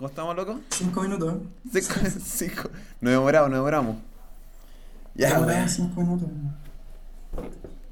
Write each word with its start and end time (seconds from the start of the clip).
¿Cómo 0.00 0.08
estamos, 0.08 0.34
loco? 0.34 0.58
Cinco 0.70 1.02
minutos. 1.02 1.34
Cinco, 1.70 1.94
cinco. 2.24 2.70
Nos 3.02 3.10
demoramos, 3.12 3.50
nos 3.50 3.58
demoramos. 3.58 3.96
Ya, 5.14 5.38
weón. 5.40 5.68
cinco 5.68 6.00
minutos. 6.00 6.28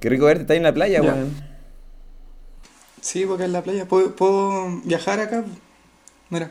Qué 0.01 0.09
rico 0.09 0.25
verte, 0.25 0.41
estás 0.41 0.57
en 0.57 0.63
la 0.63 0.73
playa, 0.73 1.03
Ya. 1.03 1.13
weón. 1.13 1.31
Sí, 3.03 3.27
porque 3.27 3.45
en 3.45 3.53
la 3.53 3.63
playa. 3.63 3.87
¿Puedo, 3.87 4.17
puedo 4.17 4.81
viajar 4.87 5.21
acá? 5.21 5.45
Mira. 6.31 6.51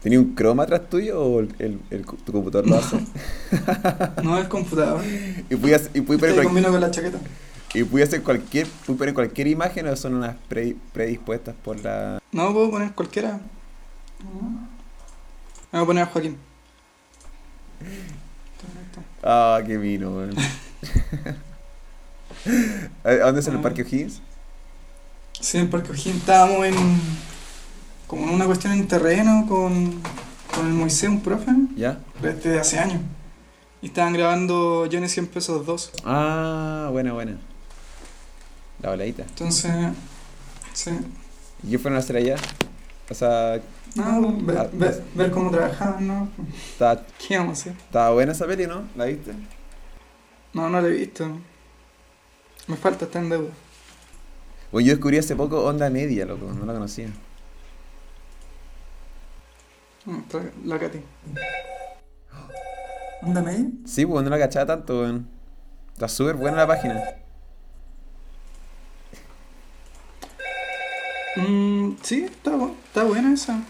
¿Tenía 0.00 0.20
un 0.20 0.36
croma 0.36 0.62
atrás 0.62 0.82
tuyo 0.88 1.20
o 1.20 1.40
el, 1.40 1.52
el- 1.58 1.80
el- 1.90 2.04
tu 2.06 2.30
computador 2.30 2.68
lo 2.68 2.76
hace? 2.76 3.04
No 4.22 4.38
es 4.38 4.46
computador. 4.46 5.02
y 5.50 5.56
pude, 5.56 5.74
hacer- 5.74 5.90
y 5.94 6.00
pude 6.00 6.18
poner, 6.18 6.30
Este 6.30 6.42
cual- 6.42 6.46
combino 6.46 6.70
con 6.70 6.80
la 6.80 6.92
chaqueta. 6.92 7.18
y 7.74 7.82
pude 7.82 8.04
hacer 8.04 8.22
cualquier, 8.22 8.68
pude 8.86 8.98
poner 8.98 9.14
cualquier 9.14 9.48
imagen 9.48 9.88
o 9.88 9.96
son 9.96 10.14
unas 10.14 10.36
pre- 10.48 10.76
predispuestas 10.92 11.56
por 11.56 11.80
la... 11.82 12.20
No, 12.30 12.52
puedo 12.52 12.70
poner 12.70 12.92
cualquiera. 12.92 13.40
Me 14.20 15.78
voy 15.78 15.82
a 15.82 15.86
poner 15.86 16.02
a 16.04 16.06
Joaquín. 16.06 16.38
Ah, 19.22 19.60
qué 19.66 19.76
vino, 19.76 20.10
weón. 20.10 20.34
¿A 23.04 23.10
dónde 23.26 23.40
es 23.40 23.46
el 23.48 23.56
Ah. 23.56 23.62
Parque 23.62 23.82
O'Higgins? 23.82 24.20
Sí, 25.40 25.58
en 25.58 25.70
Parque 25.70 25.90
O'Higgins 25.92 26.16
estábamos 26.18 26.64
en. 26.66 26.74
como 28.06 28.24
en 28.28 28.30
una 28.34 28.46
cuestión 28.46 28.72
en 28.74 28.86
terreno 28.86 29.46
con, 29.48 30.00
con 30.54 30.66
el 30.66 30.72
Moisés, 30.74 31.08
un 31.08 31.20
profe, 31.22 31.50
¿Ya? 31.76 31.98
desde 32.20 32.58
hace 32.60 32.78
años. 32.78 33.00
Y 33.82 33.86
estaban 33.88 34.12
grabando 34.14 34.86
Johnny 34.90 35.08
100 35.08 35.26
pesos 35.26 35.66
2. 35.66 35.92
Ah, 36.04 36.88
buena, 36.92 37.12
buena. 37.12 37.36
La 38.80 38.90
voladita. 38.90 39.22
Entonces. 39.24 39.72
Sí. 40.72 40.90
¿Y 41.62 41.70
qué 41.70 41.78
fueron 41.78 41.96
a 41.96 42.00
hacer 42.00 42.16
allá? 42.16 42.36
O 43.10 43.14
sea, 43.14 43.60
No, 43.94 44.36
ver, 44.42 44.70
ver, 44.72 45.04
ver 45.14 45.30
cómo 45.30 45.50
trabajaban, 45.50 46.06
¿no? 46.06 46.28
¿Qué 47.18 47.38
vamos 47.38 47.58
a 47.58 47.60
hacer? 47.60 47.72
estaba 47.72 48.10
buena 48.10 48.32
esa 48.32 48.46
peli, 48.46 48.66
¿no? 48.66 48.82
¿La 48.96 49.04
viste? 49.04 49.32
No, 50.52 50.68
no 50.68 50.80
lo 50.80 50.88
he 50.88 50.92
visto. 50.92 51.28
Me 52.66 52.76
falta, 52.76 53.04
está 53.04 53.20
en 53.20 53.28
deuda. 53.28 53.50
Bueno, 54.72 54.86
yo 54.86 54.94
descubrí 54.94 55.18
hace 55.18 55.36
poco 55.36 55.64
Onda 55.64 55.88
Media, 55.90 56.26
loco, 56.26 56.46
no 56.52 56.66
la 56.66 56.72
conocía. 56.72 57.08
No, 60.06 60.18
está 60.18 60.40
la 60.64 60.78
Katy. 60.78 61.00
Ándame. 63.22 63.70
Sí, 63.86 64.04
pues 64.04 64.24
no 64.24 64.30
la 64.30 64.38
cachaba 64.38 64.66
tanto, 64.66 65.00
weón. 65.00 65.28
Está 65.92 66.08
súper 66.08 66.34
buena 66.34 66.56
la 66.56 66.66
página. 66.66 67.00
Mm, 71.36 71.92
sí, 72.02 72.24
está, 72.24 72.56
está 72.86 73.04
buena 73.04 73.32
esa. 73.32 73.62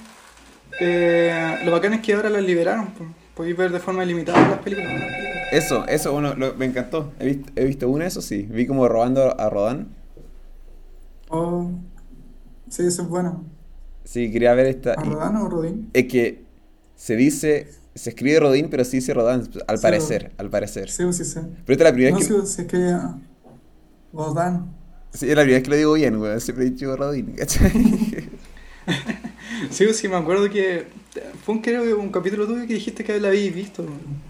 Eh, 0.81 1.59
lo 1.65 1.73
bacán 1.73 1.95
es 1.95 2.01
que 2.01 2.15
ahora 2.15 2.31
las 2.31 2.43
liberaron. 2.43 2.93
pues. 2.93 3.09
Podéis 3.35 3.57
ver 3.57 3.73
de 3.73 3.81
forma 3.81 4.05
ilimitada 4.05 4.49
las 4.49 4.59
películas. 4.61 4.93
Eso, 5.51 5.87
eso, 5.87 6.13
bueno, 6.13 6.35
lo- 6.35 6.55
me 6.55 6.67
encantó. 6.67 7.13
He 7.19 7.27
visto, 7.27 7.53
he 7.57 7.65
visto 7.65 7.89
una, 7.89 8.07
eso 8.07 8.21
sí. 8.23 8.43
Vi 8.51 8.67
como 8.67 8.89
robando 8.89 9.39
a 9.41 9.51
Rodán. 9.51 9.89
Oh, 11.31 11.71
sí, 12.69 12.85
eso 12.87 13.03
es 13.03 13.09
bueno. 13.09 13.45
Sí, 14.05 14.31
quería 14.31 14.55
ver 14.55 14.67
esta. 14.67 14.95
¿A 14.95 15.03
Rodán 15.05 15.37
o 15.37 15.49
Rodín? 15.49 15.91
Es 15.93 16.07
que 16.09 16.45
se 16.97 17.17
dice, 17.17 17.69
se 17.95 18.11
escribe 18.11 18.41
Rodín, 18.41 18.69
pero 18.71 18.85
se 18.85 18.97
dice 18.97 19.15
Rodán, 19.15 19.49
al 19.67 19.79
Sí, 19.79 19.83
parecer, 19.83 20.33
al 20.39 20.51
parecer. 20.51 20.91
Sí, 20.91 21.13
sí, 21.13 21.25
sí. 21.25 21.41
Pero 21.65 21.73
esta 21.73 21.85
es 21.85 21.91
la 21.91 21.93
primera 21.93 22.13
No, 22.13 22.17
vez 22.19 22.27
sí, 22.27 22.35
que, 22.35 22.47
sí, 22.47 22.63
es 22.63 22.69
que 22.69 22.79
ya. 22.81 23.19
Rodán. 24.13 24.75
sí, 25.13 25.29
es 25.31 25.37
la 25.37 25.43
primera 25.43 25.59
vez 25.59 25.63
que 25.65 25.71
lo 25.71 25.77
digo 25.77 25.93
bien, 25.95 26.17
weón. 26.17 26.41
Siempre 26.41 26.67
he 26.67 26.71
dicho 26.71 26.97
Rodín, 26.97 27.33
¿cachai? 27.37 27.73
Sí, 29.71 29.93
sí, 29.95 30.09
me 30.09 30.17
acuerdo 30.17 30.49
que 30.51 30.87
fue 31.45 31.55
un, 31.57 31.61
creo 31.63 31.83
que 31.83 31.95
un 31.95 32.11
capítulo 32.11 32.47
tuyo 32.47 32.67
que 32.67 32.75
dijiste 32.75 33.05
que 33.05 33.21
la 33.21 33.29
habéis 33.29 33.55
visto. 33.55 33.85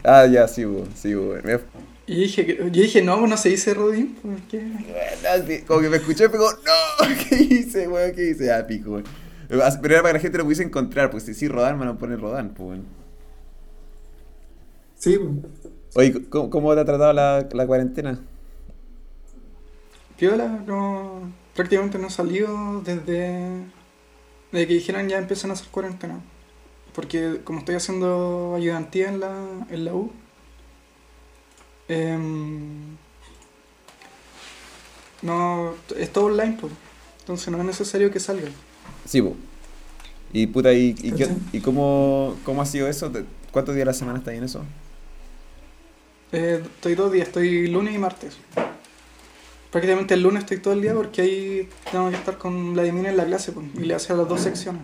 ah, 0.04 0.26
ya, 0.26 0.46
sí, 0.48 0.64
weón, 0.64 0.94
sí, 0.94 1.14
weón. 1.14 1.42
Y 2.06 2.16
dije, 2.16 2.56
yo 2.58 2.82
dije, 2.82 3.02
no, 3.02 3.26
no 3.26 3.36
se 3.36 3.48
dice 3.50 3.70
así, 3.70 4.14
como 5.66 5.80
que 5.80 5.88
me 5.88 5.96
escuchó 5.96 6.24
y 6.24 6.28
pegó, 6.28 6.50
no, 6.52 7.06
¿qué 7.28 7.36
hice, 7.42 7.88
weón? 7.88 8.12
¿Qué 8.14 8.30
hice? 8.30 8.52
Ah, 8.52 8.66
pico, 8.66 8.92
weón. 8.92 9.04
Pero 9.48 9.62
era 9.62 10.02
para 10.02 10.08
que 10.08 10.12
la 10.14 10.20
gente 10.20 10.38
lo 10.38 10.44
pudiese 10.44 10.62
encontrar, 10.62 11.10
pues 11.10 11.24
si 11.24 11.34
sí 11.34 11.48
Rodán, 11.48 11.78
me 11.78 11.86
a 11.86 11.94
poner 11.94 12.20
Rodán, 12.20 12.54
pues, 12.54 12.68
weón. 12.68 12.84
Sí, 14.96 15.18
pues. 15.18 15.64
Oye, 15.96 16.28
¿cómo, 16.28 16.50
cómo 16.50 16.74
te 16.74 16.80
ha 16.80 16.84
tratado 16.84 17.12
la, 17.12 17.46
la 17.52 17.66
cuarentena? 17.66 18.20
Piola, 20.18 20.46
no, 20.66 21.32
prácticamente 21.54 21.98
no 21.98 22.10
salió 22.10 22.82
desde, 22.84 23.64
desde 24.54 24.68
que 24.68 24.74
dijeron 24.74 25.08
ya 25.08 25.18
empiezan 25.18 25.50
a 25.50 25.54
hacer 25.54 25.66
cuarentena. 25.68 26.20
Porque 26.94 27.40
como 27.44 27.58
estoy 27.58 27.74
haciendo 27.74 28.54
ayudantía 28.56 29.08
en 29.08 29.18
la, 29.20 29.34
en 29.68 29.84
la 29.84 29.94
U, 29.94 30.12
em, 31.88 32.96
no, 35.22 35.74
es 35.96 36.12
todo 36.12 36.26
online, 36.26 36.56
pues. 36.60 36.72
Entonces 37.20 37.48
no 37.48 37.58
es 37.58 37.64
necesario 37.64 38.10
que 38.10 38.20
salga. 38.20 38.48
Sí, 39.06 39.20
pues. 39.22 39.34
Y 40.32 40.46
puta, 40.46 40.72
¿y, 40.72 40.94
y, 41.02 41.12
qué- 41.12 41.30
y 41.52 41.60
cómo, 41.60 42.36
cómo 42.44 42.62
ha 42.62 42.66
sido 42.66 42.88
eso? 42.88 43.10
¿Te- 43.10 43.24
¿Cuántos 43.50 43.74
días 43.74 43.84
a 43.86 43.90
la 43.90 43.94
semana 43.94 44.18
está 44.18 44.32
en 44.34 44.44
eso? 44.44 44.62
Eh, 46.32 46.60
estoy 46.76 46.94
dos 46.96 47.12
días, 47.12 47.28
estoy 47.28 47.68
lunes 47.68 47.94
y 47.94 47.98
martes. 47.98 48.36
Prácticamente 49.74 50.14
el 50.14 50.22
lunes 50.22 50.44
estoy 50.44 50.58
todo 50.58 50.72
el 50.74 50.82
día 50.82 50.94
porque 50.94 51.22
ahí 51.22 51.68
tengo 51.90 52.08
que 52.08 52.14
estar 52.14 52.38
con 52.38 52.74
Vladimir 52.74 53.06
en 53.06 53.16
la 53.16 53.24
clase 53.24 53.50
pues, 53.50 53.66
y 53.74 53.80
le 53.80 53.94
hace 53.96 54.12
a 54.12 54.16
las 54.16 54.28
dos 54.28 54.40
secciones. 54.40 54.82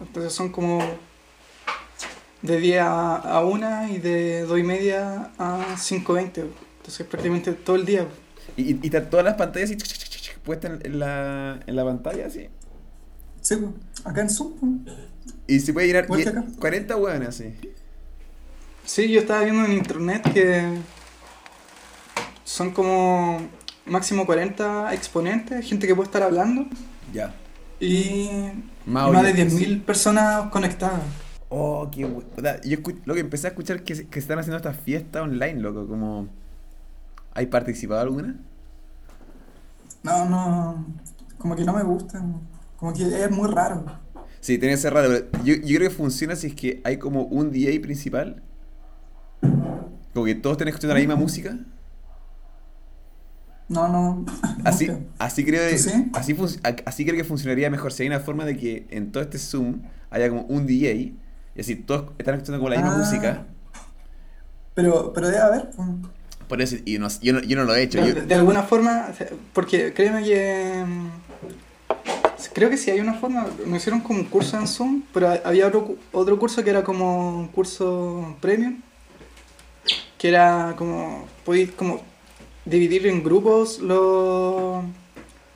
Entonces, 0.00 0.32
son 0.32 0.48
como 0.48 0.82
de 2.42 2.58
10 2.58 2.80
a, 2.80 3.14
a 3.14 3.44
1 3.44 3.90
y 3.90 3.98
de 3.98 4.42
2 4.42 4.58
y 4.58 4.62
media 4.64 5.30
a 5.38 5.76
5.20. 5.76 6.46
Entonces 6.78 7.06
prácticamente 7.06 7.52
todo 7.52 7.76
el 7.76 7.86
día. 7.86 8.08
¿Y, 8.56 8.84
y, 8.84 8.90
todas 8.90 9.24
las 9.24 9.34
pantallas 9.34 9.70
así, 9.70 9.78
ch- 9.78 9.84
ch- 9.84 10.08
ch- 10.10 10.32
ch- 10.32 10.38
puestas 10.38 10.80
en, 10.82 10.98
la, 10.98 11.60
en 11.64 11.76
la 11.76 11.84
pantalla, 11.84 12.26
así? 12.26 12.48
Sí, 13.40 13.54
pues, 13.54 13.72
acá 14.04 14.22
en 14.22 14.30
Zoom. 14.30 14.84
Y 15.46 15.60
se 15.60 15.72
puede 15.72 15.86
llenar 15.86 16.06
Igual 16.06 16.24
que 16.24 16.30
die- 16.32 16.38
acá. 16.40 16.44
40 16.58 16.96
hueones 16.96 17.28
así. 17.28 17.54
Sí, 18.84 19.08
yo 19.08 19.20
estaba 19.20 19.44
viendo 19.44 19.64
en 19.64 19.74
internet 19.74 20.28
que 20.32 20.76
son 22.48 22.70
como 22.72 23.38
máximo 23.86 24.26
40 24.26 24.94
exponentes, 24.94 25.66
gente 25.66 25.86
que 25.86 25.94
puede 25.94 26.06
estar 26.06 26.22
hablando. 26.22 26.66
Ya. 27.12 27.34
Y 27.80 28.28
Más 28.86 29.10
más 29.12 29.22
de 29.22 29.32
oyentes. 29.32 29.54
10.000 29.58 29.84
personas 29.84 30.50
conectadas. 30.50 31.02
Oh, 31.50 31.88
qué 31.90 32.04
bueno. 32.04 32.28
Yo 32.64 32.78
lo 33.04 33.14
que 33.14 33.20
empecé 33.20 33.46
a 33.46 33.50
escuchar 33.50 33.82
que, 33.84 33.94
se- 33.94 34.08
que 34.08 34.18
están 34.18 34.38
haciendo 34.38 34.56
estas 34.58 34.76
fiestas 34.76 35.22
online, 35.22 35.60
loco, 35.60 35.86
como... 35.86 36.28
¿Hay 37.34 37.46
participado 37.46 38.00
alguna? 38.00 38.36
No, 40.02 40.24
no, 40.28 40.84
como 41.38 41.56
que 41.56 41.64
no 41.64 41.72
me 41.72 41.82
gustan. 41.82 42.40
Como 42.76 42.92
que 42.92 43.02
es 43.04 43.30
muy 43.30 43.48
raro. 43.48 43.84
Sí, 44.40 44.58
tiene 44.58 44.74
que 44.74 44.80
ser 44.80 44.94
raro, 44.94 45.08
pero 45.08 45.44
yo, 45.44 45.54
yo 45.54 45.76
creo 45.78 45.90
que 45.90 45.96
funciona 45.96 46.36
si 46.36 46.48
es 46.48 46.54
que 46.54 46.80
hay 46.84 46.98
como 46.98 47.22
un 47.24 47.50
DJ 47.50 47.80
principal. 47.80 48.42
Como 50.12 50.26
que 50.26 50.34
todos 50.34 50.54
están 50.54 50.68
escuchando 50.68 50.94
la 50.94 51.00
misma 51.00 51.16
música. 51.16 51.58
No, 53.68 53.86
no. 53.88 54.24
Así, 54.64 54.86
nunca. 54.86 55.00
así 55.18 55.44
creo 55.44 55.62
así, 55.74 56.34
así 56.86 57.04
creo 57.04 57.16
que 57.16 57.24
funcionaría 57.24 57.68
mejor. 57.70 57.92
Si 57.92 58.02
hay 58.02 58.08
una 58.08 58.20
forma 58.20 58.44
de 58.44 58.56
que 58.56 58.86
en 58.90 59.12
todo 59.12 59.22
este 59.22 59.38
Zoom 59.38 59.82
haya 60.10 60.28
como 60.30 60.42
un 60.42 60.66
DJ 60.66 60.92
y 61.54 61.60
así 61.60 61.76
todos 61.76 62.12
están 62.18 62.34
escuchando 62.36 62.58
como 62.60 62.70
la 62.70 62.76
misma 62.76 62.94
Ah. 62.94 62.98
música. 62.98 63.46
Pero, 64.74 65.12
pero 65.12 65.26
debe 65.28 65.38
haber. 65.42 65.70
Por 66.48 66.62
eso, 66.62 66.76
y 66.84 66.98
no- 66.98 67.08
yo, 67.20 67.32
no, 67.34 67.40
yo 67.40 67.56
no 67.56 67.64
lo 67.64 67.74
he 67.74 67.82
hecho. 67.82 68.00
De, 68.00 68.14
yo- 68.14 68.22
de 68.22 68.34
alguna 68.34 68.62
forma, 68.62 69.08
porque 69.52 69.92
créeme 69.92 70.22
que. 70.24 70.84
mm, 70.86 71.08
Creo 72.54 72.70
que 72.70 72.76
sí 72.76 72.90
hay 72.90 73.00
una 73.00 73.14
forma. 73.14 73.46
Me 73.66 73.76
hicieron 73.76 74.00
como 74.00 74.20
un 74.20 74.24
curso 74.24 74.58
en 74.58 74.66
Zoom, 74.66 75.02
pero 75.12 75.28
había 75.44 75.66
otro, 75.66 75.96
otro 76.12 76.38
curso 76.38 76.62
que 76.64 76.70
era 76.70 76.82
como 76.84 77.38
un 77.40 77.48
curso 77.48 78.36
premium. 78.40 78.80
Que 80.16 80.28
era 80.28 80.74
como. 80.76 81.26
Podéis 81.44 81.72
como 81.72 82.00
dividir 82.68 83.06
en 83.06 83.22
grupos 83.22 83.78
los, 83.80 84.84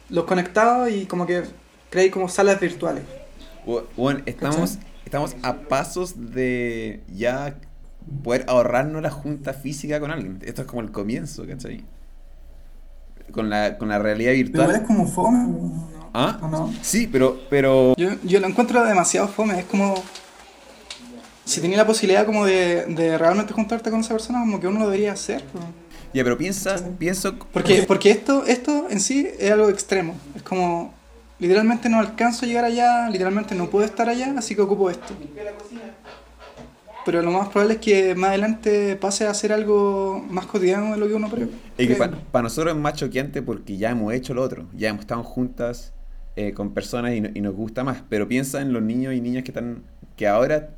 los 0.09 0.25
conectados 0.25 0.91
y 0.91 1.07
como 1.07 1.27
que 1.27 1.43
creáis 1.91 2.13
como 2.13 2.29
salas 2.29 2.59
virtuales. 2.61 3.05
Bu- 3.67 3.85
Bueno, 3.97 4.21
estamos, 4.27 4.79
estamos 5.05 5.37
a 5.43 5.55
pasos 5.55 6.15
de 6.33 7.03
ya 7.13 7.57
poder 8.25 8.45
ahorrarnos 8.49 9.03
la 9.03 9.11
junta 9.11 9.53
física 9.55 10.01
con 10.01 10.11
alguien. 10.11 10.39
Esto 10.45 10.63
es 10.63 10.67
como 10.69 10.81
el 10.83 10.91
comienzo, 10.91 11.47
¿cachai? 11.47 11.85
Con 13.31 13.49
la, 13.49 13.79
con 13.79 13.89
la 13.89 13.99
realidad 13.99 14.33
Pero 14.33 14.49
igual 14.49 14.71
es 14.71 14.73
virtual. 14.81 14.87
como 14.87 15.07
fome. 15.09 15.39
¿no? 15.47 15.89
¿Ah? 16.15 16.39
¿O 16.43 16.49
no? 16.49 16.75
Sí, 16.83 17.07
pero, 17.11 17.41
pero 17.49 17.95
Yo, 17.97 18.11
yo 18.25 18.41
lo 18.41 18.47
encuentro 18.47 18.85
demasiado 18.85 19.29
fome, 19.29 19.59
es 19.61 19.65
como... 19.67 19.95
Si 21.45 21.61
tenía 21.61 21.77
la 21.79 21.87
posibilidad 21.87 22.25
como 22.27 22.45
de, 22.45 22.85
de 22.87 23.19
realmente 23.19 23.53
juntarte 23.53 23.91
con 23.91 24.01
esa 24.01 24.11
persona, 24.15 24.41
como 24.41 24.61
que 24.61 24.67
uno 24.69 24.81
lo 24.81 24.85
debería 24.87 25.13
hacer. 25.13 25.43
¿no? 25.55 25.82
Ya, 26.15 26.25
pero 26.25 26.37
piensa, 26.39 26.79
Sí. 26.79 26.85
pienso, 26.99 27.37
Porque, 27.53 27.85
porque 27.87 28.11
esto, 28.11 28.45
esto 28.47 28.87
en 28.91 29.01
sí 29.01 29.29
es 29.39 29.51
algo 29.51 29.69
extremo. 29.69 30.17
Es 30.35 30.43
como 30.43 30.95
literalmente 31.39 31.89
no 31.89 31.99
alcanzo 31.99 32.45
a 32.45 32.49
llegar 32.49 32.65
allá, 32.65 33.09
literalmente 33.11 33.55
no 33.55 33.69
puedo 33.69 33.85
estar 33.85 34.09
allá, 34.09 34.35
así 34.39 34.55
que 34.55 34.63
ocupo 34.63 34.91
esto. 34.91 35.15
Pero 37.05 37.21
lo 37.23 37.33
más 37.33 37.49
probable 37.49 37.75
es 37.75 37.81
que 37.81 38.15
más 38.15 38.31
adelante 38.31 38.95
pase 38.95 39.27
a 39.27 39.35
ser 39.35 39.53
algo 39.53 40.25
más 40.31 40.47
cotidiano 40.47 40.93
de 40.93 40.99
lo 40.99 41.09
que 41.09 41.15
uno 41.15 41.29
cree. 41.29 41.49
Y 41.77 41.89
que 41.89 41.97
para 41.97 42.43
nosotros 42.43 42.75
es 42.75 42.81
más 42.81 42.95
choqueante 42.95 43.43
porque 43.43 43.77
ya 43.77 43.91
hemos 43.91 44.13
hecho 44.15 44.35
lo 44.35 44.43
otro, 44.43 44.67
ya 44.77 44.91
hemos 44.91 45.01
estado 45.01 45.25
juntas 45.25 45.93
eh, 46.37 46.53
con 46.55 46.73
personas 46.73 47.13
y, 47.15 47.21
nos 47.21 47.55
gusta 47.55 47.83
más. 47.83 48.05
Pero 48.09 48.29
piensa 48.29 48.63
en 48.63 48.73
los 48.73 48.83
niños 48.83 49.15
y 49.15 49.21
niñas 49.21 49.43
que 49.43 49.51
están 49.51 49.83
que 50.17 50.29
ahora 50.29 50.71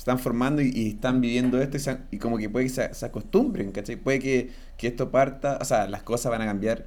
están 0.00 0.18
formando 0.18 0.62
y, 0.62 0.88
están 0.88 1.20
viviendo 1.20 1.60
esto 1.60 1.76
y, 2.10 2.16
como 2.16 2.38
que 2.38 2.48
puede 2.48 2.66
que 2.66 2.70
se, 2.70 3.04
acostumbren, 3.04 3.70
¿cachai? 3.70 3.96
Puede 3.96 4.18
que, 4.18 4.50
que, 4.78 4.86
esto 4.86 5.10
parta, 5.10 5.58
o 5.60 5.64
sea, 5.64 5.88
las 5.88 6.02
cosas 6.02 6.32
van 6.32 6.40
a 6.40 6.46
cambiar 6.46 6.86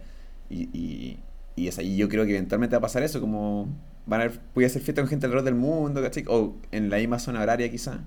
y, 0.49 0.63
y, 0.73 1.19
y, 1.55 1.69
y 1.69 1.95
yo 1.95 2.09
creo 2.09 2.25
que 2.25 2.31
eventualmente 2.31 2.75
va 2.75 2.79
a 2.79 2.81
pasar 2.81 3.03
eso, 3.03 3.21
como 3.21 3.69
van 4.07 4.21
a 4.21 4.31
voy 4.55 4.63
a 4.63 4.67
hacer 4.67 4.81
fiesta 4.81 5.03
con 5.03 5.09
gente 5.09 5.27
alrededor 5.27 5.45
del 5.45 5.53
mundo, 5.53 6.01
¿cachai? 6.01 6.25
O 6.27 6.55
en 6.71 6.89
la 6.89 6.97
misma 6.97 7.19
zona 7.19 7.41
horaria 7.41 7.69
quizá. 7.69 7.99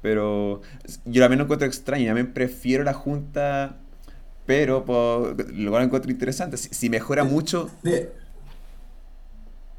Pero 0.00 0.60
yo 1.04 1.20
también 1.20 1.38
lo 1.38 1.44
encuentro 1.44 1.66
extraño, 1.66 2.06
también 2.06 2.32
prefiero 2.32 2.84
la 2.84 2.94
junta, 2.94 3.78
pero 4.46 4.84
lo 5.54 5.80
encuentro 5.80 6.08
interesante. 6.08 6.56
Si, 6.56 6.88
mejora 6.88 7.24
mucho... 7.24 7.68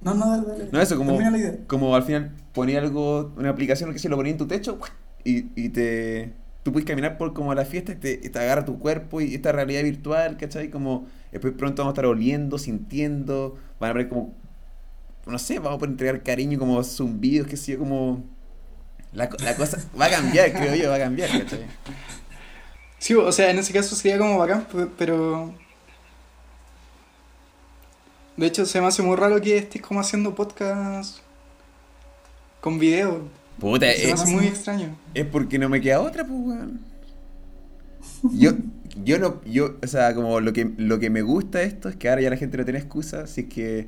No, 0.01 0.13
no, 0.13 0.29
dale, 0.29 0.47
dale. 0.47 0.69
No, 0.71 0.81
eso, 0.81 0.97
como, 0.97 1.19
como 1.67 1.95
al 1.95 2.03
final 2.03 2.31
ponía 2.53 2.79
algo, 2.79 3.33
una 3.38 3.49
aplicación 3.49 3.91
que 3.94 3.99
se 3.99 4.09
lo 4.09 4.15
ponía 4.15 4.31
en 4.31 4.38
tu 4.38 4.47
techo 4.47 4.79
y, 5.23 5.47
y 5.55 5.69
te... 5.69 6.33
Tú 6.63 6.73
puedes 6.73 6.85
caminar 6.85 7.17
por 7.17 7.33
como 7.33 7.53
la 7.53 7.63
fiesta 7.63 7.94
y 7.94 7.95
te, 7.95 8.17
te 8.17 8.39
agarra 8.39 8.65
tu 8.65 8.77
cuerpo 8.77 9.21
y 9.21 9.33
esta 9.33 9.53
realidad 9.53 9.83
virtual, 9.83 10.35
¿cachai? 10.38 10.69
Como 10.69 11.07
después 11.31 11.53
pronto 11.53 11.81
vamos 11.81 11.91
a 11.91 11.94
estar 11.94 12.05
oliendo, 12.05 12.57
sintiendo, 12.57 13.57
van 13.79 13.91
a 13.91 13.94
ver 13.94 14.09
como, 14.09 14.33
no 15.25 15.39
sé, 15.39 15.59
vamos 15.59 15.77
a 15.77 15.79
poder 15.79 15.91
entregar 15.91 16.23
cariño 16.23 16.59
como 16.59 16.83
zumbidos, 16.83 17.47
que 17.47 17.57
sé 17.57 17.77
como... 17.77 18.23
La, 19.13 19.29
la 19.44 19.55
cosa 19.55 19.77
va 19.99 20.05
a 20.05 20.09
cambiar, 20.09 20.51
creo 20.57 20.75
yo, 20.75 20.89
va 20.89 20.95
a 20.97 20.99
cambiar, 20.99 21.29
¿cachai? 21.29 21.65
Sí, 22.99 23.13
o 23.13 23.31
sea, 23.31 23.49
en 23.49 23.59
ese 23.59 23.71
caso 23.71 23.95
sería 23.95 24.17
como 24.17 24.38
bacán, 24.38 24.67
pero 24.97 25.53
de 28.37 28.45
hecho, 28.45 28.65
se 28.67 28.79
me 28.79 28.87
hace 28.87 29.01
muy 29.01 29.15
raro 29.15 29.41
que 29.41 29.57
estés 29.57 29.81
como 29.81 29.99
haciendo 29.99 30.35
podcast 30.35 31.17
con 32.61 32.77
video. 32.77 33.27
Puta, 33.59 33.91
se 33.91 34.05
me 34.05 34.13
hace 34.13 34.31
muy 34.31 34.45
extraño. 34.45 34.95
Es 35.15 35.25
porque 35.25 35.57
no 35.57 35.69
me 35.69 35.81
queda 35.81 36.01
otra, 36.01 36.23
pues, 36.23 36.39
weón. 36.39 36.79
Yo, 38.33 38.51
yo 39.03 39.17
no, 39.17 39.41
yo, 39.43 39.77
o 39.83 39.87
sea, 39.87 40.13
como 40.13 40.39
lo 40.39 40.53
que, 40.53 40.71
lo 40.77 40.99
que 40.99 41.09
me 41.09 41.23
gusta 41.23 41.59
de 41.59 41.65
esto 41.65 41.89
es 41.89 41.95
que 41.95 42.09
ahora 42.09 42.21
ya 42.21 42.29
la 42.29 42.37
gente 42.37 42.57
no 42.57 42.63
tiene 42.63 42.79
excusa, 42.79 43.21
así 43.21 43.45
que 43.45 43.87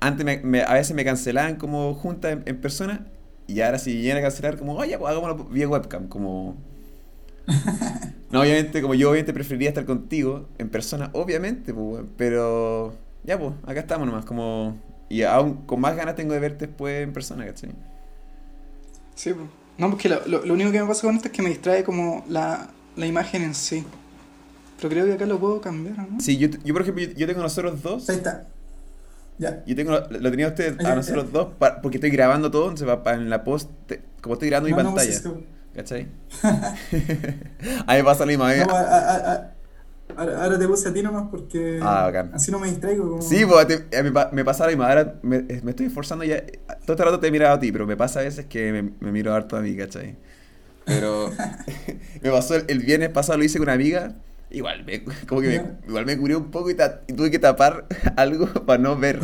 antes 0.00 0.42
me, 0.42 0.62
a 0.62 0.72
veces 0.74 0.94
me 0.94 1.04
cancelaban 1.04 1.56
como 1.56 1.94
junta 1.94 2.30
en, 2.30 2.60
persona 2.60 3.06
y 3.46 3.60
ahora 3.60 3.78
si 3.78 3.94
vienen 3.96 4.18
a 4.18 4.22
cancelar 4.22 4.58
como, 4.58 4.76
oye, 4.76 4.96
pues 4.98 5.10
hagámoslo 5.10 5.44
vía 5.44 5.68
webcam, 5.68 6.08
como... 6.08 6.56
no, 8.30 8.40
obviamente, 8.40 8.80
como 8.80 8.94
yo 8.94 9.10
obviamente 9.10 9.32
preferiría 9.32 9.68
estar 9.68 9.84
contigo 9.84 10.48
en 10.58 10.68
persona, 10.68 11.10
obviamente, 11.12 11.74
pues, 11.74 12.04
pero 12.16 12.94
ya 13.28 13.38
pues, 13.38 13.52
acá 13.66 13.80
estamos 13.80 14.06
nomás, 14.06 14.24
como... 14.24 14.78
Y 15.10 15.22
aún 15.22 15.66
con 15.66 15.80
más 15.80 15.94
ganas 15.94 16.16
tengo 16.16 16.32
de 16.32 16.40
verte 16.40 16.66
después 16.66 17.02
en 17.02 17.12
persona, 17.12 17.44
¿cachai? 17.44 17.70
Sí, 19.14 19.34
pues. 19.34 19.46
No, 19.76 19.90
porque 19.90 20.08
lo, 20.08 20.26
lo, 20.26 20.54
único 20.54 20.72
que 20.72 20.80
me 20.80 20.88
pasa 20.88 21.02
con 21.02 21.14
esto 21.14 21.28
es 21.28 21.32
que 21.32 21.42
me 21.42 21.50
distrae 21.50 21.84
como 21.84 22.24
la, 22.28 22.70
la 22.96 23.06
imagen 23.06 23.42
en 23.42 23.54
sí. 23.54 23.84
Pero 24.78 24.88
creo 24.88 25.04
que 25.04 25.12
acá 25.12 25.26
lo 25.26 25.38
puedo 25.38 25.60
cambiar, 25.60 25.98
¿no? 25.98 26.20
Sí, 26.20 26.38
yo, 26.38 26.48
yo 26.64 26.72
por 26.72 26.82
ejemplo, 26.82 27.04
yo, 27.04 27.26
tengo 27.26 27.42
nosotros 27.42 27.82
dos. 27.82 28.08
Ahí 28.08 28.16
está. 28.16 28.46
Ya. 29.36 29.62
Yo 29.66 29.76
tengo, 29.76 29.92
lo 29.92 30.30
tenía 30.30 30.48
usted 30.48 30.80
a 30.80 30.94
nosotros 30.94 31.30
dos 31.30 31.48
porque 31.82 31.98
estoy 31.98 32.10
grabando 32.10 32.50
todo, 32.50 32.70
entonces 32.70 32.88
va, 32.88 33.12
en 33.12 33.28
la 33.28 33.44
post, 33.44 33.70
como 34.22 34.34
estoy 34.34 34.48
grabando 34.48 34.74
mi 34.74 34.82
pantalla. 34.82 35.20
No, 35.24 35.42
¿Cachai? 35.74 36.08
a 37.86 37.94
me 37.94 38.04
pasa 38.04 38.24
lo 38.24 38.28
mismo. 38.28 38.44
No, 38.44 38.74
a, 38.74 39.32
a, 39.32 39.52
Ahora, 40.16 40.58
te 40.58 40.66
puse 40.66 40.88
a 40.88 40.92
ti 40.92 41.02
nomás 41.02 41.28
porque 41.30 41.78
ah, 41.82 42.10
así 42.32 42.50
no 42.50 42.58
me 42.58 42.68
distraigo. 42.68 43.08
Como... 43.08 43.22
Sí, 43.22 43.44
pues, 43.46 43.84
me, 43.92 44.10
me, 44.32 44.44
pasa 44.44 44.64
la 44.64 44.70
misma. 44.70 44.88
Ahora 44.88 45.14
me, 45.22 45.42
me, 45.42 45.70
estoy 45.70 45.86
esforzando 45.86 46.24
ya. 46.24 46.44
Todo 46.84 46.92
este 46.94 47.04
rato 47.04 47.20
te 47.20 47.28
he 47.28 47.30
mirado 47.30 47.54
a 47.54 47.60
ti, 47.60 47.70
pero 47.70 47.86
me 47.86 47.96
pasa 47.96 48.20
a 48.20 48.22
veces 48.24 48.46
que 48.46 48.72
me, 48.72 48.90
me 49.00 49.12
miro 49.12 49.34
harto 49.34 49.56
a 49.56 49.60
mí, 49.60 49.76
¿cachai? 49.76 50.16
Pero 50.84 51.30
me 52.22 52.30
pasó 52.30 52.56
el, 52.56 52.78
viernes 52.80 53.10
pasado, 53.10 53.38
lo 53.38 53.44
hice 53.44 53.58
con 53.58 53.66
una 53.66 53.74
amiga. 53.74 54.14
Igual 54.50 54.84
me, 54.84 55.04
como 55.26 55.42
que 55.42 55.48
me, 55.48 55.62
igual 55.86 56.06
me 56.06 56.16
cubrió 56.16 56.38
un 56.38 56.50
poco 56.50 56.70
y, 56.70 56.76
y, 57.06 57.12
tuve 57.12 57.30
que 57.30 57.38
tapar 57.38 57.86
algo 58.16 58.46
para 58.66 58.82
no 58.82 58.96
ver. 58.96 59.20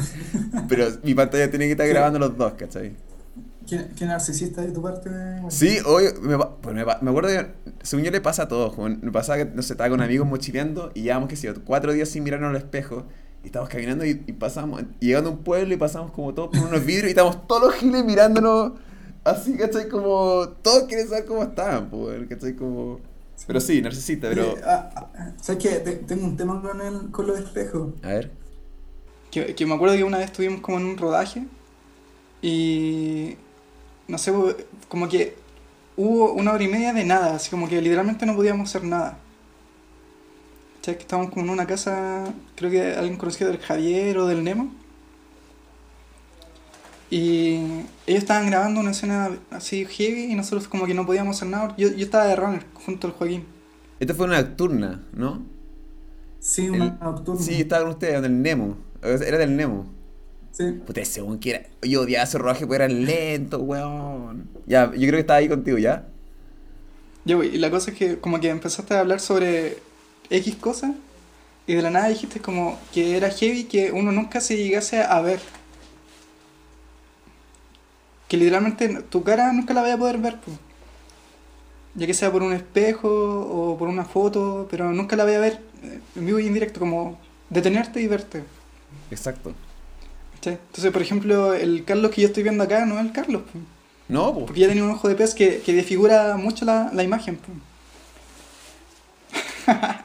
Pero 0.69 0.89
mi 1.03 1.15
pantalla 1.15 1.51
tenía 1.51 1.67
que 1.67 1.73
estar 1.73 1.89
grabando 1.89 2.19
los 2.19 2.37
dos, 2.37 2.53
¿cachai? 2.55 2.93
¿Qué, 3.67 4.05
narcisista 4.05 4.63
de 4.63 4.73
tu 4.73 4.83
parte? 4.83 5.11
Sí, 5.49 5.79
hoy 5.87 6.05
me, 6.21 6.37
pues 6.39 6.75
me, 6.75 6.85
me, 6.85 7.11
acuerdo 7.11 7.29
que, 7.29 7.47
según 7.83 8.05
yo 8.05 8.11
le 8.11 8.21
pasa 8.21 8.45
a 8.45 8.49
todos, 8.49 8.77
me 8.79 9.11
pasaba 9.11 9.39
que, 9.39 9.45
no 9.47 9.63
sé, 9.63 9.73
estaba 9.73 9.91
con 9.91 10.03
amigos 10.03 10.27
mochileando 10.27 10.93
y 10.95 11.03
llevamos, 11.03 11.29
qué 11.29 11.37
sé 11.37 11.47
yo, 11.47 11.55
cuatro 11.65 11.93
días 11.93 12.09
sin 12.09 12.25
mirarnos 12.25 12.51
al 12.51 12.57
espejo 12.57 13.05
y 13.43 13.47
estábamos 13.47 13.71
caminando 13.73 14.05
y, 14.05 14.15
pasamos, 14.15 14.83
llegando 15.01 15.31
a 15.31 15.33
un 15.33 15.39
pueblo 15.39 15.73
y 15.73 15.77
pasamos 15.77 16.11
como 16.13 16.35
todos 16.35 16.51
por 16.51 16.69
unos 16.69 16.85
vidrios 16.85 17.07
y 17.07 17.11
estábamos 17.11 17.47
todos 17.47 17.63
los 17.63 17.75
giles 17.75 18.05
mirándonos 18.05 18.73
así, 19.25 19.57
¿cachai? 19.57 19.89
Como, 19.89 20.49
todos 20.63 20.85
quieren 20.85 21.09
saber 21.09 21.25
cómo 21.25 21.43
estaban, 21.43 21.89
pues, 21.91 22.29
¿cachai? 22.29 22.55
Como... 22.57 23.01
Pero 23.47 23.61
sí, 23.61 23.83
narcisista, 23.83 24.29
pero... 24.29 24.55
Ah, 24.65 24.91
ah, 24.95 25.33
¿Sabes 25.41 25.63
qué? 25.63 25.71
Tengo 26.07 26.25
un 26.25 26.37
tema 26.37 26.63
con, 26.63 26.81
el, 26.81 27.11
con 27.11 27.27
los 27.27 27.39
espejos. 27.39 27.93
A 28.03 28.09
ver. 28.09 28.31
Que, 29.31 29.55
que 29.55 29.67
me 29.67 29.75
acuerdo 29.75 29.97
que 29.97 30.05
una 30.05 30.19
vez 30.19 30.27
estuvimos 30.27 30.61
como 30.61 30.79
en 30.79 30.87
un 30.87 30.97
rodaje 30.97 31.47
y 32.41 33.37
no 34.09 34.19
sé, 34.19 34.33
como 34.89 35.09
que 35.09 35.37
hubo 35.97 36.33
una 36.33 36.53
hora 36.53 36.63
y 36.63 36.69
media 36.69 36.93
de 36.93 37.05
nada, 37.05 37.37
así 37.37 37.51
como 37.51 37.69
que 37.69 37.81
literalmente 37.81 38.27
no 38.27 38.35
podíamos 38.35 38.69
hacer 38.69 38.85
nada. 38.85 39.19
que 40.83 40.91
estábamos 40.93 41.31
como 41.31 41.47
en 41.47 41.51
una 41.51 41.67
casa, 41.67 42.25
creo 42.57 42.71
que 42.71 42.95
alguien 42.95 43.17
conocido 43.17 43.51
del 43.51 43.61
Javier 43.61 44.19
o 44.19 44.27
del 44.27 44.45
Nemo. 44.45 44.73
Y 47.11 47.57
ellos 48.07 48.23
estaban 48.23 48.47
grabando 48.47 48.81
una 48.81 48.91
escena 48.91 49.31
así 49.51 49.85
heavy 49.87 50.33
y 50.33 50.35
nosotros 50.35 50.67
como 50.67 50.87
que 50.87 50.95
no 50.95 51.07
podíamos 51.07 51.37
hacer 51.37 51.49
nada. 51.49 51.75
Yo, 51.77 51.89
yo 51.89 52.05
estaba 52.05 52.27
de 52.27 52.35
runner 52.35 52.67
junto 52.75 53.07
al 53.07 53.13
Joaquín. 53.13 53.45
Esta 54.01 54.15
fue 54.15 54.27
una 54.27 54.41
nocturna, 54.41 55.05
¿no? 55.13 55.43
Sí, 56.41 56.69
una 56.69 56.99
nocturna. 57.01 57.41
Sí, 57.41 57.61
estaba 57.61 57.83
con 57.83 57.93
ustedes, 57.93 58.21
del 58.21 58.43
Nemo. 58.43 58.77
Era 59.03 59.39
del 59.39 59.57
Nemo. 59.57 59.87
Sí. 60.57 60.71
Puta, 60.87 61.05
según 61.05 61.41
que 61.41 61.51
era. 61.51 61.63
Yo 61.83 62.03
odiaba 62.03 62.25
ese 62.25 62.39
rodaje 62.39 62.61
porque 62.61 62.77
era 62.77 62.89
lento, 62.89 63.59
weón. 63.59 64.49
Ya, 64.67 64.87
yo 64.93 65.01
creo 65.01 65.13
que 65.13 65.21
estaba 65.21 65.39
ahí 65.39 65.49
contigo, 65.49 65.79
¿ya? 65.79 66.07
Ya, 67.25 67.37
y 67.45 67.59
la 67.59 67.71
cosa 67.71 67.91
es 67.91 67.97
que 67.97 68.21
como 68.21 68.39
que 68.39 68.51
empezaste 68.51 68.95
a 68.95 69.01
hablar 69.01 69.19
sobre 69.19 69.79
X 70.31 70.55
cosas 70.57 70.93
y 71.67 71.75
de 71.75 71.83
la 71.83 71.91
nada 71.91 72.09
dijiste 72.09 72.41
como 72.41 72.79
que 72.93 73.17
era 73.17 73.31
heavy 73.31 73.65
que 73.65 73.91
uno 73.91 74.13
nunca 74.13 74.41
se 74.41 74.57
llegase 74.57 75.03
a 75.03 75.21
ver. 75.21 75.41
Que 78.29 78.37
literalmente 78.37 79.03
tu 79.11 79.25
cara 79.25 79.53
nunca 79.53 79.75
la 79.75 79.83
vaya 79.83 79.95
a 79.95 79.99
poder 79.99 80.19
ver, 80.19 80.39
ya 81.95 82.07
que 82.07 82.15
sea 82.15 82.31
por 82.33 82.43
un 82.43 82.53
espejo 82.53 83.09
o 83.09 83.77
por 83.79 83.89
una 83.89 84.05
foto, 84.05 84.69
pero 84.71 84.93
nunca 84.93 85.17
la 85.17 85.25
vaya 85.25 85.39
a 85.39 85.41
ver 85.41 85.61
eh, 85.83 86.01
en 86.17 86.27
vivo 86.27 86.39
y 86.39 86.47
en 86.47 86.55
directo, 86.55 86.81
como 86.81 87.19
detenerte 87.51 88.01
y 88.01 88.07
verte. 88.07 88.45
Exacto. 89.11 89.55
Entonces, 90.53 90.93
por 90.93 91.03
ejemplo, 91.03 91.55
el 91.55 91.85
Carlos 91.85 92.11
que 92.11 92.23
yo 92.23 92.29
estoy 92.29 92.43
viendo 92.43 92.65
acá 92.65 92.85
no 92.87 92.99
es 92.99 93.07
el 93.07 93.13
Carlos. 93.13 93.43
No, 94.09 94.35
Porque 94.35 94.61
ya 94.61 94.69
tenía 94.69 94.85
un 94.85 94.91
ojo 94.91 95.09
de 95.09 95.15
pez 95.15 95.35
que, 95.35 95.61
que 95.61 95.73
desfigura 95.73 96.37
mucho 96.37 96.65
la, 96.65 96.91
la 96.93 97.03
imagen. 97.03 97.39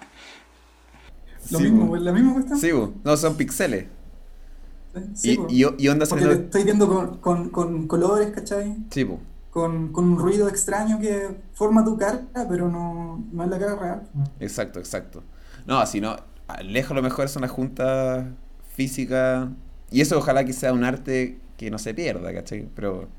Lo 1.51 1.59
mismo, 1.59 1.97
la 1.97 2.11
misma 2.11 2.33
cuestión. 2.33 2.59
Sí, 2.59 2.69
no, 3.03 3.17
son 3.17 3.35
píxeles. 3.35 3.87
Sí, 5.13 5.39
y, 5.49 5.63
y, 5.63 5.67
y, 5.77 5.87
onda 5.87 6.05
estoy 6.05 6.63
viendo 6.63 6.87
con, 6.87 7.17
con, 7.17 7.49
con, 7.49 7.87
colores, 7.87 8.31
¿cachai? 8.31 8.75
Sí, 8.89 9.07
Con, 9.51 9.91
con, 9.91 10.05
un 10.05 10.17
ruido 10.17 10.47
extraño 10.49 10.99
que 10.99 11.29
forma 11.53 11.85
tu 11.85 11.97
cara, 11.97 12.23
pero 12.49 12.69
no, 12.69 13.23
no 13.31 13.43
es 13.43 13.49
la 13.49 13.59
cara 13.59 13.75
real. 13.75 14.09
Exacto, 14.39 14.79
exacto. 14.79 15.23
No, 15.65 15.85
si 15.85 16.01
no, 16.01 16.15
lejos 16.63 16.95
lo 16.95 17.03
mejor 17.03 17.29
son 17.29 17.43
las 17.43 17.51
juntas 17.51 18.25
físicas 18.75 19.49
y 19.91 20.01
eso 20.01 20.17
ojalá 20.17 20.45
que 20.45 20.53
sea 20.53 20.73
un 20.73 20.83
arte 20.83 21.39
que 21.57 21.71
no 21.71 21.79
se 21.79 21.93
pierda, 21.93 22.33
¿cachai? 22.33 22.67
Pero 22.75 23.09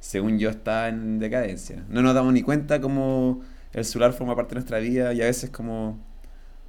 según 0.00 0.38
yo 0.38 0.50
está 0.50 0.88
en 0.88 1.18
decadencia. 1.18 1.84
No 1.88 2.02
nos 2.02 2.14
damos 2.14 2.32
ni 2.32 2.42
cuenta 2.42 2.80
como 2.80 3.42
el 3.72 3.84
celular 3.84 4.12
forma 4.12 4.36
parte 4.36 4.50
de 4.50 4.54
nuestra 4.56 4.78
vida 4.78 5.12
y 5.12 5.22
a 5.22 5.26
veces 5.26 5.50
como 5.50 5.98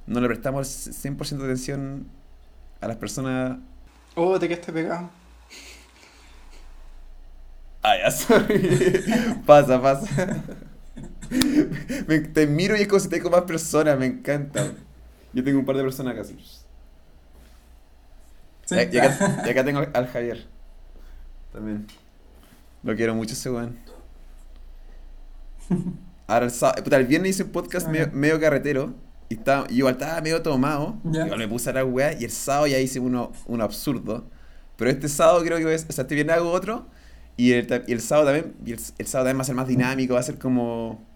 no 0.06 0.20
le 0.20 0.28
prestamos 0.28 0.68
100% 0.68 1.38
de 1.38 1.44
atención 1.44 2.06
a 2.80 2.88
las 2.88 2.96
personas. 2.96 3.58
Oh, 4.14 4.38
te 4.38 4.48
quedaste 4.48 4.72
pegado. 4.72 5.10
Ah, 7.82 7.96
ya, 7.98 8.10
sorry. 8.12 9.04
pasa, 9.46 9.80
pasa. 9.80 10.44
te 12.34 12.46
miro 12.46 12.76
y 12.76 12.82
es 12.82 12.88
como 12.88 13.00
si 13.00 13.08
tengo 13.08 13.30
más 13.30 13.42
personas, 13.42 13.98
me 13.98 14.06
encanta. 14.06 14.72
Yo 15.32 15.42
tengo 15.42 15.58
un 15.58 15.64
par 15.64 15.76
de 15.76 15.82
personas 15.82 16.14
casi. 16.14 16.36
Y, 18.74 18.98
acá, 18.98 19.42
y, 19.46 19.48
acá, 19.48 19.64
tengo 19.64 19.86
al 19.92 20.06
Javier. 20.08 20.46
También. 21.52 21.86
Lo 22.82 22.96
quiero 22.96 23.14
mucho 23.14 23.34
ese 23.34 23.50
weón. 23.50 23.76
Ahora 26.26 26.46
el, 26.46 26.82
puta, 26.82 26.96
el 26.96 27.06
viernes 27.06 27.30
hice 27.30 27.44
un 27.44 27.50
podcast 27.50 27.88
medio, 27.88 28.40
carretero. 28.40 28.94
Y 29.28 29.34
estaba, 29.34 29.66
igual 29.70 29.94
estaba 29.94 30.20
medio 30.20 30.42
tomado. 30.42 30.96
Igual 31.04 31.38
me 31.38 31.48
puse 31.48 31.70
a 31.70 31.72
la 31.72 31.84
weá. 31.84 32.12
Y 32.18 32.24
el 32.24 32.30
sábado 32.30 32.66
ya 32.66 32.78
hice 32.78 33.00
uno, 33.00 33.32
uno 33.46 33.64
absurdo. 33.64 34.24
Pero 34.76 34.90
este 34.90 35.08
sábado 35.08 35.42
creo 35.44 35.58
que 35.58 35.74
es, 35.74 35.86
o 35.88 35.92
sea, 35.92 36.02
este 36.02 36.14
viernes 36.14 36.36
hago 36.36 36.50
otro. 36.50 36.86
Y 37.36 37.52
el, 37.52 37.84
y 37.86 37.92
el 37.92 38.00
sábado 38.00 38.26
también. 38.26 38.54
Y 38.64 38.72
el, 38.72 38.80
el, 38.98 39.06
sábado 39.06 39.28
también 39.28 39.38
va 39.38 39.42
a 39.42 39.44
ser 39.44 39.54
más 39.54 39.68
dinámico. 39.68 40.14
Va 40.14 40.20
a 40.20 40.24
ser 40.24 40.38
como. 40.38 41.06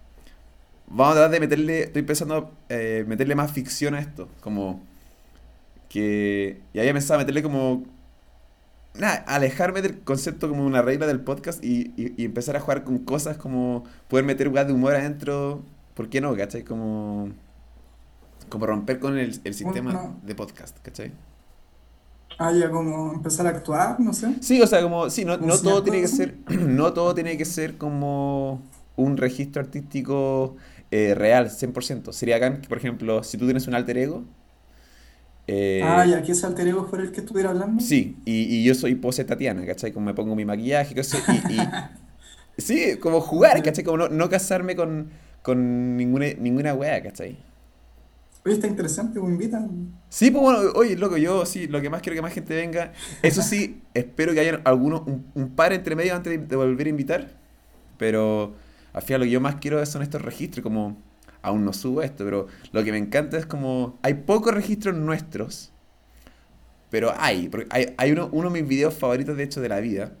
Vamos 0.87 1.11
a 1.11 1.15
tratar 1.15 1.31
de 1.31 1.39
meterle. 1.41 1.83
Estoy 1.83 2.01
pensando 2.03 2.53
eh, 2.69 3.03
meterle 3.07 3.35
más 3.35 3.51
ficción 3.51 3.93
a 3.93 3.99
esto. 3.99 4.29
Como. 4.39 4.86
Que. 5.89 6.61
Y 6.73 6.79
había 6.79 6.93
pensado 6.93 7.19
meterle 7.19 7.43
como 7.43 7.85
nada, 8.99 9.23
alejarme 9.27 9.81
del 9.81 9.99
concepto 9.99 10.49
como 10.49 10.65
una 10.65 10.81
regla 10.81 11.07
del 11.07 11.21
podcast 11.21 11.63
y, 11.63 11.93
y, 11.95 12.25
empezar 12.25 12.55
a 12.55 12.59
jugar 12.59 12.83
con 12.83 12.99
cosas 12.99 13.37
como 13.37 13.83
poder 14.07 14.25
meter 14.25 14.47
lugar 14.47 14.67
de 14.67 14.73
humor 14.73 14.95
adentro. 14.95 15.63
¿Por 15.93 16.09
qué 16.09 16.21
no, 16.21 16.35
cachai? 16.35 16.63
Como, 16.63 17.29
como 18.49 18.65
romper 18.65 18.99
con 18.99 19.17
el, 19.17 19.39
el 19.43 19.53
sistema 19.53 20.15
de 20.23 20.35
podcast, 20.35 20.77
¿cachai? 20.79 21.11
Ah, 22.39 22.51
ya 22.51 22.69
como 22.69 23.13
empezar 23.13 23.47
a 23.47 23.49
actuar, 23.49 23.99
no 23.99 24.13
sé. 24.13 24.35
Sí, 24.41 24.61
o 24.61 24.67
sea, 24.67 24.81
como, 24.83 25.09
sí, 25.09 25.25
no, 25.25 25.37
no 25.37 25.57
todo 25.57 25.81
tiene 25.81 26.01
que 26.01 26.07
ser, 26.07 26.35
no 26.49 26.93
todo 26.93 27.15
tiene 27.15 27.37
que 27.37 27.45
ser 27.45 27.77
como 27.77 28.61
un 28.95 29.17
registro 29.17 29.61
artístico 29.61 30.55
eh, 30.91 31.15
real, 31.15 31.49
100%. 31.49 32.11
Sería 32.11 32.35
acá 32.37 32.59
por 32.67 32.77
ejemplo, 32.77 33.23
si 33.23 33.37
tú 33.37 33.45
tienes 33.45 33.67
un 33.67 33.73
alter 33.73 33.97
ego, 33.97 34.23
eh, 35.47 35.81
ah, 35.83 36.05
y 36.05 36.13
aquí 36.13 36.33
ese 36.33 36.45
alter 36.45 36.67
ego 36.67 36.85
fue 36.85 36.99
el 36.99 37.11
que 37.11 37.21
estuviera 37.21 37.49
hablando. 37.51 37.81
Sí, 37.81 38.17
y, 38.25 38.55
y 38.55 38.63
yo 38.65 38.75
soy 38.75 38.95
pose 38.95 39.23
Tatiana, 39.23 39.65
¿cachai? 39.65 39.93
Como 39.93 40.05
me 40.05 40.13
pongo 40.13 40.35
mi 40.35 40.43
maquillaje, 40.45 40.93
y, 40.93 41.53
y, 41.53 41.59
Sí, 42.57 42.97
como 42.99 43.21
jugar, 43.21 43.61
¿cachai? 43.63 43.83
Como 43.83 43.97
no, 43.97 44.09
no 44.09 44.29
casarme 44.29 44.75
con, 44.75 45.09
con 45.41 45.95
ninguna, 45.95 46.27
ninguna 46.37 46.73
wea, 46.73 47.01
¿cachai? 47.01 47.37
Oye, 48.45 48.55
está 48.55 48.67
interesante, 48.67 49.19
me 49.19 49.27
invitan. 49.27 49.93
Sí, 50.09 50.31
pues 50.31 50.41
bueno, 50.41 50.71
oye, 50.75 50.95
loco, 50.95 51.17
yo 51.17 51.45
sí, 51.45 51.67
lo 51.67 51.81
que 51.81 51.89
más 51.89 52.01
quiero 52.01 52.15
que 52.15 52.21
más 52.21 52.33
gente 52.33 52.55
venga. 52.55 52.93
Eso 53.21 53.41
sí, 53.41 53.81
espero 53.93 54.33
que 54.33 54.39
haya 54.39 54.61
algunos, 54.63 55.03
un, 55.05 55.49
par 55.55 55.73
entre 55.73 55.95
medio 55.95 56.15
antes 56.15 56.47
de, 56.47 56.55
volver 56.55 56.87
a 56.87 56.89
invitar. 56.89 57.31
Pero 57.97 58.55
al 58.93 59.01
final 59.01 59.21
lo 59.21 59.25
que 59.25 59.31
yo 59.31 59.41
más 59.41 59.55
quiero 59.55 59.85
son 59.85 60.01
estos 60.01 60.21
registros, 60.21 60.63
como 60.63 60.97
aún 61.47 61.65
no 61.65 61.73
subo 61.73 62.01
esto, 62.01 62.23
pero 62.23 62.47
lo 62.71 62.83
que 62.83 62.91
me 62.91 62.97
encanta 62.97 63.37
es 63.37 63.45
como, 63.45 63.97
hay 64.01 64.13
pocos 64.15 64.53
registros 64.53 64.95
nuestros, 64.95 65.71
pero 66.89 67.13
hay, 67.17 67.49
porque 67.49 67.67
hay, 67.69 67.93
hay 67.97 68.11
uno, 68.11 68.29
uno 68.31 68.49
de 68.49 68.61
mis 68.61 68.69
videos 68.69 68.93
favoritos 68.93 69.35
de 69.37 69.43
hecho 69.43 69.61
de 69.61 69.69
la 69.69 69.79
vida, 69.79 70.13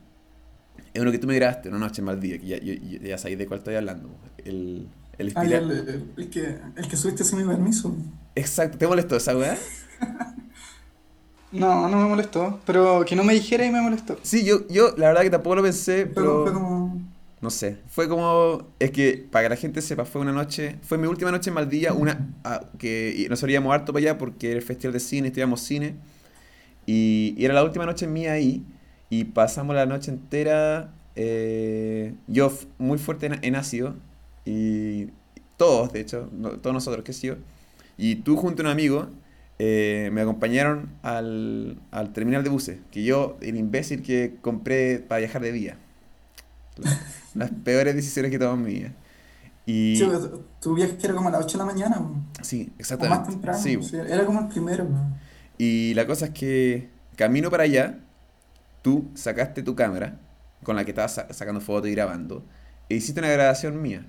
es 0.93 1.01
uno 1.01 1.11
que 1.11 1.19
tú 1.19 1.27
me 1.27 1.35
grabaste 1.35 1.69
una 1.69 1.79
noche 1.79 2.01
en 2.01 2.05
Maldivia, 2.05 2.39
que 2.39 2.47
ya, 2.47 3.09
ya, 3.09 3.17
sabéis 3.17 3.37
de 3.37 3.47
cuál 3.47 3.59
estoy 3.59 3.75
hablando, 3.75 4.09
el, 4.43 4.87
el 5.17 5.33
ah, 5.35 5.43
el, 5.43 6.03
el, 6.17 6.29
que, 6.29 6.57
el 6.75 6.87
que 6.87 6.97
subiste 6.97 7.23
sin 7.23 7.39
mi 7.39 7.45
permiso. 7.45 7.95
Exacto, 8.35 8.77
¿te 8.77 8.87
molestó 8.87 9.15
esa 9.15 9.37
weá? 9.37 9.57
No, 11.51 11.87
no 11.87 11.97
me 12.01 12.09
molestó, 12.09 12.59
pero 12.65 13.05
que 13.05 13.15
no 13.15 13.23
me 13.23 13.33
dijera 13.33 13.65
y 13.65 13.71
me 13.71 13.81
molestó. 13.81 14.17
Sí, 14.21 14.43
yo, 14.43 14.67
yo 14.67 14.93
la 14.97 15.07
verdad 15.07 15.21
que 15.21 15.29
tampoco 15.29 15.55
lo 15.55 15.63
pensé, 15.63 16.05
pero... 16.05 16.43
Fue 16.43 16.53
como... 16.53 17.01
No 17.39 17.51
sé, 17.51 17.77
fue 17.87 18.09
como, 18.09 18.67
es 18.79 18.89
que 18.89 19.27
para 19.31 19.43
que 19.43 19.49
la 19.49 19.55
gente 19.57 19.81
sepa, 19.83 20.05
fue 20.05 20.21
una 20.21 20.31
noche, 20.31 20.77
fue 20.81 20.97
mi 20.97 21.05
última 21.05 21.29
noche 21.31 21.51
en 21.51 21.53
Maldivia, 21.53 21.93
una 21.93 22.33
que 22.79 23.27
nos 23.29 23.39
salíamos 23.39 23.71
harto 23.71 23.93
para 23.93 24.01
allá 24.01 24.17
porque 24.17 24.47
era 24.49 24.57
el 24.57 24.65
festival 24.65 24.93
de 24.93 24.99
cine, 24.99 25.27
estudiamos 25.27 25.61
cine, 25.61 25.93
y, 26.87 27.35
era 27.37 27.53
la 27.53 27.63
última 27.63 27.85
noche 27.85 28.07
mía 28.07 28.33
ahí, 28.33 28.65
y 29.11 29.25
pasamos 29.25 29.75
la 29.75 29.85
noche 29.85 30.09
entera, 30.09 30.91
eh, 31.15 32.15
yo 32.27 32.51
muy 32.79 32.97
fuerte 32.97 33.29
en, 33.39 33.55
ácido, 33.55 33.93
y 34.43 35.09
todos, 35.57 35.93
de 35.93 36.01
hecho, 36.01 36.31
todos 36.63 36.73
nosotros, 36.73 37.05
sí 37.15 37.27
yo, 37.27 37.35
y 37.97 38.15
tú 38.15 38.35
junto 38.35 38.63
a 38.63 38.65
un 38.65 38.71
amigo, 38.71 39.09
eh, 39.59 40.09
me 40.11 40.21
acompañaron 40.21 40.89
al, 41.03 41.77
al 41.91 42.13
terminal 42.13 42.43
de 42.43 42.49
buses, 42.49 42.79
que 42.91 43.03
yo, 43.03 43.37
el 43.41 43.57
imbécil 43.57 44.01
que 44.01 44.37
compré 44.41 44.97
para 44.97 45.19
viajar 45.19 45.43
de 45.43 45.51
día 45.51 45.77
las 47.37 47.51
peores 47.51 47.95
decisiones 47.95 48.29
que 48.29 48.37
he 48.37 48.39
tomado 48.39 48.57
en 48.57 48.63
mi 48.63 48.73
vida. 48.73 48.93
Y... 49.65 49.97
Sí, 49.97 50.09
tu 50.61 50.75
viaje 50.75 50.97
era 51.03 51.13
como 51.13 51.29
a 51.29 51.31
las 51.31 51.45
8 51.45 51.57
de 51.57 51.65
la 51.65 51.65
mañana. 51.65 52.01
Sí, 52.41 52.71
exactamente. 52.77 53.17
O 53.17 53.19
más 53.19 53.29
temprano. 53.29 53.59
Sí. 53.59 53.77
era 54.07 54.25
como 54.25 54.39
el 54.41 54.47
primero. 54.47 54.87
Y 55.57 55.93
la 55.93 56.07
cosa 56.07 56.27
es 56.27 56.31
que 56.31 56.89
camino 57.15 57.49
para 57.49 57.63
allá, 57.63 57.99
tú 58.81 59.09
sacaste 59.13 59.63
tu 59.63 59.75
cámara 59.75 60.19
con 60.63 60.75
la 60.75 60.85
que 60.85 60.91
estabas 60.91 61.25
sacando 61.31 61.61
fotos 61.61 61.89
y 61.89 61.93
grabando 61.93 62.43
e 62.89 62.95
hiciste 62.95 63.19
una 63.19 63.29
grabación 63.29 63.81
mía. 63.81 64.05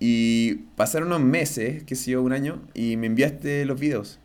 Y 0.00 0.54
pasaron 0.76 1.08
unos 1.08 1.20
meses, 1.20 1.84
que 1.84 1.94
sé 1.94 2.12
yo, 2.12 2.22
un 2.22 2.32
año, 2.32 2.62
y 2.74 2.96
me 2.96 3.06
enviaste 3.06 3.64
los 3.64 3.78
videos. 3.78 4.18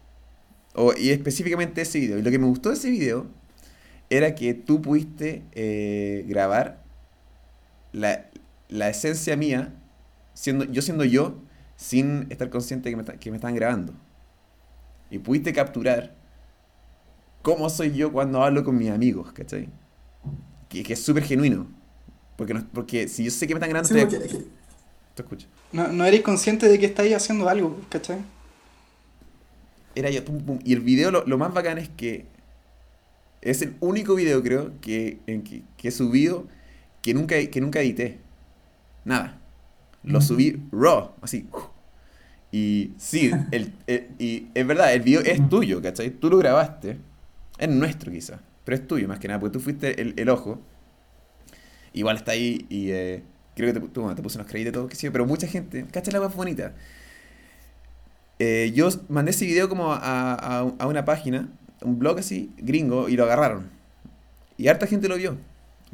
O, 0.73 0.93
y 0.97 1.09
específicamente 1.09 1.81
ese 1.81 1.99
video. 1.99 2.17
Y 2.17 2.21
lo 2.21 2.31
que 2.31 2.39
me 2.39 2.47
gustó 2.47 2.69
de 2.69 2.75
ese 2.75 2.89
video 2.89 3.27
era 4.09 4.35
que 4.35 4.53
tú 4.53 4.81
pudiste 4.81 5.43
eh, 5.53 6.25
grabar 6.27 6.83
la, 7.91 8.89
esencia 8.89 9.35
mía, 9.35 9.73
siendo, 10.33 10.65
yo 10.65 10.81
siendo 10.81 11.03
yo, 11.03 11.41
sin 11.75 12.27
estar 12.29 12.49
consciente 12.49 12.89
que 12.89 12.95
me, 12.95 13.03
que 13.03 13.31
me 13.31 13.37
estaban 13.37 13.55
grabando. 13.55 13.93
Y 15.09 15.19
pudiste 15.19 15.53
capturar 15.53 16.15
cómo 17.41 17.69
soy 17.69 17.93
yo 17.93 18.11
cuando 18.11 18.43
hablo 18.43 18.63
con 18.63 18.77
mis 18.77 18.89
amigos, 18.89 19.31
¿cachai? 19.31 19.69
Que, 20.67 20.83
que 20.83 20.93
es 20.93 21.01
súper 21.01 21.23
genuino. 21.23 21.67
Porque, 22.35 22.53
no, 22.53 22.65
porque 22.73 23.07
si 23.07 23.23
yo 23.23 23.31
sé 23.31 23.47
que 23.47 23.53
me 23.53 23.57
están 23.57 23.69
grabando, 23.69 24.07
te, 24.07 24.27
te 24.27 25.21
escucho. 25.21 25.47
No, 25.71 25.87
no 25.87 26.05
eres 26.05 26.21
consciente 26.21 26.67
de 26.67 26.79
que 26.79 26.85
estáis 26.85 27.13
haciendo 27.15 27.49
algo, 27.49 27.79
¿cachai? 27.89 28.19
Era 29.95 30.09
yo, 30.09 30.21
y 30.63 30.73
el 30.73 30.81
video 30.81 31.11
lo, 31.11 31.25
lo 31.25 31.37
más 31.37 31.53
bacán 31.53 31.77
es 31.79 31.89
que 31.89 32.27
es 33.41 33.61
el 33.61 33.75
único 33.79 34.15
video, 34.15 34.41
creo, 34.43 34.71
que, 34.81 35.19
en 35.27 35.43
que, 35.43 35.63
he 35.81 35.91
subido 35.91 36.47
que 37.01 37.13
nunca, 37.13 37.35
que 37.35 37.61
nunca 37.61 37.81
edité. 37.81 38.19
Nada. 39.05 39.39
Lo 40.03 40.21
subí 40.21 40.61
raw, 40.71 41.11
así. 41.21 41.47
Y 42.51 42.93
sí, 42.97 43.31
el, 43.51 43.73
y 44.17 44.47
es 44.53 44.65
verdad, 44.65 44.93
el 44.93 45.01
video 45.01 45.21
es 45.21 45.49
tuyo, 45.49 45.81
¿cachai? 45.81 46.09
Tú 46.09 46.29
lo 46.29 46.37
grabaste. 46.37 46.97
Es 47.57 47.69
nuestro 47.69 48.11
quizás, 48.11 48.39
pero 48.63 48.75
es 48.75 48.87
tuyo 48.87 49.07
más 49.07 49.19
que 49.19 49.27
nada, 49.27 49.39
porque 49.39 49.53
tú 49.53 49.59
fuiste 49.59 50.01
el, 50.01 50.13
el 50.17 50.29
ojo. 50.29 50.61
Igual 51.93 52.17
está 52.17 52.31
ahí 52.31 52.65
y 52.69 52.91
eh, 52.91 53.23
creo 53.55 53.73
que 53.73 53.79
te, 53.79 53.87
tú, 53.87 54.13
te 54.15 54.21
puse 54.21 54.37
unos 54.37 54.49
créditos 54.49 54.71
y 54.71 54.73
todo, 54.73 54.87
que 54.87 54.95
sí, 54.95 55.09
pero 55.09 55.25
mucha 55.25 55.47
gente, 55.47 55.85
¿cachai 55.91 56.13
la 56.13 56.21
más 56.21 56.33
bonita? 56.33 56.73
Eh, 58.39 58.71
yo 58.73 58.87
mandé 59.09 59.31
ese 59.31 59.45
video 59.45 59.67
como 59.67 59.91
a, 59.91 59.97
a, 59.97 60.59
a 60.59 60.87
una 60.87 61.03
página 61.03 61.49
un 61.81 61.99
blog 61.99 62.19
así, 62.19 62.51
gringo, 62.57 63.09
y 63.09 63.15
lo 63.15 63.23
agarraron. 63.23 63.69
Y 64.57 64.67
harta 64.67 64.87
gente 64.87 65.07
lo 65.07 65.17
vio. 65.17 65.37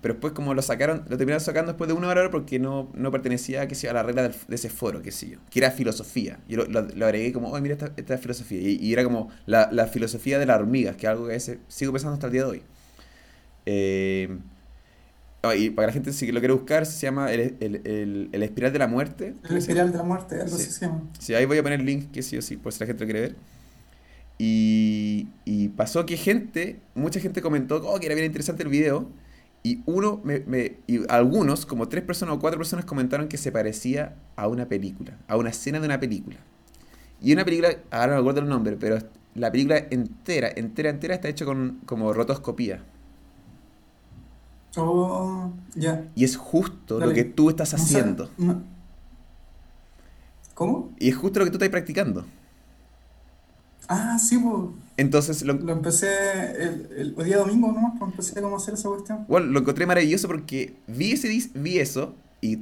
Pero 0.05 0.13
después 0.13 0.33
como 0.33 0.53
lo 0.53 0.61
sacaron, 0.61 1.03
lo 1.09 1.17
terminaron 1.17 1.43
sacando 1.43 1.71
después 1.71 1.87
de 1.87 1.95
una 1.95 2.07
hora 2.09 2.29
porque 2.29 2.59
no, 2.59 2.91
no 2.93 3.09
pertenecía 3.09 3.67
que 3.67 3.73
sea, 3.73 3.89
a 3.89 3.93
la 3.95 4.03
regla 4.03 4.29
de 4.29 4.55
ese 4.55 4.69
foro, 4.69 5.01
que 5.01 5.11
sé 5.11 5.31
yo, 5.31 5.39
que 5.49 5.57
era 5.57 5.71
filosofía. 5.71 6.37
Yo 6.47 6.63
lo, 6.67 6.83
lo, 6.83 7.05
agregué 7.07 7.33
como, 7.33 7.49
oh, 7.49 7.59
mira, 7.59 7.73
esta, 7.73 7.91
esta 7.97 8.13
es 8.13 8.21
filosofía. 8.21 8.61
Y, 8.61 8.93
era 8.93 9.03
como 9.03 9.31
la, 9.47 9.67
la, 9.71 9.87
filosofía 9.87 10.37
de 10.37 10.45
las 10.45 10.59
hormigas, 10.59 10.95
que 10.95 11.07
es 11.07 11.09
algo 11.09 11.27
que 11.27 11.33
ese, 11.33 11.57
sigo 11.69 11.91
pensando 11.91 12.13
hasta 12.13 12.27
el 12.27 12.33
día 12.33 12.43
de 12.43 12.47
hoy. 12.47 12.61
Eh, 13.65 14.37
oh, 15.41 15.53
y 15.53 15.71
para 15.71 15.87
la 15.87 15.93
gente 15.93 16.13
si 16.13 16.31
lo 16.31 16.39
quiere 16.39 16.53
buscar, 16.53 16.85
se 16.85 17.01
llama 17.01 17.31
el, 17.31 17.55
el, 17.59 17.81
el, 17.87 18.29
el 18.31 18.43
espiral 18.43 18.71
de 18.71 18.77
la 18.77 18.87
muerte. 18.87 19.33
El 19.49 19.57
espiral 19.57 19.91
de 19.91 19.97
la 19.97 20.03
muerte, 20.03 20.39
algo 20.39 20.55
así 20.55 20.69
se 20.69 20.85
llama. 20.85 21.01
Sí, 21.17 21.33
ahí 21.33 21.45
voy 21.45 21.57
a 21.57 21.63
poner 21.63 21.79
el 21.79 21.85
link, 21.87 22.11
que 22.11 22.21
sí 22.21 22.37
o 22.37 22.43
sí, 22.43 22.57
por 22.57 22.73
si 22.73 22.79
la 22.81 22.85
gente 22.85 23.05
lo 23.05 23.07
quiere 23.07 23.21
ver. 23.21 23.35
Y, 24.37 25.29
y, 25.45 25.69
pasó 25.69 26.05
que 26.05 26.15
gente, 26.15 26.79
mucha 26.93 27.19
gente 27.19 27.41
comentó 27.41 27.77
oh, 27.77 27.99
que 27.99 28.05
era 28.05 28.13
bien 28.13 28.27
interesante 28.27 28.61
el 28.61 28.69
video. 28.69 29.09
Y 29.65 29.81
uno, 29.87 30.21
me, 30.23 30.41
me, 30.41 30.77
y 30.85 31.11
algunos, 31.11 31.65
como 31.65 31.87
tres 31.87 32.03
personas 32.03 32.35
o 32.35 32.39
cuatro 32.39 32.59
personas 32.59 32.85
comentaron 32.85 33.27
que 33.27 33.37
se 33.37 33.51
parecía 33.51 34.13
a 34.35 34.47
una 34.47 34.67
película, 34.67 35.17
a 35.27 35.37
una 35.37 35.49
escena 35.49 35.79
de 35.79 35.87
una 35.87 35.99
película. 35.99 36.37
Y 37.19 37.33
una 37.33 37.43
película, 37.43 37.69
ahora 37.89 38.09
no 38.09 38.13
me 38.13 38.19
acuerdo 38.19 38.41
el 38.41 38.47
nombre, 38.47 38.77
pero 38.79 38.99
la 39.33 39.51
película 39.51 39.79
entera, 39.89 40.51
entera, 40.55 40.91
entera 40.91 41.15
está 41.15 41.29
hecha 41.29 41.45
con 41.45 41.79
como 41.87 42.13
rotoscopía. 42.13 42.83
Oh, 44.77 45.51
ya. 45.73 46.11
Y 46.13 46.25
es 46.25 46.37
justo 46.37 46.99
lo 46.99 47.11
que 47.11 47.23
tú 47.23 47.49
estás 47.49 47.73
haciendo. 47.73 48.29
¿Cómo? 50.53 50.91
Y 50.99 51.09
es 51.09 51.15
justo 51.15 51.39
lo 51.39 51.45
que 51.45 51.49
tú 51.49 51.57
estás 51.57 51.69
practicando. 51.69 52.23
Ah, 53.87 54.17
sí, 54.19 54.37
pues. 54.37 54.71
Entonces 54.97 55.43
lo, 55.43 55.53
lo 55.53 55.73
empecé 55.73 56.07
el, 56.57 57.15
el, 57.17 57.25
día 57.25 57.37
domingo 57.37 57.71
nomás, 57.71 57.93
pues 57.99 58.11
empecé 58.11 58.39
a 58.39 58.55
hacer 58.55 58.73
esa 58.75 58.89
cuestión. 58.89 59.25
Bueno, 59.27 59.47
lo 59.47 59.59
encontré 59.59 59.85
maravilloso 59.85 60.27
porque 60.27 60.75
vi, 60.87 61.11
ese, 61.11 61.27
vi 61.53 61.79
eso 61.79 62.15
y 62.41 62.59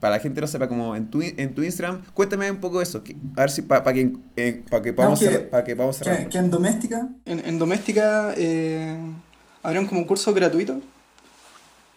para 0.00 0.16
la 0.16 0.22
gente 0.22 0.40
no 0.40 0.46
sepa, 0.46 0.68
como 0.68 0.96
en 0.96 1.08
tu, 1.08 1.20
en 1.22 1.54
tu 1.54 1.62
Instagram, 1.62 2.02
cuéntame 2.14 2.50
un 2.50 2.58
poco 2.58 2.82
eso, 2.82 3.02
a 3.36 3.40
ver 3.40 3.50
si 3.50 3.62
para 3.62 3.92
que, 3.92 4.12
eh, 4.36 4.64
que, 4.82 4.92
podamos 4.92 5.18
que, 5.18 5.26
cerrar, 5.26 5.64
que 5.64 5.76
podamos 5.76 5.96
cerrar. 5.96 6.28
Que, 6.28 6.38
en 6.38 6.50
doméstica. 6.50 7.08
En, 7.24 7.40
en 7.44 7.58
doméstica 7.58 8.34
eh, 8.36 8.96
abrieron 9.62 9.88
como 9.88 10.00
un 10.00 10.06
curso 10.06 10.32
gratuito 10.34 10.80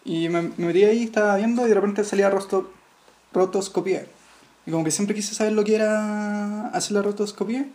y 0.04 0.28
me, 0.28 0.42
me 0.42 0.66
metí 0.66 0.84
ahí, 0.84 1.04
estaba 1.04 1.36
viendo 1.36 1.66
y 1.66 1.68
de 1.68 1.74
repente 1.74 2.04
salía 2.04 2.30
rosto, 2.30 2.72
rotoscopía. 3.32 4.06
Y 4.66 4.70
como 4.70 4.84
que 4.84 4.90
siempre 4.90 5.14
quise 5.14 5.34
saber 5.34 5.52
lo 5.52 5.64
que 5.64 5.74
era 5.74 6.68
hacer 6.68 6.92
la 6.92 7.02
rotoscopía. 7.02 7.66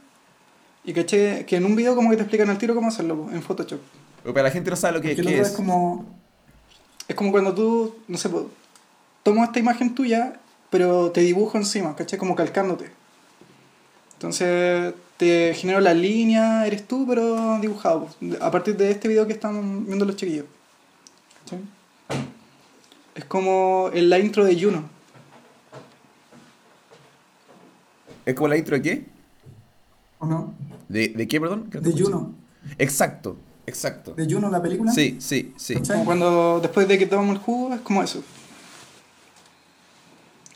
Y 0.86 0.94
caché 0.94 1.46
que 1.46 1.56
en 1.58 1.65
un 1.65 1.75
video 1.75 1.96
como 1.96 2.10
que 2.10 2.15
te 2.15 2.22
explican 2.22 2.50
al 2.50 2.58
tiro 2.58 2.75
cómo 2.75 2.89
hacerlo 2.89 3.27
en 3.32 3.42
Photoshop. 3.42 3.80
Pero 4.24 4.44
la 4.44 4.51
gente 4.51 4.70
no 4.70 4.75
sabe 4.75 4.94
lo 4.94 5.01
que, 5.01 5.12
es. 5.12 5.20
Es 5.20 5.51
como... 5.51 6.06
es 7.08 7.15
como 7.15 7.32
cuando 7.32 7.54
tú, 7.54 7.96
no 8.08 8.18
sé, 8.18 8.30
tomo 9.24 9.44
esta 9.44 9.60
imagen 9.60 9.96
tuya, 9.96 10.39
pero 10.70 11.12
te 11.12 11.22
dibujo 11.22 11.58
encima, 11.58 11.96
¿cachai? 11.96 12.20
Como 12.20 12.36
calcándote. 12.36 12.92
Entonces 14.13 14.94
te 15.18 15.54
genero 15.56 15.80
la 15.80 15.94
línea, 15.94 16.65
eres 16.68 16.88
tú, 16.88 17.06
pero 17.08 17.58
dibujado. 17.60 18.10
A 18.42 18.51
partir 18.51 18.77
de 18.77 18.92
este 18.92 19.08
video 19.08 19.25
que 19.25 19.34
están 19.34 19.86
viendo 19.86 20.06
los 20.06 20.15
chiquillos. 20.15 20.46
Es 23.15 23.25
como 23.25 23.89
en 23.94 24.10
la 24.10 24.20
intro 24.20 24.46
de 24.46 24.60
Juno. 24.62 24.84
¿Es 28.25 28.36
como 28.36 28.48
la 28.48 28.58
intro 28.58 28.75
de 28.75 28.82
qué? 28.82 29.14
¿O 30.25 30.27
no? 30.27 30.53
¿De, 30.89 31.10
de 31.10 31.27
qué, 31.27 31.39
perdón? 31.39 31.70
De 31.70 31.91
Juno. 31.91 32.34
Exacto, 32.79 33.38
exacto. 33.67 34.15
¿De 34.15 34.25
Juno 34.25 34.50
la 34.50 34.62
película? 34.62 34.91
Sí, 34.91 35.17
sí, 35.20 35.53
sí. 35.55 35.75
Como 35.75 36.05
cuando 36.05 36.60
después 36.62 36.88
de 36.88 36.98
que 36.98 37.05
tomamos 37.05 37.36
el 37.36 37.41
jugo, 37.41 37.75
es 37.75 37.82
como 37.82 38.01
eso. 38.01 38.24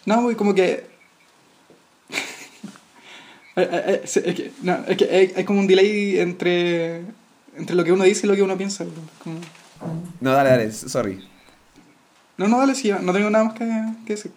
No, 0.06 0.32
y 0.32 0.36
como 0.36 0.56
que. 0.56 0.88
es 3.56 4.14
que, 4.14 4.52
no, 4.64 4.74
es 4.88 4.98
que 4.98 5.34
hay, 5.36 5.46
como 5.46 5.60
un 5.60 5.68
delay 5.68 6.20
entre, 6.20 7.04
entre 7.56 7.76
lo 7.76 7.84
que 7.84 7.92
uno 7.92 8.06
dice 8.06 8.26
y 8.26 8.30
lo 8.30 8.36
que 8.36 8.42
uno 8.42 8.58
piensa. 8.58 8.86
No, 10.20 10.32
dale, 10.32 10.50
dale, 10.50 10.72
sorry. 10.72 11.28
No, 12.38 12.48
no, 12.48 12.58
dale, 12.58 12.74
sí, 12.74 12.92
no 12.92 13.14
tengo 13.14 13.30
nada 13.30 13.44
más 13.44 13.54
que, 13.54 13.66
que 14.06 14.14
decir. 14.14 14.32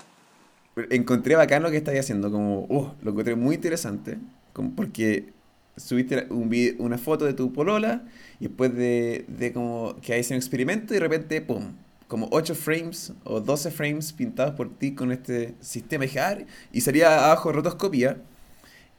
Encontré 0.90 1.36
bacán 1.36 1.62
lo 1.62 1.70
que 1.70 1.78
estáis 1.78 2.00
haciendo, 2.00 2.30
como, 2.30 2.66
uh, 2.68 2.90
lo 3.02 3.10
encontré 3.12 3.34
muy 3.34 3.54
interesante, 3.54 4.18
como 4.52 4.74
porque 4.74 5.32
subiste 5.76 6.26
un 6.30 6.50
una 6.78 6.98
foto 6.98 7.24
de 7.24 7.32
tu 7.34 7.52
polola 7.52 8.04
y 8.40 8.48
después 8.48 8.74
de, 8.74 9.24
de 9.28 9.52
como 9.52 9.96
que 10.02 10.12
hay 10.12 10.24
un 10.30 10.36
experimento 10.36 10.94
y 10.94 10.96
de 10.96 11.00
repente, 11.00 11.40
¡pum! 11.40 11.72
como 12.12 12.28
8 12.30 12.54
frames 12.54 13.14
o 13.24 13.40
12 13.40 13.70
frames 13.70 14.12
pintados 14.12 14.54
por 14.54 14.76
ti 14.76 14.94
con 14.94 15.12
este 15.12 15.54
sistema. 15.60 16.04
Y 16.04 16.18
ah", 16.18 16.36
y 16.70 16.82
salía 16.82 17.24
abajo 17.24 17.52
rotoscopía. 17.52 18.18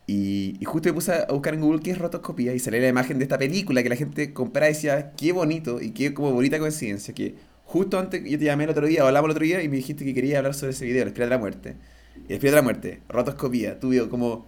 Y, 0.07 0.57
y, 0.59 0.65
justo 0.65 0.89
me 0.89 0.93
puse 0.93 1.13
a 1.13 1.27
buscar 1.27 1.53
en 1.53 1.61
Google 1.61 1.79
qué 1.81 1.91
es 1.91 1.99
rotoscopía 1.99 2.55
y 2.55 2.59
salía 2.59 2.81
la 2.81 2.87
imagen 2.87 3.19
de 3.19 3.25
esta 3.25 3.37
película 3.37 3.83
que 3.83 3.89
la 3.89 3.95
gente 3.95 4.33
compraba 4.33 4.67
y 4.67 4.73
decía, 4.73 5.11
qué 5.15 5.31
bonito 5.31 5.79
y 5.79 5.91
qué 5.91 6.15
como 6.15 6.31
bonita 6.33 6.57
coincidencia. 6.57 7.13
Que 7.13 7.35
justo 7.65 7.99
antes, 7.99 8.23
yo 8.27 8.39
te 8.39 8.45
llamé 8.45 8.63
el 8.63 8.71
otro 8.71 8.87
día, 8.87 9.03
hablamos 9.03 9.27
el 9.27 9.31
otro 9.33 9.45
día 9.45 9.61
y 9.61 9.69
me 9.69 9.75
dijiste 9.75 10.03
que 10.05 10.15
quería 10.15 10.39
hablar 10.39 10.55
sobre 10.55 10.71
ese 10.71 10.85
video, 10.85 11.03
el 11.03 11.09
espíritu 11.09 11.29
de 11.29 11.35
la 11.35 11.37
muerte. 11.37 11.75
Y 12.15 12.17
el 12.17 12.33
espíritu 12.33 12.47
de 12.47 12.55
la 12.55 12.61
muerte, 12.63 13.01
rotoscopía, 13.09 13.79
tuve 13.79 14.09
como... 14.09 14.47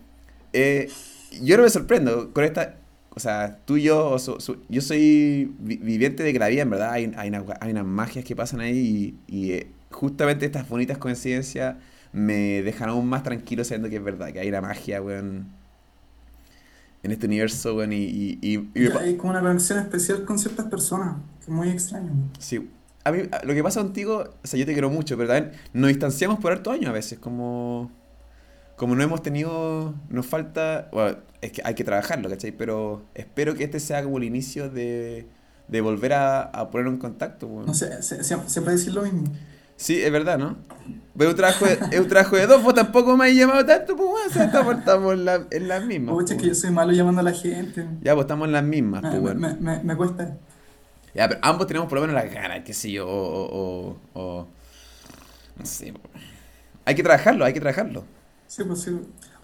Eh, 0.58 0.90
yo 1.42 1.58
no 1.58 1.64
me 1.64 1.70
sorprendo 1.70 2.32
con 2.34 2.44
esta 2.46 2.78
o 3.16 3.20
sea, 3.22 3.60
tú 3.64 3.78
y 3.78 3.84
yo, 3.84 4.18
yo 4.68 4.82
soy 4.82 5.50
viviente 5.60 6.22
de 6.22 6.34
que 6.34 6.40
la 6.40 6.50
vida, 6.50 6.64
en 6.64 6.70
verdad, 6.70 6.92
hay, 6.92 7.14
hay, 7.16 7.32
hay 7.62 7.72
unas 7.72 7.86
magias 7.86 8.26
que 8.26 8.36
pasan 8.36 8.60
ahí 8.60 9.18
y, 9.26 9.52
eh, 9.52 9.72
justamente 9.90 10.46
estas 10.46 10.68
bonitas 10.68 10.98
coincidencias 10.98 11.78
me 12.12 12.62
dejan 12.62 12.90
aún 12.90 13.08
más 13.08 13.24
tranquilo 13.24 13.64
sabiendo 13.64 13.90
que 13.90 13.96
es 13.96 14.04
verdad, 14.04 14.34
que 14.34 14.42
hay 14.42 14.50
una 14.50 14.60
magia, 14.60 15.02
weón, 15.02 15.48
en 17.04 17.12
este 17.12 17.26
universo, 17.28 17.76
weón, 17.76 17.94
y... 17.94 18.38
y, 18.42 18.70
hay 19.00 19.16
como 19.16 19.32
una 19.32 19.40
conexión 19.40 19.80
especial 19.80 20.26
con 20.26 20.38
ciertas 20.38 20.66
personas, 20.66 21.16
que 21.40 21.46
es 21.46 21.50
muy 21.50 21.70
extraño. 21.70 22.12
Sí. 22.40 22.70
A 23.06 23.14
mí, 23.14 23.20
lo 23.44 23.54
que 23.54 23.64
pasa 23.64 23.82
contigo, 23.82 24.34
o 24.44 24.48
sea, 24.48 24.60
yo 24.60 24.66
te 24.66 24.74
quiero 24.74 24.90
mucho, 24.90 25.16
pero 25.16 25.30
también 25.30 25.54
nos 25.72 25.88
distanciamos 25.88 26.40
por 26.40 26.52
harto 26.52 26.70
años 26.70 26.90
a 26.90 26.94
veces, 26.94 27.18
como 27.18 27.92
como 28.76 28.96
no 28.96 29.04
hemos 29.04 29.22
tenido, 29.22 29.94
nos 30.10 30.26
falta, 30.26 30.90
bueno, 30.92 31.18
es 31.42 31.52
que 31.52 31.62
hay 31.64 31.76
que 31.76 31.84
trabajarlo, 31.84 32.30
¿cachai? 32.30 32.52
Pero 32.52 33.04
espero 33.14 33.56
que 33.56 33.64
este 33.64 33.80
sea 33.80 34.04
como 34.04 34.18
el 34.18 34.24
inicio 34.24 34.70
de, 34.70 35.28
de 35.68 35.82
volver 35.82 36.14
a, 36.14 36.42
a 36.42 36.70
poner 36.72 36.88
en 36.88 36.98
contacto. 36.98 37.48
No 37.66 37.74
sé, 37.74 38.02
siempre 38.02 38.74
decir 38.74 38.94
lo 38.94 39.04
mismo. 39.04 39.24
Sí, 39.78 40.02
es 40.02 40.12
verdad, 40.12 40.38
¿no? 40.38 40.58
Pero 41.18 41.32
un 41.32 41.36
trabajo 41.36 41.66
de, 41.66 41.74
es 41.92 42.00
un 42.00 42.08
trabajo 42.08 42.38
de 42.38 42.48
dos, 42.48 42.64
vos 42.64 42.74
tampoco 42.74 43.18
me 43.18 43.26
has 43.26 43.36
llamado 43.36 43.66
tanto, 43.66 43.96
pues 43.96 44.10
bueno, 44.10 44.28
o 44.30 44.34
sea, 44.34 44.46
estamos, 44.46 44.78
estamos 44.78 45.14
en, 45.14 45.26
la, 45.26 45.48
en, 45.52 45.68
las 45.68 45.84
mismas. 45.84 46.16
Pucha, 46.16 46.36
es 46.36 46.42
que 46.42 46.48
yo 46.48 46.56
soy 46.56 46.72
malo 46.72 46.94
llamando 46.94 47.22
a 47.22 47.24
la 47.26 47.34
gente. 47.34 47.86
Ya, 48.02 48.14
pues 48.14 48.24
estamos 48.24 48.48
en 48.48 48.54
las 48.54 48.64
mismas, 48.64 49.02
pues 49.02 49.20
bueno. 49.20 49.40
Me, 49.40 49.56
me, 49.56 49.84
me, 49.84 49.96
cuesta. 49.98 50.38
Ya, 51.14 51.28
pero 51.28 51.42
ambos 51.44 51.68
tenemos 51.68 51.90
por 51.90 51.98
lo 51.98 52.08
menos 52.08 52.16
las 52.16 52.34
ganas, 52.34 52.62
qué 52.64 52.74
sé 52.74 52.92
yo, 52.92 53.08
o, 53.08 53.10
o, 53.14 53.98
o, 54.14 54.48
no 55.58 55.66
sé. 55.66 55.94
Hay 56.86 56.96
que 56.96 57.04
trabajarlo, 57.04 57.44
hay 57.44 57.54
que 57.54 57.60
trabajarlo. 57.60 58.06
Sí, 58.56 58.64
pues 58.64 58.80
sí. 58.80 58.92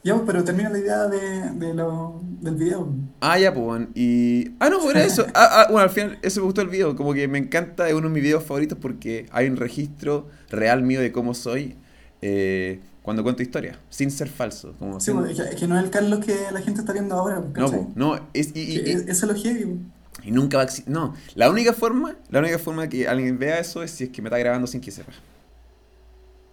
Ya, 0.04 0.13
pues, 0.13 0.24
pero 0.26 0.43
termina 0.45 0.69
la 0.69 0.80
idea 0.80 1.08
de, 1.08 1.50
de 1.52 1.74
lo, 1.74 2.21
del 2.39 2.56
video. 2.56 2.93
Ah, 3.19 3.38
ya, 3.38 3.54
pues. 3.54 3.89
Y. 3.93 4.56
Ah, 4.58 4.69
no, 4.69 4.80
pues 4.80 4.95
era 4.95 5.04
eso. 5.04 5.26
Ah, 5.36 5.63
ah, 5.63 5.67
bueno, 5.69 5.84
al 5.84 5.89
final, 5.89 6.17
eso 6.21 6.39
me 6.39 6.45
gustó 6.45 6.62
el 6.62 6.69
video. 6.69 6.95
Como 6.95 7.13
que 7.13 7.28
me 7.28 7.38
encanta, 7.38 7.89
es 7.89 7.93
uno 7.93 8.08
de 8.08 8.13
mis 8.13 8.24
videos 8.24 8.41
favoritos 8.45 8.78
porque 8.82 9.26
hay 9.32 9.50
un 9.50 9.58
registro 9.58 10.30
real 10.50 10.84
mío 10.84 11.02
de 11.02 11.12
cómo 11.12 11.34
soy 11.34 11.76
eh, 12.21 12.80
cuando 13.04 13.21
cuento 13.21 13.43
historias, 13.43 13.78
sin 13.89 14.12
ser 14.12 14.30
falso. 14.30 14.76
Como 14.80 15.02
sí, 15.02 15.12
pues, 15.12 15.38
es 15.38 15.56
que 15.56 15.67
no 15.67 15.78
es 15.78 15.84
el 15.84 15.89
Carlos 15.89 16.24
que 16.26 16.38
la 16.54 16.62
gente 16.62 16.80
está 16.80 16.93
viendo 16.93 17.15
ahora. 17.15 17.41
No, 17.41 17.69
pues, 17.69 17.82
no. 17.93 18.17
Es, 18.34 18.56
y, 18.56 18.78
eso 18.80 19.10
es 19.10 19.24
lo 19.24 19.36
heavy. 19.36 19.78
Y 20.24 20.32
nunca 20.32 20.58
va 20.58 20.63
a 20.63 20.67
No, 20.86 21.15
la 21.36 21.50
única 21.50 21.74
forma, 21.74 22.15
la 22.30 22.39
única 22.39 22.60
forma 22.60 22.88
que 22.88 23.10
alguien 23.10 23.38
vea 23.38 23.60
eso 23.60 23.84
es 23.84 23.91
si 23.91 24.06
es 24.06 24.10
que 24.12 24.21
me 24.21 24.30
está 24.30 24.38
grabando 24.38 24.67
sin 24.67 24.80
que 24.80 24.91
sepa. 24.91 25.12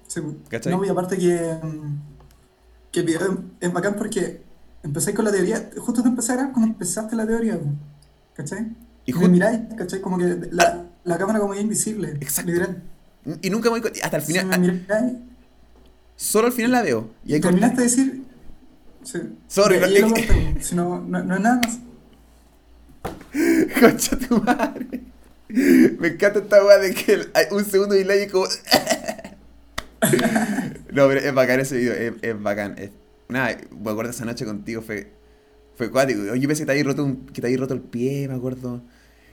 Sí, 0.09 0.21
¿Cachai? 0.49 0.73
No, 0.73 0.85
y 0.85 0.89
aparte 0.89 1.17
que. 1.17 1.57
Que 2.93 3.01
el 3.01 3.07
video 3.07 3.45
es 3.61 3.73
bacán 3.73 3.95
porque 3.97 4.43
empecé 4.83 5.15
con 5.15 5.25
la 5.25 5.33
teoría, 5.33 5.71
justo 5.79 6.03
te 6.03 6.09
empecé 6.09 6.33
a 6.33 6.37
grabar 6.37 6.53
cuando 6.53 6.73
empezaste 6.73 7.17
la 7.17 7.27
teoría, 7.27 7.59
¿cachai? 8.35 8.69
Y, 9.05 9.13
me 9.13 9.29
miráis, 9.29 9.61
¿cachai? 9.77 10.01
Como 10.01 10.19
que 10.19 10.49
la, 10.51 10.85
la 11.05 11.19
cámara 11.19 11.41
como 11.41 11.55
ya 11.55 11.61
invisible, 11.61 12.11
Exacto. 12.21 12.51
literal. 12.51 12.83
Y 13.43 13.51
nunca 13.51 13.71
me 13.71 13.81
voy 13.81 13.91
hasta 14.03 14.17
el 14.17 14.23
final. 14.23 14.53
Si 14.53 14.61
me 14.61 14.73
miráis, 14.73 15.13
solo 16.17 16.49
al 16.49 16.53
final 16.53 16.73
la 16.73 16.83
veo. 16.83 17.11
Y 17.25 17.35
ahí 17.35 17.41
terminaste 17.41 17.77
de 17.77 17.83
decir. 17.83 18.23
Sí. 19.03 19.19
Sorry, 19.47 19.79
no, 19.81 20.15
si 20.61 20.75
no, 20.75 21.01
no, 21.01 21.25
no 21.25 21.35
es 21.37 21.41
nada 21.41 21.61
más. 21.63 21.79
Concha 23.81 24.19
tu 24.19 24.43
madre. 24.43 25.03
Me 25.49 26.09
encanta 26.09 26.41
esta 26.41 26.65
weá 26.65 26.79
de 26.79 26.95
que 26.95 27.27
hay 27.33 27.47
un 27.51 27.65
segundo 27.65 27.97
y 27.97 28.05
la 28.05 28.15
como. 28.31 28.47
no, 30.93 31.09
pero 31.09 31.21
es 31.21 31.35
bacán 31.35 31.61
ese 31.61 31.77
video, 31.77 32.15
es, 32.21 32.43
bacán. 32.43 32.77
nada, 33.29 33.57
me 33.71 33.91
acuerdo 33.91 34.11
esa 34.11 34.25
noche 34.25 34.45
contigo, 34.45 34.83
fue, 34.83 35.13
fue 35.75 35.91
cuático. 35.91 36.35
Yo 36.35 36.49
pensé 36.49 36.63
que 36.63 36.67
te 36.67 36.73
había 36.73 36.85
roto, 36.85 37.17
que 37.33 37.41
te 37.41 37.57
roto 37.57 37.75
el 37.75 37.81
pie, 37.81 38.29
me 38.29 38.35
acuerdo. 38.35 38.83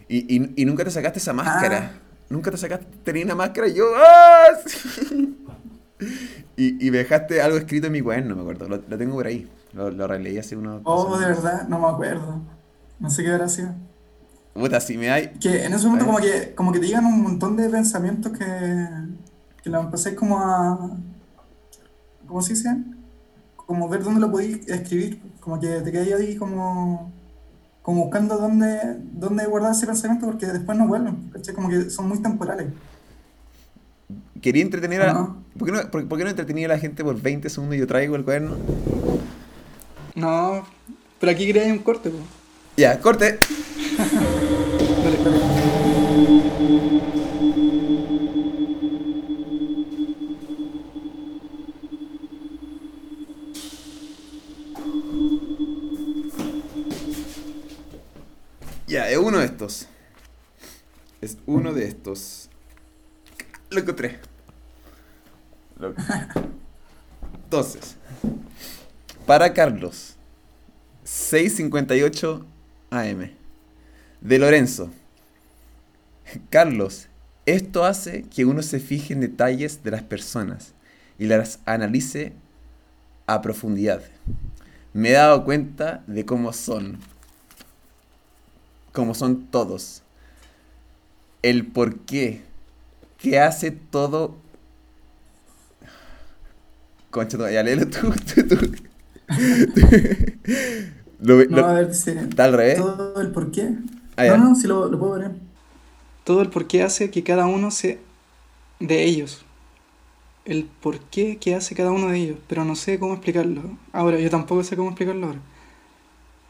Y, 0.08 0.36
y, 0.36 0.54
y 0.56 0.66
nunca 0.66 0.84
te 0.84 0.92
sacaste 0.92 1.20
esa 1.20 1.34
máscara. 1.34 1.92
Ah. 1.94 2.02
Nunca 2.30 2.50
te 2.50 2.58
sacaste, 2.58 2.88
tenía 3.04 3.26
una 3.26 3.36
máscara 3.36 3.68
y 3.68 3.76
yo, 3.76 3.86
¡ah! 3.96 4.46
y, 6.58 6.88
y 6.88 6.92
me 6.92 6.98
dejaste 6.98 7.42
algo 7.42 7.58
escrito 7.58 7.88
en 7.88 7.94
mi 7.94 8.02
cuaderno, 8.02 8.36
me 8.36 8.42
acuerdo. 8.42 8.68
Lo, 8.68 8.78
lo 8.88 8.98
tengo 8.98 9.14
por 9.14 9.28
ahí. 9.28 9.48
Lo, 9.74 9.92
lo 9.92 10.08
releí 10.08 10.38
hace 10.38 10.56
unos. 10.56 10.82
Oh, 10.86 11.18
de 11.18 11.28
verdad, 11.28 11.68
no 11.68 11.80
me 11.80 11.88
acuerdo. 11.88 12.42
No 13.00 13.10
sé 13.10 13.24
qué 13.24 13.32
habrá 13.32 13.50
sido. 13.50 13.76
Puta, 14.54 14.80
si 14.80 14.98
me 14.98 15.12
hay. 15.12 15.28
Que 15.40 15.66
en 15.66 15.74
ese 15.74 15.86
momento, 15.86 16.06
como 16.06 16.20
que, 16.20 16.56
como 16.56 16.72
que 16.72 16.80
te 16.80 16.88
llegan 16.88 17.06
un 17.06 17.22
montón 17.22 17.58
de 17.58 17.70
pensamientos 17.70 18.32
que 18.32 18.46
que 19.66 19.72
lo 19.72 19.80
empecé 19.80 20.14
como 20.14 20.38
a, 20.38 20.92
¿cómo 22.28 22.40
se 22.44 22.54
dice? 22.54 22.70
Como 23.56 23.90
ver 23.90 24.04
dónde 24.04 24.22
lo 24.22 24.30
podéis 24.30 24.68
escribir, 24.68 25.20
como 25.40 25.60
que 25.60 25.82
te 25.82 25.92
quedáis 25.92 26.14
ahí 26.14 26.36
como, 26.36 27.12
como 27.82 28.04
buscando 28.04 28.38
dónde, 28.38 29.00
dónde 29.14 29.48
guardar 29.48 29.72
ese 29.72 29.88
pensamiento 29.88 30.28
porque 30.28 30.46
después 30.46 30.78
no 30.78 30.88
vuelven, 30.88 31.32
Como 31.56 31.70
que 31.70 31.90
son 31.90 32.08
muy 32.08 32.20
temporales. 32.20 32.68
Quería 34.40 34.62
entretener 34.62 35.02
a... 35.02 35.34
¿Por, 35.58 35.68
qué 35.68 35.72
no, 35.72 35.90
por, 35.90 36.08
qué 36.16 36.24
no 36.24 36.30
entretenía 36.30 36.68
a 36.68 36.70
la 36.70 36.78
gente 36.78 37.04
por 37.04 37.20
20 37.20 37.50
segundos 37.50 37.76
y 37.76 37.80
yo 37.80 37.88
traigo 37.88 38.16
el 38.16 38.24
cuaderno? 38.24 38.58
No, 40.14 40.64
pero 41.20 41.32
aquí 41.32 41.48
quería 41.48 41.64
un 41.74 41.80
corte. 41.80 42.12
Ya, 42.78 43.02
corte. 43.02 43.40
Ya, 58.88 59.10
es 59.10 59.18
uno 59.18 59.40
de 59.40 59.46
estos. 59.46 59.88
Es 61.22 61.38
uno 61.46 61.74
de 61.74 61.88
estos. 61.88 62.50
Lo 63.70 63.80
encontré. 63.80 64.20
Lo- 65.80 65.94
Entonces, 67.46 67.96
para 69.26 69.54
Carlos, 69.54 70.16
6.58 71.06 72.44
AM. 72.92 73.32
De 74.22 74.40
Lorenzo. 74.40 74.90
Carlos, 76.50 77.08
esto 77.46 77.86
hace 77.86 78.24
que 78.24 78.46
uno 78.46 78.62
se 78.64 78.80
fije 78.80 79.14
en 79.14 79.22
detalles 79.22 79.84
de 79.84 79.92
las 79.92 80.02
personas 80.04 80.74
y 81.20 81.26
las 81.28 81.60
analice 81.66 82.34
a 83.28 83.42
profundidad. 83.42 84.02
Me 84.94 85.10
he 85.10 85.14
dado 85.14 85.44
cuenta 85.46 86.04
de 86.08 86.26
cómo 86.26 86.52
son. 86.54 87.00
Cómo 88.96 89.14
son 89.14 89.48
todos. 89.52 90.02
El 91.42 91.66
por 91.68 92.00
qué. 92.00 92.42
Que 93.18 93.40
hace 93.40 93.72
todo. 93.72 94.36
Concha, 97.12 97.50
ya 97.52 97.64
léelo 97.64 97.88
tú, 97.88 98.12
tú, 98.36 98.48
tú. 98.48 98.72
Lo, 101.20 101.44
No, 101.50 101.58
lo- 101.58 101.66
a 101.66 101.74
ver, 101.74 101.88
dice. 101.90 102.12
¿Está 102.12 102.46
al 102.46 102.54
revés? 102.54 102.78
Todo 102.78 103.22
el 103.22 103.32
por 103.32 103.52
qué. 103.52 103.70
Ah, 104.18 104.26
no, 104.38 104.50
no, 104.50 104.56
sí 104.56 104.68
lo, 104.68 104.88
lo 104.90 105.00
puedo 105.00 105.14
ver. 105.20 105.32
Todo 106.24 106.42
el 106.42 106.50
por 106.50 106.68
qué 106.68 106.84
hace 106.84 107.10
que 107.12 107.24
cada 107.24 107.46
uno 107.46 107.72
se... 107.72 108.00
de 108.80 109.06
ellos. 109.06 109.46
El 110.46 110.64
por 110.66 111.00
qué 111.02 111.38
que 111.40 111.56
hace 111.56 111.76
cada 111.76 111.92
uno 111.92 112.10
de 112.10 112.18
ellos. 112.20 112.38
Pero 112.48 112.64
no 112.64 112.76
sé 112.78 113.00
cómo 113.00 113.14
explicarlo. 113.16 113.78
Ahora, 113.92 114.18
yo 114.20 114.30
tampoco 114.30 114.64
sé 114.64 114.78
cómo 114.78 114.90
explicarlo 114.92 115.28
ahora. 115.28 115.40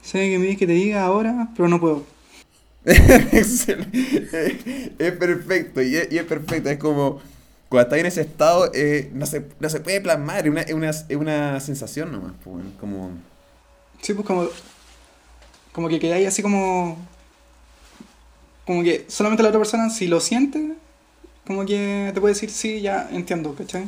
Sé 0.02 0.30
que 0.30 0.38
me 0.38 0.46
dices 0.46 0.60
que 0.60 0.68
te 0.68 0.74
diga 0.74 1.04
ahora, 1.06 1.50
pero 1.56 1.68
no 1.68 1.80
puedo. 1.80 2.04
Es 5.00 5.12
perfecto, 5.14 5.82
y 5.82 5.96
es, 5.96 6.12
y 6.12 6.18
es 6.18 6.24
perfecto. 6.24 6.70
Es 6.70 6.78
como 6.78 7.20
cuando 7.70 7.88
estás 7.88 8.00
en 8.00 8.06
ese 8.06 8.22
estado, 8.22 8.72
eh, 8.74 9.10
no, 9.14 9.26
se, 9.26 9.46
no 9.60 9.70
se 9.70 9.80
puede 9.80 10.02
plasmar, 10.02 10.46
es 10.46 10.52
una, 10.52 10.66
una, 10.74 10.92
una 11.18 11.60
sensación 11.60 12.12
nomás. 12.12 12.34
pues, 12.44 12.64
como, 12.80 13.12
Sí, 14.02 14.14
pues 14.14 14.28
como. 14.28 14.48
Como 15.74 15.90
que 15.90 16.00
quedáis 16.00 16.28
así 16.28 16.42
como. 16.42 16.98
Como 18.66 18.84
que 18.84 19.06
solamente 19.08 19.44
la 19.44 19.50
otra 19.50 19.60
persona, 19.60 19.90
si 19.90 20.08
lo 20.08 20.20
siente, 20.20 20.74
como 21.46 21.66
que 21.66 22.12
te 22.14 22.22
puede 22.22 22.34
decir, 22.34 22.50
sí, 22.50 22.82
ya 22.82 23.10
entiendo, 23.12 23.54
¿cachai? 23.56 23.88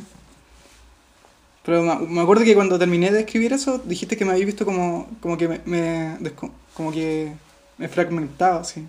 Pero 1.64 1.82
me, 1.82 2.20
acuerdo 2.20 2.44
que 2.44 2.54
cuando 2.54 2.78
terminé 2.78 3.10
de 3.10 3.20
escribir 3.20 3.52
eso, 3.52 3.78
dijiste 3.78 4.16
que 4.16 4.24
me 4.24 4.32
habías 4.32 4.46
visto 4.46 4.64
como, 4.64 5.08
como 5.20 5.36
que 5.36 5.48
me, 5.48 5.60
me 5.66 6.16
como 6.74 6.92
que 6.92 7.32
me 7.78 7.88
fragmentaba, 7.88 8.60
así. 8.60 8.86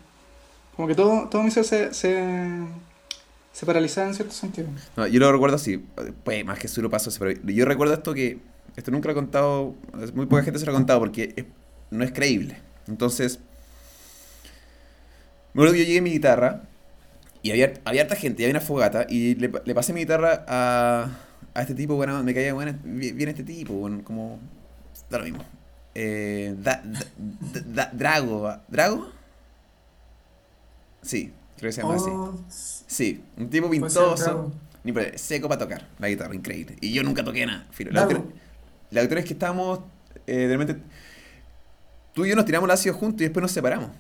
Como 0.75 0.88
que 0.88 0.95
todo, 0.95 1.28
todo 1.30 1.43
mi 1.43 1.52
ser 1.52 1.65
se, 1.65 1.93
se, 1.93 2.23
se 3.54 3.65
paralizaba 3.65 4.08
en 4.08 4.15
cierto 4.15 4.34
sentido. 4.34 4.67
No, 4.95 5.08
yo 5.08 5.19
lo 5.19 5.32
recuerdo 5.32 5.56
así, 5.58 5.84
pues 6.23 6.45
más 6.45 6.60
que 6.60 6.67
solo 6.67 6.89
pasó, 6.89 7.12
pero 7.19 7.39
yo 7.45 7.65
recuerdo 7.65 7.93
esto 7.93 8.13
que, 8.13 8.39
esto 8.75 8.91
nunca 8.91 9.08
lo 9.08 9.12
he 9.12 9.15
contado, 9.15 9.75
muy 10.13 10.25
poca 10.25 10.43
gente 10.43 10.60
se 10.60 10.65
lo 10.65 10.71
ha 10.71 10.75
contado 10.75 10.99
porque 10.99 11.34
es- 11.36 11.45
no 11.91 12.04
es 12.04 12.12
creíble. 12.12 12.58
Entonces, 12.88 13.39
me 15.54 15.62
acuerdo 15.62 15.73
que 15.73 15.80
yo 15.80 15.86
llegué 15.86 15.99
a 15.99 16.04
mi 16.04 16.12
guitarra 16.12 16.62
y 17.41 17.52
había, 17.52 17.73
había 17.86 18.04
harta 18.04 18.15
gente, 18.15 18.43
había 18.43 18.54
una 18.54 18.62
fogata 18.62 19.06
y 19.10 19.36
le, 19.36 19.52
le 19.65 19.75
pasé 19.75 19.93
mi 19.93 20.02
guitarra 20.02 20.45
a, 20.47 21.10
a 21.54 21.62
este 21.62 21.73
tipo, 21.73 21.95
bueno, 21.95 22.23
me 22.23 22.34
caía 22.34 22.54
bueno, 22.54 22.78
bien 22.84 23.30
este 23.30 23.43
tipo, 23.43 23.73
bueno, 23.73 24.02
como, 24.04 24.39
da 25.10 25.17
lo 25.17 25.23
mismo. 25.25 25.43
Eh, 25.95 26.56
da, 26.60 26.82
da- 26.86 27.62
da- 27.65 27.89
Drago, 27.93 28.56
¿Drago? 28.67 29.12
Sí, 31.02 31.32
creo 31.58 31.69
que 31.69 31.73
se 31.73 31.82
llama 31.82 31.95
así. 31.95 32.10
Oh, 32.12 32.34
Sí, 32.49 33.23
un 33.38 33.49
tipo 33.49 33.69
pintoso, 33.69 34.52
ni 34.84 34.93
seco 35.15 35.47
para 35.47 35.60
tocar 35.60 35.88
la 35.99 36.10
guitarra, 36.10 36.36
increíble. 36.36 36.75
Y 36.82 36.93
yo 36.93 37.04
nunca 37.04 37.23
toqué 37.23 37.45
nada. 37.45 37.65
La, 37.91 38.06
cuestión, 38.06 38.34
la 38.91 39.02
cuestión 39.02 39.19
es 39.19 39.25
que 39.25 39.34
estábamos, 39.34 39.80
eh, 40.28 40.36
de 40.47 40.58
repente, 40.58 40.82
tú 42.13 42.25
y 42.25 42.30
yo 42.30 42.36
nos 42.36 42.45
tiramos 42.45 42.67
el 42.67 42.71
ácido 42.71 42.95
juntos 42.95 43.21
y 43.21 43.25
después 43.25 43.41
nos 43.41 43.52
separamos. 43.52 43.91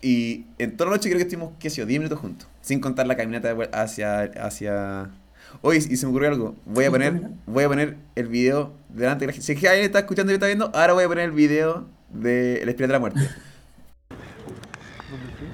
Y 0.00 0.46
en 0.58 0.76
toda 0.76 0.90
la 0.90 0.96
noche 0.96 1.08
creo 1.08 1.18
que 1.18 1.22
estuvimos, 1.24 1.52
qué 1.60 1.70
sé 1.70 1.76
yo, 1.76 1.86
10 1.86 2.00
minutos 2.00 2.18
juntos, 2.18 2.48
sin 2.60 2.80
contar 2.80 3.06
la 3.06 3.16
caminata 3.16 3.56
hacia, 3.72 4.22
hacia... 4.22 5.10
Oye, 5.60 5.78
y 5.78 5.96
se 5.96 6.06
me 6.06 6.10
ocurrió 6.10 6.28
algo, 6.30 6.56
voy 6.64 6.84
a 6.84 6.88
¿Sí, 6.88 6.92
poner, 6.92 7.28
voy 7.46 7.64
a 7.64 7.68
poner 7.68 7.96
el 8.14 8.26
video 8.28 8.72
delante 8.88 9.20
de 9.22 9.26
la 9.26 9.32
gente. 9.32 9.46
Si 9.46 9.52
es 9.52 9.60
que 9.60 9.68
alguien 9.68 9.86
está 9.86 10.00
escuchando 10.00 10.32
y 10.32 10.34
está 10.34 10.46
viendo, 10.46 10.70
ahora 10.74 10.94
voy 10.94 11.04
a 11.04 11.08
poner 11.08 11.24
el 11.26 11.32
video 11.32 11.86
de 12.10 12.62
El 12.62 12.68
Espiral 12.68 12.88
de 12.88 12.92
la 12.92 12.98
Muerte. 12.98 13.20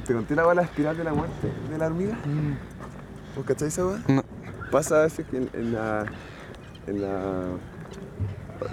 ¿Te 0.06 0.14
conté 0.14 0.34
la 0.34 0.44
bala 0.44 0.62
espiral 0.62 0.96
de 0.96 1.04
la 1.04 1.12
muerte 1.12 1.52
de 1.70 1.76
la 1.78 1.86
hormiga? 1.86 2.16
¿Vos 3.36 3.44
cacháis 3.44 3.74
esa 3.74 3.86
weá? 3.86 3.98
No. 4.08 4.24
Pasa 4.70 5.00
a 5.00 5.02
veces 5.02 5.26
que 5.26 5.36
en, 5.36 5.50
en 5.52 5.72
la. 5.74 6.06
en 6.86 7.02
la. 7.02 7.44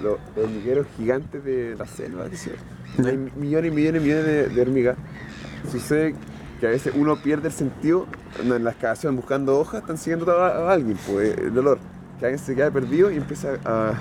los 0.02 0.18
hormigueros 0.38 0.88
gigantes 0.96 1.44
de 1.44 1.76
la 1.78 1.86
selva, 1.86 2.28
yo, 2.30 2.52
hay 3.06 3.18
millones 3.36 3.72
y 3.72 3.76
millones 3.76 4.02
y 4.02 4.06
millones 4.06 4.26
de, 4.26 4.48
de 4.48 4.62
hormigas. 4.62 4.98
Sucede 5.70 6.16
que 6.60 6.68
a 6.68 6.70
veces 6.70 6.94
uno 6.96 7.18
pierde 7.18 7.50
el 7.50 7.54
sentido 7.54 8.08
en 8.42 8.64
la 8.64 8.72
excavación 8.72 9.16
buscando 9.16 9.60
hojas, 9.60 9.82
están 9.82 9.98
siguiendo 9.98 10.32
a, 10.32 10.72
alguien, 10.72 10.98
pues 11.08 11.38
el 11.38 11.58
olor. 11.58 11.80
Que 12.20 12.26
alguien 12.28 12.40
se 12.40 12.56
queda 12.56 12.72
perdido 12.72 13.12
y 13.12 13.18
empieza 13.18 13.56
a 13.66 13.94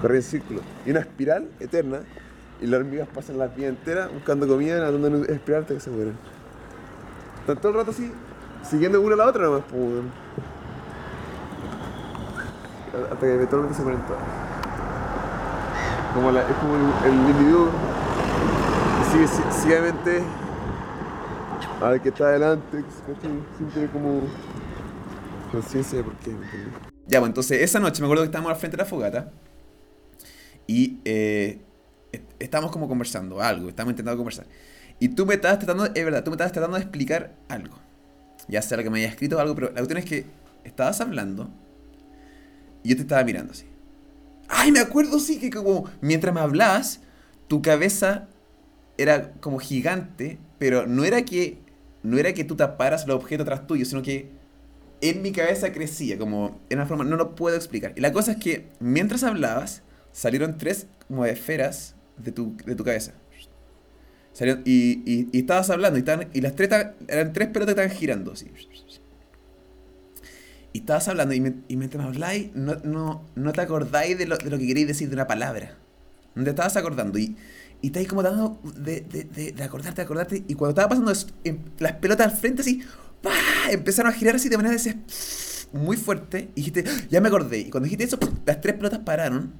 correr 0.00 0.18
en 0.18 0.22
círculo. 0.22 0.60
Y 0.86 0.90
una 0.92 1.00
espiral 1.00 1.48
eterna, 1.58 2.00
y 2.60 2.66
las 2.66 2.80
hormigas 2.80 3.08
pasan 3.12 3.38
la 3.38 3.48
vida 3.48 3.68
entera 3.68 4.08
buscando 4.12 4.46
comida, 4.46 4.78
nadando 4.78 5.08
en 5.08 5.24
espiral 5.30 5.62
hasta 5.62 5.74
que 5.74 5.80
se 5.80 5.90
mueren. 5.90 6.14
Están 7.40 7.56
todo 7.56 7.72
el 7.72 7.78
rato 7.78 7.90
así, 7.90 8.12
siguiendo 8.62 9.00
una 9.00 9.14
a 9.14 9.18
la 9.18 9.26
otra 9.26 9.44
nomás, 9.44 9.62
pues. 9.68 9.82
Hasta 13.10 13.26
que 13.26 13.34
eventualmente 13.34 13.76
se 13.76 13.82
mueren 13.82 14.02
todas. 14.02 14.22
Como 16.14 16.30
es 16.30 16.44
como 16.60 16.74
el, 16.76 17.12
el 17.12 17.18
individuo 17.18 17.68
sigue 19.10 19.24
ci- 19.26 19.52
ciegamente 19.52 20.22
al 21.80 22.00
que 22.02 22.08
está 22.10 22.28
adelante, 22.28 22.84
tener 23.72 23.88
como 23.90 24.20
conciencia 25.52 25.98
de 25.98 26.04
por 26.04 26.14
qué. 26.16 26.30
Ya, 27.08 27.18
pues 27.18 27.28
entonces 27.30 27.60
esa 27.62 27.80
noche 27.80 28.00
me 28.00 28.06
acuerdo 28.06 28.22
que 28.22 28.26
estábamos 28.26 28.52
al 28.52 28.58
frente 28.58 28.76
de 28.76 28.82
la 28.82 28.88
fogata 28.88 29.30
y 30.66 30.98
eh, 31.04 31.60
est- 32.12 32.22
estábamos 32.38 32.72
como 32.72 32.88
conversando 32.88 33.40
algo, 33.40 33.68
estábamos 33.68 33.92
intentando 33.92 34.16
conversar. 34.16 34.46
Y 34.98 35.08
tú 35.08 35.26
me 35.26 35.34
estabas 35.34 35.58
tratando, 35.58 35.86
es 35.86 36.04
verdad, 36.04 36.22
tú 36.22 36.30
me 36.30 36.34
estabas 36.34 36.52
tratando 36.52 36.76
de 36.76 36.82
explicar 36.82 37.34
algo. 37.48 37.76
Ya 38.48 38.62
sea 38.62 38.76
lo 38.76 38.82
que 38.84 38.90
me 38.90 39.00
hayas 39.00 39.12
escrito 39.12 39.36
o 39.36 39.40
algo, 39.40 39.54
pero 39.54 39.68
la 39.68 39.76
cuestión 39.76 39.98
es 39.98 40.04
que 40.04 40.26
estabas 40.64 41.00
hablando 41.00 41.50
y 42.82 42.90
yo 42.90 42.96
te 42.96 43.02
estaba 43.02 43.24
mirando 43.24 43.52
así. 43.52 43.66
Ay, 44.48 44.72
me 44.72 44.80
acuerdo, 44.80 45.18
sí, 45.18 45.38
que 45.38 45.50
como 45.50 45.88
mientras 46.00 46.34
me 46.34 46.40
hablabas, 46.40 47.00
tu 47.48 47.62
cabeza 47.62 48.28
era 48.98 49.32
como 49.40 49.58
gigante, 49.58 50.38
pero 50.58 50.86
no 50.86 51.04
era 51.04 51.22
que 51.24 51.58
no 52.02 52.18
era 52.18 52.32
que 52.34 52.44
tú 52.44 52.56
taparas 52.56 53.06
los 53.06 53.16
objetos 53.16 53.46
tras 53.46 53.66
tuyo, 53.66 53.84
sino 53.84 54.02
que 54.02 54.30
en 55.00 55.22
mi 55.22 55.32
cabeza 55.32 55.72
crecía, 55.72 56.18
como 56.18 56.60
en 56.70 56.78
una 56.78 56.86
forma, 56.86 57.04
no 57.04 57.16
lo 57.16 57.34
puedo 57.34 57.56
explicar. 57.56 57.92
Y 57.96 58.00
la 58.00 58.12
cosa 58.12 58.32
es 58.32 58.38
que 58.38 58.68
mientras 58.80 59.24
hablabas, 59.24 59.82
salieron 60.12 60.58
tres 60.58 60.86
como 61.08 61.24
esferas 61.26 61.94
de 62.18 62.32
tu, 62.32 62.56
de 62.66 62.74
tu 62.74 62.84
cabeza. 62.84 63.12
Salieron, 64.32 64.62
y, 64.64 65.02
y, 65.32 65.38
estabas 65.38 65.70
hablando, 65.70 65.98
y, 65.98 66.00
estaban- 66.00 66.28
y 66.32 66.40
las 66.40 66.54
tres 66.54 66.70
eran 67.08 67.32
tres 67.32 67.48
pelotas 67.48 67.74
que 67.74 67.80
estaban 67.82 67.98
girando 67.98 68.32
así. 68.32 68.46
Y 70.72 70.78
estabas 70.80 71.08
hablando, 71.08 71.34
y, 71.34 71.40
me- 71.40 71.54
y 71.68 71.76
mientras 71.76 72.04
habláis, 72.06 72.54
no, 72.54 72.76
no, 72.84 73.24
no 73.34 73.52
te 73.52 73.60
acordáis 73.60 74.16
de 74.18 74.26
lo, 74.26 74.36
de 74.38 74.50
lo 74.50 74.58
que 74.58 74.66
queréis 74.66 74.86
decir 74.86 75.08
de 75.08 75.14
una 75.14 75.26
palabra. 75.26 75.76
No 76.36 76.44
te 76.44 76.50
estabas 76.50 76.76
acordando. 76.76 77.18
Y, 77.18 77.36
y 77.82 77.88
estáis 77.88 78.08
como 78.08 78.22
tratando 78.22 78.60
de, 78.76 79.00
de, 79.02 79.24
de, 79.24 79.52
de 79.52 79.62
acordarte, 79.64 79.96
de 79.96 80.02
acordarte. 80.02 80.44
Y 80.48 80.54
cuando 80.54 80.70
estaba 80.70 80.88
pasando 80.90 81.10
eso, 81.10 81.26
em- 81.44 81.64
las 81.78 81.94
pelotas 81.94 82.32
al 82.32 82.38
frente 82.38 82.62
así, 82.62 82.82
¡pah! 83.22 83.70
empezaron 83.70 84.12
a 84.12 84.14
girar 84.14 84.36
así 84.36 84.48
de 84.48 84.56
manera 84.56 84.76
muy 85.72 85.96
fuerte. 85.96 86.50
Y 86.54 86.62
dijiste, 86.62 86.84
"Ah, 86.86 87.00
ya 87.10 87.20
me 87.20 87.28
acordé. 87.28 87.58
Y 87.58 87.70
cuando 87.70 87.84
dijiste 87.84 88.04
eso, 88.04 88.18
las 88.46 88.60
tres 88.60 88.74
pelotas 88.76 89.00
pararon. 89.00 89.52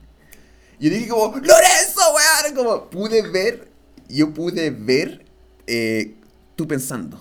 Y 0.78 0.88
yo 0.88 0.94
dije 0.96 1.08
como, 1.08 1.36
¡Lorenzo, 1.36 2.00
weón! 2.14 2.56
Como 2.56 2.90
pude 2.90 3.22
ver, 3.30 3.68
yo 4.08 4.32
pude 4.32 4.70
ver 4.70 5.24
eh, 5.66 6.16
tú 6.56 6.66
pensando. 6.66 7.20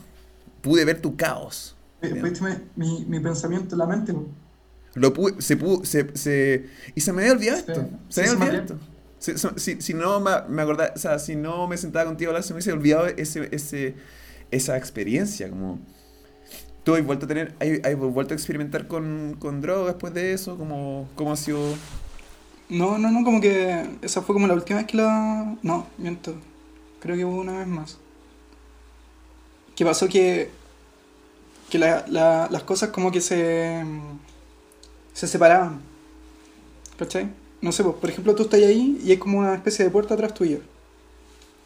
Pude 0.61 0.85
ver 0.85 1.01
tu 1.01 1.15
caos. 1.15 1.75
Eh, 2.01 2.13
¿Viste 2.13 2.43
mi, 2.43 2.51
mi, 2.75 3.05
mi 3.05 3.19
pensamiento 3.19 3.75
en 3.75 3.79
la 3.79 3.85
mente? 3.87 4.13
Lo 4.95 5.13
pude, 5.13 5.41
se 5.41 5.55
pudo, 5.55 5.85
se, 5.85 6.15
se, 6.17 6.67
y 6.95 7.01
se 7.01 7.13
me 7.13 7.21
había 7.21 7.33
olvidado 7.33 7.59
esto. 7.59 7.89
Se 8.09 8.21
Sí, 8.21 8.21
me 8.21 8.27
sí, 8.27 8.29
había 8.29 8.31
se 8.31 8.35
olvidado 8.35 8.57
esto. 8.57 8.79
Si, 9.19 9.33
si, 9.57 9.81
si 9.81 9.93
no 9.93 10.19
me, 10.21 10.31
me 10.49 10.61
acordaba, 10.61 10.93
o 10.95 10.99
sea, 10.99 11.19
si 11.19 11.35
no 11.35 11.67
me 11.67 11.77
sentaba 11.77 12.05
contigo 12.05 12.29
a 12.29 12.31
hablar, 12.31 12.43
se 12.43 12.53
me 12.53 12.57
hubiese 12.57 12.71
olvidado 12.73 13.07
ese, 13.07 13.49
ese, 13.53 13.95
esa 14.51 14.77
experiencia. 14.77 15.49
Como, 15.49 15.79
¿Tú 16.83 16.95
has 16.95 17.05
vuelto 17.05 17.25
a 17.25 17.27
tener, 17.29 17.55
hay, 17.59 17.81
hay 17.83 17.95
vuelto 17.95 18.33
a 18.33 18.37
experimentar 18.37 18.87
con, 18.87 19.35
con 19.39 19.61
drogas 19.61 19.87
después 19.87 20.13
de 20.13 20.33
eso? 20.33 20.57
como 20.57 21.09
¿Cómo 21.15 21.33
ha 21.33 21.37
sido? 21.37 21.59
No, 22.69 22.97
no, 22.97 23.11
no, 23.11 23.23
como 23.23 23.41
que 23.41 23.97
esa 24.01 24.21
fue 24.21 24.33
como 24.33 24.47
la 24.47 24.53
última 24.53 24.79
vez 24.79 24.87
que 24.87 24.97
la... 24.97 25.57
No, 25.63 25.87
miento. 25.97 26.35
Creo 26.99 27.15
que 27.17 27.25
hubo 27.25 27.41
una 27.41 27.59
vez 27.59 27.67
más. 27.67 27.97
Que 29.75 29.85
pasó 29.85 30.07
que... 30.07 30.51
Que 31.69 31.77
la- 31.79 32.05
las 32.49 32.63
cosas 32.63 32.89
como 32.89 33.11
que 33.11 33.21
se... 33.21 33.83
Se 35.13 35.27
separaban. 35.27 35.81
¿Cachai? 36.97 37.29
No 37.61 37.71
sé, 37.71 37.83
pues, 37.83 37.95
por 37.95 38.09
ejemplo, 38.09 38.35
tú 38.35 38.43
estás 38.43 38.61
ahí 38.61 38.99
y 39.03 39.11
hay 39.11 39.17
como 39.17 39.39
una 39.39 39.55
especie 39.55 39.85
de 39.85 39.91
puerta 39.91 40.13
atrás 40.13 40.33
tuyo. 40.33 40.59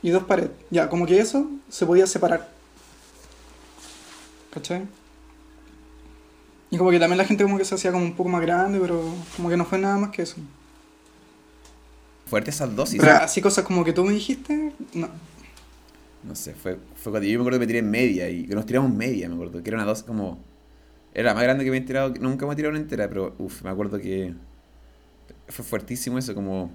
Y 0.02 0.10
dos 0.10 0.24
paredes. 0.24 0.52
Ya, 0.70 0.90
como 0.90 1.06
que 1.06 1.20
eso 1.20 1.50
se 1.70 1.86
podía 1.86 2.08
separar. 2.08 2.50
¿Cachai? 4.52 4.86
Y 6.70 6.78
como 6.78 6.90
que 6.90 7.00
también 7.00 7.20
la 7.20 7.26
gente 7.26 7.44
como 7.44 7.58
que 7.58 7.66
se 7.66 7.76
hacía 7.76 7.92
como 7.92 8.04
un 8.04 8.16
poco 8.16 8.30
más 8.30 8.42
grande, 8.42 8.80
pero 8.80 9.04
como 9.36 9.50
que 9.50 9.56
no 9.56 9.64
fue 9.64 9.78
nada 9.78 9.98
más 9.98 10.10
que 10.10 10.24
eso. 10.24 10.38
Fuerte 12.26 12.50
esas 12.50 12.76
dosis. 12.76 13.00
Pero 13.00 13.14
así 13.14 13.42
cosas 13.42 13.64
como 13.64 13.86
que 13.86 13.94
tú 13.94 14.04
me 14.04 14.14
dijiste, 14.14 14.74
no. 14.94 15.08
No 16.24 16.36
sé, 16.36 16.56
fue, 16.56 16.80
fue 16.96 17.12
cuando 17.12 17.28
yo 17.28 17.38
me 17.38 17.44
acuerdo 17.44 17.60
que 17.60 17.66
me 17.66 17.68
tiré 17.68 17.80
en 17.80 17.92
media 17.92 18.30
y 18.30 18.48
que 18.48 18.56
nos 18.56 18.66
tiramos 18.66 18.92
media, 18.92 19.28
me 19.30 19.36
acuerdo. 19.36 19.62
Que 19.62 19.70
era 19.70 19.78
una 19.78 19.86
dosis 19.86 20.04
como. 20.04 20.40
Era 21.14 21.30
la 21.30 21.34
más 21.36 21.44
grande 21.44 21.64
que 21.64 21.70
me 21.70 21.78
he 21.78 21.82
tirado. 21.82 22.14
Nunca 22.20 22.48
me 22.48 22.54
he 22.54 22.56
tirado 22.56 22.72
una 22.72 22.80
entera, 22.80 23.08
pero 23.08 23.36
uff, 23.38 23.62
me 23.62 23.70
acuerdo 23.70 24.00
que. 24.00 24.34
Fue 25.48 25.66
fuertísimo 25.66 26.18
eso, 26.18 26.34
como. 26.36 26.72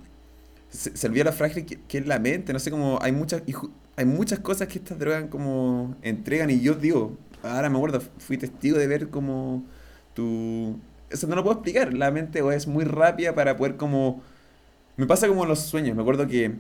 Se, 0.71 0.97
se 0.97 1.07
olvida 1.07 1.25
lo 1.25 1.33
frágil 1.33 1.65
que, 1.67 1.99
es 1.99 2.07
la 2.07 2.19
mente, 2.19 2.53
no 2.53 2.59
sé, 2.59 2.71
como. 2.71 2.99
Hay 3.03 3.13
muchas, 3.13 3.43
hay 3.97 4.05
muchas 4.07 4.39
cosas 4.41 4.69
que 4.69 4.79
estas 4.79 4.99
drogas 4.99 5.27
como 5.31 5.97
entregan 6.03 6.51
y 6.51 6.61
yo 6.61 6.75
digo. 6.75 7.17
Ahora 7.43 7.71
me 7.71 7.77
acuerdo, 7.77 8.01
fui 8.19 8.39
testigo 8.39 8.79
de 8.79 8.87
ver 8.87 9.09
como. 9.11 9.65
Tu. 10.15 10.79
Eso 11.11 11.27
no 11.27 11.37
lo 11.37 11.43
puedo 11.45 11.57
explicar. 11.57 11.95
La 11.95 12.11
mente 12.11 12.41
es 12.55 12.67
muy 12.67 12.85
rápida 12.85 13.35
para 13.35 13.57
poder 13.57 13.77
como. 13.77 14.23
Me 14.97 15.07
pasa 15.07 15.29
como 15.29 15.45
en 15.45 15.49
los 15.51 15.61
sueños. 15.61 15.97
Me 15.97 16.03
acuerdo 16.03 16.27
que. 16.27 16.57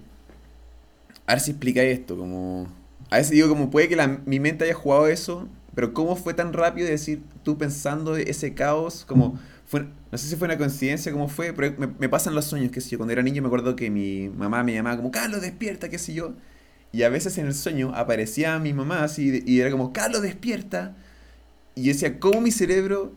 A 1.27 1.33
ver 1.35 1.40
si 1.40 1.51
explicáis 1.51 1.99
esto, 1.99 2.16
como... 2.16 2.66
A 3.11 3.16
veces 3.18 3.33
digo, 3.33 3.49
como 3.49 3.71
puede 3.71 3.88
que 3.88 3.97
la- 3.97 4.21
mi 4.25 4.40
mente 4.40 4.64
haya 4.64 4.75
jugado 4.75 5.07
eso, 5.09 5.49
pero 5.75 5.92
¿cómo 5.92 6.16
fue 6.16 6.35
tan 6.35 6.53
rápido 6.53 6.87
de 6.87 6.92
decir, 6.92 7.23
tú 7.42 7.59
pensando 7.59 8.16
ese 8.16 8.55
caos, 8.55 9.05
como... 9.07 9.38
No 10.11 10.18
sé 10.18 10.28
si 10.28 10.37
fue 10.37 10.46
una 10.48 10.57
coincidencia, 10.59 11.12
cómo 11.12 11.28
fue, 11.28 11.52
pero 11.52 11.74
me, 11.98 12.09
pasan 12.09 12.35
los 12.35 12.46
sueños, 12.46 12.72
qué 12.72 12.81
sé 12.81 12.90
yo. 12.90 12.98
Cuando 12.98 13.12
era 13.12 13.22
niño 13.22 13.42
me 13.42 13.48
acuerdo 13.48 13.76
que 13.76 13.90
mi 13.90 14.28
mamá 14.31 14.62
me 14.64 14.72
llamaba 14.74 14.96
como, 14.96 15.11
Carlos, 15.11 15.42
despierta, 15.42 15.88
qué 15.90 15.98
sé 15.98 16.14
yo. 16.14 16.35
Y 16.92 17.02
a 17.02 17.11
veces 17.11 17.37
en 17.38 17.46
el 17.46 17.54
sueño 17.54 17.92
aparecía 17.94 18.59
mi 18.59 18.72
mamá 18.72 19.04
así, 19.04 19.42
y 19.46 19.61
era 19.61 19.70
como, 19.70 19.92
Carlos, 19.92 20.22
despierta. 20.22 20.96
Y 21.74 21.85
yo 21.85 21.92
decía, 21.92 22.20
¿cómo 22.20 22.40
mi 22.40 22.50
cerebro, 22.52 23.14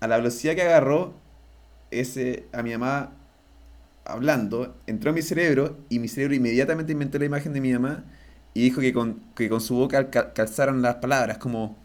a 0.00 0.08
la 0.08 0.18
velocidad 0.18 0.54
que 0.56 0.62
agarró 0.62 1.14
ese, 1.90 2.46
a 2.52 2.62
mi 2.62 2.72
mamá 2.72 3.12
hablando, 4.04 4.76
entró 4.86 5.10
a 5.10 5.14
mi 5.14 5.22
cerebro 5.22 5.78
y 5.88 5.98
mi 5.98 6.08
cerebro 6.08 6.34
inmediatamente 6.34 6.92
inventó 6.92 7.18
la 7.18 7.24
imagen 7.26 7.52
de 7.52 7.60
mi 7.60 7.72
mamá 7.72 8.04
y 8.54 8.62
dijo 8.62 8.80
que 8.80 8.92
con, 8.92 9.20
que 9.34 9.48
con 9.48 9.60
su 9.60 9.74
boca 9.76 10.10
cal- 10.10 10.32
calzaron 10.34 10.82
las 10.82 10.96
palabras, 10.96 11.38
como 11.38 11.76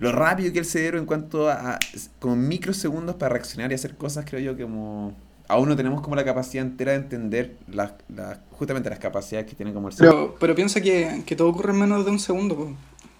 lo 0.00 0.10
rápido 0.12 0.52
que 0.52 0.58
el 0.58 0.64
cerebro 0.64 0.98
en 0.98 1.06
cuanto 1.06 1.48
a, 1.48 1.74
a- 1.74 1.78
como 2.18 2.34
microsegundos 2.34 3.14
para 3.16 3.34
reaccionar 3.34 3.70
y 3.70 3.74
hacer 3.74 3.96
cosas, 3.96 4.24
creo 4.28 4.40
yo, 4.40 4.56
que 4.56 4.64
como 4.64 5.14
aún 5.46 5.68
no 5.68 5.76
tenemos 5.76 6.00
como 6.00 6.16
la 6.16 6.24
capacidad 6.24 6.64
entera 6.64 6.92
de 6.92 6.98
entender 6.98 7.56
las, 7.68 7.92
las- 8.08 8.38
justamente 8.52 8.88
las 8.90 8.98
capacidades 8.98 9.48
que 9.48 9.54
tiene 9.54 9.72
como 9.72 9.88
el 9.88 9.94
cerebro. 9.94 10.18
Pero, 10.18 10.36
pero 10.40 10.54
piensa 10.54 10.80
que, 10.80 11.22
que 11.26 11.36
todo 11.36 11.48
ocurre 11.48 11.72
en 11.72 11.80
menos 11.80 12.04
de 12.04 12.10
un 12.10 12.18
segundo, 12.18 12.56
po. 12.56 12.72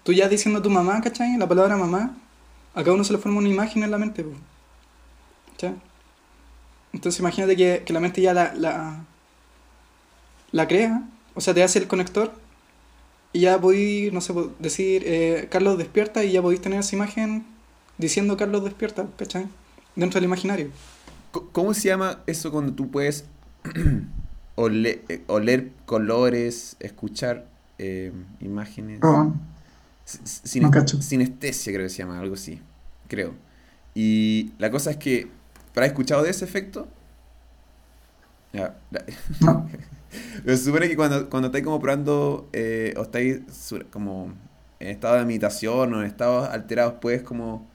Tú 0.03 0.11
ya 0.13 0.27
diciendo 0.27 0.61
tu 0.61 0.69
mamá, 0.69 0.99
¿cachai? 1.01 1.37
La 1.37 1.47
palabra 1.47 1.77
mamá, 1.77 2.17
a 2.73 2.81
cada 2.83 2.93
uno 2.93 3.03
se 3.03 3.13
le 3.13 3.19
forma 3.19 3.37
una 3.37 3.49
imagen 3.49 3.83
en 3.83 3.91
la 3.91 3.97
mente, 3.99 4.23
po. 4.23 4.31
¿Cachai? 5.51 5.75
Entonces 6.93 7.19
imagínate 7.19 7.55
que, 7.55 7.83
que 7.85 7.93
la 7.93 7.99
mente 7.99 8.21
ya 8.21 8.33
la, 8.33 8.53
la, 8.55 9.05
la 10.51 10.67
crea, 10.67 11.03
o 11.35 11.41
sea, 11.41 11.53
te 11.53 11.63
hace 11.63 11.79
el 11.79 11.87
conector 11.87 12.33
y 13.33 13.41
ya 13.41 13.59
podéis, 13.59 14.11
no 14.13 14.21
sé, 14.21 14.33
decir 14.59 15.03
eh, 15.05 15.47
Carlos 15.49 15.77
despierta 15.77 16.23
y 16.23 16.31
ya 16.33 16.41
podéis 16.41 16.61
tener 16.61 16.79
esa 16.79 16.95
imagen 16.95 17.45
diciendo 17.97 18.35
Carlos 18.37 18.63
despierta, 18.63 19.07
¿cachai? 19.17 19.47
Dentro 19.95 20.19
del 20.19 20.25
imaginario. 20.25 20.69
¿Cómo 21.51 21.73
se 21.73 21.87
llama 21.87 22.19
eso 22.27 22.51
cuando 22.51 22.73
tú 22.73 22.89
puedes 22.91 23.25
ole- 24.55 25.01
eh, 25.09 25.21
oler 25.27 25.71
colores, 25.85 26.75
escuchar 26.79 27.47
eh, 27.77 28.11
imágenes? 28.41 28.99
Oh, 29.03 29.33
S- 30.05 30.19
Sin, 30.43 30.63
No 30.63 30.71
cacho. 30.71 31.01
sinestesia 31.01 31.71
creo 31.73 31.85
que 31.85 31.89
se 31.89 31.99
llama, 31.99 32.19
algo 32.19 32.35
así, 32.35 32.59
creo. 33.07 33.33
Y 33.95 34.51
la 34.57 34.71
cosa 34.71 34.91
es 34.91 34.97
que, 34.97 35.27
¿para 35.73 35.85
has 35.85 35.91
escuchado 35.91 36.23
de 36.23 36.31
ese 36.31 36.43
efecto? 36.45 36.87
Ya, 38.53 38.77
la- 38.91 39.05
no. 39.39 39.69
Pero 40.45 40.57
se 40.57 40.63
supone 40.65 40.87
que 40.87 40.95
cuando, 40.95 41.29
cuando 41.29 41.47
estáis 41.47 41.63
como 41.63 41.79
probando 41.79 42.49
eh, 42.53 42.93
o 42.97 43.03
estáis 43.03 43.41
como 43.91 44.33
en 44.79 44.87
estado 44.89 45.15
de 45.17 45.25
meditación 45.25 45.93
o 45.93 46.01
en 46.01 46.07
estados 46.07 46.49
alterados, 46.49 46.95
puedes 47.01 47.21
como... 47.23 47.67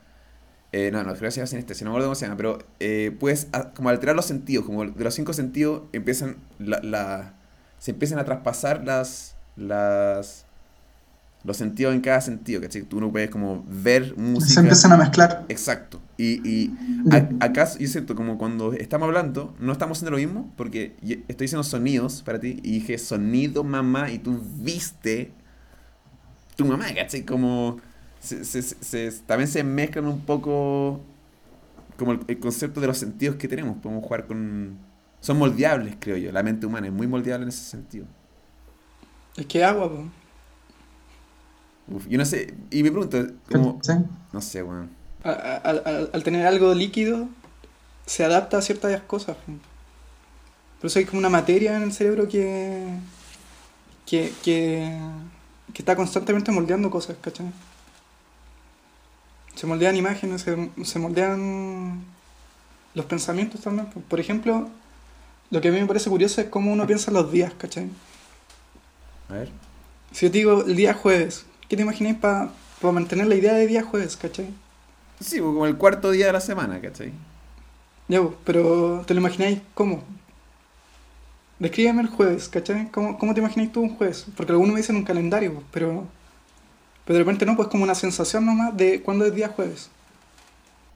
eh, 0.72 0.90
no, 0.92 0.98
no, 1.04 1.10
creo 1.14 1.22
que 1.28 1.32
se 1.32 1.38
llama 1.40 1.48
sinestesia, 1.48 1.84
no 1.86 1.90
me 1.92 1.94
acuerdo 1.96 2.08
cómo 2.08 2.16
se 2.16 2.26
llama, 2.26 2.38
pero 2.38 2.58
eh, 2.80 3.16
puedes 3.20 3.48
como 3.76 3.90
alterar 3.90 4.16
los 4.16 4.26
sentidos, 4.26 4.66
como 4.66 4.84
de 4.86 5.04
los 5.04 5.14
cinco 5.14 5.32
sentidos 5.34 5.82
empiezan 5.94 6.38
la, 6.58 6.80
la- 6.82 7.34
se 7.78 7.92
empiezan 7.92 8.18
a 8.20 8.24
traspasar 8.26 8.84
las, 8.86 9.36
las, 9.56 10.45
los 11.46 11.56
sentidos 11.56 11.94
en 11.94 12.00
cada 12.00 12.20
sentido, 12.20 12.60
¿cachai? 12.60 12.82
Tú 12.82 13.00
no 13.00 13.10
puedes 13.12 13.30
como 13.30 13.64
ver 13.68 14.08
Se 14.08 14.20
música. 14.20 14.60
empiezan 14.60 14.92
a 14.92 14.96
mezclar. 14.96 15.44
Exacto. 15.48 16.00
Y, 16.18 16.46
y 16.48 16.74
a- 17.12 17.28
acá, 17.44 17.68
yo 17.78 17.86
siento 17.88 18.14
como 18.14 18.36
cuando 18.38 18.72
estamos 18.72 19.06
hablando, 19.06 19.54
no 19.60 19.72
estamos 19.72 19.98
haciendo 19.98 20.10
lo 20.12 20.16
mismo, 20.16 20.52
porque 20.56 20.96
estoy 21.28 21.44
diciendo 21.44 21.62
sonidos 21.62 22.22
para 22.22 22.40
ti, 22.40 22.60
y 22.62 22.72
dije 22.72 22.98
sonido 22.98 23.62
mamá, 23.64 24.10
y 24.10 24.18
tú 24.18 24.40
viste 24.58 25.32
tu 26.56 26.64
mamá, 26.64 26.86
¿cachai? 26.94 27.24
Como 27.24 27.78
se- 28.20 28.44
se- 28.44 28.62
se- 28.62 29.10
se- 29.10 29.20
también 29.26 29.48
se 29.48 29.62
mezclan 29.62 30.06
un 30.06 30.20
poco 30.20 31.00
como 31.96 32.12
el, 32.12 32.20
el 32.28 32.38
concepto 32.38 32.80
de 32.80 32.88
los 32.88 32.98
sentidos 32.98 33.36
que 33.36 33.46
tenemos. 33.48 33.76
Podemos 33.78 34.02
jugar 34.04 34.26
con... 34.26 34.78
Son 35.20 35.38
moldeables, 35.38 35.96
creo 35.98 36.16
yo. 36.16 36.30
La 36.32 36.42
mente 36.42 36.66
humana 36.66 36.86
es 36.88 36.92
muy 36.92 37.06
moldeable 37.06 37.44
en 37.44 37.48
ese 37.48 37.64
sentido. 37.64 38.06
Es 39.36 39.46
que 39.46 39.64
agua, 39.64 39.88
po. 39.90 40.04
Uf, 41.88 42.06
yo 42.08 42.18
no 42.18 42.24
sé, 42.24 42.54
y 42.70 42.82
me 42.82 42.90
pregunto, 42.90 43.26
como... 43.50 43.78
¿sí? 43.82 43.92
No 44.32 44.40
sé, 44.42 44.62
weón. 44.62 44.90
A- 45.24 45.30
al, 45.30 45.82
al- 45.84 46.10
al 46.12 46.22
tener 46.22 46.46
algo 46.46 46.74
líquido, 46.74 47.28
se 48.06 48.24
adapta 48.24 48.58
a 48.58 48.62
ciertas 48.62 49.00
cosas. 49.02 49.36
po. 49.36 49.52
Por 50.80 50.86
eso 50.88 50.98
hay 50.98 51.04
como 51.04 51.18
una 51.20 51.28
materia 51.30 51.76
en 51.76 51.84
el 51.84 51.92
cerebro 51.92 52.28
que, 52.28 52.86
que, 54.04 54.32
que, 54.44 54.98
que 55.72 55.82
está 55.82 55.96
constantemente 55.96 56.52
moldeando 56.52 56.90
cosas, 56.90 57.16
¿cachai? 57.20 57.46
Se 59.54 59.66
moldean 59.66 59.96
imágenes, 59.96 60.42
se, 60.42 60.70
se 60.84 60.98
moldean 60.98 62.04
los 62.94 63.06
pensamientos 63.06 63.60
también. 63.62 63.86
po. 63.90 64.00
Por 64.00 64.20
ejemplo, 64.20 64.68
lo 65.50 65.60
que 65.60 65.68
a 65.68 65.72
mí 65.72 65.80
me 65.80 65.86
parece 65.86 66.10
curioso 66.10 66.40
es 66.40 66.48
cómo 66.48 66.72
uno 66.72 66.86
piensa 66.86 67.10
en 67.10 67.14
los 67.16 67.32
días, 67.32 67.52
¿cachai? 67.56 67.88
A 69.28 69.34
ver. 69.34 69.50
Si 70.12 70.26
yo 70.26 70.32
te 70.32 70.38
digo 70.38 70.64
el 70.64 70.76
día 70.76 70.94
jueves, 70.94 71.46
¿qué 71.68 71.76
te 71.76 71.82
imagináis 71.82 72.16
para 72.16 72.52
mantener 72.82 73.26
la 73.26 73.34
idea 73.36 73.54
de 73.54 73.66
día 73.66 73.82
jueves, 73.84 74.16
¿cachai? 74.16 74.54
Sí, 75.20 75.40
pues, 75.40 75.52
como 75.52 75.66
el 75.66 75.76
cuarto 75.78 76.10
día 76.10 76.26
de 76.26 76.32
la 76.32 76.40
semana, 76.40 76.80
¿cachai? 76.80 77.12
Ya, 78.08 78.20
pues, 78.22 78.34
pero 78.44 79.02
¿te 79.06 79.14
lo 79.14 79.20
imagináis 79.20 79.60
cómo? 79.74 80.02
Descríbeme 81.58 82.00
el 82.02 82.08
jueves, 82.08 82.48
¿cachai? 82.48 82.90
¿Cómo, 82.90 83.18
cómo 83.18 83.34
te 83.34 83.40
imagináis 83.40 83.70
tú 83.72 83.80
un 83.82 83.94
jueves? 83.96 84.26
Porque 84.36 84.52
algunos 84.52 84.72
me 84.74 84.80
dicen 84.80 84.96
un 84.96 85.04
calendario, 85.04 85.52
pues, 85.54 85.66
pero, 85.70 86.06
pero 87.06 87.18
de 87.18 87.24
repente 87.24 87.46
no, 87.46 87.56
pues 87.56 87.68
como 87.68 87.84
una 87.84 87.94
sensación 87.96 88.46
nomás 88.46 88.76
de 88.76 89.02
cuándo 89.02 89.26
es 89.26 89.34
día 89.34 89.48
jueves. 89.48 89.90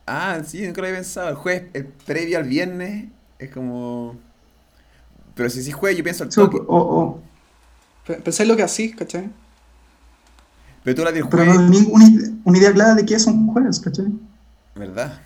Ah, 0.07 0.43
sí, 0.45 0.63
nunca 0.67 0.81
lo 0.81 0.87
había 0.89 0.99
pensado. 1.01 1.29
El 1.31 1.37
jueves, 1.37 1.71
el 1.75 1.87
previo 1.89 2.39
al 2.39 2.45
viernes, 2.49 3.09
es 3.39 3.51
como... 3.51 4.19
Pero 5.35 5.51
si 5.51 5.63
sí 5.63 5.73
jueves, 5.73 5.99
yo 5.99 6.05
pienso 6.05 6.25
al 6.25 6.35
Sí, 6.35 6.41
o, 6.41 6.47
toque. 6.47 6.61
o- 6.69 7.21
Pe- 8.07 8.21
Pensáis 8.25 8.49
lo 8.49 8.57
que 8.57 8.63
así, 8.63 8.93
¿cachai? 8.93 9.31
Pero 10.83 10.97
tú 10.97 11.05
la 11.05 11.13
del 11.13 11.29
pero 11.29 11.45
no 11.45 11.53
jueves, 11.53 11.71
tenía 11.71 11.89
una, 11.93 12.07
una 12.45 12.59
idea 12.59 12.73
clara 12.73 12.95
de 12.95 13.05
qué 13.05 13.15
es 13.15 13.27
un 13.27 13.47
jueves, 13.53 13.81
¿cachai? 13.81 14.07
¿verdad? 14.75 15.21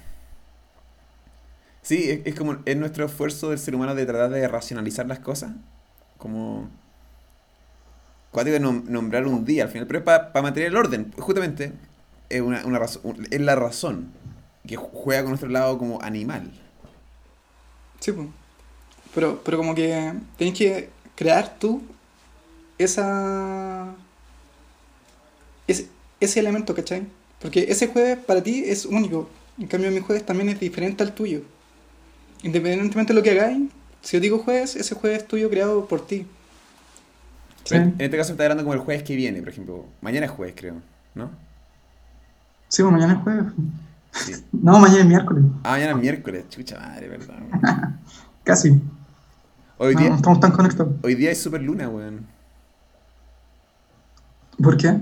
Sí, 1.82 2.10
es, 2.10 2.20
es 2.24 2.34
como, 2.34 2.56
es 2.64 2.76
nuestro 2.76 3.04
esfuerzo 3.06 3.50
del 3.50 3.58
ser 3.58 3.74
humano 3.74 3.94
de 3.94 4.06
tratar 4.06 4.30
de 4.30 4.48
racionalizar 4.48 5.06
las 5.06 5.20
cosas. 5.20 5.52
Como... 6.18 6.68
Cuático 8.30 8.54
de 8.54 8.62
nom- 8.62 8.84
nombrar 8.84 9.26
un 9.26 9.44
día 9.44 9.64
al 9.64 9.68
final, 9.70 9.86
pero 9.86 10.00
es 10.00 10.04
para 10.04 10.42
mantener 10.42 10.70
el 10.70 10.76
orden. 10.76 11.12
Justamente, 11.18 11.72
es, 12.28 12.40
una, 12.40 12.64
una 12.64 12.78
razón, 12.80 13.28
es 13.30 13.40
la 13.40 13.54
razón 13.54 14.08
que 14.66 14.76
ju- 14.76 14.88
juega 14.92 15.22
con 15.22 15.30
nuestro 15.30 15.50
lado 15.50 15.78
como 15.78 16.02
animal. 16.02 16.50
Sí, 18.00 18.10
pues. 18.12 18.26
Pero, 19.14 19.40
pero 19.44 19.56
como 19.58 19.74
que 19.76 20.14
tenés 20.36 20.58
que 20.58 20.90
crear 21.14 21.54
tú 21.60 21.82
esa... 22.78 23.94
Ese, 25.66 25.88
ese 26.20 26.40
elemento, 26.40 26.74
¿cachai? 26.74 27.06
Porque 27.40 27.66
ese 27.68 27.88
jueves 27.88 28.18
para 28.18 28.42
ti 28.42 28.64
es 28.66 28.84
único. 28.86 29.28
En 29.58 29.66
cambio, 29.66 29.90
mi 29.90 30.00
jueves 30.00 30.24
también 30.26 30.48
es 30.48 30.60
diferente 30.60 31.02
al 31.02 31.14
tuyo. 31.14 31.42
Independientemente 32.42 33.12
de 33.12 33.18
lo 33.18 33.22
que 33.22 33.30
hagáis, 33.30 33.70
si 34.02 34.16
yo 34.16 34.20
digo 34.20 34.38
jueves, 34.38 34.76
ese 34.76 34.94
jueves 34.94 35.22
es 35.22 35.28
tuyo 35.28 35.48
creado 35.48 35.86
por 35.86 36.06
ti. 36.06 36.26
Sí, 37.64 37.76
En 37.76 37.94
este 37.98 38.16
caso 38.16 38.32
está 38.32 38.44
hablando 38.44 38.62
como 38.64 38.74
el 38.74 38.80
jueves 38.80 39.02
que 39.04 39.16
viene, 39.16 39.40
por 39.40 39.48
ejemplo. 39.48 39.86
Mañana 40.02 40.26
es 40.26 40.32
jueves, 40.32 40.54
creo, 40.56 40.74
¿no? 41.14 41.30
sí 42.68 42.82
pues 42.82 42.92
mañana 42.92 43.14
es 43.14 43.18
jueves. 43.20 43.44
Sí. 44.12 44.32
No, 44.52 44.78
mañana 44.78 45.00
es 45.00 45.06
miércoles. 45.06 45.44
Ah, 45.64 45.70
mañana 45.72 45.92
es 45.92 45.98
miércoles. 45.98 46.44
Chucha 46.50 46.78
madre, 46.78 47.08
verdad. 47.08 47.38
Casi. 48.44 48.80
Hoy 49.78 49.94
No, 49.94 50.00
día, 50.00 50.10
no 50.10 50.16
estamos 50.16 50.40
tan 50.40 50.52
conectados. 50.52 50.92
hoy 51.02 51.14
día 51.14 51.30
es 51.30 51.40
super 51.40 51.60
luna, 51.62 51.88
weón. 51.88 52.26
¿Por 54.62 54.76
qué? 54.76 54.98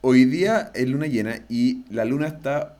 Hoy 0.00 0.24
día 0.24 0.70
es 0.74 0.88
luna 0.88 1.06
llena 1.06 1.34
y 1.48 1.84
la 1.90 2.04
luna 2.04 2.26
está 2.26 2.76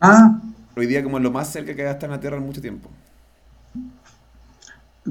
Ah, 0.00 0.40
hoy 0.76 0.86
día 0.86 1.02
como 1.02 1.18
lo 1.18 1.30
más 1.30 1.50
cerca 1.50 1.74
que 1.74 1.82
va 1.82 1.90
a 1.90 1.92
estar 1.94 2.08
en 2.08 2.16
la 2.16 2.20
Tierra 2.20 2.36
en 2.36 2.44
mucho 2.44 2.60
tiempo. 2.60 2.90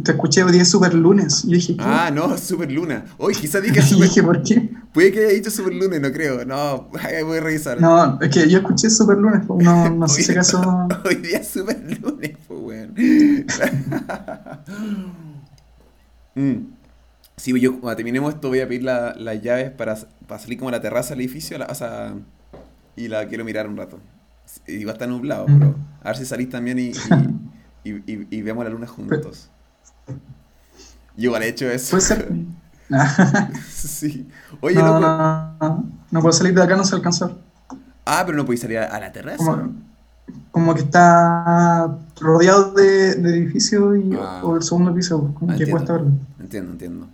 te 0.04 0.12
escuché 0.12 0.44
hoy 0.44 0.52
día 0.52 0.62
es 0.62 0.70
super 0.70 0.94
lunes. 0.94 1.44
Y 1.46 1.54
dije, 1.54 1.76
¿qué? 1.76 1.84
Ah, 1.84 2.12
no, 2.14 2.38
super 2.38 2.72
luna. 2.72 3.06
Hoy 3.18 3.34
quizás 3.34 3.64
dije 3.64 3.82
super... 3.82 4.08
dije, 4.08 4.24
¿por 4.24 4.44
qué? 4.44 4.70
Puede 4.94 5.12
que 5.12 5.20
haya 5.20 5.30
dicho 5.30 5.50
super 5.50 5.74
luna, 5.74 5.98
y 5.98 6.00
no 6.00 6.12
creo. 6.12 6.46
No, 6.46 6.90
voy 6.92 7.38
a 7.38 7.42
revisar. 7.42 7.82
No, 7.82 8.20
es 8.22 8.30
que 8.30 8.48
yo 8.50 8.60
escuché 8.60 8.90
super 8.90 9.18
lunes. 9.18 9.42
No, 9.48 9.90
no 9.90 10.08
sé 10.08 10.24
si 10.24 10.32
acaso. 10.32 10.62
Hoy 11.06 11.16
día 11.16 11.40
es 11.40 11.48
super 11.48 11.78
lunes, 12.02 12.32
pues, 12.48 12.60
weón. 12.62 12.96
Mm. 16.38 16.68
Sí, 17.38 17.60
yo 17.60 17.80
cuando 17.80 17.96
terminemos 17.98 18.34
esto 18.34 18.48
voy 18.50 18.62
a 18.62 18.68
pedir 18.68 18.84
la- 18.84 19.14
las 19.18 19.42
llaves 19.42 19.72
para, 19.72 19.96
para 20.28 20.40
salir 20.40 20.58
como 20.58 20.70
a 20.70 20.72
la 20.74 20.82
terraza 20.82 21.10
del 21.10 21.22
edificio, 21.22 21.58
la- 21.58 21.66
o 21.68 21.76
sea, 21.76 22.14
y 22.96 23.08
la 23.10 23.28
quiero 23.28 23.44
mirar 23.44 23.68
un 23.68 23.76
rato. 23.78 24.00
Y 24.68 24.84
va 24.86 24.92
a 24.92 24.94
estar 24.94 25.10
nublado, 25.10 25.48
Mm. 25.48 25.60
pero 25.60 25.76
a 26.02 26.08
ver 26.08 26.18
si 26.18 26.26
salís 26.26 26.50
también 26.50 26.80
y, 26.80 26.92
y, 27.84 28.28
y- 28.30 28.42
vemos 28.42 28.64
la 28.64 28.70
luna 28.70 28.88
juntos. 28.88 29.50
Yo 31.18 31.26
igual 31.26 31.44
he 31.44 31.50
hecho 31.50 31.70
eso. 31.70 31.92
Puede 31.98 32.02
ser. 32.04 32.30
Sí. 33.68 34.28
Oye, 34.62 34.76
no, 34.76 34.86
loco. 34.88 35.00
no, 35.00 35.58
no, 35.60 35.92
no 36.12 36.22
puedo 36.22 36.32
salir 36.34 36.54
de 36.54 36.62
acá, 36.62 36.76
no 36.76 36.84
sé 36.84 36.96
alcanzar. 36.96 37.32
Ah, 38.06 38.22
pero 38.26 38.38
no 38.38 38.46
podéis 38.46 38.62
salir 38.62 38.78
a, 38.78 38.86
a 38.96 39.00
la 39.00 39.12
terraza. 39.12 39.38
Como, 39.38 39.74
como 40.52 40.74
que 40.76 40.82
está 40.82 41.98
rodeado 42.20 42.74
de, 42.74 43.16
de 43.16 43.30
edificios 43.38 43.98
y, 43.98 44.12
Ah. 44.20 44.42
o 44.44 44.56
el 44.56 44.62
segundo 44.64 44.94
piso, 44.94 45.34
como 45.34 45.52
Ah, 45.52 45.56
que 45.56 45.64
entiendo. 45.64 45.72
cuesta 45.72 45.94
verlo. 45.94 46.12
Entiendo, 46.40 46.72
entiendo. 46.74 47.08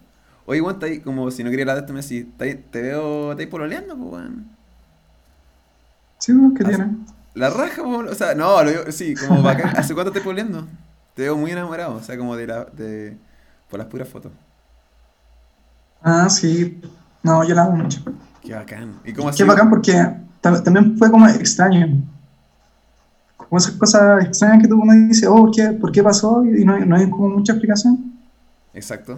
Oye, 0.46 0.60
Juan, 0.60 0.76
está 0.76 0.88
ahí 0.88 1.00
como 1.00 1.30
si 1.32 1.44
no 1.44 1.50
quería 1.50 1.64
hablar 1.64 1.76
de 1.78 1.82
esto, 1.82 1.94
me 1.94 2.02
decís, 2.02 2.26
te 2.72 2.82
veo, 2.82 3.36
te 3.36 3.44
ahí 3.44 3.48
pololeando, 3.48 3.96
pues, 3.96 4.12
weón. 4.12 4.46
Sí, 6.20 6.34
¿qué 6.58 6.64
tiene? 6.64 6.88
La 7.34 7.50
raja, 7.50 7.82
po, 7.84 7.98
o 8.00 8.14
sea, 8.16 8.36
no, 8.36 8.62
lo 8.64 8.70
digo- 8.70 8.92
sí, 8.92 9.16
como 9.16 9.42
bacán. 9.44 9.76
¿Hace 9.78 9.94
cuánto 9.94 10.10
estás 10.10 10.24
pololeando? 10.24 10.68
Te 11.16 11.24
veo 11.24 11.38
muy 11.38 11.52
enamorado, 11.52 11.96
o 11.96 12.04
sea, 12.04 12.18
como 12.18 12.36
de 12.36 12.48
la, 12.48 12.66
de, 12.66 13.18
por 13.70 13.80
las 13.80 13.88
puras 13.88 14.08
fotos. 14.08 14.32
Ah, 16.02 16.30
sí. 16.30 16.82
No, 17.24 17.44
yo 17.48 17.54
la 17.56 17.64
hago 17.64 17.74
mucho. 17.74 18.02
Qué 18.42 18.54
bacán. 18.54 19.00
¿Y 19.06 19.14
cómo 19.14 19.30
ha 19.30 19.32
Qué 19.34 19.44
bacán 19.44 19.70
porque 19.70 19.94
tam- 20.42 20.64
también 20.64 20.98
fue 20.98 21.12
como 21.12 21.28
extraño. 21.28 22.02
Como 23.38 23.58
esas 23.58 23.74
cosas 23.74 24.26
extrañas 24.26 24.62
que 24.64 24.68
tú 24.68 24.80
uno 24.82 24.94
dice, 25.08 25.28
oh, 25.28 25.36
¿por 25.36 25.52
qué, 25.52 25.68
¿por 25.72 25.92
qué 25.92 26.02
pasó? 26.02 26.44
Y 26.44 26.66
no 26.66 26.96
hay 26.96 27.10
como 27.10 27.30
mucha 27.30 27.54
explicación. 27.54 28.14
Exacto. 28.74 29.16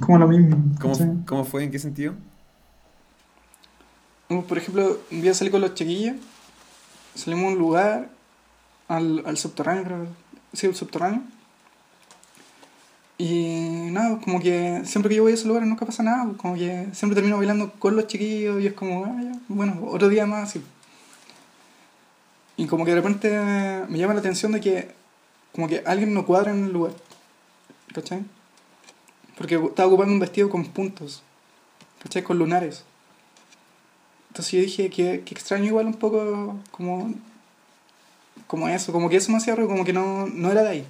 Como 0.00 0.18
lo 0.18 0.28
mismo. 0.28 0.56
¿Cómo. 0.80 1.24
¿Cómo 1.26 1.44
fue? 1.44 1.64
¿En 1.64 1.70
qué 1.70 1.78
sentido? 1.78 2.14
Como, 4.28 4.44
Por 4.44 4.58
ejemplo, 4.58 4.98
un 5.10 5.22
día 5.22 5.34
salí 5.34 5.50
con 5.50 5.60
los 5.60 5.74
chiquillos, 5.74 6.16
salimos 7.14 7.44
a 7.44 7.48
un 7.48 7.58
lugar, 7.58 8.10
al, 8.88 9.22
al 9.26 9.36
subterráneo, 9.36 9.84
creo. 9.84 10.06
Sí, 10.52 10.66
al 10.66 10.74
subterráneo. 10.74 11.22
Y 13.16 13.90
nada, 13.92 14.18
como 14.20 14.40
que 14.40 14.82
siempre 14.84 15.08
que 15.08 15.16
yo 15.16 15.22
voy 15.22 15.32
a 15.32 15.34
ese 15.36 15.46
lugar 15.46 15.64
nunca 15.64 15.86
pasa 15.86 16.02
nada, 16.02 16.24
pues, 16.24 16.36
como 16.36 16.54
que 16.54 16.88
siempre 16.92 17.14
termino 17.14 17.36
bailando 17.36 17.70
con 17.78 17.94
los 17.94 18.08
chiquillos 18.08 18.60
y 18.60 18.66
es 18.66 18.72
como, 18.72 19.04
ah, 19.04 19.20
ya, 19.22 19.38
bueno, 19.48 19.78
otro 19.86 20.08
día 20.08 20.26
más, 20.26 20.48
así. 20.48 20.62
Y 22.56 22.66
como 22.66 22.84
que 22.84 22.90
de 22.90 22.96
repente 22.96 23.30
me 23.88 23.98
llama 23.98 24.14
la 24.14 24.20
atención 24.20 24.52
de 24.52 24.60
que 24.60 24.94
como 25.52 25.68
que 25.68 25.82
alguien 25.86 26.12
no 26.12 26.26
cuadra 26.26 26.52
en 26.52 26.64
el 26.64 26.72
lugar, 26.72 26.92
¿cachai? 27.94 28.24
Porque 29.36 29.56
estaba 29.56 29.88
ocupando 29.88 30.12
un 30.12 30.20
vestido 30.20 30.48
con 30.48 30.64
puntos, 30.66 31.22
¿cachai? 32.02 32.22
Con 32.22 32.38
lunares. 32.38 32.84
Entonces 34.28 34.52
yo 34.52 34.60
dije 34.60 34.90
que, 34.90 35.22
que 35.24 35.34
extraño 35.34 35.66
igual 35.66 35.86
un 35.86 35.94
poco 35.94 36.56
como, 36.70 37.12
como 38.46 38.68
eso, 38.68 38.92
como 38.92 39.08
que 39.08 39.16
eso 39.16 39.30
me 39.30 39.38
hacía 39.38 39.54
como 39.54 39.84
que 39.84 39.92
no, 39.92 40.26
no 40.26 40.50
era 40.50 40.62
de 40.62 40.68
ahí. 40.68 40.86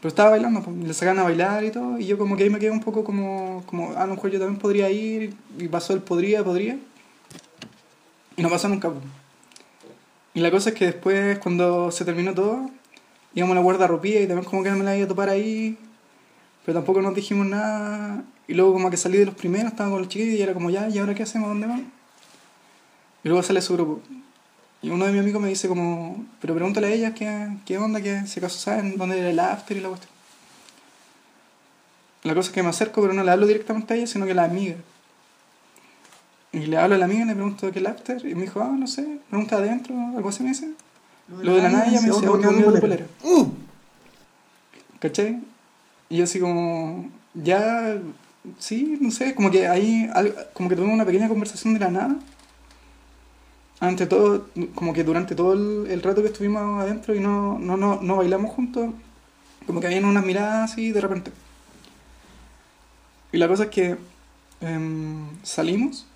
Pero 0.00 0.08
estaba 0.08 0.30
bailando, 0.30 0.62
pues, 0.62 0.76
le 0.76 0.92
sacaban 0.92 1.20
a 1.20 1.22
bailar 1.22 1.64
y 1.64 1.70
todo, 1.70 1.98
y 1.98 2.06
yo 2.06 2.18
como 2.18 2.36
que 2.36 2.42
ahí 2.42 2.50
me 2.50 2.58
quedé 2.58 2.70
un 2.70 2.80
poco 2.80 3.04
como, 3.04 3.62
como 3.64 3.92
ah, 3.92 4.02
a 4.02 4.06
lo 4.06 4.14
mejor 4.14 4.30
yo 4.30 4.38
también 4.38 4.60
podría 4.60 4.90
ir, 4.90 5.34
y 5.56 5.68
pasó 5.68 5.94
el 5.94 6.02
podría, 6.02 6.44
podría, 6.44 6.78
y 8.36 8.42
no 8.42 8.50
pasó 8.50 8.68
nunca. 8.68 8.90
pues. 8.90 9.02
Y 10.34 10.40
la 10.40 10.50
cosa 10.50 10.70
es 10.70 10.74
que 10.74 10.86
después, 10.86 11.38
cuando 11.38 11.90
se 11.90 12.04
terminó 12.04 12.34
todo, 12.34 12.68
íbamos 13.34 13.54
a 13.54 13.60
la 13.60 13.62
guardarropía 13.62 14.20
y 14.20 14.26
también 14.26 14.44
como 14.44 14.62
que 14.62 14.72
me 14.72 14.84
la 14.84 14.96
iba 14.96 15.06
a 15.06 15.08
topar 15.08 15.28
ahí, 15.28 15.78
pero 16.64 16.78
tampoco 16.78 17.02
nos 17.02 17.14
dijimos 17.14 17.46
nada. 17.46 18.22
Y 18.46 18.54
luego 18.54 18.72
como 18.72 18.90
que 18.90 18.96
salí 18.96 19.18
de 19.18 19.26
los 19.26 19.34
primeros, 19.34 19.72
estaba 19.72 19.90
con 19.90 20.00
los 20.00 20.08
chiquillos 20.08 20.38
y 20.38 20.42
era 20.42 20.54
como, 20.54 20.70
ya, 20.70 20.88
¿y 20.88 20.98
ahora 20.98 21.14
qué 21.14 21.22
hacemos? 21.22 21.48
¿Dónde 21.48 21.66
vamos? 21.66 21.86
Y 23.22 23.28
luego 23.28 23.42
sale 23.42 23.60
su 23.60 23.74
grupo. 23.74 24.00
Y 24.82 24.90
uno 24.90 25.06
de 25.06 25.12
mis 25.12 25.20
amigos 25.22 25.40
me 25.40 25.48
dice 25.48 25.66
como, 25.66 26.24
pero 26.40 26.54
pregúntale 26.54 26.88
a 26.88 26.90
ella 26.90 27.14
qué, 27.14 27.48
qué 27.64 27.78
onda, 27.78 28.02
que 28.02 28.26
si 28.26 28.38
acaso 28.38 28.58
saben 28.58 28.98
dónde 28.98 29.18
era 29.18 29.30
el 29.30 29.38
after 29.38 29.76
y 29.76 29.80
la 29.80 29.88
cuestión. 29.88 30.12
La 32.22 32.34
cosa 32.34 32.48
es 32.48 32.54
que 32.54 32.62
me 32.62 32.68
acerco, 32.70 33.00
pero 33.00 33.12
no 33.14 33.22
le 33.22 33.30
hablo 33.30 33.46
directamente 33.46 33.94
a 33.94 33.96
ella, 33.96 34.06
sino 34.06 34.26
que 34.26 34.32
a 34.32 34.34
la 34.34 34.44
amiga. 34.44 34.76
Y 36.52 36.66
le 36.66 36.76
hablo 36.76 36.94
a 36.94 36.98
la 36.98 37.06
amiga 37.06 37.24
y 37.24 37.26
le 37.28 37.34
pregunto 37.34 37.70
qué 37.72 37.78
es 37.78 37.84
el 37.84 37.86
after. 37.86 38.26
Y 38.26 38.34
me 38.34 38.42
dijo, 38.42 38.60
ah, 38.60 38.74
no 38.78 38.86
sé, 38.86 39.20
pregunta 39.28 39.56
adentro, 39.56 39.94
algo 40.16 40.28
así 40.28 40.42
me 40.42 40.50
dice. 40.50 40.70
Lo 41.28 41.54
de 41.54 41.62
la 41.62 41.70
nada 41.70 41.86
ella 41.86 42.00
me 42.02 42.08
dice, 42.08 42.28
oh, 42.28 42.80
polera. 42.80 43.06
¡Uh! 43.22 43.48
¿Cachai? 44.98 45.40
Y 46.08 46.22
así 46.22 46.40
como, 46.40 47.10
ya, 47.34 47.98
sí, 48.58 48.98
no 49.00 49.10
sé, 49.10 49.34
como 49.34 49.50
que 49.50 49.66
ahí, 49.66 50.08
como 50.52 50.68
que 50.68 50.76
tuvimos 50.76 50.94
una 50.94 51.06
pequeña 51.06 51.28
conversación 51.28 51.74
de 51.74 51.80
la 51.80 51.90
nada. 51.90 52.16
Ante 53.80 54.06
todo, 54.06 54.48
como 54.74 54.92
que 54.92 55.04
durante 55.04 55.34
todo 55.34 55.52
el, 55.54 55.90
el 55.90 56.02
rato 56.02 56.22
que 56.22 56.28
estuvimos 56.28 56.82
adentro 56.82 57.14
y 57.14 57.20
no, 57.20 57.58
no, 57.58 57.76
no, 57.76 58.00
no 58.00 58.16
bailamos 58.16 58.52
juntos, 58.52 58.90
como 59.66 59.80
que 59.80 59.86
habían 59.86 60.04
unas 60.04 60.24
miradas 60.24 60.72
así 60.72 60.92
de 60.92 61.00
repente. 61.00 61.32
Y 63.32 63.38
la 63.38 63.48
cosa 63.48 63.64
es 63.64 63.70
que 63.70 63.96
em, 64.60 65.26
salimos 65.42 66.06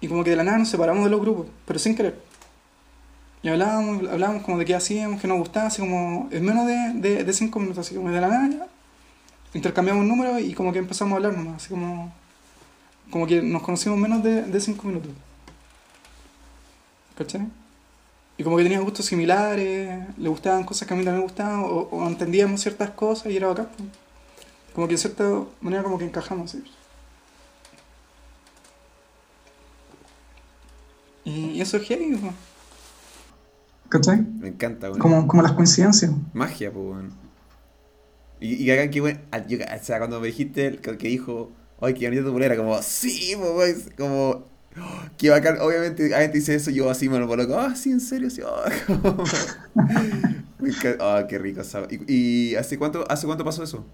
y 0.00 0.08
como 0.08 0.24
que 0.24 0.30
de 0.30 0.36
la 0.36 0.44
nada 0.44 0.58
nos 0.58 0.68
separamos 0.68 1.04
de 1.04 1.10
los 1.10 1.20
grupos, 1.20 1.46
pero 1.64 1.78
sin 1.78 1.94
querer. 1.94 2.20
Y 3.42 3.48
hablábamos, 3.48 4.08
hablábamos 4.10 4.42
como 4.42 4.58
de 4.58 4.64
qué 4.64 4.74
hacíamos, 4.74 5.20
qué 5.20 5.28
nos 5.28 5.38
gustaba, 5.38 5.68
así 5.68 5.80
como 5.80 6.28
en 6.30 6.44
menos 6.44 6.66
de, 6.66 6.92
de, 6.94 7.24
de 7.24 7.32
cinco 7.32 7.60
minutos, 7.60 7.86
así 7.86 7.94
como 7.94 8.10
de 8.10 8.20
la 8.20 8.28
nada 8.28 8.48
ya. 8.48 8.66
Intercambiamos 9.52 10.04
números 10.04 10.40
y 10.40 10.54
como 10.54 10.72
que 10.72 10.78
empezamos 10.78 11.12
a 11.12 11.16
hablar 11.16 11.36
nomás, 11.36 11.56
así 11.56 11.70
como, 11.70 12.12
como 13.10 13.26
que 13.26 13.42
nos 13.42 13.62
conocimos 13.62 13.98
menos 13.98 14.22
de, 14.22 14.42
de 14.42 14.60
cinco 14.60 14.86
minutos. 14.86 15.10
¿Cachai? 17.16 17.46
Y 18.38 18.44
como 18.44 18.56
que 18.56 18.62
teníamos 18.62 18.86
gustos 18.86 19.06
similares, 19.06 20.06
le 20.16 20.28
gustaban 20.28 20.64
cosas 20.64 20.86
que 20.88 20.94
a 20.94 20.96
mí 20.96 21.04
también 21.04 21.24
me 21.24 21.28
gustaban, 21.28 21.60
o, 21.60 21.88
o 21.90 22.06
entendíamos 22.06 22.60
ciertas 22.60 22.90
cosas 22.90 23.32
y 23.32 23.36
era 23.36 23.48
bacán. 23.48 23.66
Como 24.74 24.86
que 24.86 24.94
de 24.94 24.98
cierta 24.98 25.24
manera 25.60 25.82
como 25.82 25.98
que 25.98 26.04
encajamos. 26.04 26.52
¿sí? 26.52 26.64
Y 31.24 31.60
eso 31.60 31.76
es 31.76 31.86
heavy. 31.86 32.18
¿Cachai? 33.88 34.20
Me 34.20 34.48
encanta, 34.48 34.88
weón. 34.88 35.00
Como, 35.00 35.26
como 35.26 35.42
las 35.42 35.52
coincidencias. 35.52 36.12
Magia, 36.32 36.72
pues, 36.72 36.84
weón. 36.84 37.12
Y, 38.40 38.54
y 38.64 38.70
acá, 38.70 38.90
que 38.90 39.00
bueno, 39.00 39.20
o 39.32 39.84
sea, 39.84 39.98
cuando 39.98 40.20
me 40.20 40.28
dijiste 40.28 40.66
el- 40.66 40.80
que, 40.80 41.08
dijo, 41.08 41.52
ay, 41.80 41.94
que 41.94 42.06
bonita 42.06 42.24
tu 42.24 42.32
polera, 42.32 42.56
como, 42.56 42.80
sí, 42.82 43.34
pues, 43.38 43.90
como, 43.98 44.46
oh, 44.78 45.02
qué 45.18 45.30
bacán, 45.30 45.58
obviamente, 45.60 46.14
alguien 46.14 46.32
te 46.32 46.38
dice 46.38 46.54
eso, 46.54 46.70
yo 46.70 46.90
así 46.90 47.08
me 47.08 47.18
lo 47.18 47.28
coloco, 47.28 47.56
ah, 47.58 47.74
sí, 47.76 47.90
en 47.90 48.00
serio, 48.00 48.30
sí, 48.30 48.42
ah, 48.46 48.70
como- 48.86 49.24
encanta, 50.60 51.16
ah, 51.18 51.26
qué 51.28 51.38
rico, 51.38 51.60
esa- 51.60 51.86
¿Y, 51.90 52.52
y 52.52 52.54
hace 52.56 52.78
cuánto, 52.78 53.04
hace 53.10 53.26
cuánto 53.26 53.44
pasó 53.44 53.62
eso? 53.62 53.84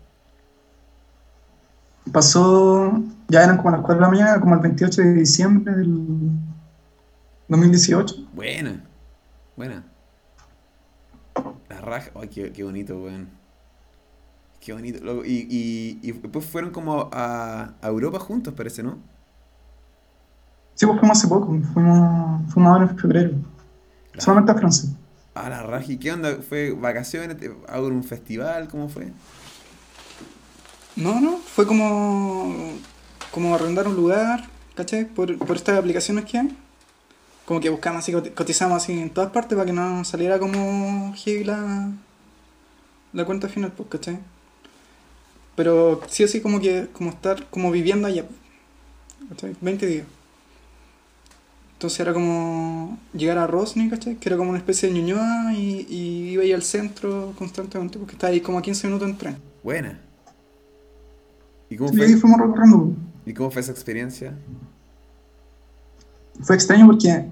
Pasó, 2.13 3.03
ya 3.29 3.43
eran 3.45 3.57
como 3.59 3.71
las 3.71 3.81
4 3.81 3.97
de 3.97 4.01
la 4.03 4.09
mañana, 4.09 4.41
como 4.41 4.55
el 4.55 4.61
28 4.61 5.03
de 5.03 5.13
diciembre 5.15 5.75
del 5.75 5.91
2018. 7.49 8.15
Buena, 8.33 8.85
buena. 9.57 9.85
La 11.69 11.81
raja, 11.81 12.11
ay, 12.15 12.29
qué, 12.29 12.53
qué 12.53 12.63
bonito, 12.63 12.99
weón. 13.03 13.29
Qué 14.67 14.73
bonito. 14.73 14.99
loco. 15.05 15.25
Y, 15.25 15.47
y, 15.49 16.01
y 16.03 16.11
después 16.11 16.45
fueron 16.45 16.73
como 16.73 17.09
a, 17.13 17.75
a 17.81 17.87
Europa 17.89 18.19
juntos, 18.19 18.53
parece, 18.53 18.83
¿no? 18.83 18.99
Sí, 20.75 20.87
pues 20.87 20.99
fuimos 20.99 21.19
hace 21.19 21.29
poco, 21.29 21.47
fuimos, 21.73 22.53
fuimos 22.53 22.73
ahora 22.73 22.91
en 22.91 22.99
febrero. 22.99 23.31
La- 24.13 24.21
Solamente 24.23 24.51
a 24.53 24.57
Francia. 24.57 24.91
Ah, 25.35 25.49
la 25.51 25.63
raja. 25.63 25.93
¿Y 25.93 25.99
qué 25.99 26.11
onda? 26.13 26.37
¿Fue 26.49 26.73
vacaciones? 26.73 27.37
¿Te- 27.39 27.55
¿Algo 27.69 27.89
en 27.89 27.95
un 27.95 28.05
festival? 28.05 28.69
¿Cómo 28.69 28.89
fue? 28.89 29.13
No, 30.97 31.21
no, 31.21 31.37
fue 31.39 31.67
como, 31.67 32.55
como 33.31 33.55
arrendar 33.55 33.87
un 33.87 33.97
lugar, 33.97 34.49
¿cachai? 34.75 35.05
Por, 35.07 35.37
por 35.39 35.57
estas 35.57 35.79
aplicaciones 35.79 36.25
que 36.25 36.39
hay. 36.39 36.57
como 37.45 37.61
que 37.61 37.69
buscamos 37.71 38.01
así, 38.01 38.13
coti- 38.13 38.31
cotizamos 38.31 38.83
así 38.83 38.99
en 38.99 39.11
todas 39.11 39.31
partes 39.31 39.57
para 39.57 39.67
que 39.67 39.73
no 39.75 40.05
saliera 40.05 40.39
como 40.39 41.13
heavy 41.17 41.45
la, 41.45 41.93
la 43.13 43.25
cuenta 43.27 43.49
final, 43.49 43.73
pues, 43.73 43.89
¿cachai? 43.91 44.19
Pero 45.57 46.01
sí 46.09 46.23
o 46.23 46.29
sí 46.29 46.41
como 46.41 46.61
que, 46.61 46.89
como 46.93 47.11
estar, 47.11 47.47
como 47.51 47.71
viviendo 47.71 48.07
allá, 48.07 48.25
¿cachai? 49.31 49.57
20 49.61 49.87
días. 49.87 50.07
Entonces 51.73 52.01
era 52.01 52.13
como 52.13 52.99
llegar 53.13 53.39
a 53.39 53.47
Rosny, 53.47 53.91
¿cachai? 53.91 54.17
Que 54.17 54.29
era 54.29 54.37
como 54.37 54.51
una 54.51 54.59
especie 54.59 54.89
de 54.89 54.95
Ñuñoa 54.95 55.55
y, 55.55 55.87
y 55.89 56.31
iba 56.31 56.43
ahí 56.43 56.53
al 56.53 56.63
centro 56.63 57.35
constantemente, 57.37 57.99
porque 57.99 58.13
estaba 58.13 58.33
ahí 58.33 58.41
como 58.41 58.59
a 58.59 58.63
15 58.63 58.87
minutos 58.87 59.09
en 59.09 59.19
tren. 59.19 59.37
Buena. 59.63 60.01
¿Y 61.69 61.77
cómo 61.77 61.93
fue, 61.93 62.17
fuimos 62.17 62.41
recorriendo. 62.41 62.95
¿Y 63.25 63.35
cómo 63.35 63.51
fue 63.51 63.61
esa 63.61 63.73
experiencia? 63.73 64.35
Fue 66.43 66.55
extraño 66.55 66.87
porque 66.87 67.27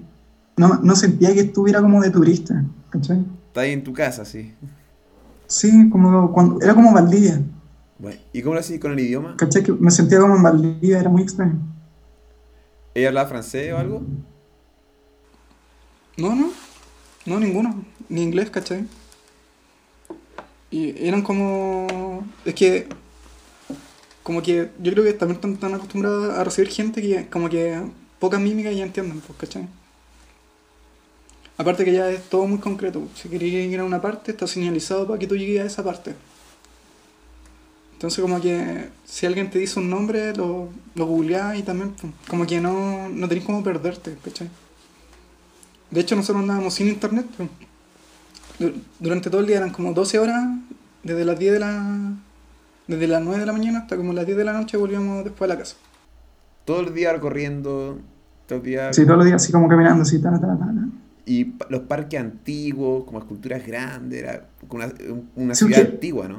no, 0.57 0.79
no 0.81 0.95
sentía 0.95 1.33
que 1.33 1.41
estuviera 1.41 1.81
como 1.81 2.01
de 2.01 2.09
turista, 2.09 2.63
¿cachai? 2.89 3.19
Estás 3.47 3.63
ahí 3.63 3.71
en 3.71 3.83
tu 3.83 3.93
casa, 3.93 4.25
sí. 4.25 4.53
Sí, 5.47 5.89
como 5.89 6.31
cuando, 6.33 6.59
era 6.61 6.73
como 6.73 6.93
Valdivia, 6.93 7.41
Bueno, 7.97 8.19
¿Y 8.33 8.41
cómo 8.41 8.55
lo 8.55 8.59
hacías 8.59 8.79
con 8.79 8.91
el 8.91 8.99
idioma? 8.99 9.35
¿cachai? 9.37 9.63
Que 9.63 9.71
me 9.71 9.91
sentía 9.91 10.19
como 10.19 10.35
en 10.35 10.43
Valdivia, 10.43 10.99
era 10.99 11.09
muy 11.09 11.21
extraño. 11.21 11.59
¿Ella 12.93 13.09
hablaba 13.09 13.29
francés 13.29 13.73
o 13.73 13.77
algo? 13.77 14.01
No, 16.17 16.33
no, 16.33 16.51
no, 17.25 17.39
ninguno, 17.39 17.83
ni 18.07 18.23
inglés, 18.23 18.49
¿cachai? 18.49 18.85
Y 20.71 21.07
eran 21.07 21.21
como. 21.21 22.25
Es 22.45 22.55
que. 22.55 22.87
Como 24.23 24.41
que 24.41 24.71
yo 24.81 24.91
creo 24.91 25.03
que 25.03 25.13
también 25.13 25.35
están 25.35 25.57
tan 25.57 25.73
acostumbrados 25.75 26.33
a 26.33 26.43
recibir 26.43 26.71
gente 26.71 27.01
que, 27.01 27.27
como 27.29 27.47
que 27.47 27.79
pocas 28.17 28.41
mímicas 28.41 28.75
ya 28.75 28.83
entienden, 28.83 29.21
pues, 29.21 29.37
¿cachai? 29.37 29.67
Aparte 31.57 31.85
que 31.85 31.93
ya 31.93 32.09
es 32.09 32.23
todo 32.23 32.47
muy 32.47 32.59
concreto. 32.59 33.07
Si 33.13 33.29
queréis 33.29 33.71
ir 33.71 33.79
a 33.79 33.83
una 33.83 34.01
parte, 34.01 34.31
está 34.31 34.47
señalizado 34.47 35.05
para 35.05 35.19
que 35.19 35.27
tú 35.27 35.35
llegues 35.35 35.61
a 35.61 35.65
esa 35.65 35.83
parte. 35.83 36.15
Entonces, 37.95 38.21
como 38.21 38.39
que 38.41 38.89
si 39.05 39.25
alguien 39.25 39.49
te 39.49 39.57
dice 39.59 39.79
un 39.79 39.89
nombre, 39.89 40.35
lo, 40.35 40.69
lo 40.95 41.05
googleás 41.05 41.57
y 41.57 41.63
también, 41.63 41.91
pues, 41.99 42.13
como 42.27 42.45
que 42.45 42.59
no, 42.61 43.09
no 43.09 43.27
tenés 43.27 43.43
como 43.45 43.63
perderte, 43.63 44.15
¿cachai? 44.23 44.49
De 45.91 46.01
hecho, 46.01 46.15
nosotros 46.15 46.41
andábamos 46.43 46.73
sin 46.73 46.87
internet. 46.87 47.25
Du- 48.59 48.73
Durante 48.99 49.29
todo 49.29 49.41
el 49.41 49.47
día 49.47 49.57
eran 49.57 49.71
como 49.71 49.93
12 49.93 50.19
horas, 50.19 50.43
desde 51.03 51.25
las 51.25 51.39
10 51.39 51.53
de 51.53 51.59
la. 51.59 52.13
Desde 52.87 53.07
las 53.07 53.21
9 53.23 53.39
de 53.39 53.45
la 53.47 53.53
mañana 53.53 53.79
hasta 53.79 53.97
como 53.97 54.13
las 54.13 54.25
10 54.25 54.37
de 54.37 54.43
la 54.43 54.53
noche 54.53 54.77
volvíamos 54.77 55.23
después 55.23 55.49
a 55.49 55.53
la 55.53 55.59
casa. 55.59 55.75
Todo 56.65 56.81
el 56.81 56.93
día 56.93 57.13
recorriendo, 57.13 57.99
todo 58.47 58.59
el 58.59 58.63
día... 58.63 58.93
Sí, 58.93 59.05
todos 59.05 59.17
los 59.17 59.25
días 59.25 59.41
así 59.41 59.51
como 59.51 59.67
caminando, 59.67 60.03
así, 60.03 60.19
ta, 60.21 60.31
ta, 60.31 60.39
ta, 60.39 60.57
ta. 60.57 60.71
Y 61.27 61.53
los 61.69 61.81
parques 61.81 62.19
antiguos, 62.19 63.03
como 63.05 63.17
esculturas 63.19 63.65
grandes, 63.65 64.21
era 64.21 64.45
una, 64.69 64.85
un- 65.09 65.29
una 65.35 65.55
Sí, 65.55 65.65
ciudad 65.65 65.81
que- 65.83 65.91
antigua, 65.93 66.27
¿no? 66.27 66.37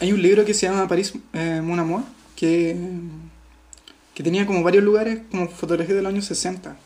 Hay, 0.00 0.12
un 0.12 0.22
libro 0.22 0.44
que 0.44 0.54
se 0.54 0.66
llama 0.66 0.86
París 0.86 1.12
eh, 1.32 1.60
Mon 1.62 1.78
Amour, 1.80 2.02
que, 2.36 2.76
que 4.14 4.22
tenía 4.22 4.46
como 4.46 4.62
varios 4.62 4.84
lugares, 4.84 5.20
como 5.30 5.48
fotografías 5.48 5.96
de 5.96 6.02
los 6.02 6.12
años 6.12 6.24
60. 6.26 6.76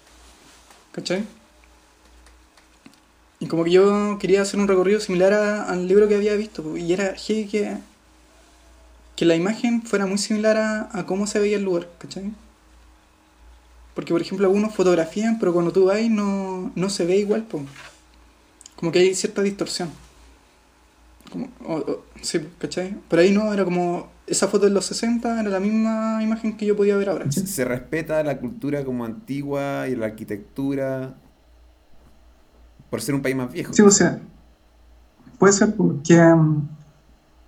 ¿Cachai? 0.92 1.24
Y 3.38 3.46
como 3.48 3.64
que 3.64 3.70
yo 3.70 4.16
quería 4.18 4.40
hacer 4.42 4.58
un 4.58 4.66
recorrido 4.68 4.98
similar 5.00 5.34
a- 5.34 5.64
al 5.64 5.86
libro 5.88 6.08
que 6.08 6.14
había 6.14 6.34
visto, 6.36 6.76
y 6.78 6.90
era 6.92 7.14
heavy 7.16 7.46
que, 7.46 7.76
que 9.14 9.24
la 9.26 9.36
imagen 9.36 9.82
fuera 9.82 10.06
muy 10.06 10.16
similar 10.16 10.56
a, 10.56 10.88
a 10.98 11.04
cómo 11.04 11.26
se 11.26 11.38
veía 11.38 11.58
el 11.58 11.64
lugar, 11.64 11.86
¿cachai? 11.98 12.32
Porque, 13.96 14.12
por 14.12 14.20
ejemplo, 14.20 14.46
algunos 14.46 14.74
fotografían, 14.74 15.38
pero 15.40 15.52
cuando 15.52 15.72
tú 15.72 15.86
vas 15.86 16.00
no, 16.08 16.70
no 16.76 16.90
se 16.90 17.04
ve 17.06 17.16
igual, 17.16 17.42
po. 17.44 17.62
como 18.76 18.92
que 18.92 18.98
hay 19.00 19.14
cierta 19.14 19.42
distorsión. 19.42 19.88
Como, 21.32 21.48
o- 21.64 21.78
o- 21.78 22.04
sí, 22.22 22.38
¿cachai? 22.58 22.94
Pero 23.08 23.22
ahí 23.22 23.32
no, 23.32 23.52
era 23.52 23.64
como. 23.64 24.08
Esa 24.28 24.48
foto 24.48 24.66
de 24.66 24.70
los 24.72 24.84
60 24.86 25.40
era 25.40 25.48
la 25.50 25.60
misma 25.60 26.18
imagen 26.22 26.56
que 26.56 26.66
yo 26.66 26.76
podía 26.76 26.96
ver 26.96 27.08
ahora. 27.08 27.30
Se, 27.32 27.46
se 27.46 27.64
respeta 27.64 28.22
la 28.22 28.38
cultura 28.38 28.84
como 28.84 29.04
antigua 29.04 29.88
y 29.88 29.96
la 29.96 30.06
arquitectura 30.06 31.14
por 32.90 33.00
ser 33.00 33.14
un 33.14 33.22
país 33.22 33.34
más 33.36 33.52
viejo. 33.52 33.72
Sí, 33.72 33.82
o 33.82 33.90
sea, 33.90 34.20
puede 35.38 35.52
ser 35.52 35.74
porque 35.74 36.16
mm, 36.16 36.68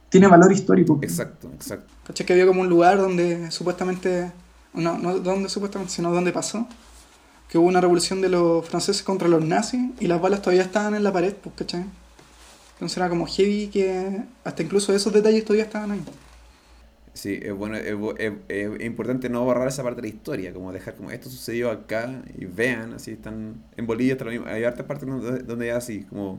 tiene 0.09 0.28
valor 0.28 0.53
histórico. 0.53 0.99
Exacto, 1.03 1.51
exacto. 1.55 1.92
¿Cachai? 2.07 2.26
Que 2.26 2.32
había 2.32 2.46
como 2.46 2.62
un 2.62 2.68
lugar 2.68 2.99
donde 2.99 3.51
supuestamente. 3.51 4.32
No, 4.74 4.98
no 4.98 5.18
donde 5.18 5.48
supuestamente, 5.48 5.92
sino 5.92 6.12
donde 6.12 6.32
pasó. 6.32 6.66
Que 7.48 7.56
hubo 7.58 7.66
una 7.66 7.80
revolución 7.80 8.20
de 8.20 8.28
los 8.28 8.66
franceses 8.68 9.02
contra 9.02 9.26
los 9.28 9.42
nazis 9.44 9.80
y 10.00 10.06
las 10.06 10.20
balas 10.20 10.42
todavía 10.42 10.62
estaban 10.62 10.94
en 10.94 11.02
la 11.02 11.12
pared, 11.12 11.34
pues, 11.34 11.54
¿cachai? 11.56 11.84
Entonces 12.74 12.96
era 12.96 13.08
como 13.08 13.26
heavy 13.26 13.68
que 13.68 14.22
hasta 14.44 14.62
incluso 14.62 14.94
esos 14.94 15.12
detalles 15.12 15.44
todavía 15.44 15.64
estaban 15.64 15.90
ahí. 15.92 16.02
Sí, 17.14 17.40
es 17.42 17.52
bueno, 17.52 17.76
es, 17.76 17.96
es- 18.18 18.32
es- 18.48 18.80
importante 18.84 19.28
no 19.28 19.42
borrar 19.44 19.66
esa 19.66 19.82
parte 19.82 20.00
de 20.02 20.08
la 20.08 20.14
historia, 20.14 20.52
como 20.52 20.70
dejar 20.72 20.94
como 20.94 21.10
esto 21.10 21.28
sucedió 21.28 21.70
acá 21.70 22.22
y 22.36 22.44
vean, 22.44 22.92
así 22.92 23.10
están 23.12 23.64
en 23.76 23.86
Bolivia 23.86 24.12
está 24.12 24.24
lo 24.26 24.30
mismo. 24.30 24.46
hay 24.46 24.62
hartas 24.62 24.86
partes 24.86 25.08
donde, 25.08 25.42
donde 25.42 25.72
así, 25.72 26.04
como 26.04 26.38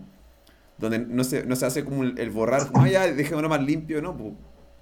donde 0.78 1.00
no 1.00 1.26
se, 1.26 1.44
no 1.46 1.58
se 1.58 1.66
hace 1.66 1.84
como 1.84 2.04
el, 2.04 2.18
el 2.18 2.30
borrar, 2.30 2.72
como 2.72 2.84
"Ah, 2.86 2.90
ya 2.90 3.12
dejémoslo 3.12 3.50
más 3.50 3.62
limpio, 3.62 4.02
¿no? 4.02 4.16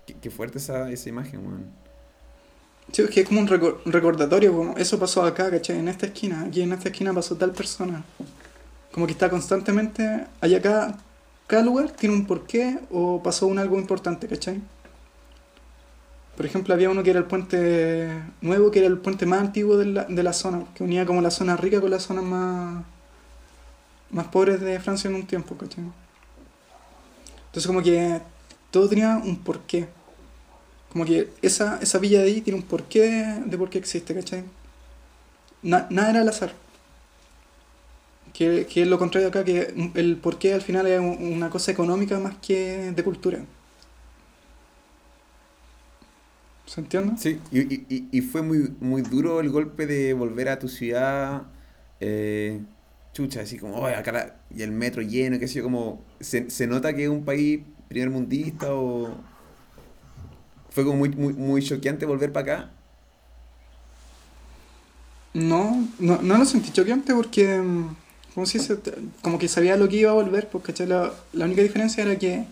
Qué, 0.06 0.14
qué 0.22 0.30
fuerte 0.30 0.60
esa, 0.60 0.92
esa 0.92 1.10
imagen, 1.10 1.40
weón. 1.40 1.66
Sí, 2.92 3.02
es 3.02 3.10
que 3.10 3.22
es 3.22 3.28
como 3.28 3.42
un 3.42 3.48
recor- 3.48 3.80
recordatorio, 3.86 4.56
como 4.56 4.78
eso 4.78 4.98
pasó 4.98 5.24
acá, 5.24 5.52
¿cachai? 5.52 5.78
En 5.80 5.88
esta 5.88 6.06
esquina, 6.08 6.42
aquí 6.48 6.62
en 6.62 6.72
esta 6.72 6.90
esquina 6.90 7.14
pasó 7.14 7.36
tal 7.36 7.52
persona. 7.52 8.04
Como 8.92 9.06
que 9.06 9.12
está 9.14 9.30
constantemente, 9.30 10.26
allá 10.42 10.62
cada, 10.62 10.98
cada 11.48 11.64
lugar 11.64 11.92
tiene 11.92 12.16
un 12.16 12.26
porqué 12.26 12.80
o 12.92 13.22
pasó 13.22 13.48
un 13.48 13.60
algo 13.60 13.78
importante, 13.78 14.28
¿cachai? 14.28 14.62
Por 16.36 16.46
ejemplo, 16.46 16.74
había 16.74 16.90
uno 16.90 17.04
que 17.04 17.10
era 17.10 17.20
el 17.20 17.26
puente 17.26 18.10
nuevo, 18.42 18.72
que 18.72 18.80
era 18.80 18.88
el 18.88 19.00
puente 19.00 19.26
más 19.26 19.42
antiguo 19.42 19.78
de 19.78 19.86
la, 19.88 20.04
de 20.06 20.24
la 20.24 20.34
zona, 20.34 20.66
que 20.76 20.84
unía 20.84 21.06
como 21.06 21.22
la 21.22 21.32
zona 21.32 21.58
rica 21.58 21.82
con 21.82 21.90
las 21.90 22.04
zonas 22.04 22.24
más, 22.24 22.84
más 24.12 24.28
pobres 24.28 24.62
de 24.62 24.80
Francia 24.80 25.10
en 25.10 25.16
un 25.16 25.26
tiempo, 25.28 25.56
¿cachai? 25.58 25.84
Entonces 27.48 27.68
como 27.68 27.82
que 27.82 28.22
todo 28.72 28.88
tenía 28.88 29.18
un 29.24 29.38
porqué. 29.40 29.88
Como 30.98 31.06
que 31.06 31.30
esa, 31.44 31.78
esa 31.80 32.00
villa 32.00 32.22
de 32.22 32.26
ahí 32.26 32.42
tiene 32.42 32.58
un 32.58 32.66
porqué 32.66 33.02
de, 33.46 33.56
por 33.60 33.70
qué 33.70 33.78
existe, 33.78 34.16
¿cachai? 34.16 34.44
Na- 35.62 35.86
nada 35.92 36.10
era 36.10 36.22
al 36.22 36.30
azar. 36.30 36.52
Que, 38.34 38.66
que 38.66 38.82
es 38.82 38.88
lo 38.88 38.98
contrario 38.98 39.28
acá, 39.28 39.44
que 39.44 39.76
el 39.94 40.18
porqué 40.18 40.56
al 40.56 40.64
final 40.64 40.88
es 40.88 41.00
un- 41.00 41.34
una 41.34 41.52
cosa 41.52 41.72
económica 41.72 42.18
más 42.18 42.36
que 42.38 42.92
de 42.96 43.04
cultura. 43.04 43.38
¿Se 46.66 46.82
entiende? 46.82 47.14
Sí, 47.18 47.40
y, 47.52 47.60
y- 47.76 48.08
y- 48.12 48.22
fue 48.22 48.42
muy, 48.42 48.74
muy 48.80 49.04
duro 49.04 49.40
el 49.40 49.52
golpe 49.52 49.86
de 49.86 50.14
volver 50.16 50.50
a 50.50 50.58
tu 50.58 50.68
ciudad, 50.68 51.44
eh, 52.00 52.60
chucha, 53.14 53.42
así 53.42 53.60
como, 53.60 53.76
"Oye, 53.78 53.94
acá 53.94 54.12
la- 54.12 54.36
y 54.50 54.64
el 54.64 54.72
metro 54.72 55.04
lleno, 55.04 55.38
qué 55.38 55.48
sé 55.48 55.56
yo, 55.60 55.64
como, 55.64 56.02
¿se, 56.20 56.50
se 56.50 56.66
nota 56.66 56.96
que 56.96 57.04
es 57.04 57.10
un 57.10 57.24
país 57.24 57.62
primermundista 57.88 58.74
o 58.74 59.24
fue 60.70 60.84
como 60.86 60.98
muy, 60.98 61.10
muy, 61.10 61.34
muy 61.34 61.62
choqueante 61.64 62.06
volver 62.06 62.32
para 62.32 62.54
acá? 62.54 62.70
No, 65.34 65.88
no, 66.00 66.22
no 66.22 66.38
lo 66.38 66.46
sentí 66.46 66.72
choqueante 66.72 67.14
porque, 67.14 67.60
mm, 67.60 67.96
¿cómo 68.34 68.46
se 68.46 68.58
dice? 68.60 68.76
Te- 68.78 68.94
Como 69.22 69.38
que 69.40 69.48
sabía 69.48 69.78
lo 69.78 69.88
que 69.88 69.98
iba 69.98 70.12
a 70.12 70.14
volver, 70.16 70.50
porque. 70.50 70.74
La, 70.86 71.12
única 71.46 71.62
diferencia 71.62 72.04
era 72.04 72.18
que, 72.18 72.46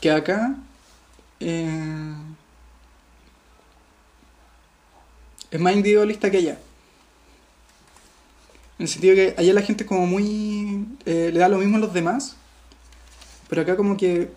que 0.00 0.10
acá 0.10 0.56
eh, 1.40 2.14
es 5.50 5.60
más 5.60 5.74
individualista 5.74 6.30
que 6.30 6.38
allá. 6.38 6.58
En 8.78 8.84
el 8.84 8.88
sentido 8.88 9.14
que 9.14 9.34
allá 9.36 9.52
la 9.52 9.62
gente 9.62 9.86
como 9.86 10.06
muy... 10.06 10.86
eh, 11.06 11.30
le 11.32 11.38
da 11.38 11.48
lo 11.48 11.58
mismo 11.58 11.76
a 11.76 11.80
los 11.80 11.92
demás, 11.94 12.36
pero 13.48 13.62
acá 13.62 13.76
como 13.76 13.96
que 13.96 14.30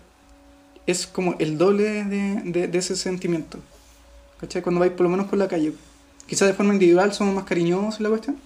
es 0.88 1.06
como 1.06 1.36
el 1.38 1.58
doble 1.58 2.04
de, 2.04 2.42
de- 2.44 2.66
de 2.68 2.78
ese 2.78 2.96
sentimiento. 2.96 3.58
¿Cachai? 4.40 4.62
Cuando 4.62 4.80
vais 4.80 4.92
por 4.92 5.02
lo 5.02 5.10
menos 5.10 5.26
por 5.28 5.38
la 5.38 5.46
calle. 5.46 5.72
Quizás 6.26 6.48
de 6.48 6.54
forma 6.54 6.72
individual 6.72 7.12
somos 7.12 7.34
más 7.34 7.44
cariñosos 7.44 8.00
la 8.00 8.08
cuestión. 8.08 8.36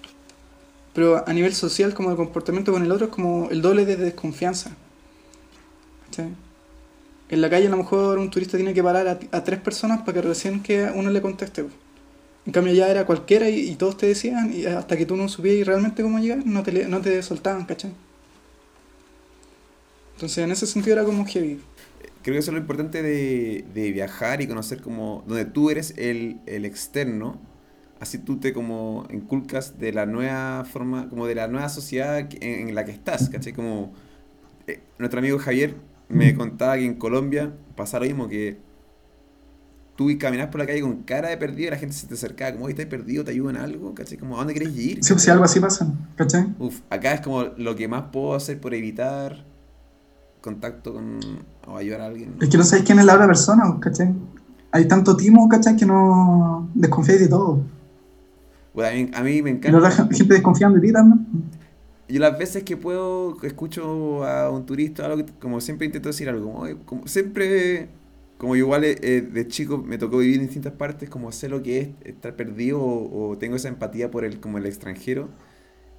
Pero 0.92 1.26
a 1.26 1.32
nivel 1.32 1.54
social, 1.54 1.94
como 1.94 2.10
de 2.10 2.16
comportamiento 2.16 2.72
con 2.72 2.82
el 2.82 2.92
otro, 2.92 3.06
es 3.06 3.12
como 3.12 3.48
el 3.50 3.62
doble 3.62 3.86
de 3.86 3.96
desconfianza. 3.96 4.72
¿Cachai? 6.06 6.34
En 7.30 7.40
la 7.40 7.48
calle 7.48 7.66
a 7.68 7.70
lo 7.70 7.78
mejor 7.78 8.18
un 8.18 8.28
turista 8.30 8.58
tiene 8.58 8.74
que 8.74 8.82
parar 8.82 9.08
a, 9.08 9.44
tres 9.44 9.58
personas 9.60 10.00
para 10.00 10.14
que 10.14 10.22
recién 10.22 10.62
que 10.62 10.90
uno 10.94 11.10
le 11.10 11.22
conteste. 11.22 11.64
En 12.44 12.52
cambio 12.52 12.74
ya 12.74 12.88
era 12.88 13.06
cualquiera 13.06 13.48
y, 13.48 13.74
todos 13.76 13.96
te 13.96 14.06
decían, 14.06 14.52
y 14.52 14.66
hasta 14.66 14.96
que 14.96 15.06
tú 15.06 15.16
no 15.16 15.28
supieras 15.28 15.66
realmente 15.66 16.02
cómo 16.02 16.18
llegar, 16.18 16.44
no 16.44 16.62
te, 16.62 16.86
no 16.88 17.00
te 17.00 17.22
soltaban, 17.22 17.64
¿cachai? 17.64 17.92
Entonces 20.14 20.38
en 20.38 20.50
ese 20.52 20.66
sentido 20.66 20.94
era 20.94 21.04
como 21.04 21.24
heavy. 21.24 21.60
Creo 22.22 22.34
que 22.34 22.38
eso 22.38 22.50
es 22.50 22.54
lo 22.54 22.60
importante 22.60 23.02
de, 23.02 23.64
de 23.74 23.92
viajar 23.92 24.40
y 24.40 24.46
conocer 24.46 24.80
como 24.80 25.24
donde 25.26 25.44
tú 25.44 25.70
eres 25.70 25.94
el, 25.96 26.40
el 26.46 26.64
externo, 26.64 27.40
así 28.00 28.18
tú 28.18 28.38
te 28.38 28.52
como 28.52 29.06
inculcas 29.10 29.78
de 29.78 29.92
la 29.92 30.06
nueva 30.06 30.64
forma, 30.64 31.08
como 31.08 31.26
de 31.26 31.34
la 31.34 31.48
nueva 31.48 31.68
sociedad 31.68 32.18
en, 32.18 32.68
en 32.68 32.74
la 32.74 32.84
que 32.84 32.92
estás, 32.92 33.28
¿cachai? 33.28 33.52
Como 33.52 33.92
eh, 34.66 34.80
nuestro 34.98 35.18
amigo 35.18 35.38
Javier 35.38 35.74
me 36.08 36.34
contaba 36.34 36.76
que 36.76 36.84
en 36.84 36.94
Colombia 36.94 37.52
pasaba 37.74 38.04
lo 38.04 38.10
mismo, 38.10 38.28
que 38.28 38.58
tú 39.96 40.10
y 40.10 40.18
caminas 40.18 40.48
por 40.48 40.60
la 40.60 40.66
calle 40.66 40.80
con 40.80 41.02
cara 41.02 41.28
de 41.28 41.36
perdido 41.36 41.68
y 41.68 41.70
la 41.70 41.78
gente 41.78 41.94
se 41.94 42.06
te 42.06 42.14
acercaba, 42.14 42.52
como, 42.52 42.68
estás 42.68 42.86
perdido, 42.86 43.24
te 43.24 43.32
ayudan 43.32 43.56
algo, 43.56 43.94
¿cachai? 43.94 44.18
Como, 44.18 44.36
¿a 44.36 44.38
dónde 44.38 44.54
querés 44.54 44.76
ir? 44.76 45.04
Sí, 45.04 45.14
si 45.18 45.30
algo 45.30 45.44
así 45.44 45.60
pasa, 45.60 45.92
¿cachai? 46.16 46.46
Uf, 46.58 46.80
acá 46.90 47.14
es 47.14 47.20
como 47.20 47.44
lo 47.56 47.76
que 47.76 47.88
más 47.88 48.04
puedo 48.12 48.34
hacer 48.34 48.60
por 48.60 48.74
evitar 48.74 49.44
contacto 50.42 50.92
con 50.94 51.20
o 51.66 51.76
ayudar 51.78 52.02
a 52.02 52.06
alguien. 52.08 52.34
Es 52.40 52.48
que 52.50 52.58
no 52.58 52.64
sabes 52.64 52.84
quién 52.84 52.98
es 52.98 53.06
la 53.06 53.14
otra 53.14 53.26
persona, 53.26 53.64
¿cachai? 53.80 54.14
Hay 54.72 54.86
tanto 54.88 55.16
timo, 55.16 55.48
¿cachai? 55.48 55.76
Que 55.76 55.86
no 55.86 56.70
desconfías 56.74 57.20
de 57.20 57.28
todo. 57.28 57.62
Bueno, 58.74 58.88
a, 58.90 58.92
mí, 58.94 59.10
a 59.14 59.22
mí 59.22 59.42
me 59.42 59.50
Y 59.50 59.52
encanta. 59.54 59.70
la 59.70 59.78
otra 59.78 59.90
gente 59.90 60.34
desconfiando 60.34 60.78
de 60.80 60.86
ti 60.86 60.92
también. 60.92 61.26
Yo 62.08 62.20
las 62.20 62.38
veces 62.38 62.62
que 62.64 62.76
puedo, 62.76 63.36
escucho 63.42 64.24
a 64.26 64.50
un 64.50 64.66
turista, 64.66 65.06
algo 65.06 65.24
que- 65.24 65.32
como 65.38 65.60
siempre 65.60 65.86
intento 65.86 66.08
decir 66.10 66.28
algo, 66.28 66.64
como, 66.84 67.06
siempre, 67.06 67.88
como 68.36 68.54
yo 68.56 68.64
igual 68.66 68.84
eh, 68.84 68.96
de 69.22 69.48
chico 69.48 69.78
me 69.78 69.96
tocó 69.98 70.18
vivir 70.18 70.36
en 70.36 70.42
distintas 70.46 70.74
partes, 70.74 71.08
como 71.08 71.32
sé 71.32 71.48
lo 71.48 71.62
que 71.62 71.80
es 71.80 71.88
estar 72.04 72.36
perdido 72.36 72.80
o, 72.80 73.30
o 73.30 73.38
tengo 73.38 73.56
esa 73.56 73.68
empatía 73.68 74.10
por 74.10 74.24
el, 74.24 74.40
como 74.40 74.58
el 74.58 74.66
extranjero 74.66 75.30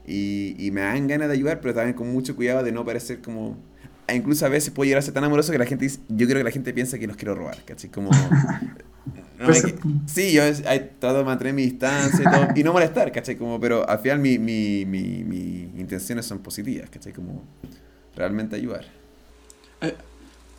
y, 0.05 0.55
y 0.59 0.71
me 0.71 0.81
dan 0.81 1.07
ganas 1.07 1.29
de 1.29 1.35
ayudar, 1.35 1.61
pero 1.61 1.73
también 1.73 1.95
con 1.95 2.11
mucho 2.11 2.35
cuidado 2.35 2.63
de 2.63 2.71
no 2.71 2.85
parecer 2.85 3.21
como... 3.21 3.57
Incluso 4.13 4.45
a 4.45 4.49
veces 4.49 4.71
puedo 4.71 4.85
llegar 4.85 4.99
a 4.99 5.01
ser 5.01 5.13
tan 5.13 5.23
amoroso 5.23 5.51
que 5.51 5.57
la 5.57 5.65
gente 5.65 5.85
dice- 5.85 5.99
yo 6.09 6.25
creo 6.27 6.39
que 6.39 6.43
la 6.43 6.51
gente 6.51 6.73
piensa 6.73 6.99
que 6.99 7.07
los 7.07 7.15
quiero 7.17 7.35
robar, 7.35 7.63
¿cachai? 7.63 7.89
Como... 7.89 8.09
no 9.39 9.47
me 9.47 9.53
qui- 9.53 10.01
sí, 10.07 10.31
yo 10.33 10.43
trato 10.99 11.19
de 11.19 11.23
mantener 11.23 11.53
mi 11.53 11.63
distancia 11.63 12.19
y 12.21 12.23
todo, 12.31 12.47
y 12.55 12.63
no 12.63 12.73
molestar, 12.73 13.11
¿cachai? 13.11 13.37
Como, 13.37 13.59
pero 13.59 13.87
al 13.87 13.99
final 13.99 14.19
mi, 14.19 14.37
mi, 14.37 14.85
mi, 14.85 15.23
mi 15.23 15.69
intenciones 15.79 16.25
son 16.25 16.39
positivas, 16.39 16.89
¿cachai? 16.89 17.13
Como 17.13 17.43
realmente 18.15 18.55
ayudar. 18.55 18.85
Eh, 19.81 19.95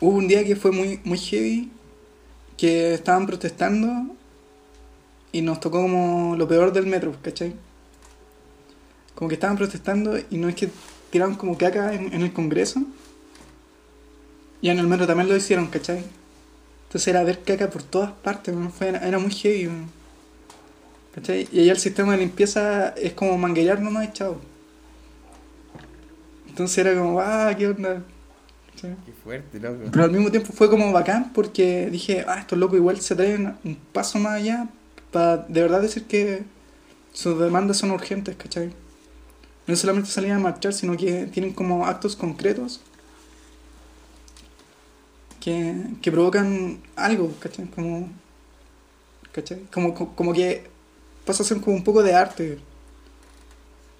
hubo 0.01 0.17
un 0.17 0.27
día 0.27 0.43
que 0.43 0.55
fue 0.55 0.71
muy, 0.71 0.99
muy 1.03 1.17
heavy, 1.17 1.71
que 2.57 2.95
estaban 2.95 3.25
protestando 3.27 4.15
y 5.31 5.41
nos 5.41 5.59
tocó 5.59 5.81
como 5.81 6.35
lo 6.35 6.47
peor 6.47 6.73
del 6.73 6.87
metro, 6.87 7.15
¿cachai? 7.21 7.53
Como 9.13 9.29
que 9.29 9.35
estaban 9.35 9.55
protestando 9.57 10.17
y 10.29 10.37
no 10.37 10.49
es 10.49 10.55
que 10.55 10.69
tiraban 11.09 11.35
como 11.35 11.57
caca 11.57 11.93
en, 11.93 12.13
en 12.13 12.21
el 12.21 12.33
Congreso. 12.33 12.81
Y 14.65 14.69
en 14.71 14.79
el 14.79 14.87
metro 14.87 15.05
también 15.05 15.29
lo 15.29 15.35
hicieron, 15.35 15.67
¿cachai? 15.67 16.03
Entonces 16.87 17.07
era 17.07 17.23
ver 17.23 17.43
caca 17.43 17.69
por 17.69 17.83
todas 17.83 18.11
partes, 18.13 18.55
fue- 18.75 18.87
era, 18.87 19.19
muy 19.19 19.29
heavy. 19.29 19.69
¿cachai? 21.13 21.47
Y 21.51 21.59
allá 21.59 21.73
el 21.73 21.77
sistema 21.77 22.13
de 22.13 22.17
limpieza 22.17 22.89
es 22.97 23.13
como 23.13 23.37
manguear 23.37 23.79
nomás 23.79 24.11
chao. 24.13 24.41
Entonces 26.47 26.79
era 26.79 26.95
como, 26.99 27.19
ah, 27.19 27.53
qué 27.55 27.67
onda. 27.67 28.01
¿cachai? 28.71 28.95
Qué 29.05 29.11
fuerte, 29.23 29.59
loco. 29.59 29.83
Pero 29.91 30.03
al 30.03 30.11
mismo 30.11 30.31
tiempo 30.31 30.51
fue 30.51 30.67
como 30.67 30.91
bacán 30.91 31.31
porque 31.31 31.87
dije, 31.91 32.25
ah, 32.27 32.39
estos 32.39 32.57
locos 32.57 32.79
igual 32.79 32.99
se 32.99 33.15
traen 33.15 33.55
un 33.63 33.75
paso 33.93 34.17
más 34.17 34.33
allá 34.41 34.67
para 35.11 35.37
de 35.37 35.61
verdad 35.61 35.83
decir 35.83 36.05
que 36.05 36.43
sus 37.13 37.39
demandas 37.39 37.77
son 37.77 37.91
urgentes, 37.91 38.35
¿cachai? 38.35 38.73
No 39.67 39.75
solamente 39.75 40.09
salían 40.09 40.37
a 40.37 40.39
marchar, 40.39 40.73
sino 40.73 40.97
que 40.97 41.27
tienen 41.27 41.53
como 41.53 41.85
actos 41.85 42.15
concretos 42.15 42.81
que, 45.45 46.11
provocan 46.11 46.79
algo, 46.95 47.31
¿cachai? 47.39 47.67
Como, 47.67 48.09
¿cachai? 49.31 49.59
Como, 49.71 49.93
como, 49.93 50.33
que 50.33 50.63
pasa 51.23 51.43
a 51.43 51.45
ser 51.45 51.61
como 51.61 51.75
un 51.75 51.83
poco 51.83 52.01
de 52.01 52.15
arte. 52.15 52.57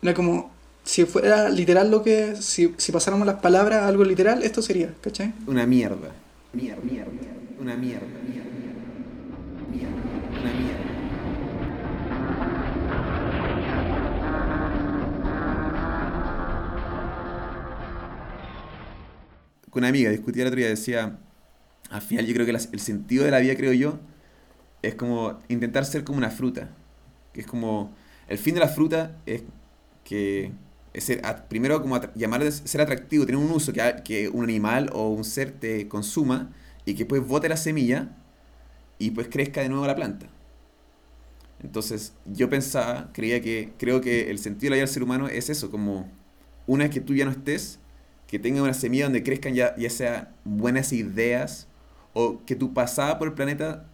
Era 0.02 0.16
como, 0.16 0.52
si 0.84 1.06
fuera 1.06 1.50
literal 1.50 1.92
lo 1.92 2.02
que, 2.02 2.36
si, 2.38 2.74
si 2.78 2.92
pasáramos 2.92 3.28
las 3.28 3.42
palabras 3.42 3.84
a 3.84 3.88
algo 3.88 4.04
literal, 4.04 4.42
esto 4.42 4.64
sería, 4.64 4.92
¿cachai? 5.02 5.36
Una 5.46 5.68
mierda. 5.68 6.16
Mierda, 6.52 6.82
mierda, 6.82 7.12
Una 7.60 7.76
mierda, 7.76 8.08
mierda. 8.28 8.50
Mierda, 9.72 9.96
una 10.42 10.54
mierda. 10.54 10.86
Una 19.72 19.88
amiga 19.90 20.10
discutía 20.10 20.44
el 20.44 20.48
otro 20.48 20.58
día, 20.58 20.70
decía, 20.70 21.20
al 21.90 22.02
final 22.02 22.26
yo 22.26 22.34
creo 22.34 22.46
que 22.46 22.52
el 22.52 22.80
sentido 22.80 23.26
de 23.26 23.32
la 23.32 23.40
vida, 23.40 23.56
creo 23.56 23.74
yo, 23.74 24.00
es 24.82 24.96
como 24.96 25.40
intentar 25.48 25.86
ser 25.86 26.04
como 26.04 26.18
una 26.18 26.30
fruta. 26.30 26.70
Que 27.34 27.42
es 27.42 27.48
como, 27.48 27.94
el 28.28 28.38
fin 28.38 28.54
de 28.54 28.62
la 28.62 28.68
fruta 28.68 29.18
es 29.26 29.44
que 30.04 30.52
es 30.94 31.04
ser, 31.04 31.22
primero 31.50 31.82
como 31.82 32.00
llamar 32.16 32.50
ser 32.52 32.82
atractivo, 32.82 33.26
tener 33.26 33.42
un 33.42 33.52
uso, 33.52 33.74
que, 33.74 34.30
un 34.30 34.44
animal 34.44 34.90
o 34.94 35.10
un 35.10 35.24
ser 35.24 35.52
te 35.52 35.88
consuma 35.88 36.54
y 36.86 36.94
que 36.94 37.00
después 37.00 37.26
bote 37.28 37.50
la 37.50 37.58
semilla 37.58 38.16
y 38.98 39.12
pues 39.12 39.28
crezca 39.28 39.62
de 39.62 39.70
nuevo 39.70 39.86
la 39.86 39.96
planta. 39.96 40.28
Entonces 41.62 42.14
yo 42.26 42.50
pensaba, 42.50 43.12
creía 43.14 43.42
que, 43.42 43.74
creo 43.78 44.00
que 44.00 44.30
el 44.30 44.40
sentido 44.40 44.68
de 44.68 44.70
la 44.72 44.76
vida 44.76 44.86
del 44.86 44.94
ser 44.94 45.04
humano 45.04 45.28
es 45.28 45.50
eso, 45.50 45.72
como 45.72 46.10
una 46.68 46.86
vez 46.86 46.94
que 46.94 47.02
tú 47.02 47.14
ya 47.14 47.26
no 47.26 47.32
estés, 47.32 47.80
que 48.28 48.40
tenga 48.40 48.62
una 48.62 48.74
semilla 48.74 49.06
donde 49.06 49.24
crezcan 49.24 49.54
ya, 49.54 49.76
ya 49.76 49.90
sea 49.90 50.34
buenas 50.44 50.94
ideas 50.94 51.68
o 52.16 52.42
que 52.48 52.56
tu 52.58 52.74
pasada 52.74 53.20
por 53.20 53.30
el 53.30 53.36
planeta 53.36 53.88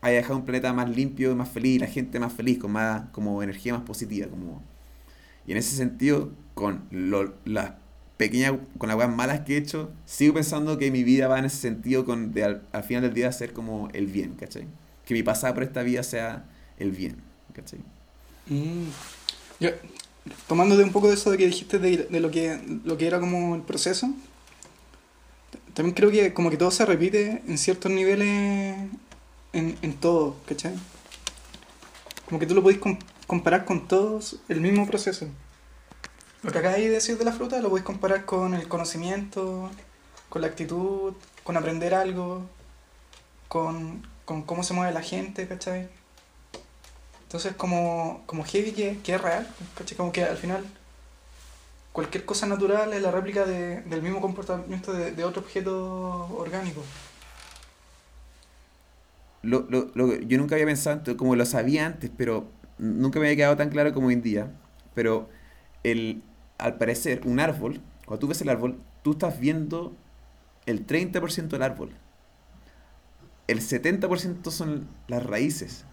haya 0.00 0.16
dejado 0.18 0.36
un 0.38 0.44
planeta 0.44 0.72
más 0.72 0.88
limpio, 0.90 1.34
más 1.36 1.48
feliz, 1.48 1.80
la 1.80 1.86
gente 1.86 2.18
más 2.20 2.32
feliz, 2.32 2.58
con 2.58 2.72
más 2.72 3.04
como 3.12 3.42
energía 3.42 3.74
más 3.74 3.82
positiva, 3.82 4.28
como 4.28 4.62
y 5.46 5.52
en 5.52 5.58
ese 5.58 5.76
sentido, 5.76 6.30
con 6.54 6.84
lo- 6.90 7.34
las 7.44 7.72
pequeñas, 8.18 8.54
con 8.78 8.88
las 8.88 8.96
cosas 8.96 9.14
malas 9.16 9.40
que 9.40 9.54
he 9.56 9.58
hecho, 9.58 9.90
sigo 10.06 10.34
pensando 10.34 10.78
que 10.78 10.90
mi 10.92 11.04
vida 11.04 11.28
va 11.28 11.38
en 11.40 11.46
ese 11.46 11.58
sentido, 11.58 12.04
con 12.06 12.32
de 12.34 12.44
al, 12.44 12.62
al 12.72 12.84
final 12.84 13.02
del 13.04 13.14
día 13.14 13.32
ser 13.32 13.52
como 13.54 13.88
el 13.94 14.06
bien, 14.08 14.34
¿cachai? 14.36 14.66
Que 15.06 15.14
mi 15.14 15.22
pasada 15.24 15.54
por 15.54 15.64
esta 15.64 15.82
vida 15.82 16.02
sea 16.04 16.46
el 16.78 16.92
bien, 16.92 17.16
¿cachai? 17.54 17.80
Tomándote 20.46 20.84
un 20.84 20.92
poco 20.92 21.08
de 21.08 21.14
eso 21.14 21.30
de 21.30 21.38
que 21.38 21.46
dijiste 21.46 21.78
de, 21.78 21.96
de 22.08 22.20
lo 22.20 22.30
que 22.30 22.60
lo 22.84 22.96
que 22.96 23.06
era 23.06 23.18
como 23.18 23.54
el 23.56 23.62
proceso, 23.62 24.08
también 25.74 25.94
creo 25.94 26.10
que 26.10 26.34
como 26.34 26.50
que 26.50 26.56
todo 26.56 26.70
se 26.70 26.84
repite 26.86 27.42
en 27.46 27.58
ciertos 27.58 27.90
niveles 27.90 28.76
en, 29.52 29.78
en 29.82 29.94
todo, 29.94 30.36
¿cachai? 30.46 30.74
Como 32.26 32.38
que 32.38 32.46
tú 32.46 32.54
lo 32.54 32.62
podés 32.62 32.78
com- 32.78 32.98
comparar 33.26 33.64
con 33.64 33.88
todos 33.88 34.40
el 34.48 34.60
mismo 34.60 34.86
proceso. 34.86 35.26
Lo 36.42 36.50
que 36.50 36.58
acabáis 36.58 36.84
de 36.84 36.90
decir 36.90 37.18
de 37.18 37.24
la 37.24 37.32
fruta 37.32 37.60
lo 37.60 37.68
podéis 37.68 37.84
comparar 37.84 38.24
con 38.24 38.54
el 38.54 38.68
conocimiento, 38.68 39.70
con 40.28 40.42
la 40.42 40.48
actitud, 40.48 41.14
con 41.44 41.56
aprender 41.56 41.94
algo, 41.94 42.42
con, 43.48 44.06
con 44.24 44.42
cómo 44.42 44.62
se 44.64 44.74
mueve 44.74 44.92
la 44.92 45.02
gente, 45.02 45.46
¿cachai? 45.46 45.88
Entonces 47.24 47.54
como, 47.54 48.22
como 48.26 48.44
heavy 48.44 48.72
que 48.72 49.14
es 49.14 49.20
real, 49.20 49.46
¿cachai? 49.76 49.96
Como 49.96 50.12
que 50.12 50.24
al 50.24 50.36
final 50.36 50.64
cualquier 51.92 52.24
cosa 52.24 52.46
natural 52.46 52.92
es 52.92 53.02
la 53.02 53.10
réplica 53.10 53.44
de- 53.44 53.82
del 53.82 54.02
mismo 54.02 54.20
comportamiento 54.20 54.92
de, 54.92 55.12
de 55.12 55.24
otro 55.24 55.42
objeto 55.42 56.26
orgánico. 56.36 56.82
Lo, 59.42 59.66
lo, 59.68 59.90
lo- 59.94 60.14
yo 60.20 60.38
nunca 60.38 60.54
había 60.54 60.66
pensado, 60.66 61.16
como 61.16 61.34
lo 61.36 61.44
sabía 61.44 61.86
antes, 61.86 62.10
pero 62.16 62.46
nunca 62.78 63.18
me 63.18 63.26
había 63.26 63.36
quedado 63.36 63.56
tan 63.56 63.70
claro 63.70 63.92
como 63.92 64.06
hoy 64.08 64.14
en 64.14 64.22
día. 64.22 64.50
Pero 64.94 65.28
el, 65.82 66.22
al 66.58 66.78
parecer, 66.78 67.22
un 67.24 67.40
árbol, 67.40 67.80
cuando 68.06 68.20
tú 68.20 68.28
ves 68.28 68.40
el 68.42 68.48
árbol, 68.48 68.78
tú 69.02 69.12
estás 69.12 69.40
viendo 69.40 69.96
el 70.66 70.86
30% 70.86 71.48
del 71.48 71.62
árbol. 71.62 71.90
El 73.48 73.60
70% 73.60 74.50
son 74.50 74.86
las 75.08 75.24
raíces. 75.26 75.84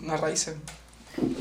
Las 0.00 0.20
raíces. 0.20 0.54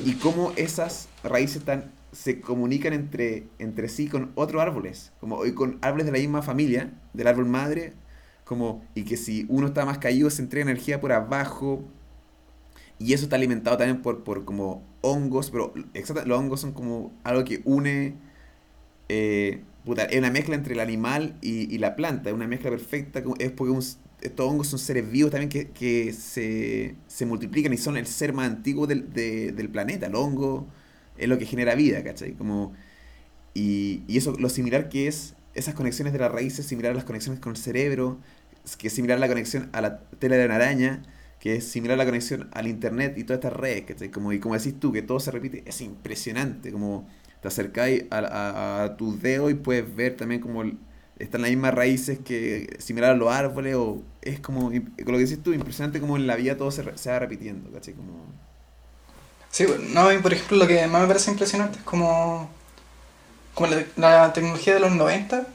y 0.03 0.16
cómo 0.16 0.51
esas 0.55 1.07
raíces 1.24 1.64
tan, 1.64 1.91
se 2.12 2.41
comunican 2.41 2.93
entre, 2.93 3.47
entre 3.59 3.89
sí 3.89 4.07
con 4.07 4.32
otros 4.36 4.62
árboles, 4.62 5.14
como 5.20 5.45
y 5.45 5.53
con 5.53 5.78
árboles 5.82 6.05
de 6.07 6.12
la 6.14 6.18
misma 6.20 6.41
familia, 6.41 6.93
del 7.14 7.28
árbol 7.28 7.45
madre, 7.47 7.93
como, 8.45 8.84
y 8.95 9.03
que 9.05 9.18
si 9.18 9.45
uno 9.49 9.68
está 9.68 9.86
más 9.86 9.97
caído 9.99 10.30
se 10.30 10.41
entrega 10.41 10.70
energía 10.70 10.99
por 11.01 11.14
abajo, 11.14 11.84
y 12.99 13.14
eso 13.14 13.24
está 13.24 13.36
alimentado 13.36 13.78
también 13.78 14.01
por, 14.01 14.24
por 14.24 14.45
como 14.45 14.84
hongos, 15.01 15.49
pero 15.51 15.74
exacta- 15.93 16.26
los 16.26 16.38
hongos 16.39 16.62
son 16.62 16.72
como 16.74 17.12
algo 17.24 17.43
que 17.43 17.62
une, 17.66 18.16
eh, 19.09 19.64
puta, 19.86 20.05
es 20.05 20.20
una 20.20 20.32
mezcla 20.32 20.55
entre 20.55 20.74
el 20.76 20.80
animal 20.80 21.36
y, 21.41 21.74
y 21.74 21.78
la 21.80 21.95
planta, 21.95 22.30
es 22.30 22.36
una 22.36 22.47
mezcla 22.47 22.70
perfecta, 22.72 23.24
es 23.39 23.51
porque 23.51 23.72
un- 23.74 23.84
estos 24.22 24.47
hongos 24.49 24.68
son 24.68 24.80
seres 24.80 25.09
vivos 25.12 25.32
también 25.32 25.49
que, 25.49 25.70
que 25.72 26.14
se, 26.14 26.95
se 27.07 27.26
multiplican 27.26 27.74
y 27.74 27.78
son 27.78 27.97
el 27.97 28.07
ser 28.07 28.34
más 28.34 28.49
antiguo 28.49 28.88
del, 28.88 29.14
de- 29.14 29.51
del 29.53 29.70
planeta. 29.70 30.07
El 30.07 30.16
hongo 30.16 30.68
es 31.22 31.30
lo 31.30 31.38
que 31.38 31.45
genera 31.45 31.76
vida, 31.76 32.03
¿cachai? 32.03 32.34
Como, 32.34 32.74
y, 33.53 34.03
y 34.07 34.17
eso, 34.17 34.36
lo 34.39 34.49
similar 34.49 34.89
que 34.89 35.07
es, 35.07 35.36
esas 35.53 35.76
conexiones 35.76 36.13
de 36.13 36.19
las 36.19 36.32
raíces, 36.32 36.65
similar 36.65 36.91
a 36.93 36.95
las 36.95 37.03
conexiones 37.03 37.39
con 37.39 37.51
el 37.51 37.57
cerebro, 37.57 38.19
que 38.78 38.88
es 38.88 38.93
similar 38.93 39.17
a 39.17 39.22
la 39.22 39.28
conexión 39.28 39.69
a 39.74 39.82
la 39.82 39.99
tela 40.19 40.36
de 40.38 40.45
una 40.45 40.55
araña, 40.55 41.03
que 41.39 41.55
es 41.55 41.67
similar 41.67 41.95
a 41.95 41.97
la 41.97 42.05
conexión 42.05 42.49
al 42.53 42.67
internet 42.67 43.17
y 43.17 43.24
todas 43.24 43.39
estas 43.43 43.53
redes, 43.53 43.84
¿cachai? 43.84 44.09
Como, 44.11 44.34
y 44.34 44.39
como 44.39 44.55
decís 44.55 44.80
tú, 44.80 44.91
que 44.91 45.01
todo 45.01 45.19
se 45.19 45.32
repite, 45.32 45.63
es 45.65 45.82
impresionante, 45.82 46.72
como 46.72 47.07
te 47.41 47.47
acercáis 47.47 48.05
a, 48.11 48.19
a, 48.19 48.84
a 48.84 48.97
tus 48.97 49.22
dedos 49.22 49.51
y 49.51 49.55
puedes 49.55 49.95
ver 49.95 50.15
también 50.15 50.41
como 50.41 50.63
están 51.17 51.41
las 51.41 51.49
mismas 51.51 51.74
raíces 51.74 52.19
que 52.19 52.76
similar 52.80 53.11
a 53.11 53.15
los 53.15 53.32
árboles, 53.32 53.76
o 53.76 54.03
es 54.22 54.39
como, 54.39 54.69
con 54.69 55.13
lo 55.13 55.17
que 55.17 55.26
decís 55.26 55.41
tú, 55.43 55.53
impresionante 55.53 55.99
como 55.99 56.17
en 56.17 56.28
la 56.28 56.36
vida 56.36 56.57
todo 56.57 56.72
se, 56.72 56.84
se 56.97 57.09
va 57.09 57.19
repitiendo, 57.19 57.72
¿cachai? 57.72 57.93
Como... 57.93 58.26
Sí, 59.52 59.66
no, 59.89 60.12
y 60.14 60.18
por 60.20 60.34
ejemplo 60.34 60.58
lo 60.58 60.68
que 60.68 60.88
más 60.88 61.02
me 61.02 61.08
parece 61.08 61.32
impresionante 61.32 61.80
es 61.80 61.84
como, 61.84 62.49
como 63.54 63.70
la, 63.70 63.86
la 63.97 64.34
tecnología 64.34 64.74
de 64.74 64.80
los 64.80 64.91
90, 64.91 65.45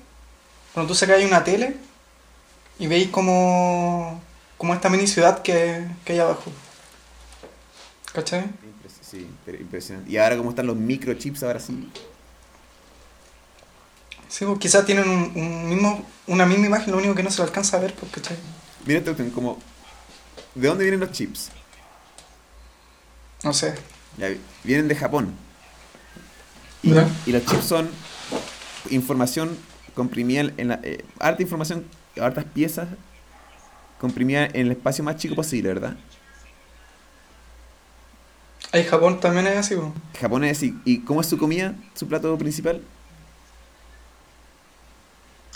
cuando 0.74 0.92
tú 0.92 0.94
sacas 0.94 1.24
una 1.24 1.42
tele 1.42 1.76
y 2.78 2.86
veis 2.86 3.08
como, 3.08 4.20
como 4.58 4.74
esta 4.74 4.90
mini 4.90 5.06
ciudad 5.06 5.42
que, 5.42 5.86
que 6.04 6.12
hay 6.12 6.18
abajo. 6.18 6.52
¿Cachai? 8.12 8.44
Sí, 9.00 9.26
impresionante. 9.46 10.10
Y 10.10 10.16
ahora 10.16 10.36
como 10.36 10.50
están 10.50 10.66
los 10.66 10.76
microchips, 10.76 11.42
ahora 11.42 11.60
sí. 11.60 11.90
Sí, 14.28 14.44
pues 14.44 14.58
quizás 14.58 14.84
tienen 14.84 15.08
un, 15.08 15.32
un, 15.36 15.68
mismo, 15.68 16.04
una 16.26 16.44
misma 16.44 16.66
imagen, 16.66 16.90
lo 16.90 16.98
único 16.98 17.14
que 17.14 17.22
no 17.22 17.30
se 17.30 17.38
lo 17.38 17.44
alcanza 17.44 17.76
a 17.76 17.80
ver, 17.80 17.94
¿cachai? 18.10 18.36
Mira, 18.84 19.02
como... 19.32 19.58
¿De 20.54 20.68
dónde 20.68 20.84
vienen 20.84 21.00
los 21.00 21.12
chips? 21.12 21.50
No 23.46 23.52
sé. 23.52 23.76
Ya, 24.18 24.28
vienen 24.64 24.88
de 24.88 24.96
Japón. 24.96 25.32
Y, 26.82 26.90
y, 26.90 27.32
los 27.32 27.44
chips 27.44 27.64
son 27.64 27.88
información 28.90 29.56
comprimida 29.94 30.50
en 30.56 30.68
la... 30.68 30.80
Eh, 30.82 31.04
harta 31.20 31.42
información, 31.42 31.84
hartas 32.20 32.44
piezas 32.44 32.88
comprimida 34.00 34.46
en 34.46 34.66
el 34.66 34.72
espacio 34.72 35.04
más 35.04 35.16
chico 35.16 35.36
posible, 35.36 35.68
¿verdad? 35.68 35.96
¿Hay 38.72 38.82
Japón 38.82 39.20
también 39.20 39.46
es 39.46 39.58
así? 39.58 39.76
Japón 40.20 40.42
es 40.42 40.58
así. 40.58 40.76
¿Y 40.84 41.02
cómo 41.02 41.20
es 41.20 41.28
su 41.28 41.38
comida, 41.38 41.72
su 41.94 42.08
plato 42.08 42.36
principal? 42.36 42.82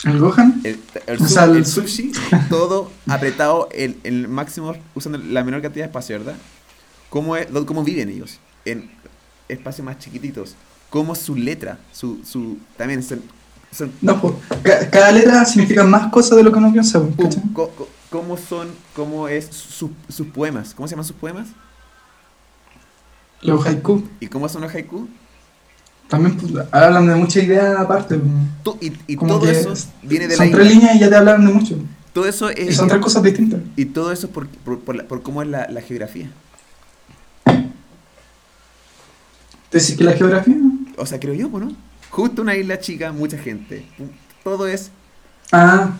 ¿El 0.05 0.20
Gohan? 0.20 0.61
El, 0.62 0.80
el, 1.09 1.66
sushi, 1.66 2.12
todo 2.49 2.93
apretado 3.09 3.68
el, 3.72 3.99
el 4.05 4.28
máximo, 4.28 4.76
usando 4.95 5.18
la 5.18 5.43
menor 5.43 5.61
cantidad 5.61 5.86
de 5.86 5.88
espacio, 5.88 6.20
¿verdad? 6.20 6.36
¿Cómo, 7.11 7.36
es, 7.36 7.48
cómo 7.66 7.84
viven 7.84 8.08
ellos? 8.08 8.38
En 8.64 8.90
espacios 9.48 9.84
más 9.84 9.98
chiquititos. 9.98 10.54
¿Cómo 10.88 11.14
su 11.14 11.36
letra? 11.36 11.78
Su, 11.92 12.20
su, 12.24 12.58
también 12.76 13.02
son, 13.02 13.20
No, 14.00 14.20
pues, 14.20 14.34
cada 14.90 15.12
letra 15.12 15.44
significa 15.44 15.84
más 15.84 16.11
cosas 16.11 16.36
de 16.38 16.44
lo 16.44 16.52
que 16.52 16.58
uno 16.58 16.72
piensa. 16.72 17.02
¿Cómo 18.11 18.36
son, 18.36 18.68
cómo 18.94 19.28
es 19.28 19.46
sus 19.46 20.26
poemas? 20.32 20.74
¿Cómo 20.74 20.88
se 20.88 20.92
llaman 20.92 21.04
sus 21.04 21.16
poemas? 21.16 21.48
Los 23.42 23.64
haiku. 23.66 24.02
¿Y 24.18 24.26
cómo 24.26 24.48
son 24.48 24.62
los 24.62 24.74
haiku? 24.74 25.08
También 26.08 26.36
pues, 26.36 26.52
hablan 26.72 27.06
de 27.06 27.14
mucha 27.14 27.40
idea 27.40 27.80
aparte. 27.80 28.20
y, 28.80 28.92
y 29.06 29.16
todo 29.16 29.48
eso 29.48 29.74
viene 30.02 30.26
de 30.26 30.36
son 30.36 30.46
la... 30.46 30.52
Son 30.52 30.61
tres 30.61 30.74
líneas 30.74 30.96
y 30.96 30.98
ya 30.98 31.08
te 31.08 31.16
hablan 31.16 31.46
de 31.46 31.52
mucho. 31.52 31.76
Todo 32.12 32.26
eso 32.26 32.50
es... 32.50 32.70
Y 32.70 32.72
son 32.72 32.88
tres 32.88 33.00
cosas 33.00 33.22
distintas. 33.22 33.61
Y 33.76 33.84
todo 33.84 34.11
eso 34.11 34.28
por, 34.28 34.48
por, 34.48 34.80
por, 34.80 35.06
por 35.06 35.22
cómo 35.22 35.42
es 35.42 35.48
la, 35.48 35.68
la 35.68 35.80
geografía. 35.80 36.30
¿Decís 39.71 39.97
que 39.97 40.05
la 40.05 40.12
geografía? 40.12 40.57
O 40.97 41.07
sea, 41.07 41.21
creo 41.21 41.35
yo, 41.35 41.49
¿no? 41.49 41.75
Justo 42.11 42.43
una 42.43 42.57
isla 42.57 42.79
chica, 42.81 43.12
mucha 43.12 43.39
gente. 43.39 43.85
Todo 44.43 44.66
es... 44.66 44.91
Ah. 45.53 45.97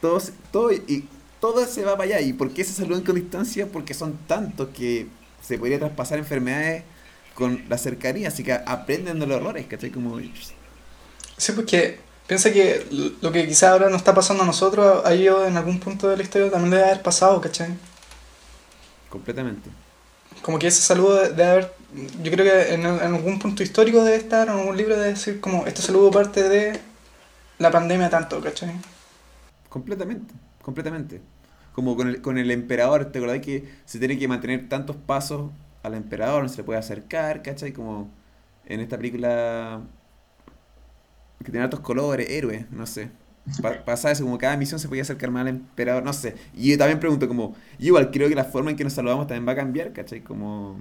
Todo, 0.00 0.20
todo, 0.52 0.72
y 0.72 1.08
todo 1.40 1.66
se 1.66 1.84
va 1.84 1.96
para 1.96 2.16
allá. 2.16 2.20
¿Y 2.20 2.32
por 2.32 2.50
qué 2.50 2.64
se 2.64 2.72
saludan 2.72 3.02
con 3.02 3.16
distancia? 3.16 3.66
Porque 3.66 3.94
son 3.94 4.16
tantos 4.26 4.68
que 4.68 5.08
se 5.42 5.58
podría 5.58 5.78
traspasar 5.78 6.18
enfermedades 6.18 6.84
con 7.34 7.64
la 7.68 7.78
cercanía, 7.78 8.28
así 8.28 8.42
que 8.42 8.52
aprenden 8.52 9.20
de 9.20 9.26
los 9.26 9.36
errores, 9.36 9.66
¿cachai? 9.66 9.90
Como... 9.90 10.18
Sí, 11.36 11.52
porque 11.52 11.98
piensa 12.26 12.52
que 12.52 12.86
lo 13.20 13.30
que 13.30 13.46
quizá 13.46 13.72
ahora 13.72 13.90
nos 13.90 13.98
está 13.98 14.14
pasando 14.14 14.42
a 14.42 14.46
nosotros, 14.46 15.04
a 15.04 15.12
ellos 15.12 15.46
en 15.46 15.56
algún 15.56 15.78
punto 15.78 16.08
de 16.08 16.16
la 16.16 16.22
historia 16.22 16.50
también 16.50 16.70
debe 16.70 16.84
haber 16.84 17.02
pasado, 17.02 17.40
¿cachai? 17.40 17.74
Completamente. 19.10 19.70
Como 20.42 20.58
que 20.58 20.66
ese 20.66 20.80
saludo 20.80 21.20
debe 21.28 21.44
haber, 21.44 21.74
yo 22.22 22.30
creo 22.30 22.44
que 22.44 22.74
en, 22.74 22.84
algún 22.84 23.38
punto 23.38 23.62
histórico 23.62 24.04
debe 24.04 24.16
estar, 24.16 24.48
en 24.48 24.54
algún 24.54 24.76
libro 24.76 24.96
debe 24.96 25.10
decir 25.10 25.40
como, 25.40 25.66
este 25.66 25.82
saludo 25.82 26.10
parte 26.10 26.48
de 26.48 26.80
la 27.58 27.70
pandemia 27.70 28.10
tanto, 28.10 28.40
¿cachai? 28.40 28.72
Completamente, 29.68 30.34
completamente. 30.62 31.20
Como 31.72 31.96
con 31.96 32.08
el, 32.08 32.22
con 32.22 32.38
el 32.38 32.50
emperador, 32.50 33.06
¿te 33.06 33.18
acordás 33.18 33.40
que 33.40 33.68
se 33.84 33.98
tiene 33.98 34.18
que 34.18 34.28
mantener 34.28 34.68
tantos 34.68 34.96
pasos 34.96 35.50
al 35.82 35.94
emperador, 35.94 36.42
no 36.42 36.48
se 36.48 36.58
le 36.58 36.64
puede 36.64 36.78
acercar, 36.78 37.42
¿cachai? 37.42 37.72
Como 37.72 38.10
en 38.66 38.80
esta 38.80 38.96
película 38.96 39.80
que 41.44 41.50
tiene 41.50 41.64
altos 41.64 41.80
colores, 41.80 42.28
héroes, 42.28 42.70
no 42.70 42.86
sé. 42.86 43.10
pasa 43.84 44.10
eso, 44.10 44.24
como 44.24 44.38
cada 44.38 44.56
misión 44.56 44.80
se 44.80 44.88
podía 44.88 45.02
acercar 45.02 45.30
más 45.30 45.42
al 45.42 45.48
emperador, 45.48 46.02
no 46.02 46.12
sé. 46.12 46.34
Y 46.54 46.72
yo 46.72 46.78
también 46.78 46.98
pregunto, 46.98 47.28
como, 47.28 47.54
igual 47.78 48.10
creo 48.10 48.28
que 48.28 48.34
la 48.34 48.44
forma 48.44 48.70
en 48.70 48.76
que 48.76 48.84
nos 48.84 48.92
saludamos 48.92 49.26
también 49.26 49.46
va 49.46 49.52
a 49.52 49.56
cambiar, 49.56 49.92
¿cachai? 49.92 50.20
Como... 50.22 50.78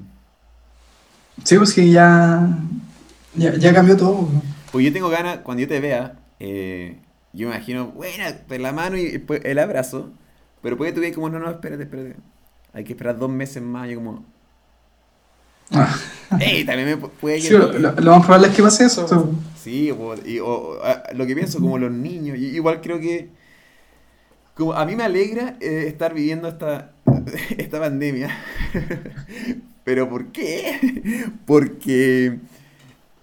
Sí, 1.43 1.57
pues 1.57 1.73
que 1.73 1.89
ya, 1.91 2.57
ya, 3.35 3.73
cambió 3.73 3.97
todo. 3.97 4.29
Pues 4.71 4.85
yo 4.85 4.93
tengo 4.93 5.09
ganas, 5.09 5.39
cuando 5.39 5.61
yo 5.61 5.67
te 5.67 5.79
vea, 5.79 6.17
eh, 6.39 6.99
yo 7.33 7.47
me 7.47 7.55
imagino, 7.55 7.87
bueno, 7.87 8.23
la 8.49 8.71
mano 8.71 8.97
y 8.97 9.23
el 9.43 9.59
abrazo, 9.59 10.11
pero 10.61 10.77
puede 10.77 10.93
que 10.93 11.11
tú 11.11 11.15
como, 11.15 11.29
no, 11.29 11.39
no, 11.39 11.51
espérate, 11.51 11.83
espérate. 11.83 12.15
Hay 12.73 12.83
que 12.83 12.93
esperar 12.93 13.17
dos 13.17 13.29
meses 13.29 13.61
más, 13.61 13.89
yo 13.89 13.95
como, 13.97 14.25
Ah. 15.71 15.95
Ey, 16.39 16.63
también 16.65 16.89
me 16.89 16.97
puede 16.97 17.41
sí, 17.41 17.49
lo, 17.49 17.71
más 17.71 18.25
probable 18.25 18.47
es 18.47 18.55
que 18.55 18.61
pase 18.61 18.85
eso. 18.85 19.33
Sí, 19.61 19.91
y, 20.25 20.39
o, 20.39 20.79
lo 21.13 21.25
que 21.25 21.35
pienso, 21.35 21.59
como 21.59 21.77
los 21.77 21.91
niños. 21.91 22.37
igual 22.37 22.81
creo 22.81 22.99
que. 22.99 23.29
Como 24.53 24.73
a 24.73 24.85
mí 24.85 24.95
me 24.95 25.03
alegra 25.03 25.57
eh, 25.59 25.85
estar 25.87 26.13
viviendo 26.13 26.47
esta, 26.47 26.93
esta 27.57 27.79
pandemia. 27.79 28.29
Pero 29.85 30.09
¿por 30.09 30.33
qué? 30.33 31.31
Porque 31.45 32.39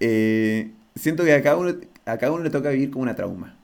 eh, 0.01 0.71
siento 0.95 1.25
que 1.25 1.35
a 1.35 1.43
cada, 1.43 1.59
uno, 1.59 1.75
a 2.07 2.17
cada 2.17 2.33
uno 2.33 2.43
le 2.43 2.51
toca 2.51 2.71
vivir 2.71 2.91
como 2.91 3.03
una 3.03 3.15
trauma. 3.15 3.59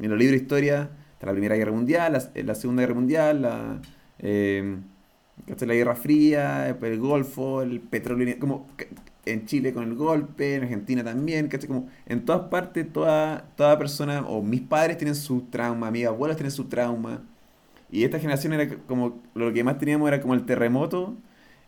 En 0.00 0.10
los 0.10 0.18
libros 0.18 0.36
de 0.36 0.42
historia 0.42 0.90
la 1.26 1.32
Primera 1.32 1.56
Guerra 1.56 1.72
Mundial, 1.72 2.12
la, 2.12 2.54
Segunda 2.54 2.82
Guerra 2.82 2.94
Mundial, 2.94 3.42
la. 3.42 3.80
Eh, 4.20 4.76
la 5.46 5.74
Guerra 5.74 5.94
Fría, 5.94 6.68
el 6.68 6.98
Golfo, 6.98 7.62
el 7.62 7.80
petróleo, 7.80 8.36
como 8.38 8.68
en 9.26 9.44
Chile 9.46 9.74
con 9.74 9.84
el 9.84 9.94
golpe, 9.94 10.54
en 10.54 10.62
Argentina 10.62 11.04
también, 11.04 11.50
Como 11.66 11.88
en 12.06 12.24
todas 12.24 12.48
partes, 12.48 12.90
toda, 12.90 13.44
toda 13.56 13.76
persona, 13.76 14.26
o 14.26 14.42
mis 14.42 14.62
padres 14.62 14.96
tienen 14.96 15.14
su 15.14 15.42
trauma, 15.42 15.90
mis 15.90 16.06
abuelos 16.06 16.36
tienen 16.36 16.52
su 16.52 16.64
trauma, 16.64 17.22
y 17.90 18.04
esta 18.04 18.18
generación 18.18 18.54
era 18.54 18.76
como, 18.86 19.20
lo 19.34 19.52
que 19.52 19.62
más 19.62 19.78
teníamos 19.78 20.08
era 20.08 20.20
como 20.20 20.34
el 20.34 20.46
terremoto 20.46 21.14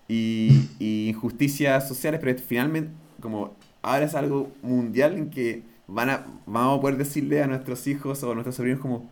y, 0.08 0.70
y 0.78 1.08
injusticias 1.10 1.86
sociales, 1.86 2.18
pero 2.22 2.38
finalmente, 2.38 2.90
como 3.20 3.54
ahora 3.82 4.06
es 4.06 4.14
algo 4.14 4.50
mundial 4.62 5.16
en 5.16 5.30
que 5.30 5.62
van 5.86 6.10
a, 6.10 6.26
vamos 6.46 6.78
a 6.78 6.80
poder 6.80 6.96
decirle 6.96 7.42
a 7.42 7.46
nuestros 7.46 7.86
hijos 7.86 8.22
o 8.22 8.30
a 8.30 8.34
nuestros 8.34 8.56
sobrinos 8.56 8.80
como, 8.80 9.10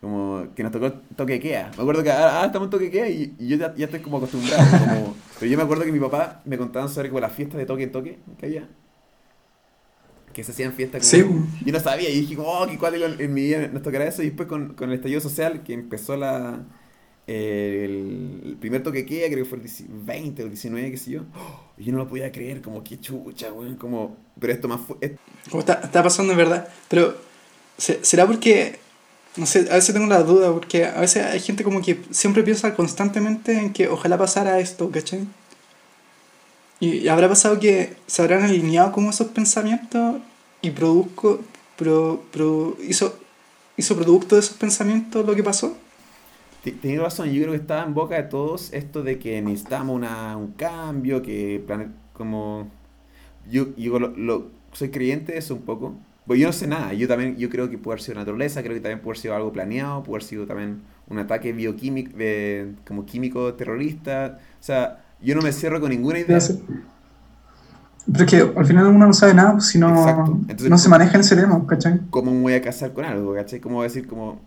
como 0.00 0.46
que 0.54 0.62
nos 0.62 0.72
tocó 0.72 0.92
toquequea. 1.16 1.72
Me 1.76 1.82
acuerdo 1.82 2.02
que 2.02 2.10
ahora, 2.10 2.46
estamos 2.46 2.66
en 2.66 2.70
toquequea 2.70 3.08
y, 3.08 3.34
y 3.38 3.48
yo 3.48 3.56
ya, 3.56 3.74
ya, 3.74 3.84
estoy 3.86 4.00
como 4.00 4.16
acostumbrado. 4.18 4.64
Como, 4.78 5.14
pero 5.38 5.50
yo 5.50 5.56
me 5.56 5.64
acuerdo 5.64 5.84
que 5.84 5.92
mi 5.92 6.00
papá 6.00 6.40
me 6.44 6.56
contaba 6.56 6.88
sobre 6.88 7.08
como 7.08 7.20
las 7.20 7.32
fiestas 7.32 7.58
de 7.58 7.66
toque 7.66 7.84
en 7.84 7.92
toque 7.92 8.18
que 8.38 8.46
había. 8.46 8.68
Que 10.32 10.44
se 10.44 10.52
hacían 10.52 10.72
fiestas 10.72 11.10
como... 11.10 11.46
Sí. 11.46 11.64
Yo 11.66 11.72
no 11.72 11.80
sabía 11.80 12.08
y 12.08 12.20
dije, 12.20 12.36
oh, 12.38 12.66
qué 12.68 12.78
cuál 12.78 13.20
en 13.20 13.34
mi 13.34 13.42
vida 13.42 13.66
nos 13.66 13.82
tocará 13.82 14.06
eso. 14.06 14.22
Y 14.22 14.26
después 14.26 14.48
con, 14.48 14.74
con 14.74 14.90
el 14.90 14.96
estallido 14.96 15.20
social 15.20 15.62
que 15.62 15.74
empezó 15.74 16.16
la... 16.16 16.60
el, 17.30 18.56
primer 18.60 18.82
toque 18.82 19.06
creo 19.06 19.28
que 19.30 19.44
fue 19.44 19.58
el 19.58 19.64
20 19.88 20.42
o 20.42 20.44
el 20.46 20.50
19, 20.50 20.90
qué 20.90 20.96
sé 20.96 21.10
yo. 21.12 21.22
y 21.78 21.84
yo 21.84 21.92
no 21.92 21.98
lo 21.98 22.08
podía 22.08 22.32
creer, 22.32 22.60
como 22.60 22.82
qué 22.82 22.98
chucha, 22.98 23.52
weón. 23.52 23.76
Como, 23.76 24.16
pero 24.38 24.52
esto 24.52 24.68
más 24.68 24.80
fue. 24.80 25.16
Como 25.48 25.60
está, 25.60 25.74
está 25.74 26.02
pasando 26.02 26.32
en 26.32 26.38
verdad. 26.38 26.68
Pero, 26.88 27.16
¿será 27.78 28.26
porque 28.26 28.78
no 29.36 29.46
sé, 29.46 29.68
a 29.70 29.74
veces 29.74 29.94
tengo 29.94 30.08
la 30.08 30.22
duda 30.22 30.52
porque 30.52 30.84
a 30.86 31.00
veces 31.00 31.24
hay 31.24 31.40
gente 31.40 31.62
como 31.62 31.80
que 31.82 32.02
siempre 32.10 32.42
piensa 32.42 32.74
constantemente 32.74 33.56
en 33.56 33.72
que 33.72 33.88
ojalá 33.88 34.18
pasara 34.18 34.58
esto, 34.58 34.90
¿cachai? 34.90 35.26
Y 36.80 37.08
habrá 37.08 37.28
pasado 37.28 37.60
que 37.60 37.96
se 38.06 38.22
habrán 38.22 38.42
alineado 38.42 38.90
como 38.92 39.10
esos 39.10 39.28
pensamientos 39.28 40.16
y 40.62 40.70
produzco, 40.70 41.40
pro, 41.76 42.24
pro, 42.32 42.76
hizo, 42.82 43.14
hizo 43.76 43.96
producto 43.96 44.34
de 44.34 44.40
esos 44.40 44.56
pensamientos 44.56 45.24
lo 45.24 45.34
que 45.34 45.42
pasó. 45.42 45.76
Tienes 46.62 47.00
razón, 47.00 47.30
yo 47.30 47.40
creo 47.42 47.52
que 47.52 47.60
estaba 47.60 47.84
en 47.84 47.94
boca 47.94 48.16
de 48.16 48.24
todos 48.24 48.72
esto 48.74 49.02
de 49.02 49.18
que 49.18 49.40
necesitamos 49.40 49.96
una, 49.96 50.36
un 50.36 50.52
cambio, 50.52 51.22
que 51.22 51.64
como... 52.12 52.68
Yo, 53.50 53.74
yo 53.76 53.98
lo, 53.98 54.50
soy 54.72 54.90
creyente 54.90 55.32
de 55.32 55.38
eso 55.38 55.54
un 55.54 55.62
poco, 55.62 55.94
Pues 56.26 56.38
yo 56.38 56.46
no 56.46 56.52
sé 56.52 56.66
nada, 56.66 56.92
yo 56.92 57.08
también, 57.08 57.36
yo 57.36 57.48
creo 57.48 57.70
que 57.70 57.78
puede 57.78 57.94
haber 57.94 58.02
sido 58.02 58.18
naturaleza, 58.18 58.62
creo 58.62 58.74
que 58.74 58.80
también 58.80 59.00
puede 59.00 59.12
haber 59.12 59.22
sido 59.22 59.34
algo 59.34 59.52
planeado, 59.52 60.02
puede 60.02 60.16
haber 60.16 60.28
sido 60.28 60.46
también 60.46 60.82
un 61.08 61.18
ataque 61.18 61.52
bioquímico, 61.52 62.16
de, 62.16 62.74
como 62.86 63.06
químico 63.06 63.54
terrorista, 63.54 64.38
o 64.38 64.62
sea, 64.62 65.02
yo 65.20 65.34
no 65.34 65.42
me 65.42 65.52
cierro 65.52 65.80
con 65.80 65.90
ninguna 65.90 66.18
idea. 66.18 66.38
Pero 68.12 68.24
es 68.24 68.30
que 68.30 68.58
al 68.58 68.66
final 68.66 68.86
uno 68.86 69.06
no 69.06 69.12
sabe 69.12 69.34
nada 69.34 69.52
pues, 69.52 69.66
si 69.66 69.78
no, 69.78 70.44
no 70.68 70.78
se 70.78 70.88
maneja 70.88 71.18
ese 71.18 71.36
tema, 71.36 71.66
¿cachai? 71.66 72.00
¿Cómo 72.10 72.32
me 72.32 72.40
voy 72.40 72.52
a 72.54 72.62
casar 72.62 72.92
con 72.92 73.04
algo, 73.04 73.34
cachai? 73.34 73.60
¿Cómo 73.60 73.76
voy 73.76 73.84
a 73.84 73.88
decir 73.88 74.06
como, 74.06 74.40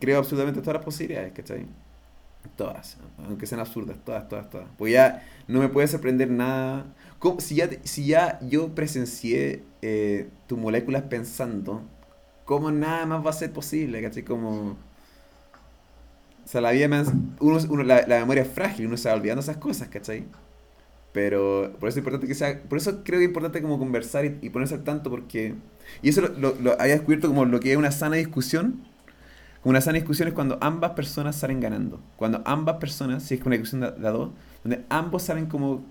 creo 0.00 0.18
absolutamente 0.18 0.60
todas 0.60 0.74
las 0.74 0.84
posibilidades, 0.84 1.32
cachai? 1.32 1.66
Todas, 2.56 2.96
aunque 3.18 3.46
sean 3.46 3.60
absurdas, 3.60 3.96
todas, 4.04 4.28
todas, 4.28 4.48
todas. 4.48 4.68
Pues 4.78 4.92
ya 4.92 5.22
no 5.48 5.60
me 5.60 5.68
puede 5.68 5.88
sorprender 5.88 6.30
nada. 6.30 6.86
Si, 7.38 7.56
ya, 7.56 7.68
si 7.82 8.06
ya 8.06 8.38
yo 8.40 8.74
presencié 8.74 9.64
eh, 9.82 10.28
tus 10.46 10.58
moléculas 10.58 11.02
pensando, 11.02 11.82
¿cómo 12.44 12.70
nada 12.70 13.04
más 13.04 13.26
va 13.26 13.30
a 13.30 13.34
ser 13.34 13.52
posible? 13.52 14.00
¿Cachai? 14.00 14.22
Como... 14.22 14.76
O 16.44 16.48
sea, 16.48 16.60
la 16.60 16.70
vida 16.70 16.88
uno, 17.40 17.82
la, 17.82 18.06
la, 18.06 18.20
memoria 18.20 18.44
es 18.44 18.48
frágil, 18.48 18.86
uno 18.86 18.96
se 18.96 19.08
va 19.08 19.16
olvidando 19.16 19.40
esas 19.40 19.56
cosas, 19.56 19.88
¿cachai? 19.88 20.26
Pero 21.16 21.74
por 21.80 21.88
eso 21.88 21.98
es 21.98 22.02
importante 22.02 22.28
que 22.28 22.34
sea, 22.34 22.62
por 22.62 22.78
eso 22.78 23.02
creo 23.02 23.18
que 23.18 23.24
es 23.24 23.28
importante 23.30 23.60
como 23.62 23.78
conversar 23.78 24.26
y, 24.26 24.50
ponerse 24.50 24.74
al 24.74 24.84
tanto 24.84 25.10
porque, 25.10 25.54
y 26.02 26.10
eso 26.10 26.20
lo, 26.20 26.54
lo, 26.60 26.80
había 26.80 26.94
descubierto 26.94 27.26
como 27.26 27.46
lo 27.46 27.58
que 27.58 27.72
es 27.72 27.78
una 27.78 27.90
sana 27.90 28.16
discusión, 28.16 28.84
una 29.64 29.80
sana 29.80 29.98
discusión 29.98 30.28
es 30.28 30.34
cuando 30.34 30.58
ambas 30.60 30.92
personas 30.92 31.36
salen 31.36 31.60
ganando, 31.60 32.00
cuando 32.16 32.42
ambas 32.44 32.76
personas, 32.76 33.22
si 33.22 33.34
es 33.34 33.40
que 33.40 33.46
una 33.48 33.56
discusión 33.56 33.80
de, 33.80 33.90
de 33.90 34.10
dos, 34.10 34.30
donde 34.62 34.84
ambos 34.88 35.22
salen 35.22 35.46
como 35.46 35.82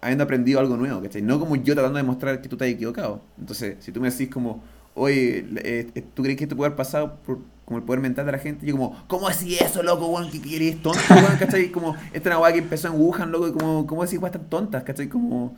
habiendo 0.00 0.24
aprendido 0.24 0.58
algo 0.58 0.76
nuevo, 0.76 1.00
¿cachai? 1.00 1.22
No 1.22 1.38
como 1.38 1.56
yo 1.56 1.74
tratando 1.74 1.96
de 1.96 2.02
demostrar 2.02 2.40
que 2.42 2.48
tú 2.48 2.56
te 2.56 2.64
has 2.64 2.70
equivocado. 2.70 3.20
Entonces, 3.38 3.76
si 3.80 3.92
tú 3.92 4.00
me 4.00 4.10
decís 4.10 4.28
como, 4.28 4.62
oye, 4.94 5.46
eh, 5.56 5.90
eh, 5.94 6.04
¿tú 6.14 6.22
crees 6.22 6.36
que 6.36 6.44
esto 6.44 6.56
puede 6.56 6.68
haber 6.68 6.76
pasado 6.76 7.16
por 7.24 7.38
como 7.64 7.78
el 7.78 7.84
poder 7.84 8.00
mental 8.00 8.26
de 8.26 8.32
la 8.32 8.38
gente. 8.38 8.66
Yo 8.66 8.76
como, 8.76 9.04
¿cómo 9.06 9.28
así 9.28 9.56
eso, 9.56 9.82
loco, 9.82 10.06
weón? 10.08 10.30
¿Qué 10.30 10.40
querés 10.40 10.82
tonto, 10.82 11.00
weón? 11.10 11.36
¿Cachai? 11.38 11.70
Como, 11.70 11.94
esta 12.12 12.18
es 12.18 12.26
una 12.26 12.38
weá 12.38 12.52
que 12.52 12.58
empezó 12.58 12.88
en 12.88 12.94
Wuhan, 12.94 13.30
loco, 13.30 13.48
y 13.48 13.52
como, 13.52 13.86
¿cómo 13.86 14.04
decís 14.04 14.18
weas 14.18 14.32
tan 14.32 14.48
tontas? 14.48 14.82
¿Cachai? 14.82 15.08
Como... 15.08 15.56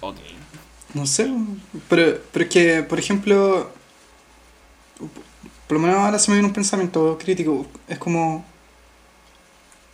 Ok. 0.00 0.16
No 0.94 1.06
sé, 1.06 1.32
pero, 1.88 2.18
pero 2.32 2.44
es 2.44 2.50
que, 2.50 2.82
por 2.82 2.98
ejemplo, 2.98 3.70
por 5.72 5.80
lo 5.80 5.86
menos 5.86 6.04
ahora 6.04 6.18
se 6.18 6.30
me 6.30 6.36
viene 6.36 6.48
un 6.48 6.52
pensamiento 6.52 7.16
crítico. 7.18 7.64
Es 7.88 7.96
como, 7.96 8.44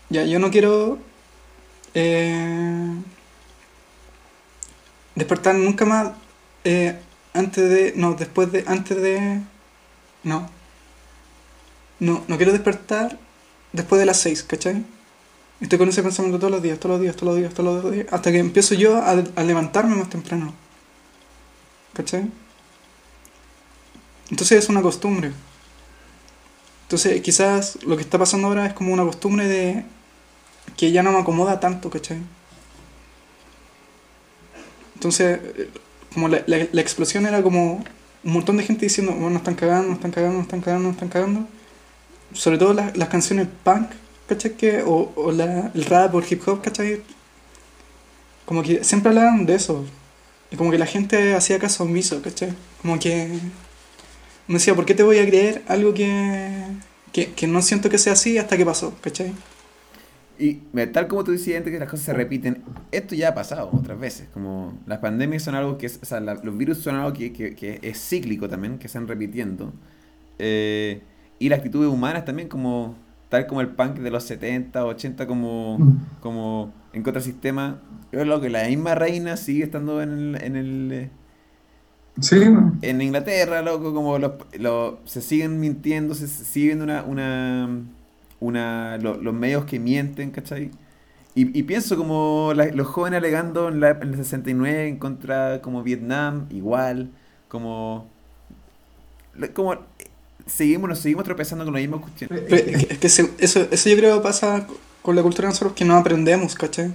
ya, 0.09 0.25
yo 0.25 0.41
no 0.41 0.51
quiero 0.51 0.99
eh, 1.95 2.97
despertar 5.15 5.55
nunca 5.55 5.85
más 5.85 6.15
eh, 6.65 6.99
antes 7.33 7.71
de, 7.71 7.93
no, 7.95 8.15
después 8.15 8.51
de, 8.51 8.65
antes 8.67 9.01
de, 9.01 9.41
no, 10.25 10.51
no, 12.01 12.25
no 12.27 12.37
quiero 12.37 12.51
despertar 12.51 13.17
después 13.73 14.01
de 14.01 14.07
las 14.07 14.19
6, 14.19 14.43
¿cachai? 14.43 14.85
Estoy 15.61 15.79
con 15.79 15.89
ese 15.91 16.03
pensamiento 16.03 16.41
todos 16.41 16.51
los 16.51 16.63
días, 16.63 16.81
todos 16.81 16.95
los 16.95 17.03
días, 17.03 17.15
todos 17.15 17.35
los 17.35 17.37
días, 17.41 17.55
todos 17.55 17.85
los 17.85 17.93
días, 17.93 18.07
hasta 18.11 18.33
que 18.33 18.39
empiezo 18.39 18.75
yo 18.75 19.01
a, 19.01 19.15
levantarme 19.45 19.95
más 19.95 20.11
temprano. 20.11 20.53
¿Cachai? 21.93 22.29
Entonces 24.29 24.65
es 24.65 24.69
una 24.69 24.83
costumbre. 24.83 25.31
Entonces 26.89 27.21
quizás 27.21 27.79
lo 27.85 27.97
que 27.97 28.03
está 28.03 28.19
pasando 28.19 28.49
ahora 28.49 28.67
es 28.67 28.73
como 28.73 28.93
una 28.93 29.05
costumbre 29.05 29.47
de 29.47 29.85
que 30.77 30.91
ya 30.91 31.03
no 31.03 31.13
me 31.13 31.19
acomoda 31.19 31.61
tanto, 31.61 31.91
¿cachai? 31.91 32.19
Entonces, 34.95 35.39
como 36.13 36.29
la, 36.29 36.43
la 36.47 36.81
explosión 36.81 37.27
era 37.27 37.43
como 37.43 37.85
un 38.25 38.33
montón 38.33 38.57
de 38.57 38.65
gente 38.65 38.87
diciendo, 38.87 39.13
bueno, 39.13 39.37
están 39.37 39.55
cagando, 39.55 39.93
están 39.93 40.11
cagando, 40.11 40.41
están 40.41 40.61
cagando, 40.61 40.91
están 40.91 41.09
cagando 41.09 41.47
sobre 42.33 42.59
todo 42.59 42.73
las, 42.73 42.97
las 42.97 43.09
canciones 43.09 43.49
punk, 43.65 43.91
¿cachai? 44.27 44.55
Que, 44.57 44.83
o, 44.83 45.13
o 45.15 45.33
la, 45.33 45.71
el 45.75 45.85
rap 45.85 46.15
o 46.15 46.19
el 46.19 46.27
hip 46.29 46.47
hop, 46.47 46.63
¿cachai? 46.63 47.03
Como 48.45 48.63
que 48.63 48.85
siempre 48.85 49.11
hablaban 49.11 49.47
de 49.47 49.55
eso. 49.55 49.85
Y 50.51 50.57
como 50.57 50.71
que 50.71 50.79
la 50.79 50.87
gente 50.87 51.35
hacía 51.35 51.59
caso 51.59 51.85
omiso, 51.85 52.23
¿cachai? 52.23 52.55
Como 52.83 52.99
que 52.99 53.39
me 54.49 54.55
decía, 54.55 54.75
¿por 54.75 54.85
qué 54.85 54.95
te 54.95 55.03
voy 55.03 55.19
a 55.19 55.27
creer 55.27 55.63
algo 55.69 55.95
que, 55.95 56.65
que, 57.13 57.33
que 57.33 57.47
no 57.47 57.63
siento 57.63 57.89
que 57.91 57.99
sea 57.99 58.15
así 58.15 58.39
hasta 58.39 58.57
que 58.57 58.65
pasó, 58.65 58.95
¿cachai? 59.01 59.33
Y 60.39 60.55
tal 60.93 61.09
como 61.09 61.25
tú 61.25 61.33
decías 61.33 61.59
antes 61.59 61.73
que 61.73 61.81
las 61.81 61.89
cosas 61.89 62.07
se 62.07 62.13
repiten, 62.13 62.63
esto 62.93 63.17
ya 63.17 63.31
ha 63.31 63.35
pasado 63.35 63.71
otras 63.73 63.99
veces. 63.99 64.29
Como 64.33 64.79
las 64.87 64.99
pandemias 64.99 65.43
son 65.43 65.57
algo 65.57 65.79
que 65.79 65.87
es, 65.87 65.99
o 66.01 66.07
sea, 66.07 66.21
los 66.21 66.57
virus 66.57 66.79
son 66.79 66.95
algo 66.95 67.13
que, 67.13 67.33
que, 67.33 67.57
que, 67.57 67.81
es 67.83 67.99
cíclico 67.99 68.49
también, 68.49 68.79
que 68.79 68.87
están 68.87 69.09
repitiendo. 69.09 69.73
Eh, 70.39 71.03
y 71.41 71.49
las 71.49 71.59
actitudes 71.59 71.91
humanas 71.91 72.25
también, 72.25 72.49
como 72.49 72.97
tal 73.29 73.49
como 73.49 73.61
el 73.61 73.69
punk 73.69 73.99
de 73.99 74.11
los 74.11 74.25
70, 74.25 74.85
80, 74.85 75.27
como, 75.27 75.79
mm. 75.79 76.07
como 76.21 76.73
en 76.93 77.03
contrasistema. 77.03 77.81
Yo 78.13 78.25
lo 78.25 78.41
que 78.41 78.49
la 78.49 78.69
misma 78.69 78.95
reina 78.95 79.37
sigue 79.37 79.65
estando 79.65 80.01
en 80.01 80.13
el. 80.13 80.43
En 80.43 80.57
el 80.57 81.11
Sí. 82.21 82.37
En 82.83 83.01
Inglaterra, 83.01 83.63
loco, 83.63 83.95
como 83.95 84.19
los, 84.19 84.33
se 85.05 85.23
siguen 85.23 85.61
mintiendo, 85.61 86.15
se 86.15 86.29
sigue 86.29 86.67
viendo 86.67 86.85
una, 86.85 87.03
una, 87.05 87.81
una 88.41 88.99
los 88.99 89.35
medios 89.35 89.65
que 89.65 89.79
mienten, 89.79 90.31
¿cachai? 90.31 90.71
Y, 91.35 91.57
y 91.59 91.63
pienso 91.65 91.97
como 91.97 92.53
los 92.55 92.87
jóvenes 92.87 93.19
alegando 93.19 93.69
en, 93.69 93.81
la, 93.81 93.91
en 93.91 94.09
el 94.09 94.17
69 94.17 94.89
en 94.89 94.99
contra 94.99 95.61
como 95.63 95.83
Vietnam, 95.83 96.47
igual, 96.51 97.11
como 97.49 98.09
como 99.55 99.77
seguimos, 100.47 100.89
nos 100.89 100.99
seguimos 100.99 101.25
tropezando 101.25 101.65
con 101.65 101.75
la 101.75 101.81
misma 101.81 102.01
cuestión. 102.01 102.31
Es 102.49 102.99
que 102.99 103.07
eso, 103.07 103.29
eso 103.71 103.89
yo 103.89 103.97
creo 103.97 104.17
que 104.17 104.23
pasa 104.23 104.67
con 105.03 105.15
la 105.17 105.23
cultura 105.23 105.49
de 105.49 105.53
nosotros 105.53 105.75
que 105.75 105.85
no 105.85 105.97
aprendemos, 105.97 106.55
¿cachai? 106.55 106.93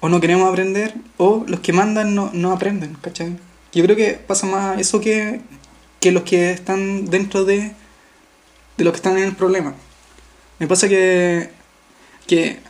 O 0.00 0.08
no 0.08 0.20
queremos 0.20 0.48
aprender, 0.48 0.94
o 1.16 1.44
los 1.48 1.60
que 1.60 1.72
mandan 1.72 2.14
no, 2.14 2.30
no 2.32 2.52
aprenden, 2.52 2.96
¿cachai? 3.00 3.36
Yo 3.72 3.84
creo 3.84 3.96
que 3.96 4.14
pasa 4.14 4.46
más 4.46 4.78
eso 4.80 5.00
que, 5.00 5.40
que 6.00 6.12
los 6.12 6.22
que 6.22 6.50
están 6.52 7.06
dentro 7.06 7.44
de, 7.44 7.72
de 8.76 8.84
los 8.84 8.92
que 8.92 8.96
están 8.96 9.18
en 9.18 9.24
el 9.24 9.36
problema. 9.36 9.74
Me 10.58 10.66
pasa 10.66 10.88
que, 10.88 11.50
que, 12.26 12.60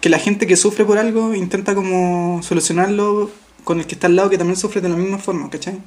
que 0.00 0.08
la 0.08 0.18
gente 0.18 0.46
que 0.46 0.56
sufre 0.56 0.84
por 0.84 0.98
algo 0.98 1.34
intenta 1.34 1.74
como 1.74 2.42
solucionarlo 2.42 3.30
con 3.64 3.80
el 3.80 3.86
que 3.86 3.94
está 3.94 4.06
al 4.06 4.16
lado 4.16 4.30
que 4.30 4.38
también 4.38 4.56
sufre 4.56 4.80
de 4.80 4.88
la 4.88 4.96
misma 4.96 5.18
forma, 5.18 5.48
¿cachai? 5.50 5.80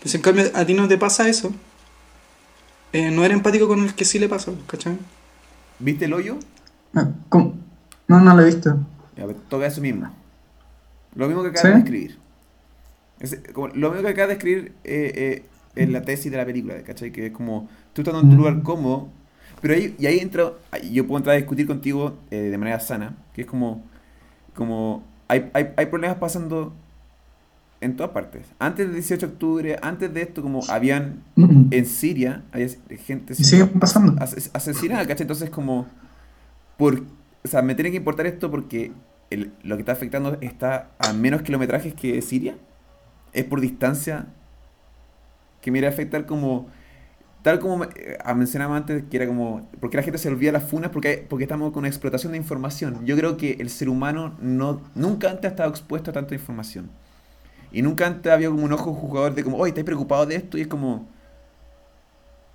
Pues 0.00 0.14
en 0.14 0.22
cambio 0.22 0.50
a 0.54 0.64
ti 0.64 0.74
no 0.74 0.88
te 0.88 0.98
pasa 0.98 1.28
eso, 1.28 1.52
eh, 2.92 3.10
no 3.10 3.24
era 3.24 3.34
empático 3.34 3.68
con 3.68 3.82
el 3.82 3.94
que 3.94 4.04
sí 4.04 4.18
le 4.18 4.28
pasó, 4.28 4.56
¿cachai? 4.66 4.96
¿Viste 5.78 6.06
el 6.06 6.14
hoyo? 6.14 6.38
No, 6.92 7.14
no, 8.08 8.20
no 8.20 8.34
lo 8.34 8.42
he 8.42 8.46
visto. 8.46 8.76
Ya, 9.16 9.24
pues, 9.24 9.36
toca 9.48 9.66
eso 9.66 9.80
mismo. 9.80 10.10
Lo 11.14 11.26
mismo 11.26 11.42
que 11.42 11.50
acabas 11.50 11.74
de 11.74 11.78
escribir. 11.78 12.18
Lo 13.74 13.90
mismo 13.90 14.02
que 14.02 14.08
acabas 14.08 14.28
de 14.28 14.34
escribir 14.34 14.72
eh, 14.84 15.12
eh, 15.14 15.44
en 15.74 15.92
la 15.92 16.02
tesis 16.02 16.30
de 16.30 16.38
la 16.38 16.46
película, 16.46 16.82
¿cachai? 16.82 17.12
Que 17.12 17.26
es 17.26 17.32
como, 17.32 17.68
tú 17.92 18.02
estás 18.02 18.14
en 18.22 18.30
tu 18.30 18.36
lugar 18.36 18.62
cómodo, 18.62 19.08
pero 19.60 19.74
ahí, 19.74 19.94
y 19.98 20.06
ahí 20.06 20.18
entra, 20.18 20.52
yo 20.90 21.06
puedo 21.06 21.18
entrar 21.18 21.34
a 21.34 21.38
discutir 21.38 21.66
contigo 21.66 22.18
de 22.30 22.56
manera 22.58 22.80
sana, 22.80 23.16
que 23.34 23.42
es 23.42 23.46
como, 23.46 23.84
como 24.54 25.04
hay, 25.28 25.50
hay, 25.54 25.68
hay 25.76 25.86
problemas 25.86 26.18
pasando 26.18 26.74
en 27.80 27.96
todas 27.96 28.12
partes. 28.12 28.46
Antes 28.58 28.86
del 28.86 28.94
18 28.94 29.26
de 29.26 29.32
octubre, 29.32 29.76
antes 29.82 30.12
de 30.12 30.22
esto, 30.22 30.42
como 30.42 30.60
habían 30.68 31.22
en 31.36 31.86
Siria, 31.86 32.42
había 32.52 32.68
gente 33.04 33.34
sigue 33.34 33.66
pasando. 33.66 34.16
asesinada, 34.20 35.06
¿cachai? 35.06 35.22
Entonces, 35.22 35.50
como, 35.50 35.86
por, 36.76 37.02
o 37.44 37.48
sea, 37.48 37.62
me 37.62 37.74
tiene 37.74 37.90
que 37.90 37.98
importar 37.98 38.26
esto 38.26 38.50
porque 38.50 38.92
el, 39.30 39.52
lo 39.62 39.76
que 39.76 39.82
está 39.82 39.92
afectando 39.92 40.38
está 40.40 40.90
a 40.98 41.12
menos 41.12 41.42
kilometrajes 41.42 41.94
que 41.94 42.20
Siria. 42.22 42.56
Es 43.36 43.44
por 43.44 43.60
distancia 43.60 44.26
que 45.60 45.70
me 45.70 45.84
a 45.84 45.88
afectar 45.88 46.26
como, 46.26 46.68
tal 47.42 47.58
como 47.58 47.84
eh, 47.84 48.18
mencionaba 48.34 48.76
antes, 48.76 49.04
que 49.10 49.16
era 49.16 49.26
como, 49.26 49.68
porque 49.80 49.96
la 49.96 50.02
gente 50.02 50.18
se 50.18 50.28
olvida 50.28 50.52
las 50.52 50.64
funas 50.64 50.90
porque, 50.90 51.24
porque 51.28 51.44
estamos 51.44 51.72
con 51.72 51.80
una 51.80 51.88
explotación 51.88 52.32
de 52.32 52.38
información. 52.38 53.04
Yo 53.04 53.16
creo 53.16 53.36
que 53.36 53.56
el 53.60 53.68
ser 53.68 53.88
humano 53.88 54.36
no, 54.40 54.80
nunca 54.94 55.30
antes 55.30 55.44
ha 55.44 55.48
estado 55.48 55.70
expuesto 55.70 56.10
a 56.10 56.14
tanta 56.14 56.34
información. 56.34 56.90
Y 57.72 57.82
nunca 57.82 58.06
antes 58.06 58.32
había 58.32 58.48
como 58.48 58.64
un 58.64 58.72
ojo 58.72 58.94
jugador 58.94 59.34
de 59.34 59.44
como, 59.44 59.58
oye, 59.58 59.70
¿estáis 59.70 59.84
preocupado 59.84 60.24
de 60.24 60.36
esto? 60.36 60.56
Y 60.56 60.62
es 60.62 60.66
como... 60.66 61.08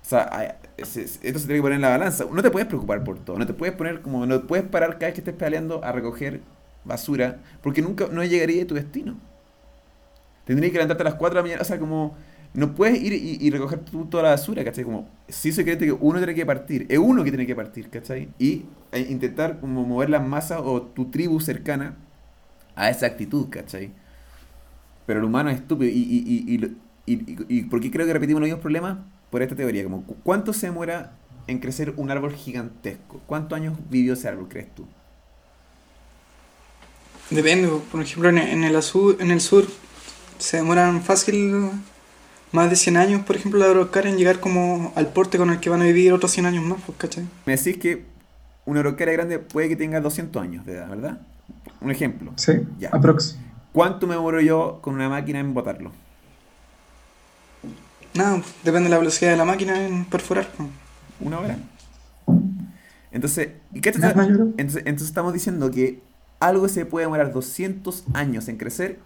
O 0.00 0.04
sea, 0.04 0.58
esto 0.76 0.98
se 0.98 1.18
tiene 1.18 1.56
que 1.56 1.62
poner 1.62 1.76
en 1.76 1.82
la 1.82 1.90
balanza. 1.90 2.24
No 2.32 2.42
te 2.42 2.50
puedes 2.50 2.66
preocupar 2.66 3.04
por 3.04 3.18
todo. 3.20 3.38
No 3.38 3.46
te 3.46 3.52
puedes 3.54 3.74
poner 3.76 4.02
como... 4.02 4.26
No 4.26 4.46
puedes 4.46 4.66
parar 4.66 4.94
cada 4.94 5.06
vez 5.06 5.14
que 5.14 5.20
estés 5.20 5.34
peleando 5.34 5.84
a 5.84 5.92
recoger 5.92 6.40
basura. 6.84 7.38
Porque 7.62 7.82
nunca 7.82 8.08
no 8.10 8.24
llegaría 8.24 8.64
a 8.64 8.66
tu 8.66 8.74
destino. 8.74 9.16
Tendrías 10.44 10.72
que 10.72 10.78
levantarte 10.78 11.02
a 11.02 11.04
las 11.04 11.14
4 11.14 11.34
de 11.34 11.40
la 11.40 11.42
mañana. 11.42 11.62
O 11.62 11.64
sea, 11.64 11.78
como... 11.78 12.16
No 12.54 12.74
puedes 12.74 13.02
ir 13.02 13.14
y, 13.14 13.50
recoger 13.50 13.80
toda 14.10 14.24
la 14.24 14.28
basura, 14.30 14.62
¿cachai? 14.62 14.84
Como, 14.84 15.08
sí 15.26 15.52
se 15.52 15.64
cree 15.64 15.78
que 15.78 15.90
uno 15.90 16.18
tiene 16.18 16.34
que 16.34 16.44
partir. 16.44 16.84
Es 16.90 16.98
uno 16.98 17.24
que 17.24 17.30
tiene 17.30 17.46
que 17.46 17.56
partir, 17.56 17.88
¿cachai? 17.88 18.28
Y 18.38 18.64
e 18.90 19.00
intentar 19.00 19.58
como 19.58 19.86
mover 19.86 20.10
las 20.10 20.22
masas 20.22 20.60
o 20.62 20.82
tu 20.82 21.06
tribu 21.06 21.40
cercana 21.40 21.96
a 22.76 22.90
esa 22.90 23.06
actitud, 23.06 23.48
¿cachai? 23.48 23.90
Pero 25.06 25.20
el 25.20 25.24
humano 25.24 25.48
es 25.48 25.56
estúpido. 25.56 25.90
¿Y, 25.90 25.96
y, 25.96 26.76
y, 27.06 27.62
por 27.62 27.80
qué 27.80 27.90
creo 27.90 28.06
que 28.06 28.12
repetimos 28.12 28.40
los 28.40 28.48
mismos 28.48 28.60
problemas? 28.60 28.98
Por 29.30 29.40
esta 29.40 29.56
teoría. 29.56 29.84
Como, 29.84 30.04
¿Cuánto 30.22 30.52
se 30.52 30.66
demora 30.66 31.12
en 31.46 31.58
crecer 31.58 31.94
un 31.96 32.10
árbol 32.10 32.34
gigantesco? 32.34 33.22
¿Cuántos 33.26 33.56
años 33.56 33.78
vivió 33.88 34.12
ese 34.12 34.28
árbol, 34.28 34.48
crees 34.50 34.74
tú? 34.74 34.86
Depende, 37.30 37.68
por 37.90 38.02
ejemplo, 38.02 38.28
en, 38.28 38.38
el, 38.38 38.74
en 39.20 39.30
el 39.30 39.40
sur 39.40 39.66
se 40.42 40.58
demoran 40.58 41.02
fácil 41.02 41.70
más 42.52 42.68
de 42.68 42.76
100 42.76 42.96
años, 42.96 43.22
por 43.22 43.36
ejemplo, 43.36 43.58
la 43.60 43.70
Araucaria 43.70 44.10
en 44.10 44.18
llegar 44.18 44.40
como 44.40 44.92
al 44.96 45.08
porte 45.08 45.38
con 45.38 45.50
el 45.50 45.60
que 45.60 45.70
van 45.70 45.80
a 45.80 45.84
vivir 45.84 46.12
otros 46.12 46.32
100 46.32 46.46
años 46.46 46.64
más, 46.64 46.78
pues, 46.84 46.98
¿cachai? 46.98 47.24
Me 47.46 47.56
decís 47.56 47.78
que 47.78 48.04
una 48.66 48.80
Araucaria 48.80 49.14
grande 49.14 49.38
puede 49.38 49.68
que 49.68 49.76
tenga 49.76 50.00
200 50.00 50.42
años 50.42 50.66
de 50.66 50.74
edad, 50.74 50.88
¿verdad? 50.88 51.20
Un 51.80 51.90
ejemplo. 51.90 52.32
Sí, 52.36 52.52
Ya. 52.78 52.90
aprox. 52.92 53.38
¿Cuánto 53.72 54.06
me 54.06 54.14
demoro 54.14 54.40
yo 54.40 54.80
con 54.82 54.94
una 54.94 55.08
máquina 55.08 55.38
en 55.40 55.54
botarlo? 55.54 55.92
Nada, 58.14 58.42
depende 58.62 58.84
de 58.84 58.90
la 58.90 58.98
velocidad 58.98 59.30
de 59.30 59.36
la 59.38 59.44
máquina 59.46 59.86
en 59.86 60.04
perforar. 60.04 60.46
pues. 60.56 60.68
¿Una 61.20 61.38
hora? 61.38 61.56
Entonces, 63.10 63.48
¿y 63.72 63.80
qué 63.80 63.92
te- 63.92 63.98
entonces, 64.06 64.82
entonces 64.84 65.08
estamos 65.08 65.32
diciendo 65.32 65.70
que 65.70 66.02
algo 66.40 66.68
se 66.68 66.84
puede 66.84 67.06
demorar 67.06 67.32
200 67.32 68.04
años 68.14 68.48
en 68.48 68.56
crecer, 68.56 68.98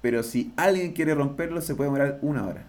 pero 0.00 0.22
si 0.22 0.52
alguien 0.56 0.92
quiere 0.92 1.14
romperlo, 1.14 1.60
se 1.60 1.74
puede 1.74 1.88
demorar 1.90 2.18
una 2.22 2.46
hora. 2.46 2.64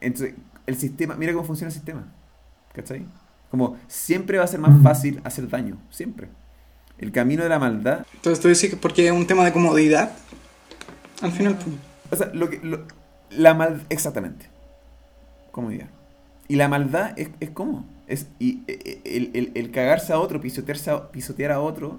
Entonces, 0.00 0.34
el 0.66 0.76
sistema, 0.76 1.14
mira 1.16 1.32
cómo 1.32 1.44
funciona 1.44 1.68
el 1.68 1.74
sistema. 1.74 2.04
¿Cachai? 2.74 3.06
Como 3.50 3.78
siempre 3.88 4.38
va 4.38 4.44
a 4.44 4.48
ser 4.48 4.60
más 4.60 4.82
fácil 4.82 5.20
hacer 5.24 5.48
daño, 5.48 5.78
siempre. 5.90 6.28
El 6.98 7.12
camino 7.12 7.42
de 7.42 7.48
la 7.50 7.58
maldad 7.58 8.06
Entonces 8.14 8.40
tú 8.42 8.48
decís 8.48 8.70
que 8.70 8.76
porque 8.76 9.06
es 9.06 9.12
un 9.12 9.26
tema 9.26 9.44
de 9.44 9.52
comodidad, 9.52 10.12
al 11.22 11.32
final, 11.32 11.56
pues. 11.56 11.76
O 12.10 12.16
sea, 12.16 12.32
lo 12.34 12.48
que, 12.50 12.58
lo- 12.58 12.86
la 13.30 13.54
mal, 13.54 13.82
exactamente. 13.88 14.46
Comodidad. 15.50 15.88
Y 16.48 16.56
la 16.56 16.68
maldad 16.68 17.12
es, 17.18 17.30
es 17.40 17.50
cómo. 17.50 17.86
Es, 18.06 18.26
y 18.38 18.62
eh, 18.68 18.78
eh, 18.84 19.00
el, 19.04 19.30
el- 19.34 19.52
el 19.54 19.70
cagarse 19.72 20.12
a 20.12 20.18
otro, 20.20 20.40
pisotearse 20.40 20.90
a- 20.90 21.10
pisotear 21.10 21.52
a 21.52 21.60
otro 21.60 21.98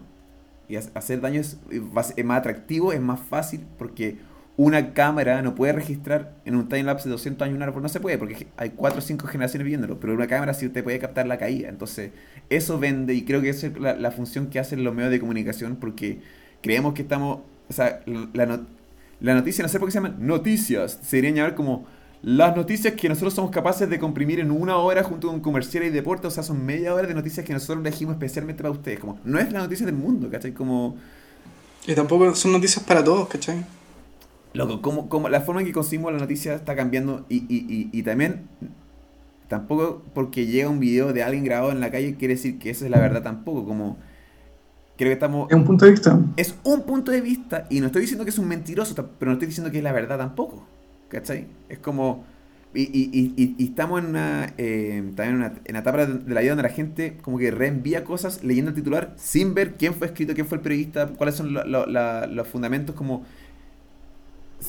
y 0.70 0.76
ha- 0.76 0.82
hacer 0.96 1.22
daño 1.22 1.42
es, 1.42 1.58
más 1.92 2.14
atractivo, 2.30 2.94
es 2.94 3.02
más 3.02 3.20
fácil 3.20 3.66
porque 3.78 4.18
una 4.58 4.94
cámara 4.94 5.42
no 5.44 5.54
puede 5.54 5.72
registrar 5.74 6.34
en 6.46 6.56
un 6.56 6.68
timelapse 6.68 7.08
de 7.08 7.12
200 7.14 7.46
años 7.46 7.58
un 7.58 7.64
árbol. 7.64 7.84
No 7.84 7.90
se 7.90 8.00
puede 8.00 8.18
porque 8.18 8.48
hay 8.58 8.72
4 8.72 9.00
o 9.00 9.02
5 9.02 9.28
generaciones 9.28 9.68
viéndolo. 9.68 10.00
Pero 10.00 10.14
una 10.16 10.28
cámara 10.28 10.54
sí 10.56 10.68
te 10.70 10.82
puede 10.84 10.98
captar 11.00 11.28
la 11.28 11.38
caída. 11.38 11.70
Entonces, 11.70 12.12
eso 12.50 12.80
vende 12.80 13.14
y 13.14 13.24
creo 13.24 13.42
que 13.42 13.50
esa 13.50 13.68
es 13.68 13.80
la, 13.80 13.96
la 13.96 14.12
función 14.12 14.48
que 14.48 14.60
hacen 14.60 14.84
los 14.84 14.96
medios 14.96 15.12
de 15.12 15.20
comunicación 15.20 15.76
porque 15.76 16.22
creemos 16.62 16.94
que 16.96 17.04
estamos. 17.04 17.40
O 17.70 17.74
sea, 17.74 18.02
la, 18.34 18.46
no- 18.48 18.66
la 19.20 19.34
noticia, 19.36 19.62
no 19.64 19.70
sé 19.70 19.80
por 19.80 19.88
qué 19.90 19.92
se 19.92 19.98
llaman 20.00 20.16
noticias. 20.26 21.00
Se 21.04 21.18
deberían 21.18 21.36
llamar 21.36 21.56
como 21.56 21.86
las 22.24 22.56
noticias 22.56 22.94
que 22.96 23.10
nosotros 23.10 23.34
somos 23.34 23.52
capaces 23.52 23.90
de 23.90 24.00
comprimir 24.00 24.40
en 24.40 24.52
una 24.52 24.78
hora 24.78 25.04
junto 25.04 25.28
con 25.30 25.40
comerciales 25.42 25.90
y 25.90 25.94
deporte. 25.94 26.28
O 26.28 26.32
sea, 26.32 26.44
son 26.44 26.66
media 26.66 26.94
hora 26.94 27.08
de 27.08 27.14
noticias 27.14 27.46
que 27.46 27.54
nosotros 27.54 27.80
elegimos 27.80 28.14
especialmente 28.16 28.64
para 28.64 28.72
ustedes. 28.72 29.00
Como, 29.00 29.20
no 29.24 29.40
es 29.40 29.52
la 29.52 29.60
noticia 29.60 29.86
del 29.86 29.96
mundo, 29.96 30.30
¿cachai? 30.30 30.54
Como, 30.54 30.98
Y 31.88 31.96
tampoco 31.96 32.36
son 32.36 32.52
noticias 32.54 32.84
para 32.86 33.04
todos, 33.04 33.28
¿cachai? 33.30 33.66
loco, 34.54 34.82
como, 34.82 35.10
como 35.10 35.30
la 35.30 35.42
forma 35.42 35.62
en 35.62 35.68
que 35.68 35.74
conseguimos 35.74 36.12
la 36.14 36.20
noticia 36.20 36.56
está 36.56 36.76
cambiando. 36.76 37.26
Y, 37.30 37.38
y, 37.48 37.66
y, 37.70 37.90
y 37.94 38.04
también, 38.04 38.50
tampoco 39.48 40.04
porque 40.14 40.48
llega 40.48 40.70
un 40.70 40.80
video 40.80 41.14
de 41.14 41.24
alguien 41.24 41.44
grabado 41.44 41.72
en 41.72 41.80
la 41.80 41.92
calle 41.92 42.16
quiere 42.16 42.36
decir 42.36 42.60
que 42.60 42.70
esa 42.72 42.86
es 42.86 42.92
la 42.92 43.00
verdad 43.00 43.24
tampoco. 43.24 43.66
Como, 43.66 43.98
creo 44.98 45.10
que 45.10 45.14
estamos 45.14 45.50
Es 45.50 45.56
un 45.58 45.66
punto 45.66 45.86
de 45.86 45.92
vista. 45.92 46.20
es 46.36 46.56
un 46.64 46.84
punto 46.84 47.12
de 47.12 47.22
vista 47.22 47.68
y 47.70 47.80
no 47.80 47.88
estoy 47.88 48.02
diciendo 48.02 48.26
que 48.26 48.32
es 48.32 48.40
un 48.40 48.48
mentiroso, 48.48 48.96
pero 49.20 49.32
no 49.32 49.34
estoy 49.34 49.48
diciendo 49.48 49.72
que 49.72 49.78
es 49.80 49.84
la 49.84 49.94
verdad 49.94 50.18
tampoco. 50.18 50.66
¿Cachai? 51.10 51.48
Es 51.70 51.80
como... 51.80 52.26
Y, 52.74 52.82
y- 52.84 53.34
y- 53.58 53.64
estamos 53.64 54.02
en 54.02 54.08
una, 54.08 54.54
eh, 54.58 55.02
también 55.16 55.30
en 55.30 55.36
una, 55.38 55.48
en 55.48 55.72
una 55.72 55.80
etapa 55.80 56.06
de, 56.06 56.32
la 56.32 56.42
vida 56.42 56.52
donde 56.52 56.64
la 56.64 56.70
gente 56.70 57.18
como 57.24 57.40
que 57.40 57.50
reenvía 57.50 58.04
cosas 58.04 58.44
leyendo 58.44 58.70
el 58.70 58.76
titular 58.76 59.14
sin 59.18 59.56
ver 59.56 59.76
quién 59.78 59.94
fue 59.96 60.08
escrito, 60.08 60.36
quién 60.36 60.46
fue 60.46 60.58
el 60.58 60.62
periodista, 60.62 61.08
cuáles 61.08 61.36
son 61.36 61.54
lo- 61.54 61.86
los 62.28 62.48
fundamentos 62.48 62.94
como... 62.96 63.26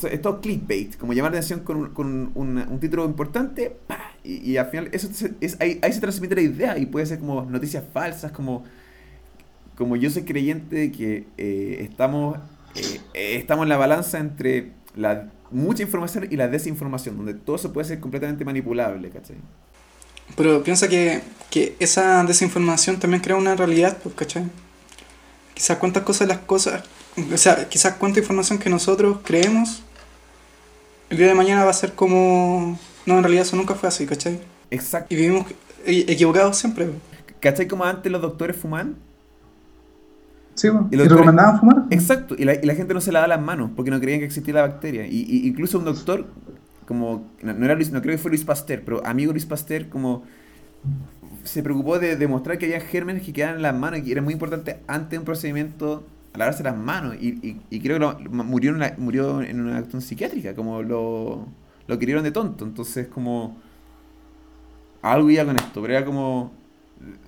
Es 0.03 0.21
todo 0.21 0.39
clickbait, 0.39 0.95
como 0.97 1.13
llamar 1.13 1.31
la 1.31 1.39
atención 1.39 1.61
con 1.61 1.77
un, 1.77 1.89
con 1.89 2.31
un- 2.35 2.57
un- 2.69 2.79
título 2.79 3.05
importante 3.05 3.75
¡pa! 3.87 3.97
Y, 4.23 4.55
al 4.57 4.67
final 4.67 4.89
eso 4.91 5.09
es, 5.41 5.57
ahí, 5.59 5.79
ahí 5.81 5.91
se 5.91 5.99
transmite 5.99 6.35
la 6.35 6.41
idea 6.41 6.77
y 6.77 6.85
puede 6.85 7.07
ser 7.07 7.17
como 7.19 7.43
noticias 7.45 7.83
falsas, 7.91 8.31
como 8.31 8.65
como 9.75 9.95
yo 9.95 10.09
soy 10.09 10.23
creyente 10.23 10.75
de 10.75 10.91
que 10.91 11.25
eh, 11.37 11.77
estamos, 11.89 12.37
eh, 12.75 12.99
eh, 13.13 13.35
estamos 13.37 13.63
en 13.63 13.69
la 13.69 13.77
balanza 13.77 14.19
entre 14.19 14.71
la 14.95 15.29
mucha 15.51 15.83
información 15.83 16.27
y 16.29 16.35
la 16.35 16.47
desinformación, 16.47 17.17
donde 17.17 17.33
todo 17.33 17.55
eso 17.55 17.73
puede 17.73 17.87
ser 17.87 17.99
completamente 17.99 18.45
manipulable, 18.45 19.09
¿cachai? 19.09 19.37
Pero 20.35 20.63
piensa 20.63 20.87
que, 20.87 21.21
que 21.49 21.75
esa 21.79 22.23
desinformación 22.23 22.99
también 22.99 23.21
crea 23.21 23.35
una 23.35 23.55
realidad, 23.55 23.97
pues, 24.01 24.15
¿cachai? 24.15 24.45
Quizás 25.53 25.77
cuántas 25.77 26.03
cosas 26.03 26.27
las 26.27 26.39
cosas, 26.39 26.83
o 27.33 27.37
sea, 27.37 27.67
quizás 27.67 27.95
cuánta 27.95 28.19
información 28.19 28.59
que 28.59 28.69
nosotros 28.69 29.19
creemos, 29.23 29.81
el 31.09 31.17
día 31.17 31.27
de 31.27 31.33
mañana 31.33 31.65
va 31.65 31.71
a 31.71 31.73
ser 31.73 31.93
como, 31.93 32.79
no, 33.05 33.17
en 33.17 33.23
realidad 33.23 33.43
eso 33.43 33.55
nunca 33.55 33.75
fue 33.75 33.89
así, 33.89 34.05
¿cachai? 34.05 34.39
Exacto. 34.69 35.13
Y 35.13 35.17
vivimos 35.17 35.47
equivocados 35.85 36.57
siempre. 36.57 36.85
pues. 36.85 36.97
¿Cachai 37.39 37.67
como 37.67 37.85
antes 37.85 38.11
los 38.11 38.21
doctores 38.21 38.55
fumaban? 38.55 38.97
Sí, 40.59 40.67
bueno. 40.69 40.87
Y 40.91 40.95
¿Y, 40.95 40.97
los 40.97 41.07
doctores- 41.07 41.25
recomendaban 41.25 41.59
fumar? 41.59 41.85
Exacto, 41.89 42.35
y 42.37 42.43
la, 42.43 42.53
y 42.55 42.65
la 42.65 42.75
gente 42.75 42.93
no 42.93 43.01
se 43.01 43.11
lavaba 43.13 43.27
las 43.35 43.41
manos 43.41 43.71
porque 43.75 43.91
no 43.91 43.99
creían 43.99 44.19
que 44.19 44.25
existía 44.25 44.53
la 44.55 44.61
bacteria. 44.61 45.07
Y, 45.07 45.19
y- 45.27 45.47
incluso 45.47 45.79
un 45.79 45.85
doctor, 45.85 46.27
como, 46.85 47.27
no, 47.41 47.53
no 47.53 47.65
era 47.65 47.75
Luis, 47.75 47.91
no 47.91 48.01
creo 48.01 48.13
que 48.15 48.17
fue 48.21 48.29
Luis 48.31 48.43
Pasteur, 48.43 48.81
pero 48.85 49.05
amigo 49.05 49.31
Luis 49.31 49.45
Pasteur, 49.45 49.87
como 49.89 50.23
se 51.43 51.63
preocupó 51.63 51.97
de 51.99 52.15
demostrar 52.15 52.57
que 52.57 52.65
había 52.65 52.81
gérmenes 52.81 53.23
que 53.23 53.31
quedaban 53.33 53.57
en 53.57 53.61
las 53.61 53.75
manos 53.75 54.01
y 54.05 54.11
era 54.11 54.21
muy 54.21 54.33
importante 54.33 54.79
antes 54.87 55.11
de 55.11 55.17
un 55.19 55.25
procedimiento 55.25 56.05
lavarse 56.35 56.63
las 56.63 56.75
manos. 56.77 57.15
Y, 57.21 57.27
y- 57.47 57.61
y 57.69 57.79
creo 57.79 57.95
que 57.97 58.23
lo- 58.23 58.43
murió, 58.43 58.71
en 58.71 58.75
una, 58.77 58.93
murió 58.97 59.41
en 59.41 59.61
una 59.61 59.77
acción 59.77 60.01
psiquiátrica, 60.01 60.55
como 60.55 60.83
lo, 60.83 61.47
lo 61.87 61.99
querieron 61.99 62.23
de 62.23 62.31
tonto. 62.31 62.65
Entonces, 62.65 63.07
como 63.07 63.57
algo 65.01 65.29
iba 65.29 65.45
con 65.45 65.55
esto, 65.55 65.81
pero 65.81 65.93
era 65.95 66.05
como, 66.05 66.51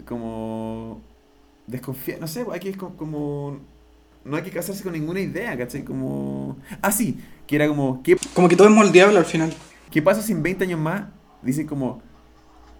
como 0.05 1.01
desconfiar, 1.71 2.19
no 2.19 2.27
sé, 2.27 2.45
hay 2.51 2.59
que 2.59 2.73
como, 2.75 3.57
no 4.25 4.37
hay 4.37 4.43
que 4.43 4.51
casarse 4.51 4.83
con 4.83 4.93
ninguna 4.93 5.19
idea, 5.21 5.57
¿cachai? 5.57 5.83
Como, 5.83 6.57
ah, 6.81 6.91
sí, 6.91 7.19
que 7.47 7.55
era 7.55 7.67
como, 7.67 8.03
¿qué, 8.03 8.17
Como 8.33 8.47
que 8.49 8.55
todo 8.55 8.67
es 8.67 8.73
moldeable 8.73 9.17
al 9.17 9.25
final. 9.25 9.51
qué 9.89 10.01
pasa 10.01 10.21
si 10.21 10.33
en 10.33 10.43
20 10.43 10.63
años 10.65 10.79
más 10.79 11.05
dicen 11.41 11.65
como, 11.67 12.01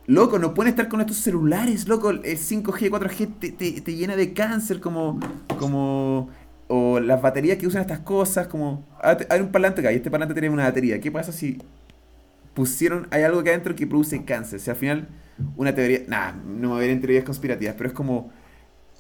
loco, 0.08 0.40
no 0.40 0.54
pueden 0.54 0.72
estar 0.72 0.88
con 0.90 1.02
estos 1.02 1.18
celulares, 1.18 1.88
loco, 1.88 2.12
el 2.12 2.38
5G, 2.38 2.90
4G 2.90 3.28
te, 3.40 3.52
te- 3.52 3.82
te 3.82 3.96
llena 3.96 4.16
de 4.16 4.34
cáncer, 4.34 4.80
como, 4.82 5.20
como, 5.60 6.30
o 6.68 7.00
las 7.00 7.22
baterías 7.22 7.58
que 7.58 7.68
usan 7.68 7.82
estas 7.82 8.00
cosas, 8.00 8.48
como, 8.48 8.86
ah, 9.02 9.18
hay 9.30 9.40
un 9.42 9.52
parlante 9.52 9.82
acá 9.82 9.92
y 9.92 9.96
este 9.98 10.12
parlante 10.12 10.34
tiene 10.36 10.50
una 10.50 10.64
batería, 10.66 11.00
¿qué 11.00 11.12
pasa 11.12 11.32
si 11.32 11.58
pusieron, 12.54 13.08
hay 13.12 13.24
algo 13.24 13.44
que 13.44 13.50
adentro 13.50 13.76
que 13.76 13.88
produce 13.88 14.24
cáncer? 14.26 14.60
Si 14.60 14.70
al 14.70 14.76
final, 14.76 15.08
una 15.56 15.74
teoría, 15.74 16.02
nah, 16.08 16.32
no 16.34 16.62
me 16.62 16.68
voy 16.68 16.78
a 16.78 16.82
ver 16.82 16.90
en 16.92 17.02
teorías 17.02 17.24
conspirativas, 17.24 17.76
pero 17.78 17.90
es 17.90 17.96
como, 17.96 18.32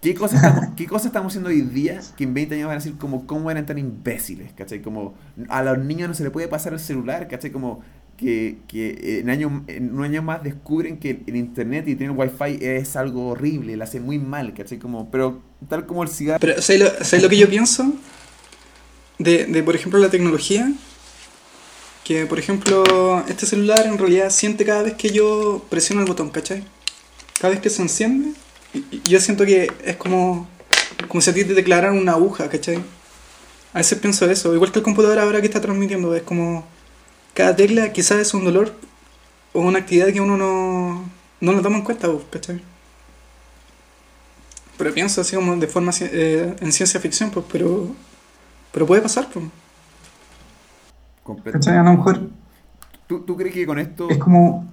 ¿Qué 0.02 0.16
cosas, 0.16 0.43
estamos, 0.43 0.66
¿Qué 0.76 0.88
cosas 0.88 1.08
estamos 1.08 1.32
haciendo 1.32 1.49
hoy 1.49 1.62
día 1.62 2.02
que 2.18 2.24
en 2.24 2.34
20 2.34 2.56
años 2.56 2.68
van 2.68 2.78
a 2.78 2.80
decir 2.80 2.97
como 2.97 3.28
cómo 3.28 3.52
eran 3.52 3.68
tan 3.68 3.78
imbéciles? 3.78 4.52
¿Cachai? 4.54 4.82
Como 4.82 5.14
a 5.47 5.62
los 5.62 5.78
niños 5.78 6.10
no 6.10 6.16
se 6.16 6.24
les 6.24 6.32
puede 6.32 6.47
pasar 6.47 6.74
el 6.74 6.80
celular, 6.80 7.28
¿cachai? 7.28 7.52
Como 7.52 7.84
que, 8.18 8.58
que 8.68 9.20
en, 9.20 9.30
año, 9.30 9.64
en 9.68 9.95
un 9.95 10.04
año 10.04 10.24
más 10.24 10.43
descubren 10.43 10.97
que 10.97 11.22
el 11.28 11.36
internet 11.36 11.88
y 11.88 11.95
tener 11.95 12.12
wifi 12.12 12.58
es 12.62 12.95
algo 12.95 13.28
horrible, 13.30 13.78
le 13.78 13.84
hace 13.84 13.99
muy 13.99 14.18
mal, 14.18 14.56
¿cachai? 14.56 14.80
Como, 14.80 15.12
pero 15.12 15.39
tal 15.70 15.86
como 15.86 16.02
el 16.02 16.10
cigarro. 16.10 16.39
Pero 16.39 16.60
¿sabes 16.64 16.82
lo, 16.82 17.06
sabes 17.06 17.22
lo 17.22 17.30
que 17.30 17.38
yo 17.38 17.47
pienso? 17.47 17.93
De, 19.20 19.45
de, 19.45 19.62
por 19.62 19.76
ejemplo, 19.76 19.99
la 19.99 20.10
tecnología. 20.10 20.72
Que, 22.04 22.26
por 22.26 22.39
ejemplo, 22.39 23.24
este 23.30 23.45
celular 23.45 23.86
en 23.86 23.99
realidad 23.99 24.32
siente 24.32 24.66
cada 24.66 24.82
vez 24.82 24.95
que 24.95 25.12
yo 25.12 25.64
presiono 25.70 26.02
el 26.02 26.08
botón, 26.08 26.32
¿cachai? 26.32 26.64
Cada 27.39 27.54
vez 27.54 27.62
que 27.62 27.70
se 27.70 27.84
enciende, 27.84 28.34
yo 29.03 29.19
siento 29.19 29.45
que 29.45 29.72
es 29.84 29.95
como, 29.97 30.47
como 31.07 31.22
si 31.22 31.30
a 31.30 31.34
ti 31.34 31.43
te 31.43 31.53
declararan 31.53 31.97
una 31.97 32.13
aguja, 32.13 32.49
¿cachai? 32.49 32.84
A 33.74 33.78
veces 33.80 33.99
pienso 33.99 34.30
eso, 34.30 34.53
igual 34.53 34.72
que 34.72 34.80
el 34.80 34.86
computador 34.86 35.19
ahora 35.19 35.39
que 35.39 35.47
está 35.47 35.61
transmitiendo, 35.61 36.15
es 36.15 36.24
como 36.24 36.65
cada 37.34 37.55
tecla 37.55 37.91
quizás 37.93 38.19
es 38.19 38.34
un 38.34 38.43
dolor 38.43 38.74
o 39.53 39.61
una 39.61 39.80
actividad 39.80 40.11
que 40.11 40.22
uno 40.22 40.38
no, 40.38 41.05
no 41.39 41.53
lo 41.53 41.61
toma 41.61 41.78
en 41.78 41.84
cuenta, 41.84 42.11
pues, 42.11 42.24
¿cachai? 42.30 42.61
Pero 44.78 44.93
pienso 44.93 45.22
así 45.22 45.36
como 45.36 45.55
de 45.55 45.67
forma 45.67 45.91
eh, 46.01 46.55
en 46.59 46.72
ciencia 46.72 46.99
ficción, 46.99 47.32
pues, 47.32 47.45
pero, 47.51 47.88
pero 48.72 48.86
puede 48.86 49.01
pasar, 49.01 49.30
pues. 49.32 49.45
completo. 51.24 51.59
¿Cachai? 51.59 51.78
A 51.78 51.84
lo 51.84 51.93
mejor 51.93 52.22
¿Tú, 53.11 53.19
¿Tú 53.24 53.36
crees 53.36 53.53
que 53.53 53.65
con 53.65 53.78
esto... 53.78 54.09
es 54.09 54.17
como. 54.17 54.65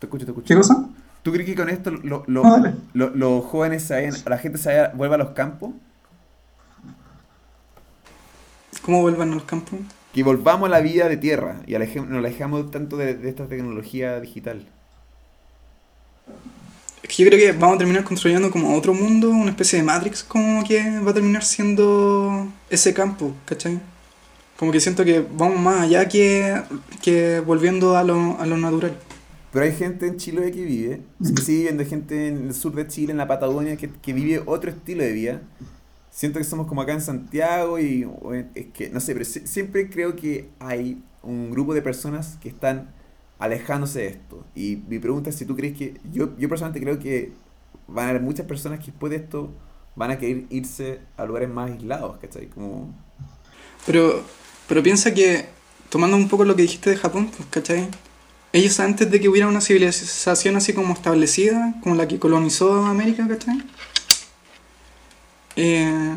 Te 0.00 0.06
escucho, 0.06 0.24
te 0.24 0.32
escucho. 0.32 0.48
¿Qué 0.48 0.56
cosa? 0.56 0.88
¿Tú 1.24 1.32
crees 1.32 1.46
que 1.48 1.56
con 1.56 1.68
esto 1.68 1.90
lo- 1.90 2.22
lo- 2.28 2.42
No, 2.42 2.42
dale. 2.42 2.74
lo- 2.92 3.10
los 3.10 3.44
jóvenes 3.46 3.82
se 3.82 3.94
vayan- 3.94 4.14
la 4.26 4.38
gente 4.38 4.58
se 4.58 4.68
vaya- 4.68 4.92
vuelva 4.94 5.16
a 5.16 5.18
los 5.18 5.30
campos? 5.30 5.70
¿Cómo 8.82 9.00
vuelvan 9.00 9.32
a 9.32 9.34
los 9.34 9.44
campos? 9.44 9.80
Que 10.12 10.22
volvamos 10.22 10.66
a 10.68 10.70
la 10.70 10.80
vida 10.80 11.08
de 11.08 11.16
tierra 11.16 11.56
y 11.66 11.72
alejem- 11.74 12.06
nos 12.06 12.18
alejamos 12.18 12.70
tanto 12.70 12.96
de, 12.96 13.14
de 13.14 13.28
esta 13.28 13.46
tecnología 13.46 14.20
digital. 14.20 14.66
Es 17.02 17.08
que 17.16 17.22
yo 17.24 17.28
creo 17.30 17.38
que 17.40 17.58
vamos 17.58 17.76
a 17.76 17.78
terminar 17.78 18.04
construyendo 18.04 18.50
como 18.50 18.76
otro 18.76 18.94
mundo, 18.94 19.30
una 19.30 19.50
especie 19.50 19.78
de 19.78 19.84
Matrix, 19.84 20.22
como 20.22 20.62
que 20.64 21.00
va 21.00 21.10
a 21.10 21.14
terminar 21.14 21.42
siendo 21.44 22.48
ese 22.70 22.94
campo, 22.94 23.32
¿cachai? 23.44 23.80
Como 24.58 24.70
que 24.72 24.80
siento 24.80 25.04
que 25.04 25.24
vamos 25.32 25.58
más 25.58 25.80
allá 25.82 26.08
que, 26.08 26.62
que 27.02 27.40
volviendo 27.40 27.96
a 27.96 28.04
lo, 28.04 28.38
a 28.38 28.46
lo 28.46 28.56
natural. 28.56 28.96
Pero 29.54 29.64
hay 29.66 29.72
gente 29.72 30.06
en 30.08 30.16
Chile 30.16 30.50
que 30.50 30.64
vive, 30.64 31.02
que 31.36 31.40
sigue 31.42 31.58
viviendo 31.58 31.84
gente 31.86 32.26
en 32.28 32.48
el 32.48 32.54
sur 32.54 32.74
de 32.74 32.86
Chile, 32.88 33.12
en 33.12 33.18
la 33.18 33.28
Patagonia, 33.28 33.76
que, 33.76 33.88
que 33.88 34.12
vive 34.12 34.42
otro 34.44 34.68
estilo 34.70 35.04
de 35.04 35.12
vida. 35.12 35.42
Siento 36.10 36.38
que 36.40 36.44
somos 36.44 36.66
como 36.66 36.82
acá 36.82 36.92
en 36.92 37.00
Santiago 37.00 37.78
y 37.78 38.04
es 38.56 38.66
que, 38.74 38.90
no 38.90 38.98
sé, 39.00 39.12
pero 39.12 39.24
si- 39.24 39.46
siempre 39.46 39.88
creo 39.88 40.16
que 40.16 40.48
hay 40.58 41.00
un 41.22 41.52
grupo 41.52 41.72
de 41.72 41.82
personas 41.82 42.36
que 42.42 42.48
están 42.48 42.90
alejándose 43.38 44.00
de 44.00 44.06
esto. 44.08 44.44
Y 44.56 44.82
mi 44.88 44.98
pregunta 44.98 45.30
es 45.30 45.36
si 45.36 45.44
tú 45.46 45.54
crees 45.56 45.76
que, 45.78 45.94
yo, 46.12 46.36
yo 46.36 46.48
personalmente 46.48 46.84
creo 46.84 46.98
que 46.98 47.32
van 47.86 48.06
a 48.06 48.10
haber 48.10 48.22
muchas 48.22 48.46
personas 48.46 48.80
que 48.80 48.86
después 48.86 49.10
de 49.10 49.16
esto 49.18 49.52
van 49.96 50.10
a 50.10 50.18
querer 50.18 50.46
irse 50.50 50.98
a 51.16 51.24
lugares 51.26 51.48
más 51.48 51.70
aislados, 51.70 52.16
¿cachai? 52.18 52.48
Como, 52.48 52.92
Pero, 53.86 54.20
pero 54.68 54.82
piensa 54.82 55.14
que, 55.14 55.46
tomando 55.90 56.16
un 56.16 56.28
poco 56.28 56.44
lo 56.44 56.56
que 56.56 56.62
dijiste 56.62 56.90
de 56.90 56.96
Japón, 56.96 57.30
pues, 57.36 57.48
¿cachai? 57.50 57.88
Ellos 58.54 58.78
antes 58.80 59.10
de 59.10 59.20
que 59.20 59.28
hubiera 59.28 59.48
una 59.48 59.60
civilización 59.60 60.56
así 60.56 60.72
como 60.72 60.94
establecida, 60.94 61.74
como 61.82 61.94
la 61.96 62.08
que 62.08 62.18
colonizó 62.18 62.86
América, 62.86 63.26
¿cachai? 63.28 63.62
Eh, 65.56 66.14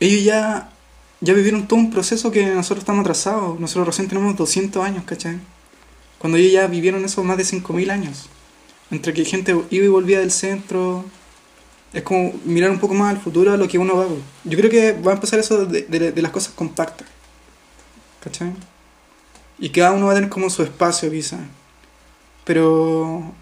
ellos 0.00 0.24
ya, 0.24 0.70
ya 1.20 1.34
vivieron 1.34 1.66
todo 1.68 1.78
un 1.78 1.90
proceso 1.90 2.30
que 2.30 2.46
nosotros 2.46 2.80
estamos 2.80 3.02
atrasados. 3.02 3.58
Nosotros 3.60 3.86
recién 3.88 4.08
tenemos 4.08 4.36
200 4.36 4.82
años, 4.84 5.04
¿cachai? 5.04 5.38
Cuando 6.18 6.38
ellos 6.38 6.52
ya 6.52 6.66
vivieron 6.66 7.04
eso 7.04 7.22
más 7.24 7.36
de 7.36 7.44
5.000 7.44 7.90
años. 7.90 8.28
Entre 8.90 9.12
que 9.12 9.24
gente 9.24 9.52
iba 9.70 9.84
y 9.84 9.88
volvía 9.88 10.20
del 10.20 10.30
centro. 10.30 11.04
Es 11.92 12.02
como 12.02 12.32
mirar 12.44 12.70
un 12.70 12.78
poco 12.78 12.94
más 12.94 13.14
al 13.14 13.20
futuro 13.20 13.52
a 13.52 13.56
lo 13.56 13.68
que 13.68 13.78
uno 13.78 13.96
va. 13.96 14.06
Yo 14.44 14.58
creo 14.58 14.70
que 14.70 14.92
va 14.92 15.12
a 15.12 15.14
empezar 15.14 15.38
eso 15.38 15.66
de, 15.66 15.82
de- 15.82 16.12
de 16.12 16.22
las 16.22 16.30
cosas 16.32 16.52
compactas. 16.54 17.06
¿Cachai? 18.20 18.52
Y 19.58 19.70
cada 19.70 19.92
uno 19.92 20.06
va 20.06 20.12
a 20.12 20.14
tener 20.14 20.30
como 20.30 20.50
su 20.50 20.62
espacio, 20.62 21.10
quizá. 21.10 21.38
Pero. 22.44 23.32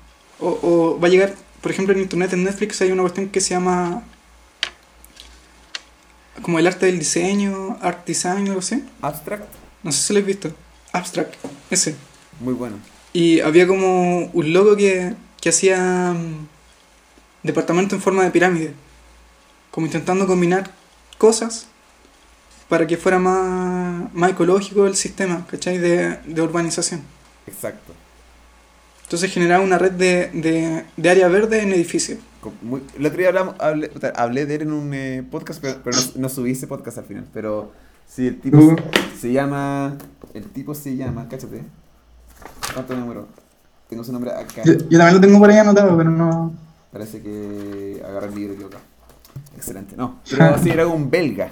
O, 0.41 0.49
o 0.63 0.99
va 1.01 1.09
a 1.09 1.11
llegar, 1.11 1.35
por 1.61 1.71
ejemplo, 1.71 1.95
en 1.95 2.01
internet, 2.01 2.33
en 2.33 2.45
Netflix 2.45 2.81
hay 2.83 2.93
una 2.93 3.03
cuestión 3.03 3.29
que 3.29 3.41
se 3.41 3.51
llama. 3.51 4.03
Como 6.43 6.59
el 6.59 6.67
arte 6.67 6.87
del 6.87 6.99
diseño, 6.99 7.79
art 7.81 8.07
design, 8.07 8.49
algo 8.49 8.59
así. 8.59 8.85
abstract, 9.01 9.45
No 9.83 9.93
sé 9.93 9.99
si 10.03 10.13
lo 10.13 10.21
has 10.21 10.27
visto. 10.27 10.53
Abstract, 10.93 11.35
ese. 11.71 11.95
muy 12.41 12.55
bueno. 12.55 12.77
Y 13.13 13.41
había 13.41 13.67
como 13.67 14.27
un 14.27 14.53
logo 14.53 14.77
que, 14.77 15.15
que 15.41 15.49
hacía 15.49 16.13
mm, 16.13 16.49
departamento 17.45 17.95
en 17.95 18.03
forma 18.03 18.25
de 18.25 18.31
pirámide. 18.31 18.75
Como 19.71 19.87
intentando 19.87 20.27
combinar 20.27 20.71
cosas 21.19 21.69
para 22.69 22.87
que 22.87 22.97
fuera 22.97 23.19
más, 23.19 24.13
más 24.15 24.31
ecológico 24.31 24.87
el 24.87 24.97
sistema, 24.97 25.47
¿cachai? 25.51 25.79
De, 25.79 26.19
de 26.27 26.43
urbanización. 26.43 27.03
Exacto. 27.47 27.93
Entonces 29.05 29.31
generaba 29.33 29.63
una 29.63 29.79
red 29.79 29.93
de, 29.93 30.31
de, 30.33 30.85
de 30.97 31.11
área 31.11 31.29
verde 31.29 31.61
en 31.63 31.73
edificios. 31.73 32.19
Muy- 32.63 32.83
el 32.99 33.07
otro 33.07 33.19
día 33.19 33.29
hablamos, 33.29 33.55
hablé, 33.59 33.91
hablé 34.17 34.47
de 34.47 34.55
él 34.57 34.63
en 34.63 34.73
un 34.73 34.93
eh, 34.95 35.25
podcast, 35.31 35.61
pero, 35.61 35.81
pero 35.85 35.97
no, 35.97 36.03
no 36.23 36.29
subí 36.29 36.53
ese 36.53 36.67
podcast 36.67 36.99
al 36.99 37.05
final. 37.05 37.27
Pero 37.33 37.73
sí, 38.07 38.27
el 38.27 38.41
tipo 38.41 38.59
Uh. 38.59 38.77
se, 39.15 39.21
se 39.21 39.33
llama. 39.33 39.97
El 40.33 40.45
tipo 40.51 40.75
se 40.75 40.97
llama, 40.97 41.27
cáchate. 41.29 41.63
¿Cuánto 42.73 42.97
número? 42.97 43.29
Tengo 43.89 44.03
su 44.05 44.13
nombre 44.13 44.31
acá. 44.33 44.63
Yo, 44.65 44.73
yo 44.73 44.99
también 44.99 45.15
lo 45.15 45.21
tengo 45.21 45.39
por 45.39 45.51
ahí 45.51 45.59
anotado, 45.59 45.97
pero 45.97 46.11
no. 46.11 46.53
Parece 46.93 47.21
que 47.21 48.03
agarré 48.07 48.29
el 48.29 48.35
libro 48.35 48.55
equivocado. 48.55 48.83
Excelente, 49.57 49.97
no. 49.97 50.21
Pero 50.31 50.59
sí, 50.63 50.71
era 50.71 50.87
un 50.87 51.11
belga. 51.11 51.51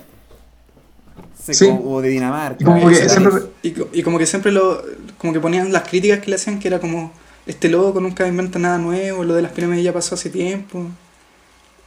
Sí. 1.44 1.68
o 1.84 2.00
de 2.00 2.08
Dinamarca. 2.10 2.56
Y 2.60 2.64
como 2.64 2.88
que 2.88 2.96
Era- 2.98 3.08
siempre- 3.08 3.42
Y, 3.62 3.70
co- 3.72 3.88
y 3.92 4.02
como 4.02 4.18
que 4.18 4.26
siempre 4.26 4.52
lo 4.52 4.82
como 5.18 5.32
que 5.32 5.40
ponían 5.40 5.72
las 5.72 5.88
críticas 5.88 6.20
que 6.20 6.30
le 6.30 6.36
hacían 6.36 6.58
que 6.58 6.68
era 6.68 6.78
como 6.80 7.12
este 7.46 7.68
loco 7.68 8.00
nunca 8.00 8.26
inventa 8.28 8.58
nada 8.58 8.78
nuevo, 8.78 9.24
lo 9.24 9.34
de 9.34 9.42
las 9.42 9.52
pirámides 9.52 9.84
ya 9.84 9.92
pasó 9.92 10.14
hace 10.14 10.30
tiempo. 10.30 10.86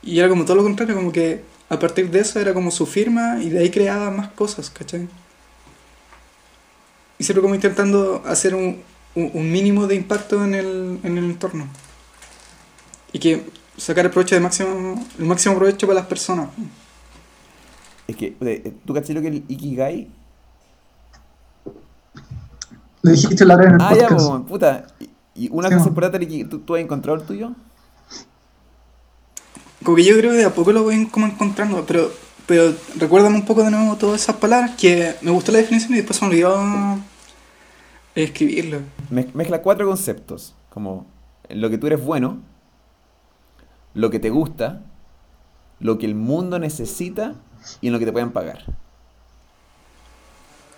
Y 0.04 0.20
era 0.20 0.28
como 0.30 0.44
todo 0.46 0.58
lo 0.58 0.64
contrario, 0.64 0.96
como 0.96 1.12
que 1.12 1.42
a 1.70 1.80
partir 1.80 2.10
de 2.12 2.20
eso 2.20 2.40
era 2.40 2.54
como 2.54 2.70
su 2.72 2.86
firma 2.86 3.40
y 3.42 3.50
de 3.50 3.60
ahí 3.60 3.70
creaba 3.70 4.12
más 4.12 4.28
cosas, 4.30 4.70
¿cachai? 4.70 5.08
Y 7.18 7.24
siempre 7.24 7.42
como 7.42 7.56
intentando 7.56 8.22
hacer 8.26 8.54
un, 8.56 8.82
un, 9.16 9.32
un 9.34 9.52
mínimo 9.52 9.88
de 9.88 9.96
impacto 9.96 10.44
en 10.44 10.54
el, 10.54 11.00
en 11.04 11.18
el 11.18 11.24
entorno. 11.26 11.68
Y 13.14 13.20
que 13.20 13.44
sacar 13.78 14.06
el 14.06 14.12
provecho 14.12 14.36
de 14.36 14.42
máximo, 14.42 15.06
el 15.18 15.26
máximo 15.26 15.56
provecho 15.56 15.88
para 15.88 16.00
las 16.02 16.08
personas. 16.08 16.50
Es 18.08 18.16
que, 18.16 18.32
¿tú 18.86 18.94
caché 18.94 19.14
lo 19.14 19.22
que 19.22 19.28
es 19.30 19.34
el 19.36 19.44
Ikigai? 19.48 20.08
Lo 23.02 23.12
dijiste 23.12 23.46
la 23.46 23.56
vez 23.56 23.68
en 23.68 23.74
el 23.76 23.82
Ah, 23.82 23.96
ya, 23.96 24.08
podcast. 24.08 24.28
po, 24.28 24.44
puta. 24.46 24.88
Y, 25.36 25.50
una 25.50 25.70
Sí, 25.70 25.76
cosa 25.76 25.90
importante, 25.90 26.46
¿tú, 26.46 26.60
¿tú 26.60 26.76
has 26.76 26.82
encontrado 26.82 27.20
el 27.20 27.26
tuyo? 27.26 27.52
Como 29.84 29.98
que 29.98 30.04
yo 30.04 30.18
creo 30.18 30.32
que 30.32 30.38
de 30.38 30.46
a 30.46 30.54
poco 30.54 30.72
lo 30.72 30.84
voy 30.84 31.06
como 31.08 31.26
encontrando, 31.28 31.84
pero, 31.86 32.10
pero 32.48 32.74
recuérdame 32.98 33.36
un 33.36 33.46
poco 33.46 33.64
de 33.64 33.70
nuevo 33.72 33.96
todas 33.98 34.22
esas 34.22 34.38
palabras 34.38 34.72
que 34.76 35.14
me 35.22 35.30
gustó 35.32 35.52
la 35.52 35.60
definición 35.60 35.94
y 35.94 35.98
después 35.98 36.18
se 36.18 36.26
me 36.26 36.32
olvidó 36.32 36.98
escribirlo. 38.16 38.80
Mez- 39.12 39.34
Mezcla 39.34 39.62
cuatro 39.62 39.86
conceptos, 39.88 40.56
como 40.70 41.06
lo 41.50 41.70
que 41.70 41.78
tú 41.78 41.86
eres 41.88 42.04
bueno, 42.04 42.40
lo 43.94 44.10
que 44.10 44.20
te 44.20 44.30
gusta, 44.32 44.82
lo 45.80 45.98
que 46.00 46.06
el 46.08 46.16
mundo 46.16 46.58
necesita 46.58 47.36
y 47.82 47.88
en 47.88 47.94
lo 47.94 48.00
que 48.00 48.06
te 48.06 48.12
pueden 48.12 48.32
pagar. 48.32 48.60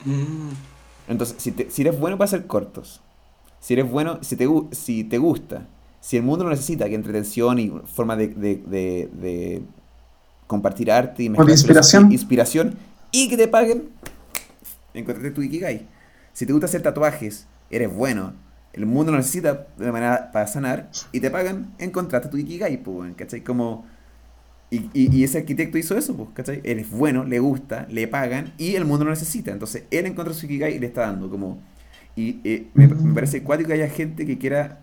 Mm. 0.06 0.50
Entonces, 1.08 1.36
si, 1.40 1.52
te- 1.52 1.70
si 1.70 1.82
eres 1.82 2.00
bueno 2.00 2.18
para 2.18 2.26
hacer 2.26 2.48
cortos, 2.48 3.02
si 3.60 3.74
eres 3.74 3.90
bueno, 3.90 4.20
si 4.22 4.36
te, 4.36 4.48
si 4.72 5.04
te 5.04 5.18
gusta, 5.18 5.66
si 6.02 6.18
el 6.18 6.24
mundo 6.24 6.44
lo 6.44 6.50
necesita, 6.52 6.88
que 6.90 6.96
entretención 6.96 7.60
y 7.60 7.72
forma 7.86 8.16
de, 8.16 8.28
de- 8.30 8.58
de- 8.66 9.10
de 9.14 9.62
compartir 10.48 10.92
arte 10.92 11.24
y 11.24 11.30
mezclar 11.30 11.50
inspiración. 11.50 12.12
inspiración 12.12 12.76
y 13.12 13.28
que 13.30 13.38
te 13.38 13.48
paguen, 13.48 13.90
encontraste 14.94 15.32
tu 15.32 15.42
Ikigai. 15.42 15.88
Si 16.34 16.46
te 16.46 16.54
gusta 16.54 16.68
hacer 16.68 16.82
tatuajes, 16.84 17.48
eres 17.70 17.94
bueno, 17.94 18.34
el 18.74 18.86
mundo 18.86 19.12
lo 19.12 19.18
necesita 19.18 19.68
de 19.78 19.92
manera 19.92 20.32
para 20.32 20.46
sanar 20.48 20.90
y 21.12 21.20
te 21.20 21.32
pagan, 21.32 21.74
encontraste 21.80 22.30
tu 22.30 22.38
Ikigai, 22.38 22.78
pues, 22.84 23.16
¿cachai? 23.16 23.44
Como... 23.44 23.86
Y, 24.70 24.90
y- 24.94 25.16
y 25.16 25.24
ese 25.24 25.38
arquitecto 25.40 25.78
hizo 25.78 25.98
eso, 25.98 26.16
pues, 26.18 26.30
¿cachai? 26.34 26.62
Él 26.64 26.80
es 26.80 26.90
bueno, 26.92 27.24
le 27.24 27.40
gusta, 27.40 27.88
le 27.90 28.08
pagan 28.08 28.54
y 28.58 28.76
el 28.76 28.86
mundo 28.86 29.06
lo 29.06 29.12
necesita. 29.12 29.52
Entonces, 29.52 29.84
él 29.92 30.06
encontró 30.06 30.34
su 30.34 30.46
Ikigai 30.46 30.76
y 30.76 30.80
le 30.80 30.88
está 30.88 31.02
dando 31.02 31.30
como... 31.30 31.62
Y 32.16 32.40
eh, 32.44 32.68
me, 32.74 32.88
me 32.88 33.14
parece 33.14 33.44
cuático 33.44 33.68
que 33.70 33.76
haya 33.76 33.90
gente 33.90 34.26
que 34.26 34.38
quiera... 34.38 34.80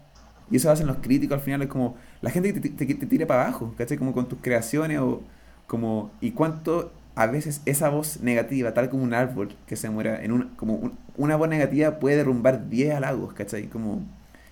Y 0.50 0.56
eso 0.56 0.70
hacen 0.70 0.86
los 0.86 0.98
críticos 0.98 1.36
al 1.38 1.44
final, 1.44 1.62
es 1.62 1.68
como... 1.68 1.96
La 2.22 2.30
gente 2.30 2.52
que 2.54 2.60
te, 2.60 2.68
te, 2.70 2.94
te 2.94 3.06
tire 3.06 3.26
para 3.26 3.42
abajo, 3.44 3.74
¿cachai? 3.76 3.98
Como 3.98 4.12
con 4.14 4.28
tus 4.28 4.38
creaciones 4.40 5.00
o 5.00 5.22
como... 5.66 6.12
Y 6.20 6.30
cuánto 6.32 6.92
a 7.16 7.26
veces 7.26 7.60
esa 7.66 7.90
voz 7.90 8.20
negativa, 8.22 8.74
tal 8.74 8.88
como 8.90 9.04
un 9.04 9.14
árbol 9.14 9.54
que 9.66 9.76
se 9.76 9.88
muera, 9.90 10.22
en 10.24 10.32
un, 10.32 10.48
como 10.56 10.74
un- 10.76 10.98
una 11.16 11.36
voz 11.36 11.48
negativa 11.48 11.98
puede 12.00 12.16
derrumbar 12.16 12.68
10 12.70 12.94
halagos, 12.94 13.34
¿cachai? 13.34 13.66
Como... 13.68 14.02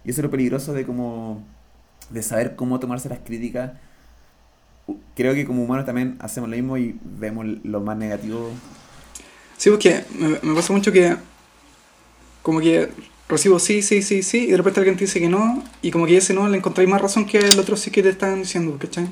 Y 0.04 0.10
eso 0.10 0.20
es 0.20 0.24
lo 0.24 0.30
peligroso 0.30 0.72
de 0.74 0.84
como... 0.84 1.42
De 2.10 2.22
saber 2.22 2.56
cómo 2.56 2.78
tomarse 2.80 3.08
las 3.08 3.20
críticas 3.20 3.72
creo 5.14 5.34
que 5.34 5.44
como 5.44 5.62
humanos 5.62 5.86
también 5.86 6.16
hacemos 6.20 6.50
lo 6.50 6.56
mismo 6.56 6.76
y 6.76 6.96
vemos 7.02 7.46
lo 7.62 7.80
más 7.80 7.96
negativo. 7.96 8.50
Sí, 9.56 9.70
porque 9.70 10.04
me, 10.18 10.54
pasa 10.54 10.72
mucho 10.72 10.92
que 10.92 11.16
como 12.42 12.60
que 12.60 12.90
recibo 13.28 13.58
sí, 13.58 13.82
sí, 13.82 14.02
sí, 14.02 14.22
sí, 14.22 14.44
y 14.44 14.50
de 14.50 14.56
repente 14.56 14.80
alguien 14.80 14.96
te 14.96 15.04
dice 15.04 15.20
que 15.20 15.28
no, 15.28 15.62
y 15.80 15.90
como 15.90 16.06
que 16.06 16.16
ese 16.16 16.34
no 16.34 16.48
le 16.48 16.58
encontráis 16.58 16.88
más 16.88 17.00
razón 17.00 17.24
que 17.26 17.38
el 17.38 17.58
otro 17.58 17.76
sí 17.76 17.90
que 17.90 18.02
te 18.02 18.10
están 18.10 18.40
diciendo, 18.40 18.76
¿cachai? 18.78 19.08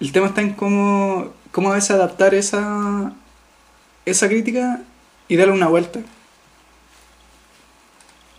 El 0.00 0.10
tema 0.12 0.26
está 0.26 0.40
en 0.40 0.54
cómo, 0.54 1.32
cómo 1.52 1.70
a 1.70 1.74
veces 1.74 1.92
adaptar 1.92 2.34
esa, 2.34 3.12
esa 4.04 4.28
crítica 4.28 4.82
y 5.28 5.36
darle 5.36 5.52
una 5.52 5.68
vuelta. 5.68 6.00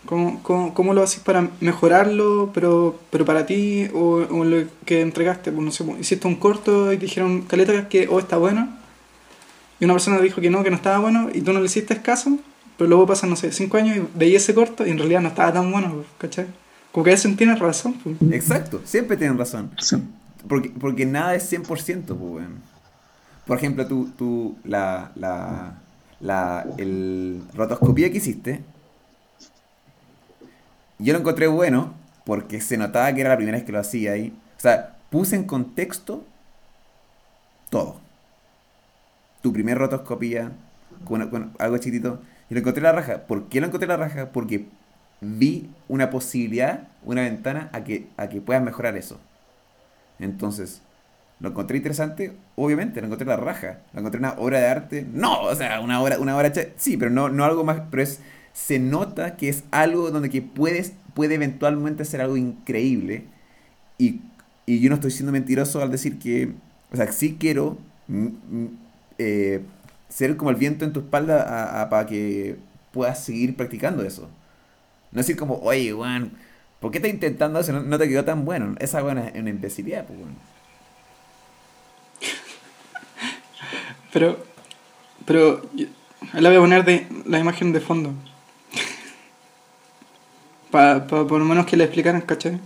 ¿Cómo, 0.06 0.42
cómo, 0.42 0.74
cómo 0.74 0.92
lo 0.92 1.02
haces 1.02 1.20
para 1.20 1.50
mejorarlo, 1.60 2.50
pero, 2.52 2.98
pero 3.10 3.24
para 3.24 3.46
ti 3.46 3.88
o, 3.94 4.26
o 4.30 4.44
lo 4.44 4.66
que 4.84 5.00
entregaste? 5.00 5.50
Pues 5.50 5.64
no 5.64 5.70
sé, 5.70 5.84
pues, 5.84 6.00
hiciste 6.00 6.28
un 6.28 6.36
corto 6.36 6.92
y 6.92 6.96
te 6.98 7.06
dijeron, 7.06 7.42
caleta, 7.42 7.88
que 7.88 8.06
o 8.08 8.18
está 8.18 8.36
bueno, 8.36 8.68
y 9.80 9.84
una 9.84 9.94
persona 9.94 10.20
dijo 10.20 10.40
que 10.40 10.50
no, 10.50 10.62
que 10.62 10.70
no 10.70 10.76
estaba 10.76 10.98
bueno, 10.98 11.28
y 11.32 11.40
tú 11.40 11.52
no 11.52 11.60
le 11.60 11.66
hiciste 11.66 12.00
caso, 12.00 12.38
pero 12.76 12.88
luego 12.88 13.06
pasan, 13.06 13.30
no 13.30 13.36
sé, 13.36 13.52
cinco 13.52 13.76
años 13.76 13.96
y 13.96 14.02
veías 14.14 14.42
ese 14.42 14.54
corto 14.54 14.86
y 14.86 14.90
en 14.90 14.98
realidad 14.98 15.20
no 15.20 15.28
estaba 15.28 15.52
tan 15.52 15.70
bueno, 15.70 15.92
pues, 15.94 16.06
¿cachai? 16.18 16.46
Como 16.92 17.04
que 17.04 17.10
a 17.10 17.14
veces 17.14 17.36
tienes 17.36 17.58
razón. 17.58 17.94
pues. 17.94 18.16
Exacto, 18.32 18.80
siempre 18.84 19.16
tienen 19.16 19.38
razón. 19.38 19.70
Sí. 19.78 19.96
Porque, 20.48 20.70
porque 20.78 21.06
nada 21.06 21.34
es 21.34 21.50
100%, 21.50 21.66
pues, 22.16 22.46
por 23.46 23.58
ejemplo, 23.58 23.86
tú, 23.86 24.10
tú 24.16 24.56
la, 24.64 25.12
la, 25.16 25.78
la 26.20 26.66
el 26.78 27.42
rotoscopía 27.54 28.10
que 28.10 28.18
hiciste, 28.18 28.62
yo 31.04 31.12
lo 31.12 31.20
encontré 31.20 31.46
bueno 31.46 31.94
porque 32.24 32.60
se 32.60 32.78
notaba 32.78 33.12
que 33.12 33.20
era 33.20 33.30
la 33.30 33.36
primera 33.36 33.58
vez 33.58 33.66
que 33.66 33.72
lo 33.72 33.78
hacía 33.78 34.12
ahí. 34.12 34.36
O 34.56 34.60
sea, 34.60 34.96
puse 35.10 35.36
en 35.36 35.44
contexto 35.44 36.24
todo. 37.68 38.00
Tu 39.42 39.52
primer 39.52 39.76
rotoscopía, 39.76 40.52
con, 41.04 41.52
algo 41.58 41.76
chiquitito, 41.76 42.22
y 42.48 42.54
lo 42.54 42.60
encontré 42.60 42.82
la 42.82 42.92
raja. 42.92 43.26
¿Por 43.26 43.48
qué 43.48 43.60
lo 43.60 43.66
encontré 43.66 43.86
la 43.86 43.98
raja? 43.98 44.30
Porque 44.32 44.66
vi 45.20 45.70
una 45.88 46.08
posibilidad, 46.08 46.88
una 47.04 47.22
ventana 47.22 47.68
a 47.72 47.84
que, 47.84 48.08
a 48.16 48.28
que 48.30 48.40
puedas 48.40 48.62
mejorar 48.62 48.96
eso. 48.96 49.20
Entonces, 50.18 50.80
¿lo 51.40 51.50
encontré 51.50 51.76
interesante? 51.76 52.34
Obviamente, 52.56 53.02
lo 53.02 53.08
encontré 53.08 53.26
la 53.26 53.36
raja. 53.36 53.80
Lo 53.92 54.00
encontré 54.00 54.20
una 54.20 54.32
obra 54.38 54.60
de 54.60 54.68
arte. 54.68 55.06
No, 55.12 55.42
o 55.42 55.54
sea, 55.54 55.80
una 55.80 56.00
obra, 56.00 56.18
una 56.18 56.34
obra 56.34 56.50
sí, 56.76 56.96
pero 56.96 57.10
no, 57.10 57.28
no 57.28 57.44
algo 57.44 57.64
más, 57.64 57.82
pero 57.90 58.02
es, 58.02 58.20
se 58.54 58.78
nota 58.78 59.36
que 59.36 59.50
es 59.50 59.64
algo 59.72 60.10
donde 60.10 60.30
que 60.30 60.40
puedes, 60.40 60.92
puede 61.12 61.34
eventualmente 61.34 62.06
ser 62.06 62.22
algo 62.22 62.38
increíble. 62.38 63.24
Y, 63.98 64.20
y 64.64 64.80
yo 64.80 64.88
no 64.88 64.94
estoy 64.94 65.10
siendo 65.10 65.32
mentiroso 65.32 65.82
al 65.82 65.90
decir 65.90 66.18
que, 66.18 66.52
o 66.92 66.96
sea, 66.96 67.12
sí 67.12 67.36
quiero 67.38 67.76
mm, 68.08 68.26
mm, 68.26 68.68
eh, 69.18 69.60
ser 70.08 70.36
como 70.36 70.50
el 70.50 70.56
viento 70.56 70.84
en 70.84 70.92
tu 70.92 71.00
espalda 71.00 71.88
para 71.90 72.06
que 72.06 72.56
puedas 72.92 73.22
seguir 73.22 73.56
practicando 73.56 74.04
eso. 74.04 74.30
No 75.10 75.18
decir 75.18 75.36
como, 75.36 75.56
oye, 75.56 75.92
Juan, 75.92 76.32
¿por 76.80 76.92
qué 76.92 76.98
estás 76.98 77.12
intentando 77.12 77.58
eso? 77.58 77.72
No, 77.72 77.98
te 77.98 78.08
quedó 78.08 78.24
tan 78.24 78.44
bueno. 78.44 78.76
Esa 78.78 79.02
buena 79.02 79.28
es 79.28 79.40
una 79.40 79.50
imbecilidad, 79.50 80.06
pues, 80.06 80.18
bueno. 80.18 80.34
Pero, 84.12 84.44
pero, 85.26 85.68
la 86.34 86.48
voy 86.48 86.58
a 86.58 86.60
poner 86.60 86.84
de 86.84 87.08
la 87.26 87.40
imagen 87.40 87.72
de 87.72 87.80
fondo. 87.80 88.14
Para 90.74 91.06
por 91.06 91.38
lo 91.38 91.44
menos 91.44 91.66
que 91.66 91.76
le 91.76 91.84
explicaran, 91.84 92.20
¿cachai? 92.20 92.58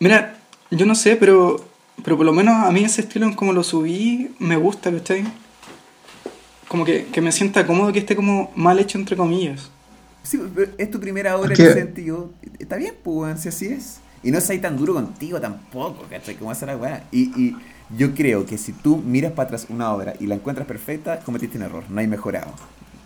Mira, 0.00 0.38
yo 0.70 0.86
no 0.86 0.94
sé, 0.94 1.16
pero, 1.16 1.62
pero 2.02 2.16
por 2.16 2.24
lo 2.24 2.32
menos 2.32 2.54
a 2.64 2.70
mí 2.70 2.84
ese 2.84 3.02
estilo 3.02 3.26
en 3.26 3.34
como 3.34 3.52
lo 3.52 3.62
subí 3.62 4.34
me 4.38 4.56
gusta, 4.56 4.90
¿cachai? 4.90 5.26
como 6.68 6.86
que, 6.86 7.04
que, 7.08 7.20
me 7.20 7.32
sienta 7.32 7.66
cómodo 7.66 7.92
que 7.92 7.98
esté 7.98 8.16
como 8.16 8.50
mal 8.56 8.78
hecho 8.78 8.96
entre 8.96 9.14
comillas. 9.14 9.70
Sí, 10.22 10.40
pero 10.54 10.72
es 10.78 10.90
tu 10.90 10.98
primera 10.98 11.36
obra 11.36 11.52
en 11.54 11.60
ese 11.60 11.74
sentido. 11.74 12.32
Está 12.58 12.76
bien, 12.76 12.94
pues, 13.04 13.42
si 13.42 13.50
así 13.50 13.66
es. 13.66 14.00
Y 14.22 14.30
no 14.30 14.40
seas 14.40 14.62
tan 14.62 14.78
duro 14.78 14.94
contigo 14.94 15.38
tampoco, 15.38 16.06
¿cachai? 16.08 16.36
Como 16.36 16.50
hacer 16.50 16.68
la 16.68 16.78
weá. 16.78 17.04
Y, 17.12 17.24
y 17.38 17.54
yo 17.94 18.14
creo 18.14 18.46
que 18.46 18.56
si 18.56 18.72
tú 18.72 18.96
miras 18.96 19.32
para 19.32 19.48
atrás 19.48 19.66
una 19.68 19.92
obra 19.92 20.14
y 20.18 20.26
la 20.26 20.36
encuentras 20.36 20.66
perfecta, 20.66 21.20
cometiste 21.20 21.58
un 21.58 21.64
error, 21.64 21.84
no 21.90 22.00
hay 22.00 22.06
mejorado. 22.06 22.54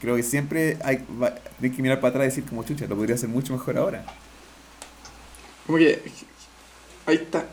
Creo 0.00 0.16
que 0.16 0.22
siempre 0.22 0.78
hay 0.84 1.04
tienes 1.58 1.76
que 1.76 1.82
mirar 1.82 2.00
para 2.00 2.10
atrás 2.10 2.24
y 2.24 2.28
decir 2.28 2.44
como 2.44 2.62
chucha, 2.64 2.86
lo 2.86 2.96
podría 2.96 3.16
hacer 3.16 3.28
mucho 3.28 3.52
mejor 3.52 3.78
ahora. 3.78 4.04
Como 5.66 5.78
que 5.78 6.00
ahí 7.06 7.16
está. 7.16 7.46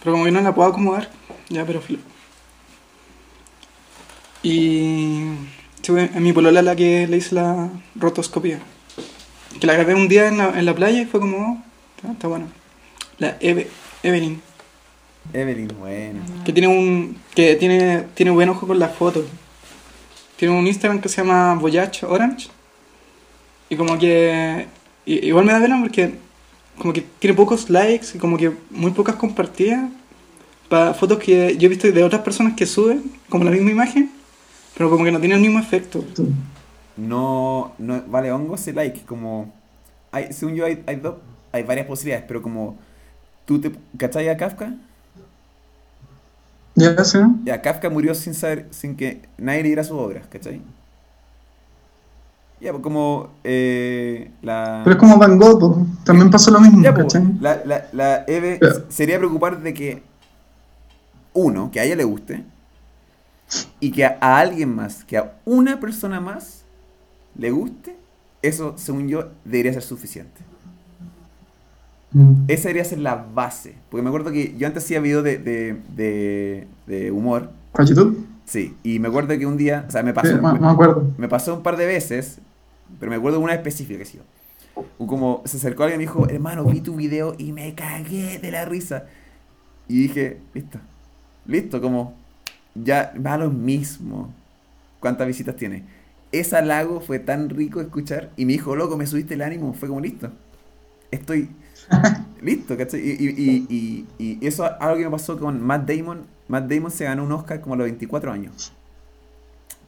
Pero 0.00 0.12
como 0.12 0.24
que 0.24 0.30
no 0.30 0.40
la 0.40 0.54
puedo 0.54 0.68
acomodar, 0.68 1.08
ya, 1.48 1.64
pero 1.64 1.80
filo. 1.80 2.00
Y 4.42 5.22
a 5.88 6.20
mi 6.20 6.32
polola 6.32 6.62
la 6.62 6.76
que 6.76 7.06
le 7.06 7.16
hice 7.16 7.34
la 7.34 7.70
rotoscopía. 7.94 8.60
Que 9.60 9.66
la 9.66 9.74
grabé 9.74 9.94
un 9.94 10.08
día 10.08 10.28
en 10.28 10.38
la, 10.38 10.58
en 10.58 10.64
la 10.64 10.74
playa 10.74 11.02
y 11.02 11.06
fue 11.06 11.20
como, 11.20 11.62
oh, 12.04 12.12
está, 12.12 12.26
bueno. 12.26 12.46
La 13.18 13.36
Evelyn. 13.40 14.42
Evelyn, 15.32 15.68
bueno. 15.78 16.20
Que 16.44 16.52
tiene 16.52 16.68
un 16.68 17.16
que 17.34 17.54
tiene 17.54 18.06
tiene 18.14 18.32
buen 18.32 18.48
ojo 18.48 18.66
con 18.66 18.78
las 18.78 18.94
fotos. 18.96 19.24
Tiene 20.36 20.56
un 20.56 20.66
Instagram 20.66 21.00
que 21.00 21.08
se 21.08 21.22
llama 21.22 21.54
Voyage 21.54 22.04
Orange. 22.06 22.48
Y 23.68 23.76
como 23.76 23.98
que 23.98 24.66
igual 25.04 25.44
me 25.44 25.52
da 25.52 25.60
pena 25.60 25.80
porque 25.80 26.14
como 26.78 26.92
que 26.92 27.02
tiene 27.18 27.34
pocos 27.34 27.70
likes 27.70 28.08
y 28.14 28.18
como 28.18 28.36
que 28.36 28.52
muy 28.70 28.92
pocas 28.92 29.16
compartidas 29.16 29.90
para 30.68 30.94
fotos 30.94 31.18
que 31.18 31.56
yo 31.56 31.66
he 31.66 31.68
visto 31.68 31.90
de 31.90 32.04
otras 32.04 32.22
personas 32.22 32.54
que 32.54 32.66
suben 32.66 33.02
como 33.28 33.44
la 33.44 33.50
misma 33.50 33.70
imagen 33.70 34.10
pero 34.76 34.90
como 34.90 35.04
que 35.04 35.12
no 35.12 35.20
tiene 35.20 35.34
el 35.34 35.40
mismo 35.40 35.58
efecto. 35.58 36.04
No, 36.96 37.72
no 37.78 38.02
vale 38.06 38.32
hongo 38.32 38.54
ese 38.54 38.72
like, 38.72 39.02
como 39.02 39.52
hay, 40.10 40.32
según 40.32 40.54
yo 40.54 40.64
hay, 40.64 40.82
hay, 40.86 40.96
dos, 40.96 41.16
hay 41.52 41.62
varias 41.62 41.86
posibilidades, 41.86 42.24
pero 42.26 42.42
como 42.42 42.78
tú 43.44 43.60
te 43.60 43.72
¿cachai 43.96 44.28
a 44.28 44.36
Kafka? 44.36 44.74
Ya, 46.74 47.04
sí. 47.04 47.18
Ya, 47.44 47.60
Kafka 47.60 47.90
murió 47.90 48.14
sin 48.14 48.34
saber, 48.34 48.66
sin 48.70 48.96
que 48.96 49.22
nadie 49.36 49.62
leyera 49.62 49.84
sus 49.84 49.98
obras, 49.98 50.26
¿cachai? 50.28 50.62
Ya, 52.60 52.70
pues 52.70 52.82
como 52.82 53.30
eh, 53.44 54.30
la... 54.40 54.82
Pero 54.84 54.94
es 54.94 55.00
como 55.00 55.18
Van 55.18 55.36
Gogh, 55.36 55.84
también 56.04 56.30
pasó 56.30 56.50
lo 56.50 56.60
mismo, 56.60 56.82
ya, 56.82 56.94
pues, 56.94 57.12
la, 57.40 57.60
la, 57.64 57.88
la 57.92 58.24
Eve 58.26 58.60
sería 58.88 59.18
preocupar 59.18 59.60
de 59.60 59.74
que, 59.74 60.02
uno, 61.32 61.70
que 61.72 61.80
a 61.80 61.84
ella 61.84 61.96
le 61.96 62.04
guste, 62.04 62.44
y 63.80 63.90
que 63.90 64.04
a, 64.04 64.16
alguien 64.20 64.74
más, 64.74 65.04
que 65.04 65.18
a 65.18 65.32
una 65.44 65.80
persona 65.80 66.20
más 66.20 66.62
le 67.36 67.50
guste, 67.50 67.96
eso, 68.40 68.74
según 68.76 69.08
yo, 69.08 69.30
debería 69.44 69.72
ser 69.72 69.82
suficiente. 69.82 70.40
Mm. 72.12 72.44
Esa 72.48 72.68
debería 72.68 72.84
ser 72.84 72.98
la 72.98 73.16
base. 73.16 73.74
Porque 73.90 74.02
me 74.02 74.08
acuerdo 74.08 74.32
que 74.32 74.54
yo 74.56 74.66
antes 74.66 74.84
hacía 74.84 75.00
videos 75.00 75.24
de, 75.24 75.38
de, 75.38 76.66
de, 76.86 77.10
humor. 77.10 77.50
¿Con 77.72 77.86
YouTube? 77.86 78.26
Sí, 78.44 78.76
y 78.82 78.98
me 78.98 79.08
acuerdo 79.08 79.36
que 79.38 79.46
un 79.46 79.56
día, 79.56 79.84
o 79.88 79.90
sea, 79.90 80.02
me 80.02 80.12
pasó, 80.12 80.38
me, 81.16 81.28
pasó 81.28 81.54
un 81.54 81.62
par 81.62 81.76
de 81.76 81.86
veces, 81.86 82.38
pero 82.98 83.10
me 83.10 83.16
acuerdo 83.16 83.38
de 83.38 83.44
una 83.44 83.54
específica 83.54 83.98
que 83.98 84.04
sí. 84.04 84.18
Como 84.98 85.42
se 85.44 85.56
acercó 85.56 85.84
alguien 85.84 86.00
y 86.00 86.04
me 86.04 86.10
dijo, 86.10 86.28
hermano, 86.28 86.64
vi 86.64 86.80
tu 86.80 86.96
video 86.96 87.34
y 87.38 87.52
me 87.52 87.74
cagué 87.74 88.38
de 88.38 88.50
la 88.50 88.64
risa. 88.64 89.06
Y 89.88 90.02
dije, 90.02 90.38
listo, 90.54 90.78
listo, 91.46 91.80
como 91.80 92.14
ya 92.74 93.14
va 93.24 93.38
lo 93.38 93.50
mismo. 93.50 94.32
¿Cuántas 95.00 95.26
visitas 95.26 95.56
tiene? 95.56 95.84
Ese 96.30 96.60
lago 96.62 97.00
fue 97.00 97.18
tan 97.18 97.50
rico 97.50 97.78
de 97.78 97.86
escuchar 97.86 98.30
y 98.36 98.44
me 98.44 98.52
dijo, 98.52 98.74
loco, 98.76 98.96
me 98.96 99.06
subiste 99.06 99.34
el 99.34 99.42
ánimo, 99.42 99.72
fue 99.74 99.88
como 99.88 100.00
listo. 100.00 100.30
Estoy 101.10 101.50
listo, 102.42 102.76
¿cachai? 102.76 103.00
Y, 103.00 104.06
y, 104.18 104.38
eso 104.46 104.66
es 104.66 104.72
algo 104.80 104.96
que 104.96 105.04
me 105.04 105.10
pasó 105.10 105.38
con 105.38 105.62
Matt 105.62 105.88
Damon. 105.88 106.22
Matt 106.48 106.70
Damon 106.70 106.90
se 106.90 107.04
ganó 107.04 107.24
un 107.24 107.32
Oscar 107.32 107.60
como 107.60 107.74
a 107.74 107.78
los 107.78 107.84
24 107.84 108.32
años 108.32 108.72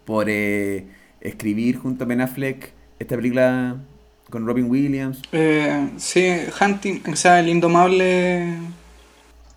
por 0.04 0.26
eh, 0.28 0.86
escribir 1.20 1.78
junto 1.78 2.04
a 2.04 2.06
Ben 2.06 2.20
Affleck 2.20 2.72
esta 2.98 3.16
película 3.16 3.76
con 4.30 4.46
Robin 4.46 4.70
Williams. 4.70 5.22
Eh, 5.32 5.90
sí, 5.96 6.26
Hunting, 6.60 7.00
o 7.12 7.16
sea, 7.16 7.40
el 7.40 7.48
indomable. 7.48 8.58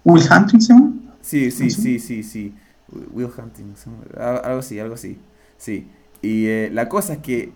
¿Will 0.04 0.24
Hunting 0.32 0.62
se 0.62 0.74
llama? 0.74 0.94
Sí, 1.22 1.52
sí, 1.52 1.70
sí, 1.70 2.00
sí, 2.00 2.24
sí. 2.24 2.54
Will 3.12 3.30
Hunting, 3.38 3.74
algo 4.18 4.60
así, 4.60 4.80
algo 4.80 4.96
así. 4.96 5.20
Sí. 5.58 5.88
Y 6.22 6.46
eh, 6.48 6.70
la 6.72 6.88
cosa 6.90 7.14
es 7.14 7.20
que 7.20 7.52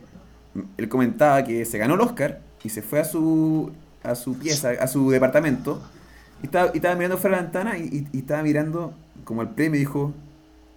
él 0.78 0.90
comentaba 0.90 1.44
que 1.44 1.64
se 1.66 1.78
ganó 1.78 1.96
el 1.96 2.02
Oscar 2.02 2.42
y 2.64 2.70
se 2.70 2.82
fue 2.82 3.00
a 3.00 3.06
su, 3.06 3.72
a 4.04 4.16
su 4.16 4.38
pieza, 4.38 4.72
a 4.80 4.88
su 4.88 5.10
departamento, 5.10 5.82
y 6.42 6.48
estaba, 6.48 6.96
mirando 6.96 7.18
fuera 7.18 7.38
de 7.38 7.44
la 7.44 7.44
ventana 7.44 7.78
y, 7.78 8.08
estaba 8.14 8.42
mirando 8.42 8.94
como 9.24 9.42
el 9.44 9.50
premio 9.50 9.80
dijo, 9.80 10.14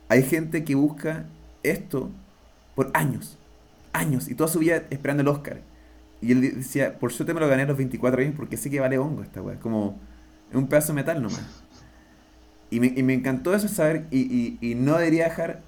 hay 0.08 0.22
gente 0.22 0.64
que 0.64 0.74
busca 0.74 1.24
esto 1.62 2.10
por 2.74 2.90
años, 2.92 3.38
años, 3.92 4.28
y 4.28 4.34
toda 4.34 4.48
su 4.48 4.58
vida 4.58 4.82
esperando 4.90 5.22
el 5.22 5.28
Oscar. 5.28 5.60
Y 6.20 6.32
él 6.32 6.40
decía, 6.56 6.98
por 6.98 7.12
suerte 7.12 7.34
me 7.34 7.40
lo 7.40 7.48
gané 7.48 7.62
a 7.62 7.66
los 7.66 7.76
24 7.76 8.20
años 8.20 8.34
porque 8.36 8.56
sé 8.56 8.70
que 8.70 8.80
vale 8.80 8.98
hongo 8.98 9.22
esta 9.22 9.40
weá, 9.40 9.58
como 9.58 9.98
un 10.52 10.66
pedazo 10.68 10.88
de 10.88 10.94
metal 10.94 11.22
nomás. 11.22 11.62
Y 12.70 12.80
me, 12.80 12.92
y 12.94 13.02
me 13.02 13.14
encantó 13.14 13.54
eso 13.54 13.68
saber, 13.68 14.06
y, 14.10 14.74
no 14.76 14.96
debería 14.98 15.24
dejar, 15.24 15.62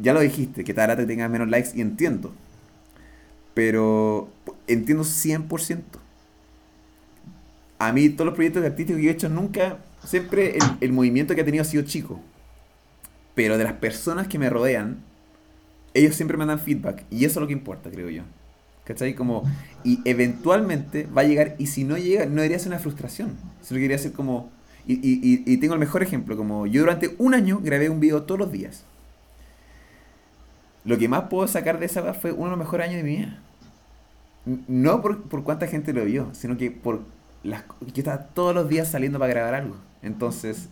ya 0.00 0.12
lo 0.14 0.20
dijiste, 0.20 0.64
que 0.64 0.74
te 0.74 1.06
tenga 1.06 1.28
menos 1.28 1.48
likes, 1.48 1.70
y 1.74 1.80
entiendo. 1.80 2.32
Pero 3.54 4.28
entiendo 4.66 5.04
100%. 5.04 5.82
A 7.78 7.92
mí 7.92 8.08
todos 8.08 8.26
los 8.26 8.34
proyectos 8.34 8.64
artísticos 8.64 9.00
que 9.00 9.08
he 9.08 9.12
hecho 9.12 9.28
nunca, 9.28 9.78
siempre 10.04 10.56
el, 10.56 10.62
el 10.80 10.92
movimiento 10.92 11.34
que 11.34 11.42
ha 11.42 11.44
tenido 11.44 11.62
ha 11.62 11.64
sido 11.64 11.84
chico. 11.84 12.20
Pero 13.34 13.56
de 13.56 13.64
las 13.64 13.74
personas 13.74 14.26
que 14.26 14.38
me 14.38 14.50
rodean, 14.50 14.98
ellos 15.94 16.16
siempre 16.16 16.36
me 16.36 16.46
dan 16.46 16.58
feedback. 16.58 17.04
Y 17.10 17.24
eso 17.24 17.38
es 17.38 17.42
lo 17.42 17.46
que 17.46 17.52
importa, 17.52 17.90
creo 17.90 18.10
yo. 18.10 18.22
¿Cachai? 18.84 19.14
Como, 19.14 19.44
y 19.84 20.00
eventualmente 20.04 21.06
va 21.06 21.20
a 21.22 21.24
llegar, 21.24 21.54
y 21.58 21.66
si 21.66 21.84
no 21.84 21.98
llega, 21.98 22.24
no 22.24 22.36
debería 22.36 22.58
ser 22.58 22.68
una 22.68 22.78
frustración. 22.78 23.36
Solo 23.62 23.80
quería 23.80 23.98
ser 23.98 24.12
como, 24.12 24.50
y, 24.86 25.56
tengo 25.58 25.74
el 25.74 25.80
mejor 25.80 26.02
ejemplo, 26.02 26.36
como 26.36 26.66
yo 26.66 26.80
durante 26.80 27.14
un 27.18 27.34
año 27.34 27.60
grabé 27.62 27.90
un 27.90 28.00
video 28.00 28.22
todos 28.22 28.38
los 28.38 28.50
días. 28.50 28.84
Lo 30.84 30.96
que 30.96 31.08
más 31.08 31.24
puedo 31.24 31.46
sacar 31.46 31.78
de 31.78 31.86
esa 31.86 32.14
fue 32.14 32.32
uno 32.32 32.44
de 32.44 32.50
los 32.50 32.58
mejores 32.58 32.88
años 32.88 32.96
de 32.96 33.02
mi 33.02 33.16
vida. 33.16 33.38
No 34.66 35.02
por, 35.02 35.22
por 35.24 35.44
cuánta 35.44 35.66
gente 35.66 35.92
lo 35.92 36.04
vio, 36.06 36.30
sino 36.32 36.56
que 36.56 36.70
por 36.70 37.02
las, 37.42 37.64
yo 37.80 37.92
estaba 37.98 38.24
todos 38.34 38.54
los 38.54 38.68
días 38.68 38.88
saliendo 38.90 39.18
para 39.18 39.32
grabar 39.32 39.54
algo. 39.54 39.76
Entonces, 40.02 40.68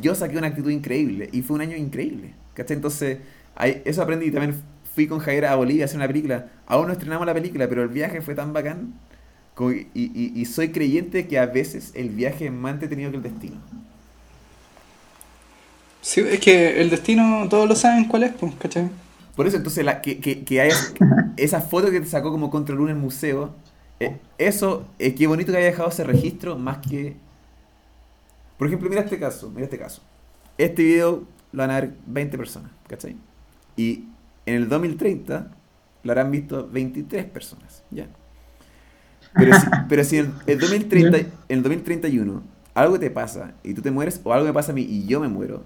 yo 0.00 0.14
saqué 0.14 0.38
una 0.38 0.48
actitud 0.48 0.70
increíble 0.70 1.28
y 1.32 1.42
fue 1.42 1.56
un 1.56 1.62
año 1.62 1.76
increíble. 1.76 2.34
¿Cachai? 2.54 2.76
Entonces, 2.76 3.18
ahí, 3.56 3.82
eso 3.84 4.02
aprendí. 4.02 4.30
También 4.30 4.56
fui 4.94 5.06
con 5.06 5.18
Javier 5.18 5.46
a 5.46 5.56
Bolivia 5.56 5.84
a 5.84 5.86
hacer 5.86 5.96
una 5.98 6.06
película. 6.08 6.48
Aún 6.66 6.86
no 6.86 6.92
estrenamos 6.92 7.26
la 7.26 7.34
película, 7.34 7.68
pero 7.68 7.82
el 7.82 7.88
viaje 7.88 8.20
fue 8.22 8.34
tan 8.34 8.52
bacán. 8.52 8.94
como- 9.54 9.72
y, 9.72 9.88
y- 9.94 10.32
y 10.34 10.44
soy 10.46 10.70
creyente 10.72 11.28
que 11.28 11.38
a 11.38 11.46
veces 11.46 11.92
el 11.94 12.10
viaje 12.10 12.46
es 12.46 12.52
más 12.52 12.74
entretenido 12.74 13.10
que 13.12 13.18
el 13.18 13.22
destino. 13.22 13.56
Sí, 16.00 16.20
es 16.20 16.40
que 16.40 16.80
el 16.80 16.90
destino 16.90 17.46
todos 17.48 17.68
lo 17.68 17.74
saben 17.74 18.06
cuál 18.06 18.24
es, 18.24 18.32
pues, 18.34 18.54
¿cachai? 18.56 18.90
Por 19.36 19.46
eso, 19.46 19.56
entonces, 19.56 19.84
la, 19.84 20.00
que, 20.02 20.18
que, 20.20 20.44
que 20.44 20.60
haya 20.60 20.76
esa 21.36 21.60
foto 21.60 21.90
que 21.90 22.00
te 22.00 22.06
sacó 22.06 22.30
como 22.30 22.50
contra 22.50 22.74
luna 22.74 22.90
en 22.90 22.96
el 22.98 23.02
museo, 23.02 23.54
eh, 24.00 24.18
eso, 24.38 24.86
eh, 24.98 25.14
qué 25.14 25.26
bonito 25.26 25.52
que 25.52 25.58
haya 25.58 25.66
dejado 25.66 25.88
ese 25.88 26.04
registro, 26.04 26.58
más 26.58 26.78
que... 26.78 27.16
Por 28.58 28.68
ejemplo, 28.68 28.88
mira 28.88 29.02
este 29.02 29.18
caso, 29.18 29.50
mira 29.50 29.64
este 29.64 29.78
caso. 29.78 30.02
Este 30.58 30.82
video 30.82 31.24
lo 31.52 31.58
van 31.58 31.70
a 31.70 31.80
ver 31.80 31.94
20 32.06 32.38
personas, 32.38 32.70
¿cachai? 32.88 33.16
Y 33.76 34.04
en 34.46 34.54
el 34.54 34.68
2030 34.68 35.50
lo 36.02 36.12
habrán 36.12 36.30
visto 36.30 36.68
23 36.70 37.24
personas, 37.26 37.82
¿ya? 37.90 38.08
Pero 39.34 39.58
si, 39.58 39.66
pero 39.88 40.04
si 40.04 40.18
en 40.18 40.34
el 40.46 40.58
2030, 40.58 41.18
en 41.18 41.28
el 41.48 41.62
2031 41.62 42.54
algo 42.74 42.98
te 42.98 43.10
pasa 43.10 43.54
y 43.62 43.72
tú 43.72 43.82
te 43.82 43.90
mueres, 43.90 44.20
o 44.24 44.32
algo 44.32 44.46
me 44.46 44.52
pasa 44.52 44.72
a 44.72 44.74
mí 44.74 44.82
y 44.82 45.06
yo 45.06 45.20
me 45.20 45.28
muero, 45.28 45.62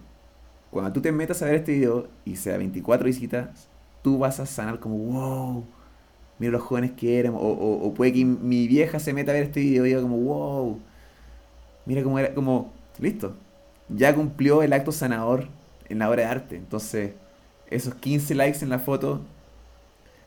cuando 0.71 0.93
tú 0.93 1.01
te 1.01 1.11
metas 1.11 1.43
a 1.43 1.47
ver 1.47 1.57
este 1.57 1.73
video 1.73 2.09
y 2.25 2.37
sea 2.37 2.59
24 2.59 3.07
visitas, 3.07 3.69
tú 4.03 4.19
vas 4.19 4.39
a 4.41 4.47
sanar 4.47 4.79
como, 4.79 4.99
wow, 4.99 5.65
mira 6.39 6.53
los 6.53 6.63
jóvenes 6.63 6.93
que 6.93 7.19
éramos. 7.19 7.41
O, 7.43 7.47
o- 7.49 7.87
o 7.89 7.95
puede 7.95 8.13
que 8.13 8.25
mi 8.25 8.69
vieja 8.69 8.99
se 8.99 9.13
meta 9.13 9.33
a 9.33 9.35
ver 9.35 9.45
este 9.45 9.61
video 9.61 9.85
y 9.87 9.91
diga 9.91 10.03
como, 10.03 10.17
wow, 10.19 10.81
mira 11.87 12.03
cómo 12.03 12.19
era, 12.19 12.35
como, 12.35 12.73
listo. 12.99 13.35
Ya 13.89 14.15
cumplió 14.15 14.63
el 14.63 14.73
acto 14.73 14.93
sanador 14.93 15.47
en 15.89 15.99
la 16.01 16.11
obra 16.11 16.23
de 16.25 16.29
arte. 16.29 16.57
Entonces, 16.57 17.13
esos 17.71 17.95
15 17.95 18.35
likes 18.35 18.59
en 18.63 18.69
la 18.71 18.79
foto, 18.79 19.23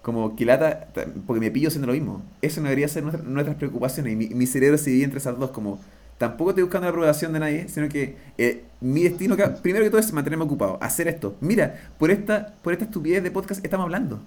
como 0.02 0.36
que 0.36 0.46
lata, 0.46 0.88
ta- 0.94 1.06
porque 1.28 1.40
me 1.40 1.52
pillo 1.52 1.68
haciendo 1.68 1.88
lo 1.88 1.94
mismo. 1.94 2.24
Eso 2.42 2.60
no 2.62 2.66
debería 2.68 2.88
ser 2.88 3.04
nuestra- 3.04 3.24
nuestras 3.24 3.56
preocupaciones. 3.58 4.14
Y 4.14 4.16
mi, 4.36 4.46
cerebro 4.48 4.78
se 4.78 4.90
divide 4.90 5.06
entre 5.06 5.20
esas 5.20 5.38
dos, 5.38 5.52
como, 5.52 5.80
tampoco 6.18 6.52
estoy 6.52 6.64
buscando 6.64 6.86
la 6.86 6.90
aprobación 6.92 7.34
de 7.34 7.40
nadie, 7.40 7.68
sino 7.68 7.88
que 7.90 8.16
eh, 8.38 8.64
mi 8.80 9.04
destino, 9.04 9.36
primero 9.62 9.84
que 9.86 9.90
todo, 9.92 10.00
es 10.02 10.12
mantenerme 10.14 10.46
ocupado, 10.46 10.78
hacer 10.82 11.08
esto. 11.08 11.36
Mira, 11.40 11.92
por 12.00 12.10
esta, 12.12 12.56
por 12.64 12.74
esta 12.74 12.86
estupidez 12.86 13.22
de 13.24 13.32
podcast 13.32 13.64
estamos 13.64 13.84
hablando. 13.86 14.22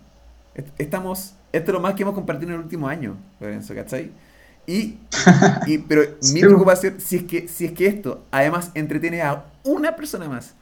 Est- 0.54 0.68
Estamos, 0.78 1.34
esto 1.52 1.70
es 1.70 1.74
lo 1.74 1.80
más 1.80 1.94
que 1.94 2.02
hemos 2.02 2.14
compartido 2.14 2.50
en 2.50 2.56
el 2.58 2.64
último 2.64 2.88
año, 2.88 3.16
Lorenzo, 3.40 3.74
¿cachai? 3.74 4.10
Y, 4.66 4.98
y- 5.64 5.78
pero 5.88 6.02
mi 6.20 6.44
preocupación, 6.44 7.00
si 7.00 7.16
es 7.16 7.22
que, 7.24 7.48
si 7.48 7.66
es 7.66 7.72
que 7.72 7.86
esto 7.86 8.24
además 8.30 8.70
entretiene 8.74 9.22
a 9.22 9.46
una 9.64 9.96
persona 9.96 10.28
más, 10.28 10.54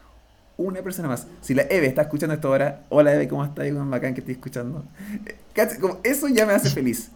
una 0.57 0.83
persona 0.83 1.09
más. 1.09 1.27
Si 1.41 1.55
la 1.55 1.63
Eve 1.63 1.87
está 1.87 2.03
escuchando 2.03 2.35
esto 2.35 2.49
ahora, 2.49 2.83
hola 2.91 3.15
Eve, 3.15 3.29
¿cómo 3.29 3.45
estás? 3.45 3.67
Igual 3.67 3.89
bacán 3.89 4.15
que 4.15 4.21
estoy 4.21 4.35
escuchando. 4.35 4.85
Eh, 5.27 5.37
¿cachai? 5.55 5.79
Como, 5.79 5.99
eso 6.05 6.29
ya 6.29 6.47
me 6.47 6.53
hace 6.53 6.71
feliz. 6.71 7.11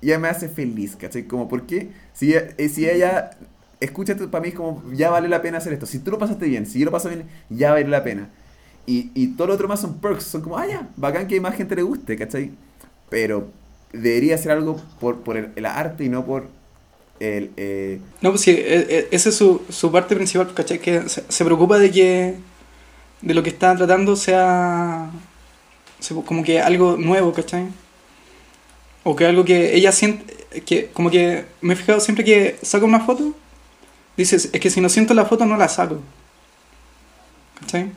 Ya 0.00 0.18
me 0.18 0.28
hace 0.28 0.48
feliz, 0.48 0.96
¿cachai? 0.96 1.24
Como, 1.24 1.48
¿por 1.48 1.66
qué? 1.66 1.92
Si, 2.12 2.34
eh, 2.34 2.68
si 2.68 2.88
ella 2.88 3.30
escucha 3.80 4.12
esto, 4.12 4.30
para 4.30 4.42
mí 4.42 4.48
es 4.48 4.54
como, 4.54 4.82
ya 4.92 5.10
vale 5.10 5.28
la 5.28 5.42
pena 5.42 5.58
hacer 5.58 5.72
esto. 5.72 5.86
Si 5.86 6.00
tú 6.00 6.10
lo 6.10 6.18
pasaste 6.18 6.46
bien, 6.46 6.66
si 6.66 6.78
yo 6.80 6.86
lo 6.86 6.90
paso 6.90 7.08
bien, 7.08 7.24
ya 7.50 7.72
vale 7.72 7.86
la 7.88 8.02
pena. 8.02 8.30
Y, 8.86 9.10
y 9.14 9.28
todo 9.28 9.48
lo 9.48 9.54
otro 9.54 9.68
más 9.68 9.80
son 9.80 9.94
perks, 9.98 10.24
son 10.24 10.42
como, 10.42 10.58
ah, 10.58 10.66
ya, 10.66 10.88
bacán 10.96 11.28
que 11.28 11.40
más 11.40 11.54
gente 11.56 11.76
le 11.76 11.82
guste, 11.82 12.16
¿cachai? 12.16 12.50
Pero 13.08 13.48
debería 13.92 14.36
ser 14.38 14.52
algo 14.52 14.80
por, 15.00 15.20
por 15.20 15.36
el, 15.36 15.50
el 15.56 15.66
arte 15.66 16.04
y 16.04 16.08
no 16.08 16.24
por 16.26 16.48
el... 17.20 17.52
eh, 17.56 18.00
No, 18.22 18.30
pues 18.30 18.42
sí, 18.42 18.50
e- 18.52 18.86
e- 18.98 19.08
esa 19.12 19.28
es 19.30 19.36
su, 19.36 19.62
su 19.70 19.92
parte 19.92 20.16
principal, 20.16 20.52
¿cachai? 20.54 20.80
Que 20.80 21.08
se, 21.08 21.24
se 21.28 21.44
preocupa 21.44 21.78
de 21.78 21.90
que 21.90 22.34
de 23.22 23.34
lo 23.34 23.42
que 23.42 23.50
está 23.50 23.76
tratando 23.76 24.16
sea, 24.16 25.10
se- 26.00 26.14
como 26.24 26.44
que 26.44 26.60
algo 26.60 26.96
nuevo, 26.96 27.32
¿cachai? 27.32 27.68
O 29.04 29.16
que 29.16 29.26
algo 29.26 29.44
que 29.44 29.74
ella 29.76 29.90
siente, 29.92 30.24
que 30.64 30.88
como 30.92 31.10
que 31.10 31.44
me 31.60 31.72
he 31.74 31.76
fijado 31.76 32.00
siempre 32.00 32.24
que 32.24 32.56
saca 32.62 32.84
una 32.84 33.00
foto, 33.00 33.34
dices, 34.16 34.50
es 34.52 34.60
que 34.60 34.70
si 34.70 34.80
no 34.80 34.88
siento 34.88 35.14
la 35.14 35.26
foto 35.26 35.46
no 35.46 35.56
la 35.56 35.68
saco, 35.68 36.00
¿cachai? 37.60 37.90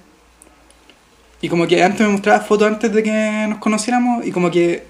Y 1.41 1.49
como 1.49 1.67
que 1.67 1.83
antes 1.83 2.01
me 2.01 2.09
mostraba 2.11 2.39
fotos 2.41 2.67
antes 2.67 2.91
de 2.93 3.03
que 3.03 3.45
nos 3.49 3.59
conociéramos 3.59 4.25
y 4.25 4.31
como 4.31 4.49
que, 4.51 4.85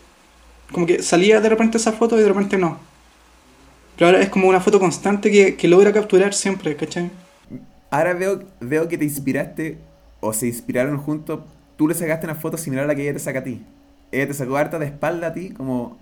como 0.71 0.85
que 0.85 1.01
salía 1.01 1.41
de 1.41 1.49
repente 1.49 1.77
esa 1.77 1.91
foto 1.91 2.17
y 2.17 2.21
de 2.21 2.27
repente 2.27 2.57
no. 2.57 2.79
Pero 3.97 4.07
ahora 4.07 4.21
es 4.21 4.29
como 4.29 4.47
una 4.47 4.59
foto 4.59 4.79
constante 4.79 5.31
que, 5.31 5.55
que 5.55 5.67
logra 5.67 5.91
capturar 5.93 6.33
siempre, 6.33 6.75
¿cachai? 6.75 7.09
Ahora 7.89 8.13
veo, 8.13 8.43
veo 8.59 8.87
que 8.87 8.97
te 8.97 9.05
inspiraste 9.05 9.77
o 10.19 10.33
se 10.33 10.47
inspiraron 10.47 10.97
juntos. 10.97 11.39
Tú 11.77 11.87
le 11.87 11.93
sacaste 11.93 12.25
una 12.25 12.35
foto 12.35 12.57
similar 12.57 12.85
a 12.85 12.87
la 12.87 12.95
que 12.95 13.03
ella 13.03 13.13
te 13.13 13.19
saca 13.19 13.39
a 13.39 13.43
ti. 13.43 13.61
Ella 14.11 14.27
te 14.27 14.33
sacó 14.33 14.57
harta 14.57 14.79
de 14.79 14.85
espalda 14.85 15.27
a 15.27 15.33
ti, 15.33 15.49
como. 15.51 15.97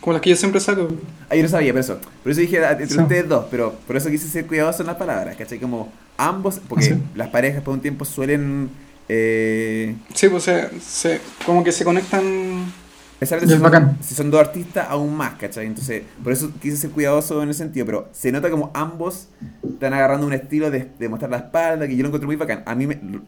Como 0.00 0.14
las 0.14 0.22
que 0.22 0.30
yo 0.30 0.36
siempre 0.36 0.60
saco. 0.60 0.88
Ah, 1.30 1.36
yo 1.36 1.42
no 1.42 1.48
sabía, 1.48 1.72
por 1.72 1.80
eso. 1.80 1.98
Por 2.22 2.32
eso 2.32 2.40
dije 2.40 2.64
ah, 2.64 2.72
entre 2.72 2.86
Sí. 2.88 2.98
ustedes 2.98 3.28
dos, 3.28 3.46
pero 3.50 3.72
por 3.86 3.96
eso 3.96 4.10
quise 4.10 4.26
ser 4.28 4.46
cuidadoso 4.46 4.82
en 4.82 4.88
las 4.88 4.96
palabras, 4.96 5.36
¿cachai? 5.36 5.58
Como 5.60 5.92
ambos, 6.16 6.60
porque 6.68 6.86
Sí. 6.86 6.94
las 7.14 7.28
parejas 7.28 7.62
por 7.62 7.74
un 7.74 7.80
tiempo 7.80 8.04
suelen. 8.04 8.70
Eh, 9.14 9.94
Sí, 10.14 10.28
pues 10.28 10.44
se, 10.44 10.80
se- 10.80 11.20
como 11.44 11.62
que 11.64 11.72
se 11.72 11.84
conectan. 11.84 12.72
Especialmente 13.14 13.46
Y 13.46 13.48
si 13.48 13.54
es 13.56 13.60
son, 13.60 13.62
bacán. 13.62 13.98
si 14.00 14.14
son 14.14 14.30
dos 14.30 14.40
artistas, 14.40 14.86
aún 14.88 15.14
más, 15.16 15.34
¿cachai? 15.34 15.66
Entonces, 15.66 16.02
por 16.22 16.32
eso 16.32 16.50
quise 16.60 16.76
ser 16.76 16.90
cuidadoso 16.90 17.42
en 17.42 17.50
ese 17.50 17.58
sentido, 17.58 17.86
pero 17.86 18.08
se 18.12 18.32
nota 18.32 18.50
como 18.50 18.70
ambos 18.74 19.28
están 19.74 19.94
agarrando 19.94 20.26
un 20.26 20.32
estilo 20.32 20.70
de, 20.70 20.88
de 20.98 21.08
mostrar 21.08 21.30
la 21.30 21.38
espalda, 21.38 21.86
que 21.86 21.96
yo 21.96 22.02
lo 22.02 22.08
encontré 22.08 22.26
muy 22.26 22.36
bacán. 22.36 22.62
A 22.66 22.74
mí 22.74 22.86
me- 22.86 23.00
lo, 23.02 23.20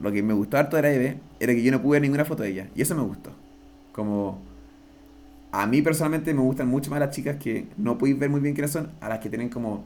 lo 0.00 0.12
que 0.12 0.22
me 0.22 0.34
gustó 0.34 0.56
harto 0.58 0.76
de 0.76 0.82
la 0.82 0.92
Eve 0.92 1.18
era 1.40 1.52
que 1.54 1.62
yo 1.62 1.72
no 1.72 1.82
pude 1.82 1.96
ver 1.96 2.02
ninguna 2.02 2.24
foto 2.24 2.42
de 2.42 2.50
ella, 2.50 2.68
y 2.74 2.82
eso 2.82 2.94
me 2.94 3.02
gustó. 3.02 3.30
Como, 3.92 4.40
a 5.52 5.66
mí 5.66 5.82
personalmente 5.82 6.34
me 6.34 6.40
gustan 6.42 6.68
mucho 6.68 6.90
más 6.90 7.00
las 7.00 7.14
chicas 7.14 7.36
que 7.36 7.68
no 7.76 7.96
podéis 7.98 8.18
ver 8.18 8.28
muy 8.30 8.40
bien 8.40 8.54
quiénes 8.54 8.72
son, 8.72 8.90
a 9.00 9.08
las 9.08 9.20
que 9.20 9.28
tienen 9.28 9.48
como 9.48 9.84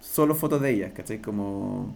solo 0.00 0.34
fotos 0.34 0.60
de 0.60 0.70
ellas, 0.70 0.92
¿cachai? 0.94 1.20
Como... 1.20 1.94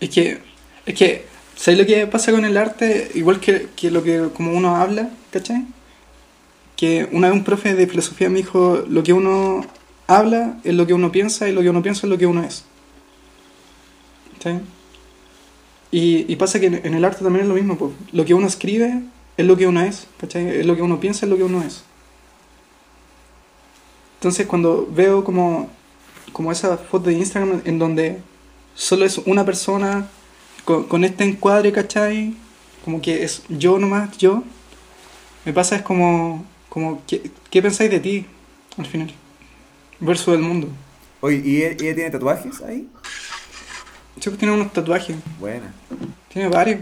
Es 0.00 0.10
que, 0.10 0.38
es 0.86 0.94
que, 0.94 1.26
¿sabes 1.56 1.78
lo 1.78 1.86
que 1.86 2.06
pasa 2.06 2.32
con 2.32 2.44
el 2.44 2.56
arte? 2.56 3.10
Igual 3.14 3.40
que, 3.40 3.68
que 3.76 3.90
lo 3.90 4.02
que 4.02 4.28
como 4.34 4.52
uno 4.52 4.76
habla, 4.76 5.10
¿cachai? 5.30 5.64
Que 6.76 7.08
una 7.12 7.28
vez 7.28 7.36
un 7.36 7.44
profe 7.44 7.74
de 7.74 7.86
filosofía 7.86 8.28
me 8.28 8.38
dijo, 8.38 8.84
lo 8.88 9.02
que 9.02 9.12
uno 9.12 9.64
habla 10.06 10.58
es 10.64 10.74
lo 10.74 10.86
que 10.86 10.94
uno 10.94 11.10
piensa 11.12 11.48
y 11.48 11.52
lo 11.52 11.62
que 11.62 11.70
uno 11.70 11.82
piensa 11.82 12.06
es 12.06 12.10
lo 12.10 12.18
que 12.18 12.26
uno 12.26 12.42
es. 12.42 12.64
¿Cachai? 14.34 14.60
Y, 15.90 16.30
y 16.30 16.36
pasa 16.36 16.60
que 16.60 16.66
en, 16.66 16.80
en 16.84 16.94
el 16.94 17.04
arte 17.04 17.22
también 17.22 17.44
es 17.44 17.48
lo 17.48 17.54
mismo, 17.54 17.78
pues. 17.78 17.92
Lo 18.12 18.24
que 18.24 18.34
uno 18.34 18.46
escribe 18.46 19.02
es 19.36 19.46
lo 19.46 19.56
que 19.56 19.66
uno 19.66 19.80
es, 19.80 20.06
¿cachai? 20.18 20.60
Es 20.60 20.66
lo 20.66 20.76
que 20.76 20.82
uno 20.82 21.00
piensa 21.00 21.26
es 21.26 21.30
lo 21.30 21.36
que 21.36 21.44
uno 21.44 21.62
es. 21.62 21.84
Entonces 24.18 24.46
cuando 24.46 24.88
veo 24.90 25.22
como, 25.22 25.68
como 26.32 26.50
esa 26.50 26.78
foto 26.78 27.10
de 27.10 27.14
Instagram 27.14 27.60
en 27.64 27.78
donde 27.78 28.20
solo 28.74 29.04
es 29.04 29.18
una 29.18 29.44
persona 29.44 30.08
con, 30.64 30.84
con 30.84 31.04
este 31.04 31.24
encuadre, 31.24 31.72
¿cachai? 31.72 32.34
Como 32.84 33.00
que 33.00 33.24
es 33.24 33.42
yo 33.48 33.78
nomás, 33.78 34.16
yo. 34.18 34.42
Me 35.44 35.52
pasa 35.52 35.76
es 35.76 35.82
como, 35.82 36.44
como 36.68 37.02
¿qué, 37.06 37.30
qué 37.50 37.62
pensáis 37.62 37.90
de 37.90 38.00
ti 38.00 38.26
al 38.78 38.86
final? 38.86 39.12
Versus 40.00 40.34
el 40.34 40.40
mundo. 40.40 40.68
Oye, 41.20 41.42
¿y 41.44 41.56
ella, 41.62 41.68
ella 41.68 41.94
tiene 41.94 42.10
tatuajes 42.10 42.60
ahí? 42.62 42.88
Sí, 44.20 44.30
pues 44.30 44.38
tiene 44.38 44.54
unos 44.54 44.72
tatuajes. 44.72 45.16
Buena. 45.38 45.72
Tiene 46.28 46.48
varios. 46.48 46.80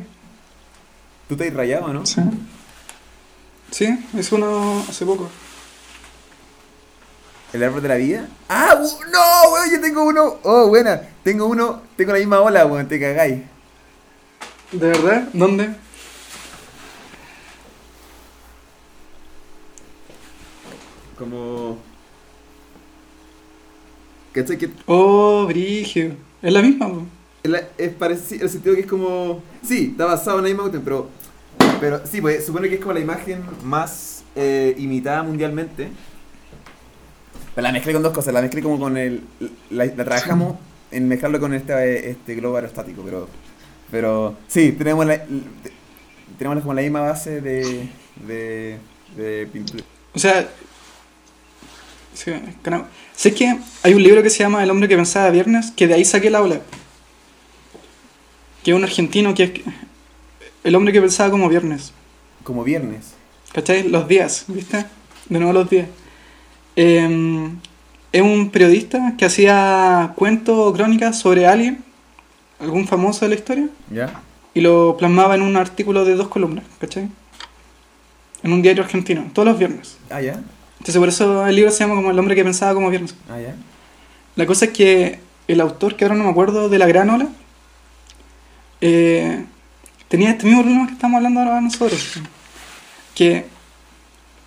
¿Tú 1.28 1.36
te 1.36 1.48
has 1.48 1.54
rayado, 1.54 1.92
no? 1.92 2.04
Sí. 2.04 2.20
Sí, 3.70 4.06
hice 4.18 4.34
uno 4.34 4.84
hace 4.88 5.06
poco. 5.06 5.30
¿El 7.52 7.62
árbol 7.62 7.82
de 7.82 7.88
la 7.88 7.94
vida? 7.96 8.28
¡Ah! 8.48 8.74
¡No, 8.78 9.52
weón! 9.52 9.70
Yo 9.70 9.80
tengo 9.80 10.04
uno. 10.04 10.38
¡Oh, 10.42 10.68
buena! 10.68 11.00
Tengo 11.22 11.46
uno. 11.46 11.82
Tengo 11.96 12.12
la 12.12 12.18
misma 12.18 12.40
ola, 12.40 12.66
weón. 12.66 12.88
Te 12.88 13.00
cagáis. 13.00 13.42
¿De 14.72 14.86
verdad? 14.88 15.28
¿Dónde? 15.32 15.70
Como. 21.18 21.78
¿Cachai? 24.32 24.58
Que 24.58 24.70
Oh, 24.86 25.46
Brigio. 25.46 26.16
Es 26.40 26.52
la 26.52 26.62
misma, 26.62 26.90
es, 27.42 27.50
la- 27.50 27.68
es 27.78 27.90
parecido. 27.94 28.44
El 28.44 28.50
sentido 28.50 28.74
que 28.74 28.80
es 28.82 28.86
como. 28.86 29.42
Sí, 29.62 29.88
está 29.92 30.06
basado 30.06 30.38
en 30.38 30.44
la 30.44 30.48
misma 30.48 30.62
cuestión, 30.64 30.82
pero. 30.84 31.08
Pero 31.80 32.00
sí, 32.06 32.20
pues 32.20 32.44
supone 32.46 32.68
que 32.68 32.76
es 32.76 32.80
como 32.80 32.94
la 32.94 33.00
imagen 33.00 33.42
más 33.64 34.24
eh, 34.36 34.74
imitada 34.78 35.22
mundialmente. 35.22 35.88
Pero 37.54 37.62
la 37.66 37.72
mezclé 37.72 37.92
con 37.92 38.02
dos 38.02 38.12
cosas. 38.12 38.32
La 38.32 38.40
mezclé 38.40 38.62
como 38.62 38.78
con 38.78 38.96
el. 38.96 39.22
La, 39.70 39.84
la 39.86 40.04
trabajamos 40.04 40.56
en 40.90 41.08
mezclarlo 41.08 41.40
con 41.40 41.52
este, 41.54 42.10
este 42.10 42.34
globo 42.36 42.56
aerostático, 42.56 43.02
pero. 43.02 43.28
Pero. 43.92 44.36
Sí, 44.48 44.72
tenemos 44.72 45.06
la. 45.06 45.24
Tenemos 46.36 46.60
como 46.62 46.74
la 46.74 46.82
misma 46.82 47.02
base 47.02 47.40
de. 47.40 47.88
de. 48.26 48.78
de 49.16 49.46
pintura. 49.52 49.84
O 50.14 50.18
sea, 50.18 50.48
Sí. 52.14 52.30
Sé 53.16 53.34
que 53.34 53.58
hay 53.82 53.94
un 53.94 54.02
libro 54.02 54.22
que 54.22 54.30
se 54.30 54.40
llama 54.40 54.62
El 54.62 54.70
hombre 54.70 54.88
que 54.88 54.96
pensaba 54.96 55.30
viernes, 55.30 55.70
que 55.70 55.86
de 55.86 55.94
ahí 55.94 56.04
saqué 56.04 56.30
la 56.30 56.42
ola. 56.42 56.60
Que 58.62 58.70
es 58.70 58.76
un 58.76 58.84
argentino 58.84 59.34
que 59.34 59.44
es 59.44 59.52
el 60.64 60.74
hombre 60.74 60.92
que 60.92 61.00
pensaba 61.00 61.30
como 61.30 61.48
viernes. 61.48 61.92
Como 62.44 62.64
viernes. 62.64 63.14
¿Cachai? 63.52 63.88
Los 63.88 64.08
días, 64.08 64.44
¿viste? 64.48 64.84
De 65.28 65.38
nuevo 65.38 65.52
los 65.52 65.68
días. 65.68 65.88
Eh, 66.76 67.50
es 68.12 68.22
un 68.22 68.50
periodista 68.50 69.14
que 69.16 69.24
hacía 69.24 70.12
cuentos 70.16 70.56
o 70.58 70.72
crónicas 70.72 71.18
sobre 71.18 71.46
alguien, 71.46 71.82
algún 72.62 72.86
famoso 72.86 73.24
de 73.24 73.30
la 73.30 73.34
historia, 73.34 73.68
¿Ya? 73.90 74.20
y 74.54 74.60
lo 74.60 74.96
plasmaba 74.98 75.34
en 75.34 75.42
un 75.42 75.56
artículo 75.56 76.04
de 76.04 76.14
dos 76.14 76.28
columnas, 76.28 76.64
¿cachai? 76.80 77.08
En 78.42 78.52
un 78.52 78.62
diario 78.62 78.82
argentino, 78.84 79.26
todos 79.32 79.46
los 79.48 79.58
viernes. 79.58 79.96
Ah, 80.10 80.20
ya. 80.20 80.40
Entonces 80.78 80.96
por 80.98 81.08
eso 81.08 81.46
el 81.46 81.54
libro 81.54 81.70
se 81.70 81.78
llama 81.80 81.94
como 81.94 82.10
El 82.10 82.18
hombre 82.18 82.34
que 82.34 82.42
pensaba 82.44 82.74
como 82.74 82.90
viernes. 82.90 83.14
Ah, 83.30 83.40
ya. 83.40 83.54
La 84.36 84.46
cosa 84.46 84.64
es 84.66 84.70
que 84.72 85.20
el 85.48 85.60
autor, 85.60 85.96
que 85.96 86.04
ahora 86.04 86.16
no 86.16 86.24
me 86.24 86.30
acuerdo 86.30 86.68
de 86.68 86.78
la 86.78 86.86
gran 86.86 87.08
ola, 87.10 87.28
eh, 88.80 89.44
tenía 90.08 90.30
este 90.30 90.46
mismo 90.46 90.62
problema 90.62 90.86
que 90.86 90.92
estamos 90.94 91.16
hablando 91.18 91.40
ahora 91.40 91.60
nosotros. 91.60 92.14
Que 93.14 93.46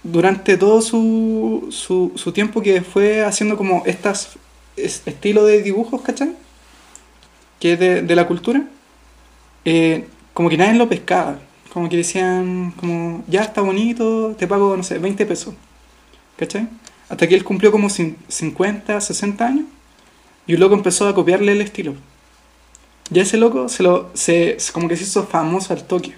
durante 0.03 0.57
todo 0.57 0.81
su, 0.81 1.67
su, 1.71 2.11
su 2.15 2.31
tiempo 2.31 2.61
que 2.61 2.81
fue 2.81 3.23
haciendo 3.23 3.57
como 3.57 3.83
estas 3.85 4.31
es- 4.75 5.01
estilo 5.05 5.45
de 5.45 5.61
dibujos, 5.61 6.01
¿cachai? 6.01 6.33
Que 7.59 7.73
es 7.73 7.79
de, 7.79 8.01
de 8.01 8.15
la 8.15 8.27
cultura, 8.27 8.63
eh, 9.65 10.07
como 10.33 10.49
que 10.49 10.57
nadie 10.57 10.73
lo 10.77 10.89
pescaba. 10.89 11.39
Como 11.73 11.89
que 11.89 11.97
decían, 11.97 12.71
como, 12.77 13.23
ya 13.27 13.41
está 13.43 13.61
bonito, 13.61 14.35
te 14.37 14.47
pago, 14.47 14.77
no 14.77 14.83
sé, 14.83 14.97
20 14.99 15.25
pesos. 15.25 15.53
¿Cachai? 16.37 16.67
Hasta 17.09 17.27
que 17.27 17.35
él 17.35 17.43
cumplió 17.43 17.71
como 17.71 17.87
cin- 17.89 18.15
50, 18.27 18.99
60 19.01 19.45
años 19.47 19.65
y 20.47 20.53
un 20.55 20.59
loco 20.59 20.75
empezó 20.75 21.07
a 21.07 21.15
copiarle 21.15 21.53
el 21.53 21.61
estilo. 21.61 21.95
Y 23.11 23.19
ese 23.19 23.37
loco 23.37 23.69
se 23.69 23.83
lo, 23.83 24.09
se, 24.13 24.57
como 24.73 24.87
que 24.87 24.97
se 24.97 25.03
hizo 25.03 25.25
famoso 25.27 25.73
al 25.73 25.85
toque. 25.85 26.13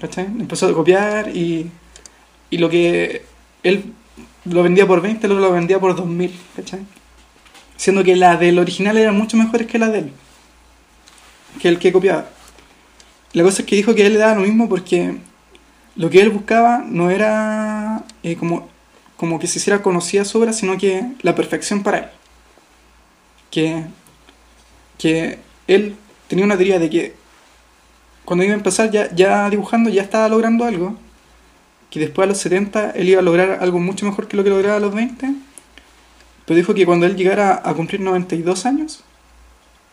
¿Cachai? 0.00 0.26
Empezó 0.26 0.66
a 0.68 0.74
copiar 0.74 1.34
y, 1.36 1.70
y 2.50 2.58
lo 2.58 2.70
que 2.70 3.24
él 3.62 3.92
lo 4.44 4.62
vendía 4.62 4.86
por 4.86 5.00
20, 5.02 5.26
el 5.26 5.32
otro 5.32 5.46
lo 5.48 5.52
vendía 5.52 5.80
por 5.80 5.94
2000. 5.96 6.34
¿Cachai? 6.56 6.80
Siendo 7.78 8.04
que 8.04 8.16
las 8.16 8.38
del 8.38 8.58
original 8.58 8.98
eran 8.98 9.16
mucho 9.16 9.38
mejores 9.38 9.66
que 9.66 9.78
las 9.78 9.92
de 9.92 10.00
él. 10.00 10.12
Que 11.62 11.68
el 11.68 11.78
que 11.78 11.92
copiaba. 11.92 12.28
La 13.32 13.42
cosa 13.42 13.62
es 13.62 13.66
que 13.66 13.76
dijo 13.76 13.94
que 13.94 14.04
él 14.04 14.12
le 14.12 14.18
daba 14.18 14.34
lo 14.34 14.42
mismo 14.42 14.68
porque 14.68 15.16
lo 15.96 16.10
que 16.10 16.20
él 16.20 16.28
buscaba 16.28 16.84
no 16.86 17.10
era 17.10 18.04
eh, 18.22 18.36
como, 18.36 18.68
como 19.16 19.38
que 19.38 19.46
se 19.46 19.58
hiciera 19.58 19.82
conocida 19.82 20.26
su 20.26 20.38
obra, 20.38 20.52
sino 20.52 20.76
que 20.76 21.06
la 21.22 21.34
perfección 21.34 21.82
para 21.82 21.98
él. 21.98 22.04
Que, 23.50 23.84
que 24.98 25.38
él 25.66 25.96
tenía 26.28 26.44
una 26.44 26.56
teoría 26.56 26.78
de 26.78 26.90
que 26.90 27.14
cuando 28.24 28.44
iba 28.44 28.52
a 28.52 28.58
empezar 28.58 28.90
ya, 28.90 29.10
ya 29.14 29.48
dibujando 29.48 29.88
ya 29.88 30.02
estaba 30.02 30.28
logrando 30.28 30.66
algo, 30.66 30.96
que 31.90 32.00
después 32.00 32.26
a 32.26 32.28
los 32.28 32.38
70 32.38 32.90
él 32.90 33.08
iba 33.08 33.20
a 33.20 33.22
lograr 33.22 33.58
algo 33.62 33.78
mucho 33.78 34.04
mejor 34.04 34.28
que 34.28 34.36
lo 34.36 34.44
que 34.44 34.50
lograba 34.50 34.76
a 34.76 34.80
los 34.80 34.94
20, 34.94 35.34
pero 36.48 36.56
dijo 36.56 36.72
que 36.72 36.86
cuando 36.86 37.04
él 37.04 37.14
llegara 37.14 37.60
a 37.62 37.74
cumplir 37.74 38.00
92 38.00 38.64
años, 38.64 39.04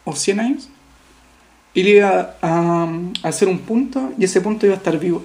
o 0.06 0.15
100 0.15 0.40
años, 0.40 0.69
él 1.73 1.90
iba 1.90 2.38
a, 2.41 2.88
hacer 3.23 3.49
un 3.49 3.60
punto 3.60 4.14
y 4.18 4.23
ese 4.23 4.40
punto 4.40 4.65
iba 4.65 4.73
a 4.73 4.77
estar 4.77 4.98
vivo. 4.98 5.22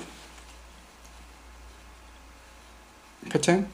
¿Cachai? 3.28 3.64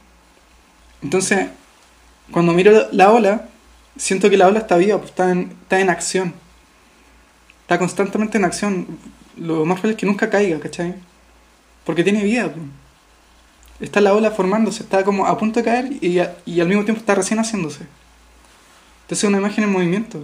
Entonces, 1.01 1.49
cuando 2.31 2.53
miro 2.53 2.89
la 2.93 3.11
ola, 3.11 3.49
siento 3.97 4.29
que 4.29 4.37
la 4.37 4.49
ola 4.49 4.59
está 4.59 4.77
viva, 4.77 4.99
pues, 4.99 5.09
está, 5.09 5.31
en, 5.31 5.57
está 5.63 5.81
en 5.81 5.89
acción. 5.89 6.35
Está 7.63 7.79
constantemente 7.79 8.37
en 8.37 8.45
acción. 8.45 8.87
Lo 9.35 9.65
más 9.65 9.77
probable 9.77 9.93
es 9.93 9.99
que 9.99 10.05
nunca 10.05 10.29
caiga, 10.29 10.61
¿cachai? 10.61 10.95
Porque 11.87 12.05
tiene 12.05 12.23
vida. 12.23 12.53
pues. 12.53 12.67
Está 13.81 14.01
la 14.01 14.15
ola 14.15 14.31
formándose, 14.31 14.83
está 14.83 15.05
como 15.05 15.27
a 15.27 15.37
punto 15.39 15.61
de 15.61 15.65
caer 15.65 15.91
y, 16.01 16.19
a- 16.19 16.35
y 16.47 16.61
al 16.61 16.69
mismo 16.69 16.85
tiempo 16.85 17.01
está 17.01 17.15
recién 17.15 17.39
haciéndose. 17.39 17.81
Entonces 19.03 19.23
es 19.23 19.29
una 19.29 19.39
imagen 19.39 19.65
en 19.65 19.73
movimiento. 19.73 20.23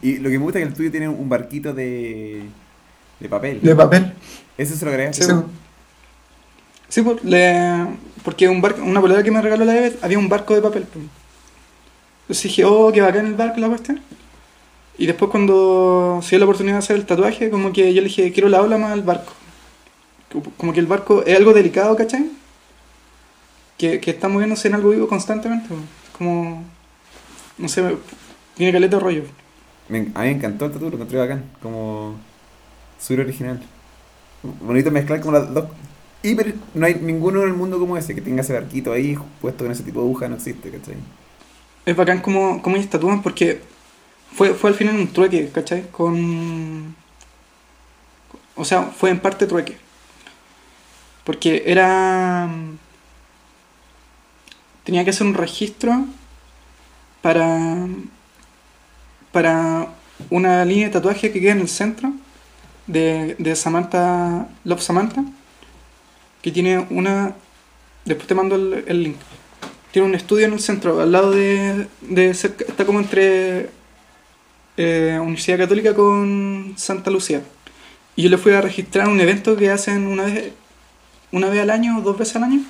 Y 0.00 0.16
lo 0.18 0.30
que 0.30 0.38
me 0.38 0.44
gusta 0.44 0.58
es 0.58 0.64
que 0.64 0.68
el 0.70 0.74
tuyo 0.74 0.90
tiene 0.90 1.08
un 1.08 1.28
barquito 1.28 1.74
de, 1.74 2.42
de 3.20 3.28
papel. 3.28 3.60
De 3.60 3.76
papel. 3.76 4.12
¿Eso 4.56 4.74
se 4.74 4.84
lo 4.84 4.90
agregaste? 4.90 5.24
Sí, 5.24 5.32
Sí, 6.88 7.04
le- 7.24 7.86
porque 8.24 8.48
un 8.48 8.60
barco, 8.62 8.82
una 8.82 9.00
polera 9.00 9.22
que 9.22 9.30
me 9.30 9.42
regaló 9.42 9.64
la 9.64 9.76
Eve 9.76 9.96
había 10.02 10.18
un 10.18 10.28
barco 10.28 10.54
de 10.54 10.62
papel. 10.62 10.86
Entonces 12.22 12.42
dije, 12.44 12.64
oh, 12.64 12.90
qué 12.92 13.00
bacán 13.02 13.26
el 13.26 13.34
barco, 13.34 13.60
la 13.60 13.68
cuestión. 13.68 14.00
Y 14.98 15.06
después 15.06 15.30
cuando 15.30 16.20
se 16.22 16.30
dio 16.30 16.38
la 16.38 16.44
oportunidad 16.46 16.76
de 16.76 16.78
hacer 16.78 16.96
el 16.96 17.04
tatuaje, 17.04 17.50
como 17.50 17.72
que 17.72 17.92
yo 17.92 18.00
le 18.00 18.08
dije, 18.08 18.32
quiero 18.32 18.48
la 18.48 18.62
ola 18.62 18.78
más 18.78 18.94
el 18.94 19.02
barco. 19.02 19.32
Como 20.56 20.72
que 20.72 20.80
el 20.80 20.86
barco 20.86 21.22
es 21.24 21.36
algo 21.36 21.52
delicado, 21.52 21.96
¿cachai? 21.96 22.30
Que, 23.78 24.00
que 24.00 24.10
está 24.10 24.28
moviéndose 24.28 24.68
en 24.68 24.74
algo 24.74 24.90
vivo 24.90 25.06
constantemente. 25.08 25.68
Como, 26.16 26.64
no 27.58 27.68
sé, 27.68 27.96
tiene 28.54 28.72
caleta 28.72 28.96
de 28.96 29.02
rollo. 29.02 29.22
Me- 29.88 29.98
a 30.14 30.20
mí 30.22 30.26
me 30.26 30.30
encantó 30.32 30.66
el 30.66 30.72
tatu, 30.72 30.88
lo 30.88 30.94
encontré 30.96 31.18
bacán. 31.18 31.44
Como 31.62 32.16
súper 33.00 33.20
original. 33.26 33.62
Bonito 34.62 34.90
mezclar 34.90 35.20
como 35.20 35.32
las 35.32 35.52
dos. 35.52 35.66
Hiper, 36.22 36.54
no 36.74 36.86
hay 36.86 36.94
ninguno 36.96 37.42
en 37.42 37.48
el 37.48 37.54
mundo 37.54 37.78
como 37.78 37.96
ese 37.96 38.14
que 38.14 38.20
tenga 38.20 38.40
ese 38.42 38.52
barquito 38.52 38.92
ahí 38.92 39.16
puesto 39.40 39.64
con 39.64 39.72
ese 39.72 39.82
tipo 39.84 40.00
de 40.00 40.06
aguja, 40.06 40.28
no 40.28 40.36
existe, 40.36 40.70
¿cachai? 40.70 40.96
Es 41.84 41.94
bacán 41.94 42.20
como, 42.20 42.62
como 42.62 42.76
ellos 42.76 42.90
tatúan 42.90 43.22
porque 43.22 43.60
fue, 44.34 44.54
fue 44.54 44.70
al 44.70 44.76
final 44.76 44.96
un 44.96 45.08
trueque, 45.12 45.50
¿cachai? 45.50 45.88
Con... 45.92 46.96
O 48.56 48.64
sea, 48.64 48.84
fue 48.84 49.10
en 49.10 49.20
parte 49.20 49.46
trueque. 49.46 49.76
Porque 51.26 51.64
era... 51.66 52.48
Tenía 54.84 55.04
que 55.04 55.10
hacer 55.10 55.26
un 55.26 55.34
registro 55.34 56.06
para... 57.20 57.88
Para 59.32 59.88
una 60.30 60.64
línea 60.64 60.86
de 60.86 60.92
tatuaje 60.92 61.30
que 61.30 61.40
queda 61.40 61.52
en 61.52 61.60
el 61.60 61.68
centro 61.68 62.10
de, 62.86 63.34
de 63.38 63.54
Samantha, 63.56 64.48
Love 64.64 64.80
Samantha, 64.80 65.24
que 66.40 66.52
tiene 66.52 66.86
una... 66.90 67.34
Después 68.04 68.28
te 68.28 68.34
mando 68.34 68.54
el, 68.54 69.02
link 69.02 69.16
tiene 69.90 70.08
un 70.08 70.14
estudio 70.14 70.46
en 70.46 70.52
el 70.52 70.60
centro, 70.60 71.00
al 71.00 71.10
lado 71.10 71.30
de, 71.30 71.86
de 72.02 72.28
está 72.28 72.84
como 72.84 73.00
entre 73.00 73.70
eh, 74.76 75.18
Universidad 75.20 75.56
Católica 75.56 75.94
con 75.94 76.74
Santa 76.76 77.10
Lucía. 77.10 77.42
Y 78.14 78.22
yo 78.22 78.28
le 78.28 78.36
fui 78.36 78.52
a 78.52 78.60
registrar 78.60 79.08
un 79.08 79.18
evento 79.20 79.56
que 79.56 79.70
hacen 79.70 80.06
una 80.06 80.24
vez, 80.24 80.52
una 81.32 81.48
vez 81.48 81.60
al 81.62 81.70
año 81.70 81.98
o 81.98 82.02
dos 82.02 82.18
veces 82.18 82.36
al 82.36 82.44
año, 82.44 82.60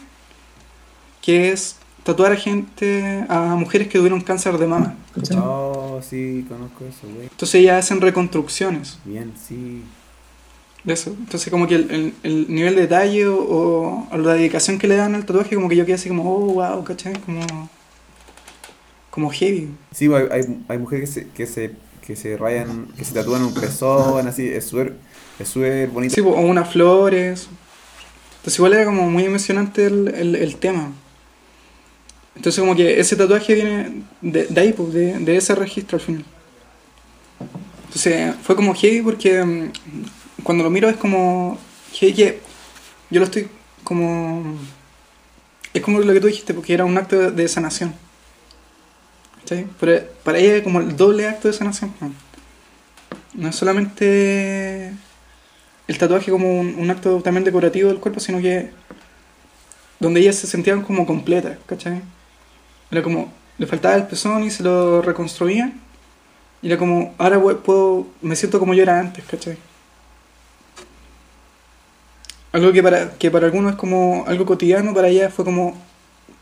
que 1.23 1.53
es 1.53 1.77
tatuar 2.05 2.33
a 2.33 2.37
gente, 2.37 3.25
a 3.29 3.57
mujeres 3.57 3.89
que 3.89 3.99
tuvieron 3.99 4.21
cáncer 4.21 4.57
de 4.59 4.67
mama. 4.67 4.95
¿Cachai? 5.15 5.39
Oh, 5.41 6.01
sí, 6.09 6.45
conozco 6.49 6.85
eso, 6.85 7.13
güey. 7.13 7.25
Entonces 7.31 7.55
ellas 7.57 7.85
hacen 7.85 8.01
reconstrucciones 8.01 8.99
Bien, 9.05 9.33
sí. 9.49 9.83
de 10.85 10.93
eso. 10.95 11.11
Entonces 11.19 11.51
como 11.51 11.67
que 11.67 11.75
el, 11.77 11.91
el- 11.91 12.15
el 12.23 12.47
nivel 12.55 12.75
de 12.77 12.83
detalle 12.83 13.27
o, 13.27 14.07
o 14.11 14.17
la 14.19 14.35
dedicación 14.35 14.79
que 14.79 14.87
le 14.87 14.97
dan 14.97 15.15
al 15.15 15.27
tatuaje, 15.27 15.57
como 15.57 15.69
que 15.69 15.77
yo 15.77 15.85
quedé 15.85 15.95
así 15.95 16.09
como, 16.09 16.23
oh, 16.33 16.53
wow, 16.55 16.85
¿cachai? 16.85 17.15
Como, 17.21 17.41
como 19.11 19.31
heavy. 19.31 19.71
Sí, 19.93 20.07
hay, 20.13 20.29
hay, 20.31 20.65
hay 20.69 20.79
mujeres 20.79 21.09
que 21.11 21.21
se, 21.21 21.29
que 21.31 21.47
se, 21.47 21.73
que 22.07 22.15
se 22.17 22.37
rayan, 22.37 22.87
que 22.97 23.05
se 23.05 23.15
tatúan 23.15 23.43
un 23.43 23.55
pezón, 23.55 24.29
así, 24.29 24.47
es 24.47 24.67
súper, 24.67 24.95
es 25.41 25.49
súper 25.49 25.89
bonito. 25.89 26.15
Sí, 26.15 26.23
po, 26.23 26.31
o 26.31 26.41
unas 26.41 26.71
flores. 26.71 27.49
Entonces 28.47 28.61
igual 28.61 28.75
era 28.75 28.85
como 28.85 29.11
muy 29.11 29.25
emocionante 29.25 29.87
el, 29.87 30.37
el, 30.37 30.55
tema. 30.55 30.93
Entonces 32.37 32.61
como 32.61 32.77
que 32.77 33.01
ese 33.01 33.17
tatuaje 33.17 33.55
viene 33.55 34.03
de, 34.21 34.47
de 34.47 34.61
ahí, 34.61 34.73
pues, 34.73 34.93
de, 34.93 35.19
de 35.19 35.37
ese 35.37 35.57
registro 35.57 35.99
al 35.99 36.05
final. 36.05 36.25
Entonces 37.87 38.37
fue 38.45 38.55
como 38.55 38.73
heavy 38.73 39.03
porque 39.03 39.43
mm, 39.43 39.73
cuando 40.45 40.63
lo 40.63 40.71
miro 40.71 40.89
es 40.89 40.97
como 40.97 41.59
heavy 41.95 42.13
que 42.15 42.41
yo 43.11 43.19
lo 43.19 43.27
estoy 43.27 43.49
como... 43.83 44.57
Es 45.75 45.83
como 45.83 45.99
lo 45.99 46.13
que 46.13 46.21
tú 46.21 46.29
dijiste, 46.29 46.55
porque 46.55 46.73
era 46.73 46.85
un 46.85 46.97
acto 46.97 47.19
de, 47.19 47.31
de 47.33 47.49
sanación. 47.49 47.97
¿Cachai? 49.41 49.67
Pero 49.81 50.07
para 50.23 50.39
ella 50.39 50.59
es 50.59 50.63
como 50.63 50.79
el 50.79 50.97
doble 50.97 51.27
acto 51.27 51.49
de 51.49 51.55
sanación. 51.55 51.93
No 53.35 53.49
es 53.49 53.57
solamente 53.57 54.93
el 55.89 55.99
tatuaje 55.99 56.31
como 56.31 56.61
un, 56.61 56.91
acto 56.91 57.21
también 57.23 57.45
decorativo 57.45 57.89
del 57.89 58.01
cuerpo, 58.01 58.21
sino 58.21 58.41
que 58.41 58.71
donde 60.01 60.21
ellas 60.21 60.37
se 60.37 60.47
sentían 60.47 60.83
como 60.83 61.07
completas, 61.07 61.59
¿cachai? 61.67 62.03
Era 62.91 63.03
como, 63.03 63.33
le 63.59 63.67
faltaba 63.67 63.95
el 63.95 64.07
pezón 64.07 64.45
y 64.45 64.51
se 64.51 64.63
lo 64.63 65.01
reconstruían. 65.03 65.81
Y 66.63 66.69
era 66.69 66.79
como, 66.79 67.15
ahora 67.19 67.41
puedo, 67.41 68.07
me 68.21 68.37
siento 68.37 68.59
como 68.59 68.75
yo 68.75 68.83
era 68.83 68.99
antes, 68.99 69.25
¿cachai? 69.25 69.57
Algo 72.53 72.73
que 72.73 72.83
para, 72.83 73.13
que 73.13 73.31
para 73.31 73.47
algunos 73.47 73.73
es 73.73 73.79
como 73.79 74.25
algo 74.27 74.47
cotidiano, 74.47 74.95
para 74.95 75.09
ella 75.09 75.31
fue 75.31 75.45
como 75.45 75.77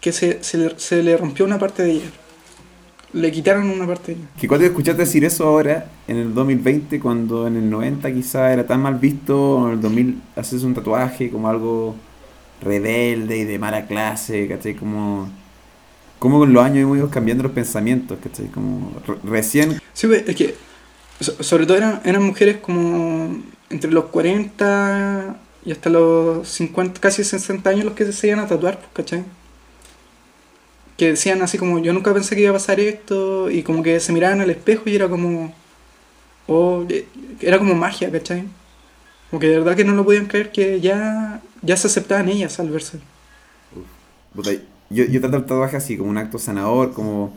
que 0.00 0.12
se, 0.12 0.42
se, 0.44 0.58
le, 0.58 0.78
se 0.78 1.02
le 1.02 1.16
rompió 1.16 1.44
una 1.44 1.58
parte 1.58 1.82
de 1.82 1.92
ella. 1.92 2.10
Le 3.14 3.30
quitaron 3.32 3.70
una 3.70 3.86
parte. 3.86 4.16
Que 4.40 4.48
cuando 4.48 4.66
escuchaste 4.66 5.02
decir 5.02 5.24
eso 5.24 5.44
ahora, 5.46 5.86
en 6.08 6.16
el 6.16 6.34
2020, 6.34 6.98
cuando 7.00 7.46
en 7.46 7.56
el 7.56 7.70
90 7.70 8.12
quizá 8.12 8.52
era 8.52 8.66
tan 8.66 8.82
mal 8.82 8.96
visto, 8.96 9.58
o 9.58 9.66
en 9.68 9.74
el 9.74 9.80
2000 9.80 10.20
haces 10.36 10.62
un 10.64 10.74
tatuaje 10.74 11.30
como 11.30 11.48
algo 11.48 11.94
rebelde 12.60 13.38
y 13.38 13.44
de 13.44 13.58
mala 13.58 13.86
clase, 13.86 14.48
¿cachai? 14.48 14.74
Como, 14.74 15.28
como 16.18 16.38
con 16.40 16.52
los 16.52 16.64
años 16.64 16.78
hemos 16.78 16.96
ido 16.98 17.10
cambiando 17.10 17.44
los 17.44 17.52
pensamientos, 17.52 18.18
¿cachai? 18.22 18.46
Como 18.46 18.92
re- 19.06 19.16
recién, 19.24 19.80
Sí, 19.92 20.06
pues, 20.08 20.24
es 20.28 20.34
que 20.36 20.54
so- 21.20 21.40
sobre 21.42 21.66
todo 21.66 21.76
eran, 21.76 22.00
eran 22.04 22.22
mujeres 22.22 22.56
como 22.58 23.36
entre 23.70 23.90
los 23.92 24.06
40 24.06 25.36
y 25.64 25.72
hasta 25.72 25.88
los 25.90 26.48
50, 26.48 27.00
casi 27.00 27.22
60 27.24 27.70
años 27.70 27.84
los 27.84 27.94
que 27.94 28.10
se 28.12 28.26
iban 28.26 28.40
a 28.40 28.46
tatuar, 28.46 28.78
pues, 28.78 28.90
¿cachai? 28.92 29.24
Que 30.96 31.08
decían 31.08 31.42
así 31.42 31.58
como, 31.58 31.78
yo 31.80 31.92
nunca 31.92 32.14
pensé 32.14 32.36
que 32.36 32.42
iba 32.42 32.50
a 32.50 32.54
pasar 32.54 32.80
esto, 32.80 33.50
y 33.50 33.62
como 33.62 33.82
que 33.82 33.98
se 34.00 34.12
miraban 34.12 34.40
al 34.40 34.50
espejo 34.50 34.84
y 34.86 34.94
era 34.96 35.08
como, 35.08 35.52
oh, 36.46 36.84
eh, 36.88 37.06
era 37.40 37.58
como 37.58 37.74
magia, 37.74 38.10
¿cachai? 38.10 38.44
Como 39.30 39.40
que 39.40 39.48
de 39.48 39.58
verdad 39.58 39.76
que 39.76 39.84
no 39.84 39.94
lo 39.94 40.04
podían 40.04 40.26
creer 40.26 40.52
que 40.52 40.80
ya, 40.80 41.42
ya 41.62 41.76
se 41.76 41.88
aceptaban 41.88 42.28
ellas 42.28 42.60
al 42.60 42.70
verse. 42.70 43.00
yo, 44.90 45.04
yo 45.04 45.20
trato 45.20 45.36
el 45.36 45.42
tatuaje 45.42 45.76
así, 45.76 45.96
como 45.96 46.10
un 46.10 46.18
acto 46.18 46.38
sanador, 46.38 46.92
como... 46.92 47.36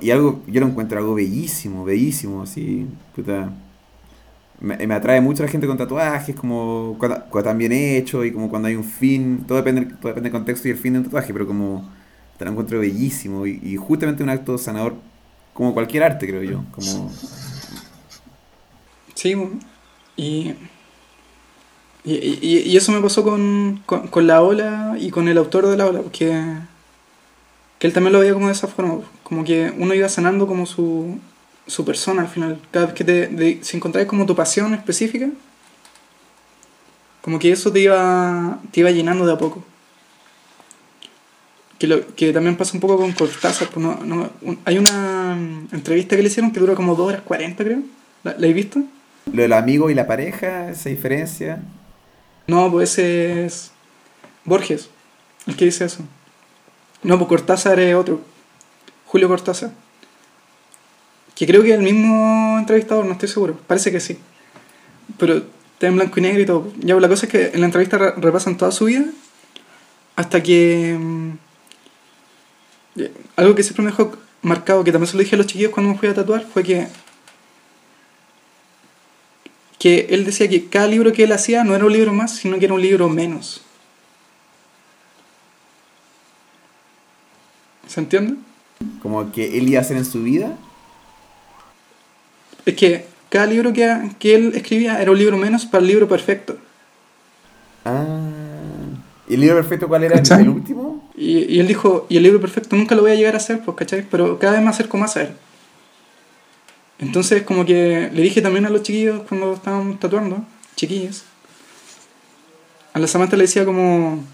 y 0.00 0.10
algo, 0.10 0.42
yo 0.46 0.60
lo 0.60 0.66
encuentro 0.68 0.98
algo 0.98 1.14
bellísimo, 1.14 1.84
bellísimo, 1.84 2.42
así, 2.42 2.86
puta... 3.14 3.52
Me, 4.60 4.76
me 4.86 4.94
atrae 4.94 5.20
mucho 5.20 5.42
la 5.42 5.48
gente 5.48 5.66
con 5.66 5.76
tatuajes, 5.76 6.34
como 6.36 6.96
cuando, 6.98 7.18
cuando 7.28 7.40
están 7.40 7.58
bien 7.58 7.72
hechos 7.72 8.24
y 8.24 8.32
como 8.32 8.48
cuando 8.48 8.68
hay 8.68 8.76
un 8.76 8.84
fin, 8.84 9.44
todo 9.46 9.58
depende, 9.58 9.86
todo 9.86 10.08
depende 10.08 10.30
del 10.30 10.32
contexto 10.32 10.68
y 10.68 10.70
el 10.70 10.78
fin 10.78 10.92
de 10.92 11.00
un 11.00 11.04
tatuaje, 11.06 11.32
pero 11.32 11.46
como 11.46 11.90
te 12.38 12.44
lo 12.44 12.50
encuentro 12.50 12.78
bellísimo 12.80 13.46
y, 13.46 13.76
justamente 13.76 14.22
un 14.22 14.30
acto 14.30 14.58
sanador 14.58 14.94
como 15.52 15.72
cualquier 15.72 16.02
arte, 16.02 16.26
creo 16.26 16.42
yo. 16.42 16.62
Sí, 19.14 19.36
y, 20.16 20.54
y, 22.04 22.76
eso 22.76 22.92
me 22.92 23.00
pasó 23.00 23.22
con, 23.22 23.82
con, 23.86 24.08
con 24.08 24.26
la 24.26 24.42
ola 24.42 24.96
y 24.98 25.10
con 25.10 25.28
el 25.28 25.38
autor 25.38 25.66
de 25.68 25.76
la 25.76 25.86
ola, 25.86 26.02
porque 26.02 26.42
que 27.78 27.86
él 27.86 27.92
también 27.92 28.12
lo 28.12 28.20
veía 28.20 28.34
como 28.34 28.46
de 28.46 28.52
esa 28.52 28.68
forma, 28.68 29.00
como 29.22 29.44
que 29.44 29.72
uno 29.78 29.94
iba 29.94 30.08
sanando 30.08 30.46
como 30.46 30.66
su, 30.66 31.18
su 31.66 31.84
persona 31.84 32.22
al 32.22 32.28
final. 32.28 32.60
Cada 32.70 32.86
vez 32.86 32.94
que 32.94 33.04
te, 33.04 33.26
de- 33.28 33.58
si 33.62 33.76
encontrabas 33.76 34.08
como 34.08 34.26
tu 34.26 34.34
pasión 34.34 34.74
específica, 34.74 35.28
como 37.22 37.38
que 37.38 37.52
eso 37.52 37.72
te 37.72 37.80
iba, 37.80 38.60
te 38.70 38.80
iba 38.80 38.90
llenando 38.90 39.26
de 39.26 39.32
a 39.32 39.38
poco. 39.38 39.64
Que, 41.84 41.88
lo, 41.88 42.14
que 42.14 42.32
también 42.32 42.56
pasa 42.56 42.72
un 42.74 42.80
poco 42.80 42.96
con 42.96 43.12
Cortázar. 43.12 43.68
pues 43.68 43.84
no- 43.84 44.00
no- 44.04 44.30
un- 44.40 44.58
hay 44.64 44.78
una 44.78 45.34
mm, 45.34 45.68
entrevista 45.74 46.16
que 46.16 46.22
le 46.22 46.28
hicieron 46.28 46.50
que 46.50 46.58
dura 46.60 46.74
como 46.74 46.94
2 46.94 47.08
horas 47.08 47.20
40, 47.22 47.62
creo. 47.62 47.80
¿La, 48.22 48.34
¿la 48.38 48.46
has 48.48 48.54
visto? 48.54 48.80
lo 49.32 49.42
del 49.42 49.52
amigo 49.52 49.90
y 49.90 49.94
la 49.94 50.06
pareja, 50.06 50.70
esa 50.70 50.88
diferencia. 50.88 51.58
No, 52.46 52.70
pues 52.70 52.92
ese 52.92 53.44
es 53.46 53.70
Borges, 54.44 54.88
el 55.46 55.56
que 55.56 55.66
dice 55.66 55.84
eso. 55.84 56.02
No, 57.02 57.18
pues 57.18 57.28
Cortázar 57.28 57.78
es 57.80 57.94
otro. 57.94 58.20
Julio 59.06 59.28
Cortázar. 59.28 59.70
Que 61.34 61.46
creo 61.46 61.62
que 61.62 61.70
es 61.70 61.74
el 61.78 61.82
mismo 61.82 62.56
entrevistador, 62.58 63.04
no 63.04 63.12
estoy 63.12 63.28
seguro. 63.28 63.58
Parece 63.66 63.90
que 63.92 64.00
sí. 64.00 64.18
Pero 65.18 65.36
está 65.74 65.86
en 65.88 65.96
blanco 65.96 66.18
y 66.18 66.22
negro 66.22 66.40
y 66.42 66.46
todo. 66.46 66.72
Ya, 66.80 66.94
pues, 66.94 67.02
la 67.02 67.08
cosa 67.08 67.26
es 67.26 67.32
que 67.32 67.50
en 67.52 67.60
la 67.60 67.66
entrevista 67.66 67.98
re- 67.98 68.12
repasan 68.16 68.56
toda 68.56 68.72
su 68.72 68.86
vida 68.86 69.04
hasta 70.16 70.42
que... 70.42 70.96
eh, 72.96 73.12
Algo 73.36 73.54
que 73.54 73.62
siempre 73.62 73.84
me 73.84 73.90
dejó 73.90 74.12
marcado, 74.42 74.84
que 74.84 74.92
también 74.92 75.10
se 75.10 75.16
lo 75.16 75.22
dije 75.22 75.36
a 75.36 75.38
los 75.38 75.46
chiquillos 75.46 75.72
cuando 75.72 75.92
me 75.92 75.98
fui 75.98 76.08
a 76.08 76.14
tatuar, 76.14 76.44
fue 76.44 76.62
que 76.62 76.86
que 79.84 80.06
él 80.08 80.24
decía 80.24 80.48
que 80.48 80.70
cada 80.70 80.86
libro 80.86 81.12
que 81.12 81.24
él 81.24 81.32
hacía 81.32 81.62
no 81.62 81.74
era 81.74 81.84
un 81.84 81.92
libro 81.92 82.10
más, 82.10 82.34
sino 82.36 82.58
que 82.58 82.64
era 82.64 82.72
un 82.72 82.80
libro 82.80 83.06
menos. 83.10 83.60
¿Se 87.86 88.00
entiende? 88.00 88.36
Como 89.02 89.30
que 89.30 89.58
él 89.58 89.68
iba 89.68 89.80
a 89.80 89.82
hacer 89.82 89.98
en 89.98 90.06
su 90.06 90.22
vida. 90.22 90.56
Es 92.64 92.76
que 92.76 93.04
cada 93.28 93.44
libro 93.44 93.74
que, 93.74 94.10
que 94.18 94.34
él 94.34 94.52
escribía 94.54 95.02
era 95.02 95.10
un 95.10 95.18
libro 95.18 95.36
menos 95.36 95.66
para 95.66 95.82
el 95.82 95.88
libro 95.88 96.08
perfecto. 96.08 96.56
Ah. 97.84 98.33
¿Y 99.28 99.34
el 99.34 99.40
libro 99.40 99.56
perfecto 99.56 99.88
cuál 99.88 100.04
era? 100.04 100.14
¿El, 100.14 100.20
¿Cachai? 100.20 100.42
el 100.42 100.48
último? 100.48 101.10
Y, 101.16 101.54
y 101.54 101.60
él 101.60 101.66
dijo, 101.66 102.06
y 102.08 102.16
el 102.16 102.22
libro 102.22 102.40
perfecto 102.40 102.76
nunca 102.76 102.94
lo 102.94 103.02
voy 103.02 103.12
a 103.12 103.14
llegar 103.14 103.34
a 103.34 103.38
hacer, 103.38 103.60
pues, 103.64 103.76
¿cachai? 103.76 104.06
Pero 104.10 104.38
cada 104.38 104.54
vez 104.54 104.62
me 104.62 104.70
acerco 104.70 104.96
más 104.96 105.16
a 105.16 105.22
él. 105.22 105.30
Entonces, 106.98 107.42
como 107.42 107.64
que 107.64 108.10
le 108.12 108.22
dije 108.22 108.40
también 108.40 108.66
a 108.66 108.70
los 108.70 108.82
chiquillos 108.82 109.22
cuando 109.28 109.54
estaban 109.54 109.98
tatuando, 109.98 110.44
chiquillos, 110.76 111.24
a 112.92 112.98
la 112.98 113.06
Samantha 113.08 113.36
le 113.36 113.44
decía 113.44 113.64
como, 113.64 114.24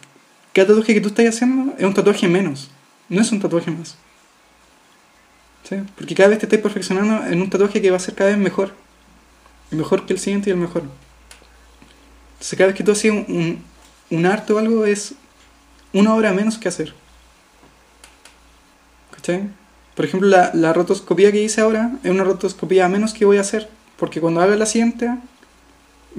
cada 0.52 0.68
tatuaje 0.68 0.94
que 0.94 1.00
tú 1.00 1.08
estás 1.08 1.26
haciendo 1.26 1.74
es 1.78 1.84
un 1.84 1.94
tatuaje 1.94 2.28
menos, 2.28 2.70
no 3.08 3.20
es 3.22 3.32
un 3.32 3.40
tatuaje 3.40 3.70
más. 3.70 3.96
¿Sí? 5.68 5.76
Porque 5.96 6.14
cada 6.14 6.28
vez 6.28 6.38
te 6.38 6.46
estás 6.46 6.60
perfeccionando 6.60 7.26
en 7.26 7.40
un 7.40 7.48
tatuaje 7.48 7.80
que 7.80 7.90
va 7.90 7.96
a 7.96 8.00
ser 8.00 8.14
cada 8.14 8.30
vez 8.30 8.38
mejor. 8.38 8.74
Y 9.72 9.76
mejor 9.76 10.04
que 10.04 10.12
el 10.12 10.18
siguiente 10.18 10.50
y 10.50 10.52
el 10.52 10.58
mejor. 10.58 10.82
Entonces 12.32 12.58
cada 12.58 12.68
vez 12.68 12.76
que 12.76 12.84
tú 12.84 12.92
haces 12.92 13.10
un, 13.10 13.24
un, 13.28 13.64
un 14.10 14.26
arte 14.26 14.52
o 14.52 14.58
algo 14.58 14.84
es 14.84 15.14
una 15.92 16.14
hora 16.14 16.32
menos 16.32 16.58
que 16.58 16.68
hacer. 16.68 16.94
¿Cachai? 19.12 19.48
Por 19.94 20.04
ejemplo, 20.04 20.28
la, 20.28 20.50
la 20.54 20.72
rotoscopía 20.72 21.32
que 21.32 21.42
hice 21.42 21.60
ahora 21.60 21.92
es 22.02 22.10
una 22.10 22.24
rotoscopía 22.24 22.88
menos 22.88 23.12
que 23.12 23.24
voy 23.24 23.38
a 23.38 23.42
hacer. 23.42 23.68
Porque 23.96 24.20
cuando 24.20 24.40
haga 24.40 24.56
la 24.56 24.66
siguiente, 24.66 25.10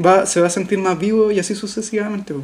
va, 0.04 0.26
se 0.26 0.40
va 0.40 0.48
a 0.48 0.52
sentir 0.52 0.78
más 0.80 0.98
vivo 1.00 1.32
y 1.32 1.40
así 1.40 1.56
sucesivamente. 1.56 2.36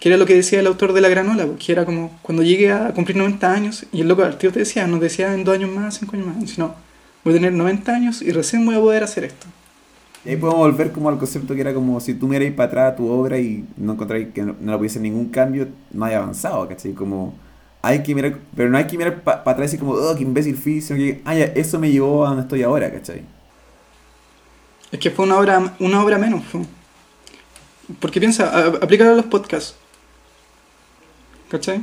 Que 0.00 0.08
era 0.08 0.18
lo 0.18 0.26
que 0.26 0.34
decía 0.34 0.60
el 0.60 0.66
autor 0.66 0.92
de 0.92 1.00
La 1.00 1.08
Granola, 1.08 1.46
que 1.58 1.72
era 1.72 1.84
como 1.84 2.18
cuando 2.22 2.42
llegue 2.42 2.72
a 2.72 2.92
cumplir 2.92 3.16
90 3.16 3.52
años, 3.52 3.86
y 3.92 4.00
el 4.00 4.08
loco 4.08 4.24
al 4.24 4.38
tío 4.38 4.50
te 4.50 4.60
decía, 4.60 4.86
no 4.86 4.98
decía 4.98 5.34
en 5.34 5.44
dos 5.44 5.54
años 5.54 5.70
más, 5.70 5.98
cinco 5.98 6.16
años 6.16 6.28
más, 6.28 6.50
sino 6.50 6.74
voy 7.22 7.34
a 7.34 7.36
tener 7.36 7.52
90 7.52 7.92
años 7.92 8.22
y 8.22 8.32
recién 8.32 8.64
voy 8.64 8.76
a 8.76 8.80
poder 8.80 9.04
hacer 9.04 9.24
esto. 9.24 9.46
Y 10.24 10.30
ahí 10.30 10.36
podemos 10.36 10.60
volver 10.60 10.92
como 10.92 11.08
al 11.08 11.18
concepto 11.18 11.54
que 11.54 11.62
era 11.62 11.72
como 11.72 11.98
si 12.00 12.12
tú 12.14 12.28
miráis 12.28 12.52
para 12.52 12.68
atrás 12.68 12.96
tu 12.96 13.08
obra 13.08 13.38
y 13.38 13.64
no 13.76 13.94
encontráis 13.94 14.28
que 14.34 14.42
no, 14.42 14.54
no 14.60 14.72
le 14.72 14.78
pudiese 14.78 15.00
ningún 15.00 15.28
cambio, 15.30 15.68
no 15.92 16.04
hay 16.04 16.14
avanzado, 16.14 16.68
¿cachai? 16.68 16.92
Como 16.92 17.32
hay 17.82 18.02
que 18.02 18.14
mirar, 18.14 18.36
pero 18.54 18.68
no 18.68 18.76
hay 18.76 18.86
que 18.86 18.98
mirar 18.98 19.22
para 19.22 19.38
atrás 19.40 19.58
y 19.58 19.62
decir 19.62 19.80
como, 19.80 19.92
oh, 19.92 20.14
qué 20.14 20.22
imbécil 20.22 20.56
fui, 20.56 20.82
sino 20.82 20.98
que, 20.98 21.22
ah, 21.24 21.34
ya, 21.34 21.44
eso 21.46 21.78
me 21.78 21.90
llevó 21.90 22.24
a 22.26 22.28
donde 22.28 22.42
estoy 22.42 22.62
ahora, 22.62 22.90
¿cachai? 22.92 23.22
Es 24.92 24.98
que 25.00 25.10
fue 25.10 25.24
una 25.24 25.38
obra, 25.38 25.74
una 25.78 26.04
obra 26.04 26.18
menos. 26.18 26.44
fue. 26.44 26.60
Porque 27.98 28.20
piensa, 28.20 28.50
a- 28.50 28.66
aplícalo 28.84 29.12
a 29.12 29.14
los 29.14 29.26
podcasts. 29.26 29.74
¿Cachai? 31.48 31.82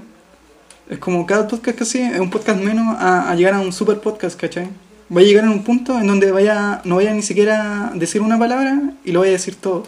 Es 0.89 0.99
como 0.99 1.25
cada 1.25 1.47
podcast 1.47 1.77
que 1.77 1.83
así 1.83 1.99
es 2.01 2.19
un 2.19 2.29
podcast 2.29 2.61
menos 2.61 2.95
a, 2.99 3.29
a 3.31 3.35
llegar 3.35 3.55
a 3.55 3.59
un 3.59 3.73
super 3.73 3.99
podcast, 3.99 4.39
¿cachai? 4.39 4.69
Va 5.15 5.21
a 5.21 5.23
llegar 5.23 5.45
en 5.45 5.51
un 5.51 5.63
punto 5.63 5.97
en 5.97 6.07
donde 6.07 6.31
vaya, 6.31 6.81
no 6.83 6.97
vaya 6.97 7.13
ni 7.13 7.21
siquiera 7.21 7.89
a 7.89 7.91
decir 7.93 8.21
una 8.21 8.37
palabra 8.37 8.93
y 9.05 9.11
lo 9.11 9.21
vaya 9.21 9.31
a 9.31 9.33
decir 9.33 9.55
todo. 9.55 9.83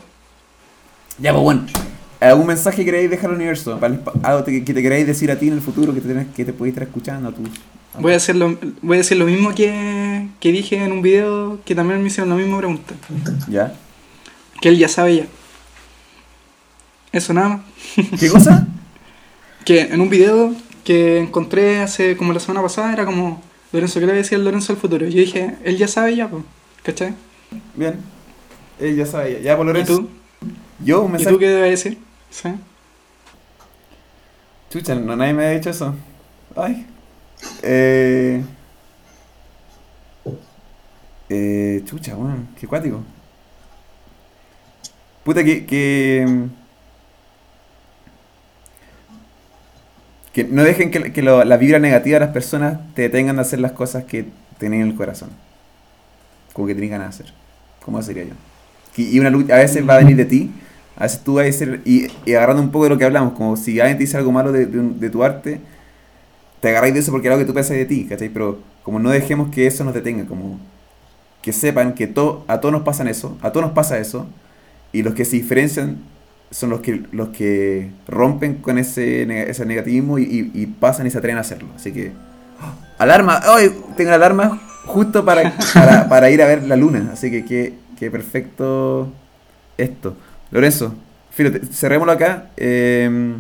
Ya, 1.18 1.34
pues 1.34 1.44
bueno. 1.44 1.66
¿Algún 2.22 2.48
mensaje 2.48 2.78
que 2.78 2.86
queréis 2.86 3.10
dejar 3.10 3.30
al 3.30 3.38
universo? 3.38 3.80
Algo 4.24 4.44
que 4.44 4.62
te 4.62 4.82
queráis 4.82 5.08
decir 5.08 5.32
a 5.32 5.40
ti 5.40 5.48
en 5.48 5.54
el 5.54 5.62
futuro 5.62 5.94
que 5.94 6.02
te, 6.02 6.28
que 6.36 6.46
te 6.46 6.54
podéis 6.54 6.74
estar 6.74 6.88
escuchando 6.88 7.30
a 7.30 7.32
tus... 7.32 7.48
Voy 7.98 8.14
a, 8.14 8.18
hacer 8.18 8.36
lo, 8.36 8.58
voy 8.82 8.96
a 8.96 8.98
decir 9.00 9.18
lo 9.18 9.26
mismo 9.26 9.54
que, 9.56 10.28
que 10.40 10.52
dije 10.52 10.84
en 10.84 10.92
un 10.92 11.02
video 11.02 11.60
que 11.66 11.76
también 11.76 12.02
me 12.02 12.08
hicieron 12.08 12.30
la 12.30 12.36
misma 12.36 12.58
pregunta. 12.58 12.94
¿Ya? 13.48 13.74
Que 14.62 14.70
él 14.70 14.78
ya 14.78 14.88
sabe 14.88 15.16
ya. 15.18 15.26
Eso 17.12 17.34
nada 17.34 17.50
más. 17.50 17.62
¿Qué 18.20 18.30
cosa? 18.30 18.68
que 19.66 19.82
en 19.82 20.02
un 20.02 20.10
video 20.10 20.54
que 20.84 21.20
encontré 21.20 21.80
hace 21.80 22.16
como 22.18 22.34
la 22.34 22.40
semana 22.40 22.62
pasada 22.62 22.94
era 22.94 23.06
como 23.06 23.42
Lorenzo, 23.72 24.00
¿qué 24.00 24.06
le 24.08 24.14
decía 24.14 24.38
el 24.38 24.46
Lorenzo 24.46 24.74
al 24.74 24.80
futuro? 24.80 25.06
Yo 25.06 25.20
dije, 25.20 25.58
él 25.64 25.78
ya 25.78 25.88
sabe 25.88 26.16
ya, 26.16 26.28
pues, 26.30 26.44
¿cachai? 26.84 27.14
Bien. 27.76 28.00
Él 28.80 28.96
ya 28.96 29.06
sabe, 29.06 29.34
ya, 29.34 29.40
ya 29.40 29.58
por 29.58 29.66
¿Y 29.66 29.70
Lorenzo. 29.70 29.98
tú? 30.00 30.10
Yo, 30.84 31.02
un 31.02 31.10
¿Y 31.10 31.14
mensaje... 31.14 31.34
tú 31.34 31.40
qué 31.40 31.50
debes 31.50 31.84
decir? 31.84 32.00
¿Sí? 32.32 32.50
Chucha, 34.72 34.96
no, 34.96 35.16
nadie 35.16 35.34
me 35.34 35.46
ha 35.46 35.50
dicho 35.52 35.70
eso. 35.70 35.96
Ay. 36.56 36.86
Eh... 37.64 38.44
Eh, 41.30 41.84
chucha, 41.86 42.16
weón, 42.16 42.48
qué 42.60 42.68
cuático. 42.68 43.04
Puta 45.24 45.44
que, 45.44 45.66
que... 45.66 46.48
Que 50.34 50.44
no 50.44 50.64
dejen 50.64 50.92
que, 50.92 51.12
que 51.12 51.22
lo- 51.22 51.44
la 51.44 51.58
vibra 51.58 51.80
negativa 51.80 52.20
de 52.20 52.26
las 52.26 52.34
personas 52.34 52.80
te 52.96 53.04
detengan 53.04 53.38
de 53.38 53.42
hacer 53.42 53.60
las 53.60 53.72
cosas 53.74 54.04
que 54.06 54.28
tienen 54.60 54.82
en 54.82 54.88
el 54.90 54.96
corazón. 54.96 55.30
Como 56.54 56.68
que 56.68 56.74
tienen 56.74 56.92
ganas 56.92 57.18
de 57.18 57.24
hacer. 57.24 57.36
¿Cómo 57.84 58.02
sería 58.02 58.24
yo? 58.26 58.34
Y 58.98 59.20
una 59.20 59.30
a 59.30 59.58
veces 59.60 59.88
va 59.88 59.96
a 59.96 59.98
venir 60.00 60.18
de 60.18 60.26
ti, 60.26 60.52
A 60.98 61.04
veces 61.04 61.22
tú 61.24 61.36
vas 61.36 61.48
a 61.48 61.52
ser, 61.52 61.82
y, 61.86 62.08
y 62.26 62.34
agarrando 62.34 62.62
un 62.62 62.72
poco 62.72 62.86
de 62.86 62.90
lo 62.90 62.98
que 62.98 63.06
hablamos, 63.06 63.34
como 63.34 63.56
si 63.56 63.80
alguien 63.80 63.98
te 63.98 64.04
dice 64.04 64.18
algo 64.18 64.32
malo 64.34 64.52
de, 64.52 64.66
de 64.66 65.10
tu 65.10 65.24
arte, 65.24 65.62
te 66.60 66.70
agarráis 66.70 66.94
de 66.94 67.00
eso 67.02 67.12
porque 67.12 67.28
algo 67.30 67.40
que 67.40 67.46
tú 67.46 67.54
pensás 67.54 67.78
de 67.78 67.86
ti, 67.86 68.06
¿cachai? 68.06 68.30
Pero 68.30 68.60
como 68.84 69.00
no 69.00 69.10
dejemos 69.12 69.50
que 69.50 69.68
eso 69.68 69.84
nos 69.84 69.94
detenga, 69.94 70.26
como 70.26 70.60
que 71.42 71.54
sepan 71.54 71.94
que 71.96 72.08
to- 72.08 72.46
a 72.48 72.60
todos 72.60 72.74
nos 72.74 72.84
pasan 72.84 73.08
eso, 73.08 73.38
a 73.42 73.52
todos 73.52 73.66
nos 73.68 73.76
pasa 73.76 73.98
eso, 74.00 74.28
y 74.94 75.04
los 75.04 75.14
que 75.16 75.26
se 75.26 75.38
diferencian 75.38 75.98
son 76.52 76.70
los 76.72 76.82
que 76.82 77.04
los 77.12 77.30
que 77.30 77.92
rompen 78.08 78.56
con 78.56 78.78
ese, 78.78 79.24
ese 79.50 79.66
negativismo 79.66 80.18
y, 80.20 80.24
y- 80.24 80.52
y 80.62 80.66
pasan 80.66 81.06
y 81.08 81.12
se 81.12 81.18
atreven 81.18 81.38
a 81.38 81.42
hacerlo. 81.42 81.70
Así 81.76 81.92
que, 81.92 82.12
¡oh! 82.62 82.74
alarma, 83.04 83.40
¡ay! 83.44 83.72
tengo 83.96 84.10
la 84.10 84.16
alarma 84.18 84.60
justo 84.86 85.24
para, 85.26 85.54
para, 85.74 86.10
para 86.10 86.30
ir 86.32 86.42
a 86.42 86.48
ver 86.48 86.64
la 86.64 86.76
luna, 86.76 87.12
así 87.14 87.30
que 87.30 87.46
qué, 87.46 87.74
qué 88.00 88.10
perfecto 88.10 89.12
esto. 89.78 90.16
Lorenzo, 90.52 90.96
fíjate, 91.32 91.62
cerrémoslo 91.68 92.12
acá. 92.14 92.50
eh, 92.58 93.34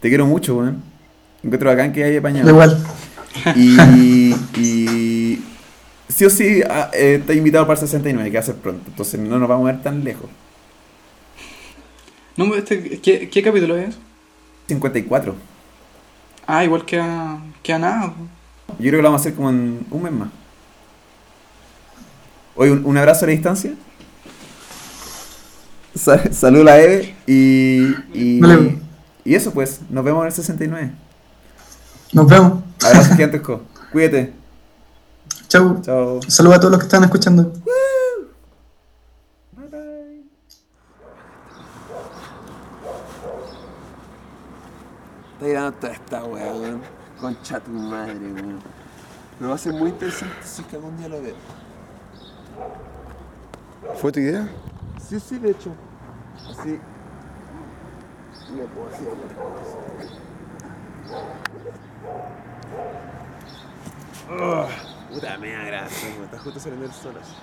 te 0.00 0.08
quiero 0.08 0.26
mucho, 0.26 0.56
weón. 0.56 0.82
Encuentro 1.42 1.70
bacán 1.70 1.92
que 1.92 2.02
haya 2.04 2.18
apañado. 2.18 2.48
Igual. 2.50 2.78
Y, 3.54 4.34
y 4.60 5.44
sí 6.08 6.24
o 6.24 6.30
sí, 6.30 6.62
ah, 6.68 6.90
eh, 6.92 7.18
está 7.20 7.32
invitado 7.34 7.66
para 7.66 7.78
el 7.80 7.86
69, 7.86 8.30
que 8.30 8.36
va 8.36 8.40
a 8.40 8.44
ser 8.44 8.56
pronto. 8.56 8.82
Entonces 8.88 9.20
no 9.20 9.38
nos 9.38 9.48
vamos 9.48 9.68
a 9.68 9.72
ver 9.72 9.82
tan 9.82 10.02
lejos. 10.02 10.28
No, 12.38 12.54
este, 12.54 12.98
¿qué, 13.00 13.28
¿Qué 13.28 13.42
capítulo 13.42 13.76
es? 13.76 13.96
54. 14.68 15.34
Ah, 16.46 16.64
igual 16.64 16.84
que 16.86 16.98
a, 16.98 17.38
que 17.62 17.72
a 17.74 17.78
nada. 17.78 18.14
Yo 18.68 18.76
creo 18.78 18.92
que 18.92 18.96
lo 19.02 19.08
vamos 19.08 19.20
a 19.20 19.22
hacer 19.22 19.34
como 19.34 19.50
en 19.50 19.86
un 19.90 20.02
mes 20.02 20.12
más. 20.12 20.28
Hoy 22.56 22.70
un, 22.70 22.84
un 22.86 22.96
abrazo 22.96 23.24
a 23.24 23.28
la 23.28 23.32
distancia. 23.32 23.72
Sa- 25.94 26.32
Salud 26.32 26.60
a 26.60 26.64
la 26.64 26.80
Eve 26.80 27.14
y, 27.26 27.94
y, 28.14 28.40
Vale. 28.40 28.78
y 29.24 29.34
eso 29.34 29.52
pues, 29.52 29.80
nos 29.90 30.04
vemos 30.04 30.22
en 30.22 30.26
el 30.28 30.32
69. 30.32 30.92
Nos 32.12 32.26
vemos. 32.28 32.62
Abrazo 32.84 33.14
gigantesco. 33.14 33.62
Cuídate. 33.92 34.32
Chau. 35.48 35.80
Chao. 35.82 36.20
Saludos 36.28 36.56
a 36.58 36.60
todos 36.60 36.70
los 36.72 36.80
que 36.80 36.86
están 36.86 37.04
escuchando. 37.04 37.52
Grabando 45.50 45.78
toda 45.78 45.92
esta 45.92 46.24
weá, 46.24 46.52
weón. 46.52 46.82
Concha 47.20 47.60
tu 47.60 47.70
madre, 47.70 48.14
weón. 48.14 48.60
Pero 49.38 49.50
va 49.50 49.54
a 49.54 49.58
ser 49.58 49.72
muy 49.72 49.90
interesante 49.90 50.34
si 50.42 50.62
es 50.62 50.68
que 50.68 50.76
algún 50.76 50.96
día 50.98 51.08
lo 51.08 51.22
veo. 51.22 51.34
¿Fue 53.96 54.12
tu 54.12 54.20
idea? 54.20 54.48
Sí, 55.00 55.18
sí, 55.20 55.38
de 55.38 55.50
hecho. 55.50 55.72
Así. 56.50 56.80
No 58.50 58.64
puedo 58.66 58.86
cosa. 58.86 58.98
Ah, 64.30 64.68
puta 65.12 65.38
mea, 65.38 65.62
gracias, 65.64 66.12
weón. 66.12 66.24
Está 66.24 66.38
justo 66.38 66.60
saliendo 66.60 66.86
el 66.86 66.92
sol 66.92 67.14
así. 67.20 67.34